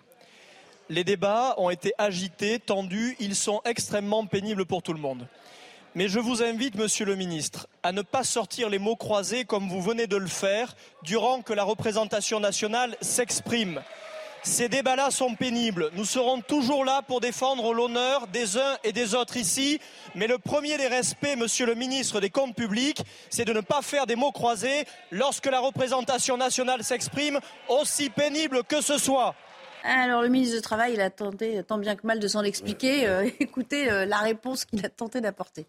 Les 0.88 1.04
débats 1.04 1.54
ont 1.58 1.68
été 1.68 1.92
agités, 1.98 2.58
tendus, 2.58 3.16
ils 3.20 3.36
sont 3.36 3.60
extrêmement 3.66 4.24
pénibles 4.24 4.64
pour 4.64 4.82
tout 4.82 4.94
le 4.94 4.98
monde. 4.98 5.26
Mais 5.94 6.08
je 6.08 6.18
vous 6.18 6.42
invite, 6.42 6.76
monsieur 6.76 7.04
le 7.04 7.16
ministre, 7.16 7.66
à 7.82 7.92
ne 7.92 8.00
pas 8.00 8.24
sortir 8.24 8.70
les 8.70 8.78
mots 8.78 8.96
croisés 8.96 9.44
comme 9.44 9.68
vous 9.68 9.82
venez 9.82 10.06
de 10.06 10.16
le 10.16 10.26
faire 10.26 10.74
durant 11.02 11.42
que 11.42 11.52
la 11.52 11.64
représentation 11.64 12.40
nationale 12.40 12.96
s'exprime. 13.02 13.82
Ces 14.44 14.68
débats-là 14.68 15.12
sont 15.12 15.36
pénibles. 15.36 15.90
Nous 15.94 16.04
serons 16.04 16.40
toujours 16.40 16.84
là 16.84 17.02
pour 17.02 17.20
défendre 17.20 17.72
l'honneur 17.72 18.26
des 18.26 18.56
uns 18.58 18.76
et 18.82 18.92
des 18.92 19.14
autres 19.14 19.36
ici. 19.36 19.80
Mais 20.16 20.26
le 20.26 20.38
premier 20.38 20.76
des 20.76 20.88
respects, 20.88 21.36
monsieur 21.36 21.64
le 21.64 21.76
ministre 21.76 22.20
des 22.20 22.28
Comptes 22.28 22.56
publics, 22.56 23.02
c'est 23.30 23.44
de 23.44 23.52
ne 23.52 23.60
pas 23.60 23.82
faire 23.82 24.06
des 24.06 24.16
mots 24.16 24.32
croisés 24.32 24.84
lorsque 25.12 25.46
la 25.46 25.60
représentation 25.60 26.36
nationale 26.36 26.82
s'exprime, 26.82 27.38
aussi 27.68 28.10
pénible 28.10 28.64
que 28.64 28.80
ce 28.80 28.98
soit. 28.98 29.36
Alors, 29.84 30.22
le 30.22 30.28
ministre 30.28 30.56
du 30.56 30.62
Travail, 30.62 30.94
il 30.94 31.00
a 31.00 31.10
tenté 31.10 31.62
tant 31.62 31.78
bien 31.78 31.94
que 31.94 32.06
mal 32.06 32.18
de 32.18 32.26
s'en 32.26 32.42
expliquer. 32.42 33.06
Euh, 33.06 33.28
écoutez 33.40 33.90
euh, 33.90 34.06
la 34.06 34.18
réponse 34.18 34.64
qu'il 34.64 34.84
a 34.84 34.88
tenté 34.88 35.20
d'apporter. 35.20 35.66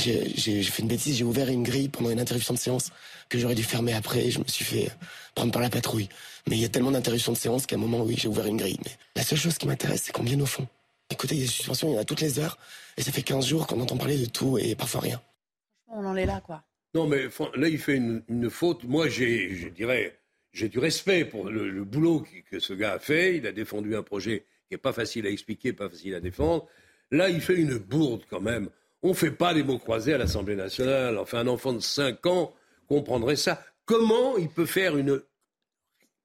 J'ai 0.00 0.62
fait 0.62 0.82
une 0.82 0.88
bêtise, 0.88 1.16
j'ai 1.16 1.24
ouvert 1.24 1.48
une 1.48 1.62
grille 1.62 1.88
pendant 1.88 2.10
une 2.10 2.20
interruption 2.20 2.54
de 2.54 2.58
séance 2.58 2.90
que 3.28 3.38
j'aurais 3.38 3.54
dû 3.54 3.62
fermer 3.62 3.92
après. 3.92 4.30
Je 4.30 4.38
me 4.38 4.44
suis 4.46 4.64
fait 4.64 4.90
prendre 5.34 5.52
par 5.52 5.62
la 5.62 5.70
patrouille. 5.70 6.08
Mais 6.48 6.56
il 6.56 6.62
y 6.62 6.64
a 6.64 6.68
tellement 6.68 6.90
d'interruptions 6.90 7.32
de 7.32 7.36
séance 7.36 7.66
qu'à 7.66 7.76
un 7.76 7.78
moment, 7.78 8.02
oui, 8.02 8.16
j'ai 8.18 8.28
ouvert 8.28 8.46
une 8.46 8.56
grille. 8.56 8.78
Mais 8.84 8.92
la 9.16 9.22
seule 9.22 9.38
chose 9.38 9.58
qui 9.58 9.66
m'intéresse, 9.66 10.04
c'est 10.04 10.12
qu'on 10.12 10.22
vienne 10.22 10.42
au 10.42 10.46
fond. 10.46 10.66
Écoutez, 11.10 11.34
il 11.34 11.40
y 11.40 11.42
a 11.42 11.46
des 11.46 11.52
suspensions, 11.52 11.88
il 11.88 11.94
y 11.94 11.96
en 11.98 12.00
a 12.00 12.04
toutes 12.04 12.20
les 12.20 12.38
heures. 12.38 12.56
Et 12.96 13.02
ça 13.02 13.12
fait 13.12 13.22
15 13.22 13.46
jours 13.46 13.66
qu'on 13.66 13.80
entend 13.80 13.96
parler 13.96 14.18
de 14.18 14.26
tout 14.26 14.58
et 14.58 14.74
parfois 14.74 15.00
rien. 15.00 15.20
On 15.88 16.04
en 16.04 16.16
est 16.16 16.26
là, 16.26 16.40
quoi. 16.40 16.62
Non, 16.94 17.06
mais 17.06 17.28
là, 17.54 17.68
il 17.68 17.78
fait 17.78 17.96
une, 17.96 18.50
faute. 18.50 18.84
Moi, 18.84 19.08
j'ai, 19.08 19.54
je 19.54 19.68
dirais, 19.68 20.18
j'ai 20.52 20.68
du 20.68 20.78
respect 20.78 21.24
pour 21.24 21.48
le, 21.48 21.84
boulot 21.84 22.24
que 22.50 22.58
ce 22.58 22.72
gars 22.72 22.92
a 22.92 22.98
fait. 22.98 23.36
Il 23.36 23.46
a 23.46 23.52
défendu 23.52 23.94
un 23.96 24.02
projet 24.02 24.46
qui 24.68 24.74
n'est 24.74 24.78
pas 24.78 24.92
facile 24.92 25.26
à 25.26 25.30
expliquer, 25.30 25.72
pas 25.72 25.88
facile 25.88 26.14
à 26.14 26.20
défendre. 26.20 26.66
Là, 27.10 27.28
il 27.28 27.40
fait 27.40 27.56
une 27.56 27.78
bourde 27.78 28.22
quand 28.28 28.40
même. 28.40 28.70
On 29.02 29.10
ne 29.10 29.14
fait 29.14 29.30
pas 29.30 29.54
des 29.54 29.62
mots 29.62 29.78
croisés 29.78 30.14
à 30.14 30.18
l'Assemblée 30.18 30.56
nationale. 30.56 31.18
Enfin, 31.18 31.38
un 31.38 31.46
enfant 31.46 31.72
de 31.72 31.80
5 31.80 32.24
ans 32.26 32.54
comprendrait 32.86 33.36
ça. 33.36 33.62
Comment 33.86 34.36
il 34.36 34.48
peut 34.48 34.66
faire 34.66 34.96
une 34.96 35.22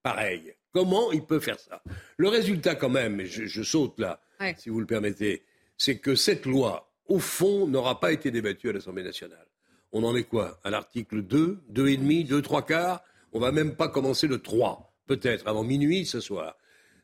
pareille? 0.03 0.53
Comment 0.73 1.11
il 1.13 1.23
peut 1.23 1.39
faire 1.39 1.59
ça? 1.59 1.81
Le 2.17 2.27
résultat, 2.27 2.75
quand 2.75 2.89
même, 2.89 3.21
et 3.21 3.25
je, 3.25 3.63
saute 3.63 3.97
là, 3.97 4.19
si 4.57 4.69
vous 4.69 4.81
le 4.81 4.85
permettez, 4.85 5.43
c'est 5.77 5.99
que 5.99 6.15
cette 6.15 6.45
loi, 6.45 6.91
au 7.07 7.19
fond, 7.19 7.65
n'aura 7.65 7.99
pas 7.99 8.11
été 8.11 8.29
débattue 8.29 8.69
à 8.69 8.73
l'Assemblée 8.73 9.03
nationale. 9.03 9.47
On 9.93 10.03
en 10.03 10.15
est 10.15 10.23
quoi? 10.23 10.59
À 10.65 10.69
l'article 10.69 11.21
2, 11.21 11.59
2,5, 11.71 12.27
2, 12.27 12.41
3 12.41 12.65
quarts? 12.65 13.03
On 13.31 13.39
va 13.39 13.53
même 13.53 13.75
pas 13.75 13.87
commencer 13.87 14.27
le 14.27 14.39
3, 14.39 14.93
peut-être, 15.07 15.47
avant 15.47 15.63
minuit 15.63 16.05
ce 16.05 16.19
soir. 16.19 16.57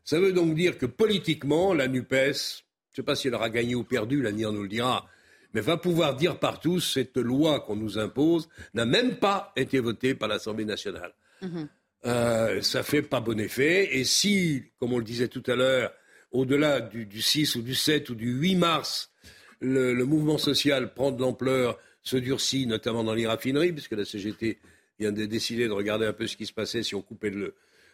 Ça 0.04 0.20
veut 0.20 0.34
donc 0.34 0.56
dire 0.56 0.78
que 0.78 0.86
politiquement, 0.86 1.74
la 1.74 1.88
NUPES, 1.88 2.12
je 2.12 2.26
ne 2.28 2.96
sais 2.96 3.04
pas 3.04 3.16
si 3.16 3.30
elle 3.30 3.36
aura 3.36 3.50
gagné 3.50 3.76
ou 3.76 3.84
perdu, 3.84 4.22
l'avenir 4.22 4.52
nous 4.52 4.64
le 4.64 4.70
dira, 4.70 5.08
mais 5.54 5.62
va 5.62 5.78
pouvoir 5.78 6.16
dire 6.16 6.40
partout 6.40 6.80
cette 6.80 7.18
loi 7.18 7.60
qu'on 7.62 7.76
nous 7.76 7.98
impose 7.98 8.50
n'a 8.74 8.86
même 8.86 9.16
pas 9.18 9.52
été 9.56 9.80
votée 9.80 10.16
par 10.16 10.30
l'Assemblée 10.30 10.66
nationale. 10.66 11.14
Mhm. 11.42 11.68
Euh, 12.06 12.62
ça 12.62 12.84
fait 12.84 13.02
pas 13.02 13.20
bon 13.20 13.40
effet. 13.40 13.98
Et 13.98 14.04
si, 14.04 14.64
comme 14.80 14.94
on 14.94 14.98
le 14.98 15.04
disait 15.04 15.28
tout 15.28 15.44
à 15.48 15.56
l'heure, 15.56 15.94
au-delà 16.32 16.82
du, 16.82 17.22
6 17.22 17.56
ou 17.56 17.62
du 17.62 17.76
7 17.76 18.10
ou 18.10 18.16
du 18.16 18.32
8 18.32 18.56
mars, 18.56 19.12
le, 19.60 19.94
mouvement 20.04 20.38
social 20.38 20.94
prend 20.94 21.12
de 21.12 21.22
l'ampleur, 21.22 21.78
se 22.04 22.18
durcit, 22.18 22.66
notamment 22.66 23.04
dans 23.04 23.14
les 23.14 23.28
raffineries, 23.28 23.74
puisque 23.74 23.92
la 23.92 24.06
CGT 24.06 24.58
vient 24.98 25.12
de 25.12 25.26
décider 25.26 25.68
de 25.68 25.74
regarder 25.74 26.08
un 26.08 26.14
peu 26.14 26.26
ce 26.26 26.36
qui 26.36 26.48
se 26.48 26.54
passait 26.54 26.82
si 26.82 26.96
on 26.96 27.02
coupait 27.04 27.32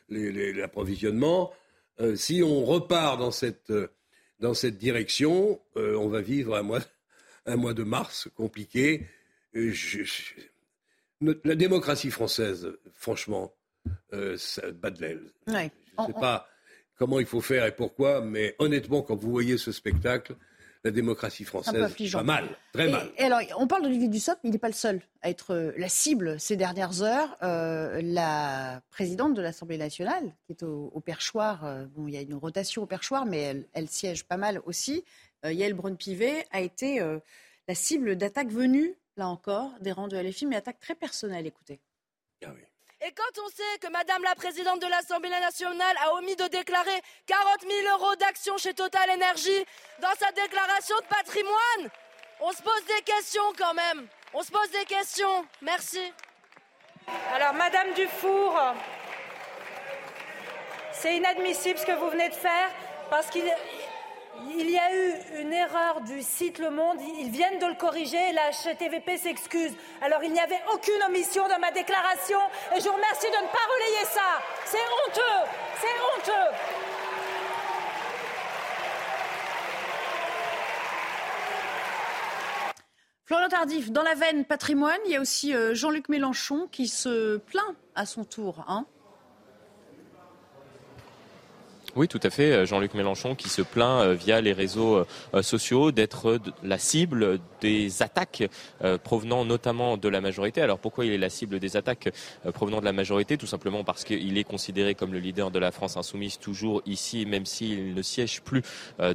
l'approvisionnement. 0.09 1.51
Euh, 1.99 2.15
si 2.15 2.41
on 2.43 2.63
repart 2.63 3.19
dans 3.19 3.31
cette, 3.31 3.73
dans 4.39 4.53
cette 4.53 4.77
direction, 4.77 5.59
euh, 5.75 5.95
on 5.95 6.07
va 6.07 6.21
vivre 6.21 6.55
un 6.55 6.61
mois, 6.61 6.79
un 7.47 7.55
mois 7.55 7.73
de 7.73 7.83
mars 7.83 8.29
compliqué. 8.35 9.07
la 9.53 11.55
démocratie 11.55 12.11
française, 12.11 12.71
franchement, 12.93 13.53
euh, 14.13 14.37
ça 14.37 14.71
bat 14.71 14.91
de 14.91 15.01
l'aile. 15.01 15.31
Je 15.47 15.53
ne 15.53 16.07
sais 16.07 16.13
pas 16.13 16.47
comment 16.97 17.19
il 17.19 17.25
faut 17.25 17.41
faire 17.41 17.65
et 17.65 17.75
pourquoi, 17.75 18.21
mais 18.21 18.55
honnêtement, 18.59 19.01
quand 19.01 19.15
vous 19.15 19.31
voyez 19.31 19.57
ce 19.57 19.71
spectacle, 19.71 20.35
la 20.83 20.91
démocratie 20.91 21.43
française 21.43 21.95
va 22.11 22.23
mal, 22.23 22.47
très 22.71 22.89
mal. 22.89 23.09
Et 23.17 23.23
alors, 23.23 23.41
on 23.57 23.67
parle 23.67 23.83
d'Olivier 23.83 24.07
Dussopt, 24.07 24.39
mais 24.43 24.49
il 24.49 24.53
n'est 24.53 24.59
pas 24.59 24.67
le 24.67 24.73
seul 24.73 25.01
à 25.21 25.29
être 25.29 25.53
euh, 25.53 25.71
la 25.77 25.89
cible 25.89 26.39
ces 26.39 26.55
dernières 26.55 27.01
heures. 27.01 27.35
Euh, 27.41 27.99
la 28.03 28.81
présidente 28.91 29.33
de 29.33 29.41
l'Assemblée 29.41 29.77
nationale, 29.77 30.35
qui 30.45 30.53
est 30.53 30.63
au, 30.63 31.01
perchoir, 31.03 31.87
bon, 31.95 32.07
il 32.07 32.13
y 32.13 32.17
a 32.17 32.21
une 32.21 32.35
rotation 32.35 32.83
au 32.83 32.85
perchoir, 32.85 33.25
mais 33.25 33.39
elle, 33.39 33.65
elle 33.73 33.89
siège 33.89 34.25
pas 34.25 34.37
mal 34.37 34.61
aussi. 34.65 35.03
Euh, 35.45 35.51
Yael 35.51 35.73
Braun-Pivet 35.73 36.45
a 36.51 36.61
été 36.61 36.99
euh, 37.01 37.19
la 37.67 37.75
cible 37.75 38.15
d'attaques 38.15 38.49
venues, 38.49 38.95
là 39.15 39.27
encore, 39.27 39.71
des 39.79 39.91
rangs 39.91 40.07
de 40.07 40.17
LFI, 40.17 40.45
mais 40.45 40.55
attaques 40.55 40.79
très 40.79 40.95
personnelles. 40.95 41.45
Écoutez. 41.45 41.79
Ah 42.43 42.49
Et 43.01 43.11
quand 43.11 43.41
on 43.43 43.47
sait 43.49 43.79
que 43.81 43.91
Madame 43.91 44.23
la 44.23 44.35
Présidente 44.35 44.81
de 44.81 44.87
l'Assemblée 44.87 45.29
nationale 45.29 45.95
a 46.05 46.13
omis 46.15 46.35
de 46.35 46.47
déclarer 46.47 47.01
40 47.25 47.61
000 47.61 47.97
euros 47.97 48.15
d'actions 48.15 48.57
chez 48.57 48.73
Total 48.73 49.09
Energy 49.11 49.65
dans 50.01 50.13
sa 50.19 50.31
déclaration 50.31 50.95
de 50.97 51.07
patrimoine, 51.07 51.91
on 52.39 52.51
se 52.51 52.61
pose 52.61 52.85
des 52.87 53.03
questions 53.03 53.53
quand 53.57 53.73
même. 53.73 54.07
On 54.33 54.43
se 54.43 54.51
pose 54.51 54.69
des 54.71 54.85
questions. 54.85 55.45
Merci. 55.61 56.01
Alors, 57.33 57.53
Madame 57.53 57.93
Dufour, 57.93 58.59
c'est 60.91 61.15
inadmissible 61.15 61.79
ce 61.79 61.85
que 61.85 61.93
vous 61.93 62.09
venez 62.09 62.29
de 62.29 62.35
faire 62.35 62.69
parce 63.09 63.29
qu'il 63.29 63.49
il 64.59 64.69
y 64.69 64.77
a 64.77 64.93
eu 64.95 65.41
une 65.41 65.53
erreur 65.53 66.01
du 66.01 66.21
site 66.21 66.59
Le 66.59 66.69
Monde. 66.69 66.97
Ils 67.19 67.29
viennent 67.29 67.59
de 67.59 67.65
le 67.65 67.75
corriger 67.75 68.17
et 68.29 68.33
la 68.33 68.51
HTVP 68.51 69.17
s'excuse. 69.17 69.71
Alors 70.01 70.23
il 70.23 70.31
n'y 70.31 70.39
avait 70.39 70.61
aucune 70.73 71.01
omission 71.07 71.47
dans 71.47 71.59
ma 71.59 71.71
déclaration 71.71 72.39
et 72.75 72.79
je 72.79 72.85
vous 72.85 72.95
remercie 72.95 73.27
de 73.27 73.43
ne 73.43 73.47
pas 73.47 73.65
relayer 73.73 74.05
ça. 74.05 74.41
C'est 74.65 74.77
honteux. 74.77 75.49
C'est 75.81 76.31
honteux. 76.31 76.55
Florian 83.25 83.49
Tardif, 83.49 83.91
dans 83.91 84.03
la 84.03 84.15
veine 84.15 84.45
patrimoine, 84.45 84.99
il 85.05 85.11
y 85.11 85.15
a 85.17 85.21
aussi 85.21 85.53
euh, 85.53 85.73
Jean-Luc 85.73 86.07
Mélenchon 86.07 86.69
qui 86.71 86.87
se 86.87 87.37
plaint 87.37 87.75
à 87.93 88.05
son 88.05 88.23
tour. 88.23 88.63
Hein 88.69 88.85
Oui, 91.97 92.07
tout 92.07 92.19
à 92.21 92.29
fait. 92.29 92.51
Euh, 92.51 92.65
Jean-Luc 92.67 92.93
Mélenchon 92.93 93.33
qui 93.33 93.49
se 93.49 93.63
plaint 93.63 94.03
euh, 94.03 94.13
via 94.13 94.39
les 94.39 94.53
réseaux 94.53 95.03
euh, 95.33 95.41
sociaux 95.41 95.91
d'être 95.91 96.39
la 96.61 96.77
cible 96.77 97.39
des 97.59 98.03
attaques 98.03 98.43
provenant 99.03 99.43
notamment 99.43 99.97
de 99.97 100.07
la 100.07 100.21
majorité. 100.21 100.61
Alors 100.61 100.77
pourquoi 100.77 101.05
il 101.05 101.11
est 101.11 101.17
la 101.17 101.31
cible 101.31 101.59
des 101.59 101.75
attaques 101.75 102.09
provenant 102.53 102.81
de 102.81 102.85
la 102.85 102.93
majorité? 102.93 103.35
Tout 103.35 103.47
simplement 103.47 103.83
parce 103.83 104.03
qu'il 104.03 104.37
est 104.37 104.43
considéré 104.43 104.93
comme 104.93 105.11
le 105.11 105.17
leader 105.17 105.49
de 105.49 105.57
la 105.57 105.71
France 105.71 105.97
insoumise 105.97 106.37
toujours 106.37 106.83
ici, 106.85 107.25
même 107.25 107.47
s'il 107.47 107.95
ne 107.95 108.01
siège 108.03 108.41
plus 108.41 108.61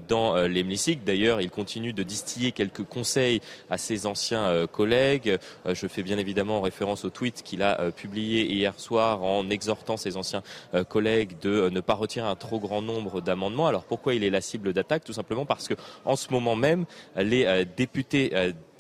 dans 0.09 0.37
l'hémicycle. 0.49 1.03
D'ailleurs, 1.05 1.41
il 1.41 1.51
continue 1.51 1.93
de 1.93 2.03
distiller 2.03 2.51
quelques 2.51 2.83
conseils 2.83 3.41
à 3.71 3.79
ses 3.79 4.07
anciens 4.07 4.67
collègues. 4.67 5.39
Je 5.65 5.87
fais 5.87 6.03
bien 6.03 6.19
évidemment 6.19 6.61
référence 6.61 7.05
au 7.05 7.11
tweet 7.11 7.43
qu'il 7.45 7.63
a 7.63 7.93
publié 7.93 8.53
hier 8.53 8.75
soir 8.77 9.23
en 9.23 9.49
exhortant 9.51 9.97
ses 9.97 10.17
anciens 10.17 10.43
collègues 10.89 11.39
de 11.41 11.69
ne 11.69 11.81
pas 11.81 11.95
retirer 11.95 12.27
un 12.27 12.37
trop 12.37 12.59
grand 12.59 12.72
nombre 12.81 13.21
d'amendements. 13.21 13.67
Alors 13.67 13.85
pourquoi 13.85 14.15
il 14.15 14.25
est 14.25 14.31
la 14.31 14.41
cible 14.41 14.73
d'attaque? 14.73 15.05
Tout 15.05 15.13
simplement 15.13 15.45
parce 15.45 15.69
que 15.69 15.75
en 16.05 16.17
ce 16.17 16.33
moment 16.33 16.57
même, 16.57 16.87
les 17.17 17.45
euh, 17.45 17.65
députés 17.77 18.33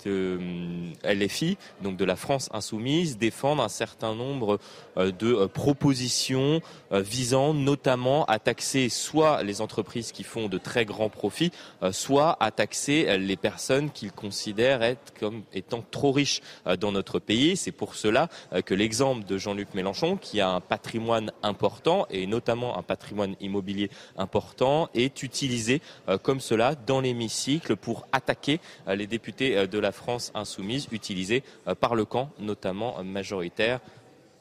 euh, 0.06 0.92
LFI, 1.04 1.56
donc 1.82 1.96
de 1.96 2.04
la 2.04 2.16
France 2.16 2.48
insoumise, 2.52 3.18
défendent 3.18 3.60
un 3.60 3.68
certain 3.68 4.14
nombre 4.14 4.58
euh, 4.96 5.12
de 5.12 5.34
euh, 5.34 5.48
propositions 5.48 6.60
visant 6.90 7.54
notamment 7.54 8.24
à 8.26 8.38
taxer 8.38 8.88
soit 8.88 9.42
les 9.42 9.60
entreprises 9.60 10.12
qui 10.12 10.24
font 10.24 10.48
de 10.48 10.58
très 10.58 10.84
grands 10.84 11.08
profits, 11.08 11.50
soit 11.90 12.36
à 12.40 12.50
taxer 12.50 13.16
les 13.18 13.36
personnes 13.36 13.90
qu'ils 13.90 14.12
considèrent 14.12 14.82
être 14.82 15.14
comme 15.18 15.42
étant 15.54 15.82
trop 15.90 16.12
riches 16.12 16.42
dans 16.80 16.92
notre 16.92 17.18
pays. 17.18 17.56
C'est 17.56 17.72
pour 17.72 17.94
cela 17.94 18.28
que 18.66 18.74
l'exemple 18.74 19.24
de 19.24 19.38
Jean-Luc 19.38 19.72
Mélenchon, 19.74 20.16
qui 20.18 20.40
a 20.40 20.50
un 20.50 20.60
patrimoine 20.60 21.32
important 21.42 22.06
et 22.10 22.26
notamment 22.26 22.78
un 22.78 22.82
patrimoine 22.82 23.36
immobilier 23.40 23.90
important, 24.18 24.90
est 24.94 25.22
utilisé 25.22 25.80
comme 26.22 26.40
cela 26.40 26.74
dans 26.74 27.00
l'hémicycle 27.00 27.76
pour 27.76 28.06
attaquer 28.12 28.60
les 28.86 29.06
députés 29.06 29.66
de 29.66 29.78
la 29.78 29.91
France 29.92 30.32
insoumise 30.34 30.88
utilisée 30.92 31.42
euh, 31.66 31.74
par 31.74 31.94
le 31.94 32.04
camp, 32.04 32.30
notamment 32.38 33.02
majoritaire, 33.04 33.80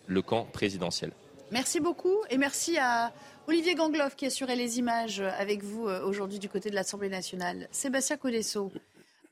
le 0.08 0.22
camp 0.22 0.46
présidentiel. 0.46 1.12
Merci 1.52 1.80
beaucoup 1.80 2.16
et 2.30 2.38
merci 2.38 2.78
à 2.78 3.12
Olivier 3.48 3.76
Gangloff 3.76 4.16
qui 4.16 4.26
assurait 4.26 4.56
les 4.56 4.80
images 4.80 5.20
avec 5.20 5.64
vous 5.64 5.88
euh, 5.88 6.04
aujourd'hui 6.06 6.40
du 6.40 6.50
côté 6.50 6.70
de 6.70 6.76
l'Assemblée 6.76 7.10
nationale. 7.10 7.68
Sébastien 7.72 8.18
Codesso, 8.18 8.72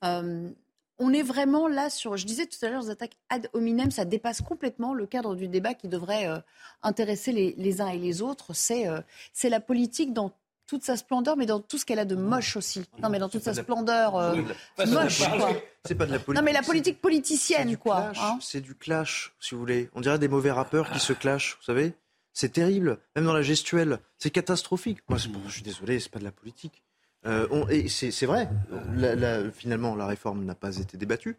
euh, 0.04 0.50
on 0.98 1.14
est 1.14 1.22
vraiment 1.22 1.68
là 1.68 1.90
sur, 1.90 2.18
je 2.18 2.26
disais 2.26 2.46
tout 2.46 2.64
à 2.66 2.70
l'heure, 2.70 2.82
les 2.82 2.90
attaques 2.90 3.16
ad 3.30 3.50
hominem, 3.54 3.90
ça 3.90 4.04
dépasse 4.04 4.42
complètement 4.42 4.94
le 4.94 5.06
cadre 5.06 5.36
du 5.36 5.48
débat 5.48 5.74
qui 5.74 5.88
devrait 5.88 6.28
intéresser 6.84 7.32
les, 7.32 7.82
uns 7.82 7.88
et 7.88 7.98
les 7.98 8.22
autres. 8.22 8.52
C'est 8.54 9.50
la 9.50 9.60
politique 9.62 10.12
dans 10.12 10.34
toute 10.70 10.84
sa 10.84 10.96
splendeur, 10.98 11.36
mais 11.36 11.48
dans 11.48 11.60
tout 11.60 11.80
ce 11.80 11.86
qu'elle 11.86 11.98
a 11.98 12.06
de 12.06 12.16
moche 12.16 12.56
aussi. 12.56 12.86
Non, 13.02 13.10
mais 13.10 13.18
dans 13.18 13.28
toute 13.28 13.42
sa 13.42 13.56
splendeur 13.56 14.16
euh, 14.16 14.36
moche, 14.88 15.28
quoi. 15.28 15.50
C'est 15.84 15.96
pas 15.96 16.06
de 16.06 16.12
la 16.12 16.20
politique. 16.20 16.40
Non, 16.40 16.46
mais 16.46 16.54
la 16.54 16.62
politique 16.62 17.02
politicienne, 17.02 17.76
quoi. 17.76 18.12
Hein. 18.16 18.38
c'est 18.40 18.62
du 18.62 18.76
clash, 18.76 19.34
si 19.40 19.56
vous 19.56 19.62
voulez. 19.62 19.90
On 19.96 20.02
dirait 20.02 20.20
des 20.20 20.28
mauvais 20.28 20.52
rappeurs 20.52 20.92
qui 20.92 21.00
se 21.00 21.14
clashent, 21.14 21.58
vous 21.60 21.66
savez. 21.66 21.94
C'est 22.34 22.54
terrible, 22.54 23.00
même 23.16 23.26
dans 23.26 23.34
la 23.34 23.42
gestuelle. 23.42 24.00
C'est 24.20 24.30
catastrophique. 24.30 25.00
Moi, 25.10 25.18
je 25.18 25.52
suis 25.52 25.64
désolé, 25.64 26.00
c'est 26.00 26.12
pas 26.12 26.20
de 26.20 26.24
la 26.24 26.32
politique. 26.32 26.84
Euh, 27.26 27.66
et 27.70 27.90
c'est 27.90 28.26
vrai, 28.28 28.48
finalement, 29.54 29.96
la 29.96 30.06
réforme 30.06 30.46
n'a 30.46 30.56
pas 30.56 30.78
été 30.78 30.98
débattue. 30.98 31.38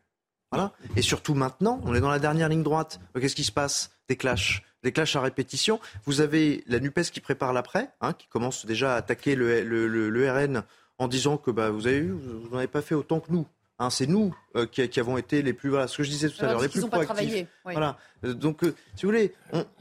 Voilà. 0.51 0.73
Et 0.97 1.03
surtout 1.03 1.35
maintenant, 1.35 1.81
on 1.85 1.95
est 1.95 2.01
dans 2.01 2.11
la 2.11 2.19
dernière 2.19 2.49
ligne 2.49 2.65
droite. 2.65 3.01
Qu'est-ce 3.19 3.37
qui 3.37 3.45
se 3.45 3.53
passe? 3.53 3.93
Des 4.09 4.17
clashs 4.17 4.65
des 4.83 4.93
clashs 4.93 5.17
à 5.17 5.21
répétition. 5.21 5.81
Vous 6.05 6.21
avez 6.21 6.65
la 6.67 6.81
NUPES 6.81 7.11
qui 7.13 7.21
prépare 7.21 7.53
l'après, 7.53 7.91
hein, 8.01 8.13
qui 8.13 8.27
commence 8.29 8.67
déjà 8.67 8.95
à 8.95 8.97
attaquer 8.97 9.35
le, 9.35 9.63
le, 9.63 10.31
RN 10.31 10.63
en 10.99 11.09
disant 11.09 11.37
que 11.37 11.51
bah, 11.51 11.71
vous 11.71 11.87
avez 11.87 12.01
vu, 12.01 12.13
vous 12.13 12.49
n'en 12.51 12.59
avez 12.59 12.67
pas 12.67 12.83
fait 12.83 12.95
autant 12.95 13.21
que 13.21 13.33
nous. 13.33 13.47
Hein, 13.81 13.89
c'est 13.89 14.07
nous 14.07 14.37
euh, 14.57 14.67
qui, 14.67 15.01
avons 15.01 15.17
été 15.17 15.41
les 15.41 15.55
plus, 15.55 15.71
voilà, 15.71 15.89
ce 15.89 15.97
que 15.97 16.03
je 16.03 16.11
disais 16.11 16.29
tout 16.29 16.45
à 16.45 16.49
l'heure, 16.49 16.61
les 16.61 16.69
plus 16.69 16.87
proactifs. 16.87 17.47
Voilà. 17.65 17.97
Euh, 18.27 18.35
donc, 18.35 18.63
euh, 18.63 18.75
si 18.95 19.07
vous 19.07 19.09
voulez, 19.09 19.33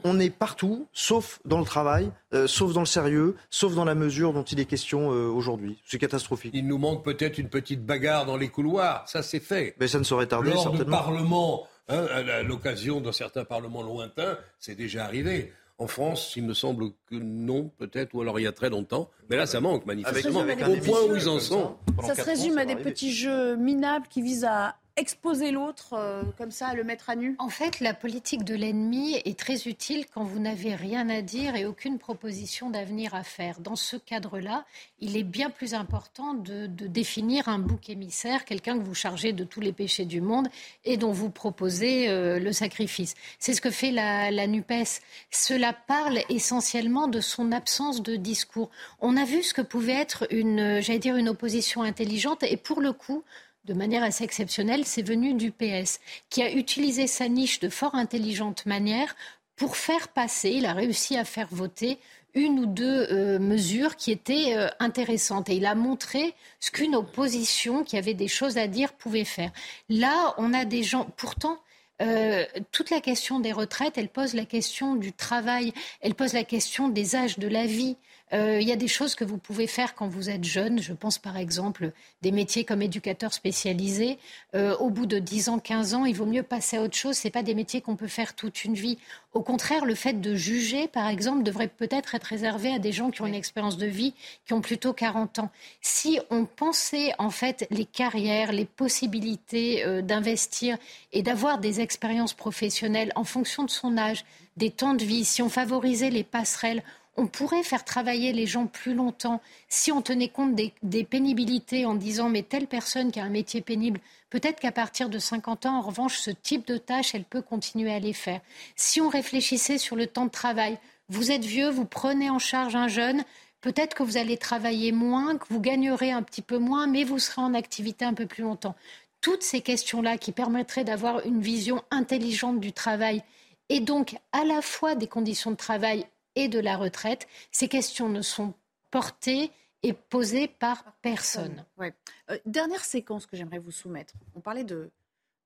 on, 0.04 0.18
est 0.18 0.30
partout, 0.30 0.88
sauf 0.94 1.38
dans 1.44 1.58
le 1.58 1.66
travail, 1.66 2.10
sauf 2.46 2.72
dans 2.72 2.80
le 2.80 2.86
sérieux, 2.86 3.36
sauf 3.50 3.74
dans 3.74 3.84
la 3.84 3.94
mesure 3.94 4.32
dont 4.32 4.42
il 4.42 4.58
est 4.58 4.64
question 4.64 5.08
aujourd'hui. 5.08 5.82
C'est 5.84 5.98
catastrophique. 5.98 6.52
Il 6.54 6.66
nous 6.66 6.78
manque 6.78 7.04
peut-être 7.04 7.36
une 7.36 7.50
petite 7.50 7.84
bagarre 7.84 8.24
dans 8.24 8.38
les 8.38 8.48
couloirs, 8.48 9.06
ça 9.06 9.22
c'est 9.22 9.38
fait. 9.38 9.76
Mais 9.78 9.86
ça 9.86 9.98
ne 9.98 10.04
saurait 10.04 10.26
tarder, 10.26 10.52
Lors 10.52 10.62
certainement. 10.62 10.96
Parlement 10.96 11.68
Hein, 11.90 12.06
à 12.12 12.42
l'occasion 12.42 13.00
d'un 13.00 13.12
certain 13.12 13.44
Parlement 13.44 13.82
lointain, 13.82 14.38
c'est 14.58 14.76
déjà 14.76 15.04
arrivé. 15.04 15.52
En 15.78 15.86
France, 15.86 16.34
il 16.36 16.44
me 16.44 16.54
semble 16.54 16.90
que 17.08 17.16
non, 17.16 17.70
peut-être, 17.78 18.14
ou 18.14 18.20
alors 18.20 18.38
il 18.38 18.44
y 18.44 18.46
a 18.46 18.52
très 18.52 18.70
longtemps. 18.70 19.10
Mais 19.28 19.36
là, 19.36 19.46
ça 19.46 19.60
manque 19.60 19.86
manifestement. 19.86 20.40
Au 20.40 20.76
point 20.76 21.02
où 21.08 21.16
ils 21.16 21.28
en 21.28 21.40
sont. 21.40 21.76
Ça 22.04 22.14
se 22.14 22.22
résume 22.22 22.58
à 22.58 22.64
des 22.64 22.76
petits 22.76 23.12
jeux 23.12 23.56
minables 23.56 24.06
qui 24.08 24.22
visent 24.22 24.44
à 24.44 24.76
exposer 25.00 25.50
l'autre 25.50 25.94
euh, 25.94 26.22
comme 26.36 26.50
ça, 26.50 26.74
le 26.74 26.84
mettre 26.84 27.08
à 27.08 27.16
nu 27.16 27.34
En 27.38 27.48
fait, 27.48 27.80
la 27.80 27.94
politique 27.94 28.44
de 28.44 28.54
l'ennemi 28.54 29.16
est 29.24 29.38
très 29.38 29.66
utile 29.66 30.04
quand 30.12 30.24
vous 30.24 30.38
n'avez 30.38 30.74
rien 30.74 31.08
à 31.08 31.22
dire 31.22 31.56
et 31.56 31.64
aucune 31.64 31.98
proposition 31.98 32.68
d'avenir 32.68 33.14
à 33.14 33.22
faire. 33.22 33.60
Dans 33.60 33.76
ce 33.76 33.96
cadre-là, 33.96 34.66
il 35.00 35.16
est 35.16 35.24
bien 35.24 35.48
plus 35.48 35.72
important 35.74 36.34
de, 36.34 36.66
définir 36.66 37.48
un 37.48 37.58
bouc 37.58 37.88
émissaire, 37.88 38.44
quelqu'un 38.44 38.78
que 38.78 38.84
vous 38.84 38.94
chargez 38.94 39.32
de 39.32 39.44
tous 39.44 39.60
les 39.60 39.72
péchés 39.72 40.04
du 40.04 40.20
monde 40.20 40.48
et 40.84 40.96
dont 40.96 41.12
vous 41.12 41.30
proposez 41.30 42.08
euh, 42.08 42.38
le 42.38 42.52
sacrifice. 42.52 43.14
C'est 43.38 43.54
ce 43.54 43.60
que 43.60 43.70
fait 43.70 43.92
la, 43.92 44.30
la 44.30 44.46
NUPES. 44.46 45.00
Cela 45.30 45.72
parle 45.72 46.20
essentiellement 46.28 47.08
de 47.08 47.20
son 47.20 47.52
absence 47.52 48.02
de 48.02 48.16
discours. 48.16 48.70
On 49.00 49.16
a 49.16 49.24
vu 49.24 49.42
ce 49.42 49.54
que 49.54 49.62
pouvait 49.62 49.92
être 49.94 50.26
une, 50.30 50.80
j'allais 50.80 50.98
dire, 50.98 51.16
une 51.16 51.28
opposition 51.28 51.82
intelligente 51.82 52.42
et 52.42 52.56
pour 52.56 52.80
le 52.80 52.92
coup, 52.92 53.24
de 53.64 53.74
manière 53.74 54.02
assez 54.02 54.24
exceptionnelle, 54.24 54.84
c'est 54.84 55.06
venu 55.06 55.34
du 55.34 55.52
PS, 55.52 56.00
qui 56.28 56.42
a 56.42 56.50
utilisé 56.52 57.06
sa 57.06 57.28
niche 57.28 57.60
de 57.60 57.68
fort 57.68 57.94
intelligente 57.94 58.66
manière 58.66 59.14
pour 59.56 59.76
faire 59.76 60.08
passer, 60.08 60.50
il 60.50 60.64
a 60.64 60.72
réussi 60.72 61.18
à 61.18 61.24
faire 61.26 61.48
voter 61.50 61.98
une 62.34 62.60
ou 62.60 62.66
deux 62.66 63.06
euh, 63.10 63.38
mesures 63.38 63.96
qui 63.96 64.10
étaient 64.10 64.56
euh, 64.56 64.68
intéressantes. 64.78 65.50
Et 65.50 65.56
il 65.56 65.66
a 65.66 65.74
montré 65.74 66.34
ce 66.60 66.70
qu'une 66.70 66.94
opposition 66.94 67.84
qui 67.84 67.98
avait 67.98 68.14
des 68.14 68.28
choses 68.28 68.56
à 68.56 68.68
dire 68.68 68.92
pouvait 68.94 69.24
faire. 69.24 69.50
Là, 69.90 70.34
on 70.38 70.54
a 70.54 70.64
des 70.64 70.82
gens, 70.82 71.06
pourtant, 71.16 71.58
euh, 72.00 72.46
toute 72.72 72.88
la 72.88 73.00
question 73.00 73.40
des 73.40 73.52
retraites, 73.52 73.98
elle 73.98 74.08
pose 74.08 74.32
la 74.32 74.46
question 74.46 74.94
du 74.94 75.12
travail, 75.12 75.74
elle 76.00 76.14
pose 76.14 76.32
la 76.32 76.44
question 76.44 76.88
des 76.88 77.14
âges 77.14 77.38
de 77.38 77.48
la 77.48 77.66
vie. 77.66 77.96
Euh, 78.32 78.60
il 78.60 78.68
y 78.68 78.72
a 78.72 78.76
des 78.76 78.88
choses 78.88 79.14
que 79.14 79.24
vous 79.24 79.38
pouvez 79.38 79.66
faire 79.66 79.94
quand 79.94 80.08
vous 80.08 80.30
êtes 80.30 80.44
jeune. 80.44 80.80
Je 80.80 80.92
pense 80.92 81.18
par 81.18 81.36
exemple 81.36 81.92
des 82.22 82.32
métiers 82.32 82.64
comme 82.64 82.82
éducateur 82.82 83.32
spécialisé. 83.32 84.18
Euh, 84.54 84.76
au 84.78 84.90
bout 84.90 85.06
de 85.06 85.18
10 85.18 85.48
ans, 85.48 85.58
15 85.58 85.94
ans, 85.94 86.04
il 86.04 86.14
vaut 86.14 86.26
mieux 86.26 86.42
passer 86.42 86.76
à 86.76 86.82
autre 86.82 86.96
chose. 86.96 87.16
Ce 87.16 87.28
pas 87.28 87.42
des 87.42 87.54
métiers 87.54 87.80
qu'on 87.80 87.96
peut 87.96 88.08
faire 88.08 88.34
toute 88.34 88.64
une 88.64 88.74
vie. 88.74 88.98
Au 89.32 89.42
contraire, 89.42 89.84
le 89.84 89.94
fait 89.94 90.20
de 90.20 90.34
juger, 90.34 90.88
par 90.88 91.08
exemple, 91.08 91.44
devrait 91.44 91.68
peut-être 91.68 92.14
être 92.14 92.24
réservé 92.24 92.72
à 92.74 92.78
des 92.78 92.92
gens 92.92 93.10
qui 93.10 93.22
ont 93.22 93.26
une 93.26 93.34
expérience 93.34 93.76
de 93.76 93.86
vie 93.86 94.14
qui 94.46 94.52
ont 94.52 94.60
plutôt 94.60 94.92
40 94.92 95.38
ans. 95.38 95.50
Si 95.80 96.18
on 96.30 96.44
pensait 96.44 97.12
en 97.18 97.30
fait 97.30 97.66
les 97.70 97.84
carrières, 97.84 98.52
les 98.52 98.64
possibilités 98.64 99.84
euh, 99.84 100.02
d'investir 100.02 100.76
et 101.12 101.22
d'avoir 101.22 101.58
des 101.58 101.80
expériences 101.80 102.34
professionnelles 102.34 103.12
en 103.14 103.24
fonction 103.24 103.64
de 103.64 103.70
son 103.70 103.96
âge, 103.96 104.24
des 104.56 104.70
temps 104.70 104.94
de 104.94 105.04
vie, 105.04 105.24
si 105.24 105.42
on 105.42 105.48
favorisait 105.48 106.10
les 106.10 106.24
passerelles, 106.24 106.82
on 107.16 107.26
pourrait 107.26 107.62
faire 107.62 107.84
travailler 107.84 108.32
les 108.32 108.46
gens 108.46 108.66
plus 108.66 108.94
longtemps 108.94 109.40
si 109.68 109.92
on 109.92 110.02
tenait 110.02 110.28
compte 110.28 110.54
des, 110.54 111.04
pénibilités 111.04 111.84
en 111.84 111.94
disant 111.94 112.28
mais 112.28 112.42
telle 112.42 112.66
personne 112.66 113.10
qui 113.10 113.20
a 113.20 113.24
un 113.24 113.30
métier 113.30 113.60
pénible, 113.60 114.00
peut-être 114.30 114.60
qu'à 114.60 114.72
partir 114.72 115.08
de 115.08 115.18
50 115.18 115.66
ans, 115.66 115.78
en 115.78 115.82
revanche, 115.82 116.18
ce 116.18 116.30
type 116.30 116.66
de 116.66 116.78
tâches, 116.78 117.14
elle 117.14 117.24
peut 117.24 117.42
continuer 117.42 117.92
à 117.92 117.98
les 117.98 118.12
faire. 118.12 118.40
Si 118.76 119.00
on 119.00 119.08
réfléchissait 119.08 119.78
sur 119.78 119.96
le 119.96 120.06
temps 120.06 120.26
de 120.26 120.30
travail, 120.30 120.78
vous 121.08 121.32
êtes 121.32 121.44
vieux, 121.44 121.68
vous 121.68 121.84
prenez 121.84 122.30
en 122.30 122.38
charge 122.38 122.76
un 122.76 122.88
jeune, 122.88 123.24
peut-être 123.60 123.94
que 123.94 124.02
vous 124.02 124.16
allez 124.16 124.38
travailler 124.38 124.92
moins, 124.92 125.36
que 125.36 125.46
vous 125.50 125.60
gagnerez 125.60 126.12
un 126.12 126.22
petit 126.22 126.42
peu 126.42 126.58
moins, 126.58 126.86
mais 126.86 127.04
vous 127.04 127.18
serez 127.18 127.42
en 127.42 127.54
activité 127.54 128.04
un 128.04 128.14
peu 128.14 128.26
plus 128.26 128.42
longtemps. 128.42 128.76
Toutes 129.20 129.42
ces 129.42 129.60
questions-là 129.60 130.16
qui 130.16 130.32
permettraient 130.32 130.84
d'avoir 130.84 131.26
une 131.26 131.42
vision 131.42 131.82
intelligente 131.90 132.60
du 132.60 132.72
travail 132.72 133.22
et 133.68 133.80
donc 133.80 134.16
à 134.32 134.44
la 134.44 134.62
fois 134.62 134.94
des 134.94 135.06
conditions 135.06 135.50
de 135.50 135.56
travail 135.56 136.06
et 136.40 136.48
de 136.48 136.58
la 136.58 136.76
retraite, 136.76 137.28
ces 137.50 137.68
questions 137.68 138.08
ne 138.08 138.22
sont 138.22 138.54
portées 138.90 139.50
et 139.82 139.92
posées 139.92 140.48
par 140.48 140.84
personne. 141.02 141.64
Ouais. 141.78 141.94
Euh, 142.30 142.38
dernière 142.46 142.84
séquence 142.84 143.26
que 143.26 143.36
j'aimerais 143.36 143.58
vous 143.58 143.70
soumettre. 143.70 144.14
On 144.34 144.40
parlait 144.40 144.64
de, 144.64 144.90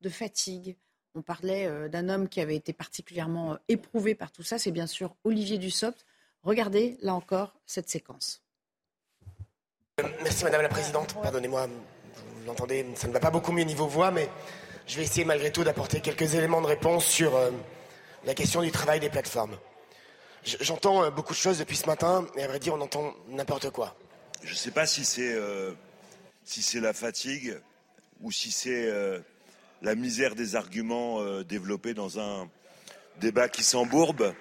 de 0.01 0.09
fatigue, 0.09 0.77
on 1.15 1.23
parlait 1.23 1.67
euh, 1.67 1.89
d'un 1.89 2.09
homme 2.09 2.29
qui 2.29 2.41
avait 2.41 2.57
été 2.57 2.73
particulièrement 2.73 3.53
euh, 3.53 3.57
éprouvé 3.69 4.15
par 4.15 4.33
tout 4.33 4.43
ça, 4.43 4.59
c'est 4.59 4.71
bien 4.71 4.87
sûr 4.87 5.15
Olivier 5.25 5.59
Dussopt. 5.59 6.07
Regardez 6.43 6.97
là 7.01 7.15
encore 7.15 7.55
cette 7.67 7.89
séquence. 7.89 8.43
Merci 10.23 10.45
Madame 10.45 10.63
la 10.63 10.69
Présidente. 10.69 11.15
Pardonnez-moi, 11.23 11.67
vous 11.67 12.47
l'entendez, 12.47 12.87
ça 12.97 13.09
ne 13.09 13.13
va 13.13 13.21
pas 13.21 13.31
beaucoup 13.31 13.53
mieux 13.53 13.65
niveau 13.65 13.87
voix, 13.87 14.11
mais 14.11 14.29
je 14.87 14.97
vais 14.97 15.03
essayer 15.05 15.25
malgré 15.25 15.51
tout 15.51 15.65
d'apporter 15.65 16.01
quelques 16.01 16.35
éléments 16.35 16.61
de 16.61 16.67
réponse 16.67 17.07
sur 17.07 17.35
euh, 17.35 17.51
la 18.25 18.35
question 18.35 18.63
du 18.63 18.71
travail 18.71 19.01
des 19.01 19.11
plateformes. 19.11 19.57
J'entends 20.45 21.03
euh, 21.03 21.11
beaucoup 21.11 21.33
de 21.33 21.39
choses 21.39 21.59
depuis 21.59 21.77
ce 21.77 21.87
matin, 21.87 22.27
et 22.37 22.43
à 22.43 22.49
vrai 22.49 22.59
dire, 22.59 22.75
on 22.75 22.81
entend 22.81 23.15
n'importe 23.29 23.71
quoi. 23.71 23.97
Je 24.43 24.51
ne 24.51 24.57
sais 24.57 24.71
pas 24.71 24.87
si 24.87 25.05
c'est 25.05 25.33
euh, 25.33 25.73
si 26.45 26.63
c'est 26.63 26.81
la 26.81 26.93
fatigue 26.93 27.59
ou 28.21 28.31
si 28.31 28.51
c'est 28.51 28.87
euh, 28.89 29.21
la 29.81 29.95
misère 29.95 30.35
des 30.35 30.55
arguments 30.55 31.21
euh, 31.21 31.45
développés 31.45 31.95
dans 31.95 32.21
un 32.21 32.49
débat 33.21 33.49
qui 33.49 33.63
s'embourbe. 33.63 34.35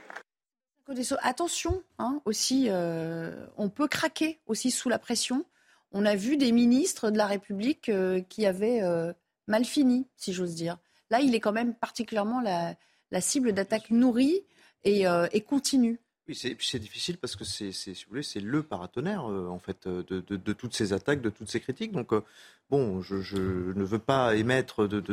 Attention, 1.22 1.82
hein, 1.98 2.22
aussi, 2.26 2.66
euh, 2.68 3.48
on 3.58 3.70
peut 3.70 3.88
craquer 3.88 4.40
aussi 4.48 4.70
sous 4.70 4.90
la 4.90 5.00
pression. 5.00 5.46
On 5.94 6.06
a 6.06 6.16
vu 6.16 6.36
des 6.36 6.52
ministres 6.52 7.10
de 7.10 7.18
la 7.18 7.26
République 7.26 7.88
euh, 7.88 8.22
qui 8.22 8.46
avaient 8.46 8.82
euh, 8.82 9.14
mal 9.48 9.64
fini, 9.64 10.08
si 10.18 10.34
j'ose 10.34 10.56
dire. 10.56 10.78
Là, 11.10 11.22
il 11.22 11.34
est 11.36 11.40
quand 11.40 11.54
même 11.54 11.74
particulièrement 11.74 12.42
la, 12.42 12.76
la 13.12 13.22
cible 13.22 13.54
d'attaques 13.54 13.92
nourries 13.92 14.44
et, 14.84 15.08
euh, 15.08 15.28
et 15.32 15.42
continues. 15.42 16.00
Oui, 16.30 16.36
c'est 16.36 16.80
difficile 16.80 17.18
parce 17.18 17.36
que 17.36 17.44
c'est, 17.44 17.74
si 17.74 17.92
vous 17.92 18.10
voulez, 18.12 18.24
c'est 18.24 18.40
le 18.40 18.64
paratonnerre 18.64 19.30
euh, 19.30 19.50
en 19.50 19.60
fait 19.60 19.88
euh, 19.88 20.04
de, 20.04 20.54
toutes 20.54 20.74
ces 20.74 20.94
attaques, 20.94 21.22
de 21.22 21.30
toutes 21.30 21.50
ces 21.50 21.60
critiques. 21.60 21.92
Donc 21.92 22.14
euh, 22.14 22.22
bon, 22.70 23.02
je, 23.02 23.36
ne 23.36 23.84
veux 23.84 24.00
pas 24.00 24.34
émettre 24.34 24.88
de, 24.88 25.04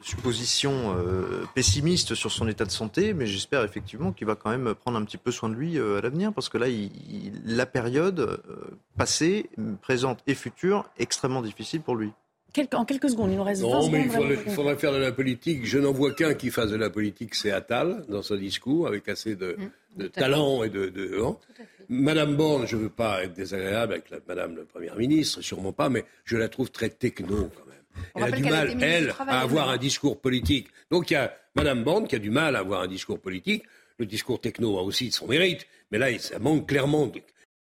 suppositions 0.00 0.96
pessimistes 1.54 2.16
sur 2.16 2.32
son 2.32 2.48
état 2.48 2.64
de 2.64 2.72
santé, 2.72 3.14
mais 3.14 3.26
j'espère 3.26 3.62
effectivement 3.62 4.12
qu'il 4.12 4.26
va 4.26 4.34
quand 4.34 4.50
même 4.50 4.74
prendre 4.74 4.98
un 4.98 5.04
petit 5.04 5.16
peu 5.16 5.30
soin 5.30 5.48
de 5.48 5.54
lui 5.54 5.78
à 5.78 6.00
l'avenir 6.00 6.32
parce 6.32 6.48
que 6.48 6.58
là, 6.58 6.66
la 7.44 7.66
période 7.66 8.42
passée, 8.96 9.48
présente 9.80 10.24
et 10.26 10.34
future, 10.34 10.90
extrêmement 10.98 11.42
difficile 11.42 11.82
pour 11.82 11.94
lui. 11.94 12.10
En 12.74 12.84
quelques 12.84 13.10
secondes, 13.10 13.30
il 13.30 13.36
nous 13.36 13.42
reste 13.44 13.62
20 13.62 13.68
Non, 13.68 13.88
mais 13.90 14.04
secondes. 14.04 14.04
il 14.04 14.10
faudrait, 14.10 14.34
vraiment 14.34 14.42
il 14.50 14.54
faudrait 14.54 14.76
faire 14.76 14.92
de 14.92 14.98
la 14.98 15.12
politique. 15.12 15.64
Je 15.66 15.78
n'en 15.78 15.92
vois 15.92 16.12
qu'un 16.12 16.34
qui 16.34 16.50
fasse 16.50 16.70
de 16.70 16.76
la 16.76 16.90
politique, 16.90 17.34
c'est 17.34 17.50
Attal, 17.50 18.04
dans 18.08 18.22
son 18.22 18.36
discours, 18.36 18.86
avec 18.86 19.08
assez 19.08 19.34
de, 19.36 19.56
Mmh, 19.58 19.98
de 20.02 20.06
tout 20.08 20.12
à 20.16 20.20
talent 20.20 20.62
et 20.64 20.70
de... 20.70 20.86
de 20.88 21.22
hein. 21.22 21.36
Madame 21.88 22.34
Borne, 22.36 22.66
je 22.66 22.76
ne 22.76 22.82
veux 22.82 22.88
pas 22.88 23.22
être 23.24 23.34
désagréable 23.34 23.92
avec 23.94 24.10
la, 24.10 24.18
Madame 24.26 24.56
la 24.56 24.64
Première 24.64 24.96
ministre, 24.96 25.40
sûrement 25.40 25.72
pas, 25.72 25.88
mais 25.88 26.04
je 26.24 26.36
la 26.36 26.48
trouve 26.48 26.70
très 26.70 26.88
techno 26.90 27.48
quand 27.54 27.66
même. 27.66 27.76
On 28.14 28.24
Elle 28.26 28.34
a 28.34 28.36
du 28.36 28.42
mal, 28.42 28.76
elle, 28.82 29.14
à 29.18 29.40
avoir 29.40 29.70
un 29.70 29.76
discours 29.78 30.20
politique. 30.20 30.66
Donc 30.90 31.10
il 31.10 31.14
y 31.14 31.16
a 31.16 31.32
Madame 31.54 31.84
Borne 31.84 32.06
qui 32.08 32.16
a 32.16 32.18
du 32.18 32.30
mal 32.30 32.56
à 32.56 32.58
avoir 32.58 32.82
un 32.82 32.88
discours 32.88 33.18
politique. 33.20 33.62
Le 33.98 34.04
discours 34.06 34.40
techno 34.40 34.78
a 34.78 34.82
aussi 34.82 35.10
son 35.12 35.26
mérite, 35.26 35.66
mais 35.90 35.96
là, 35.98 36.06
ça 36.18 36.38
manque 36.38 36.66
clairement. 36.68 37.06
de- 37.06 37.20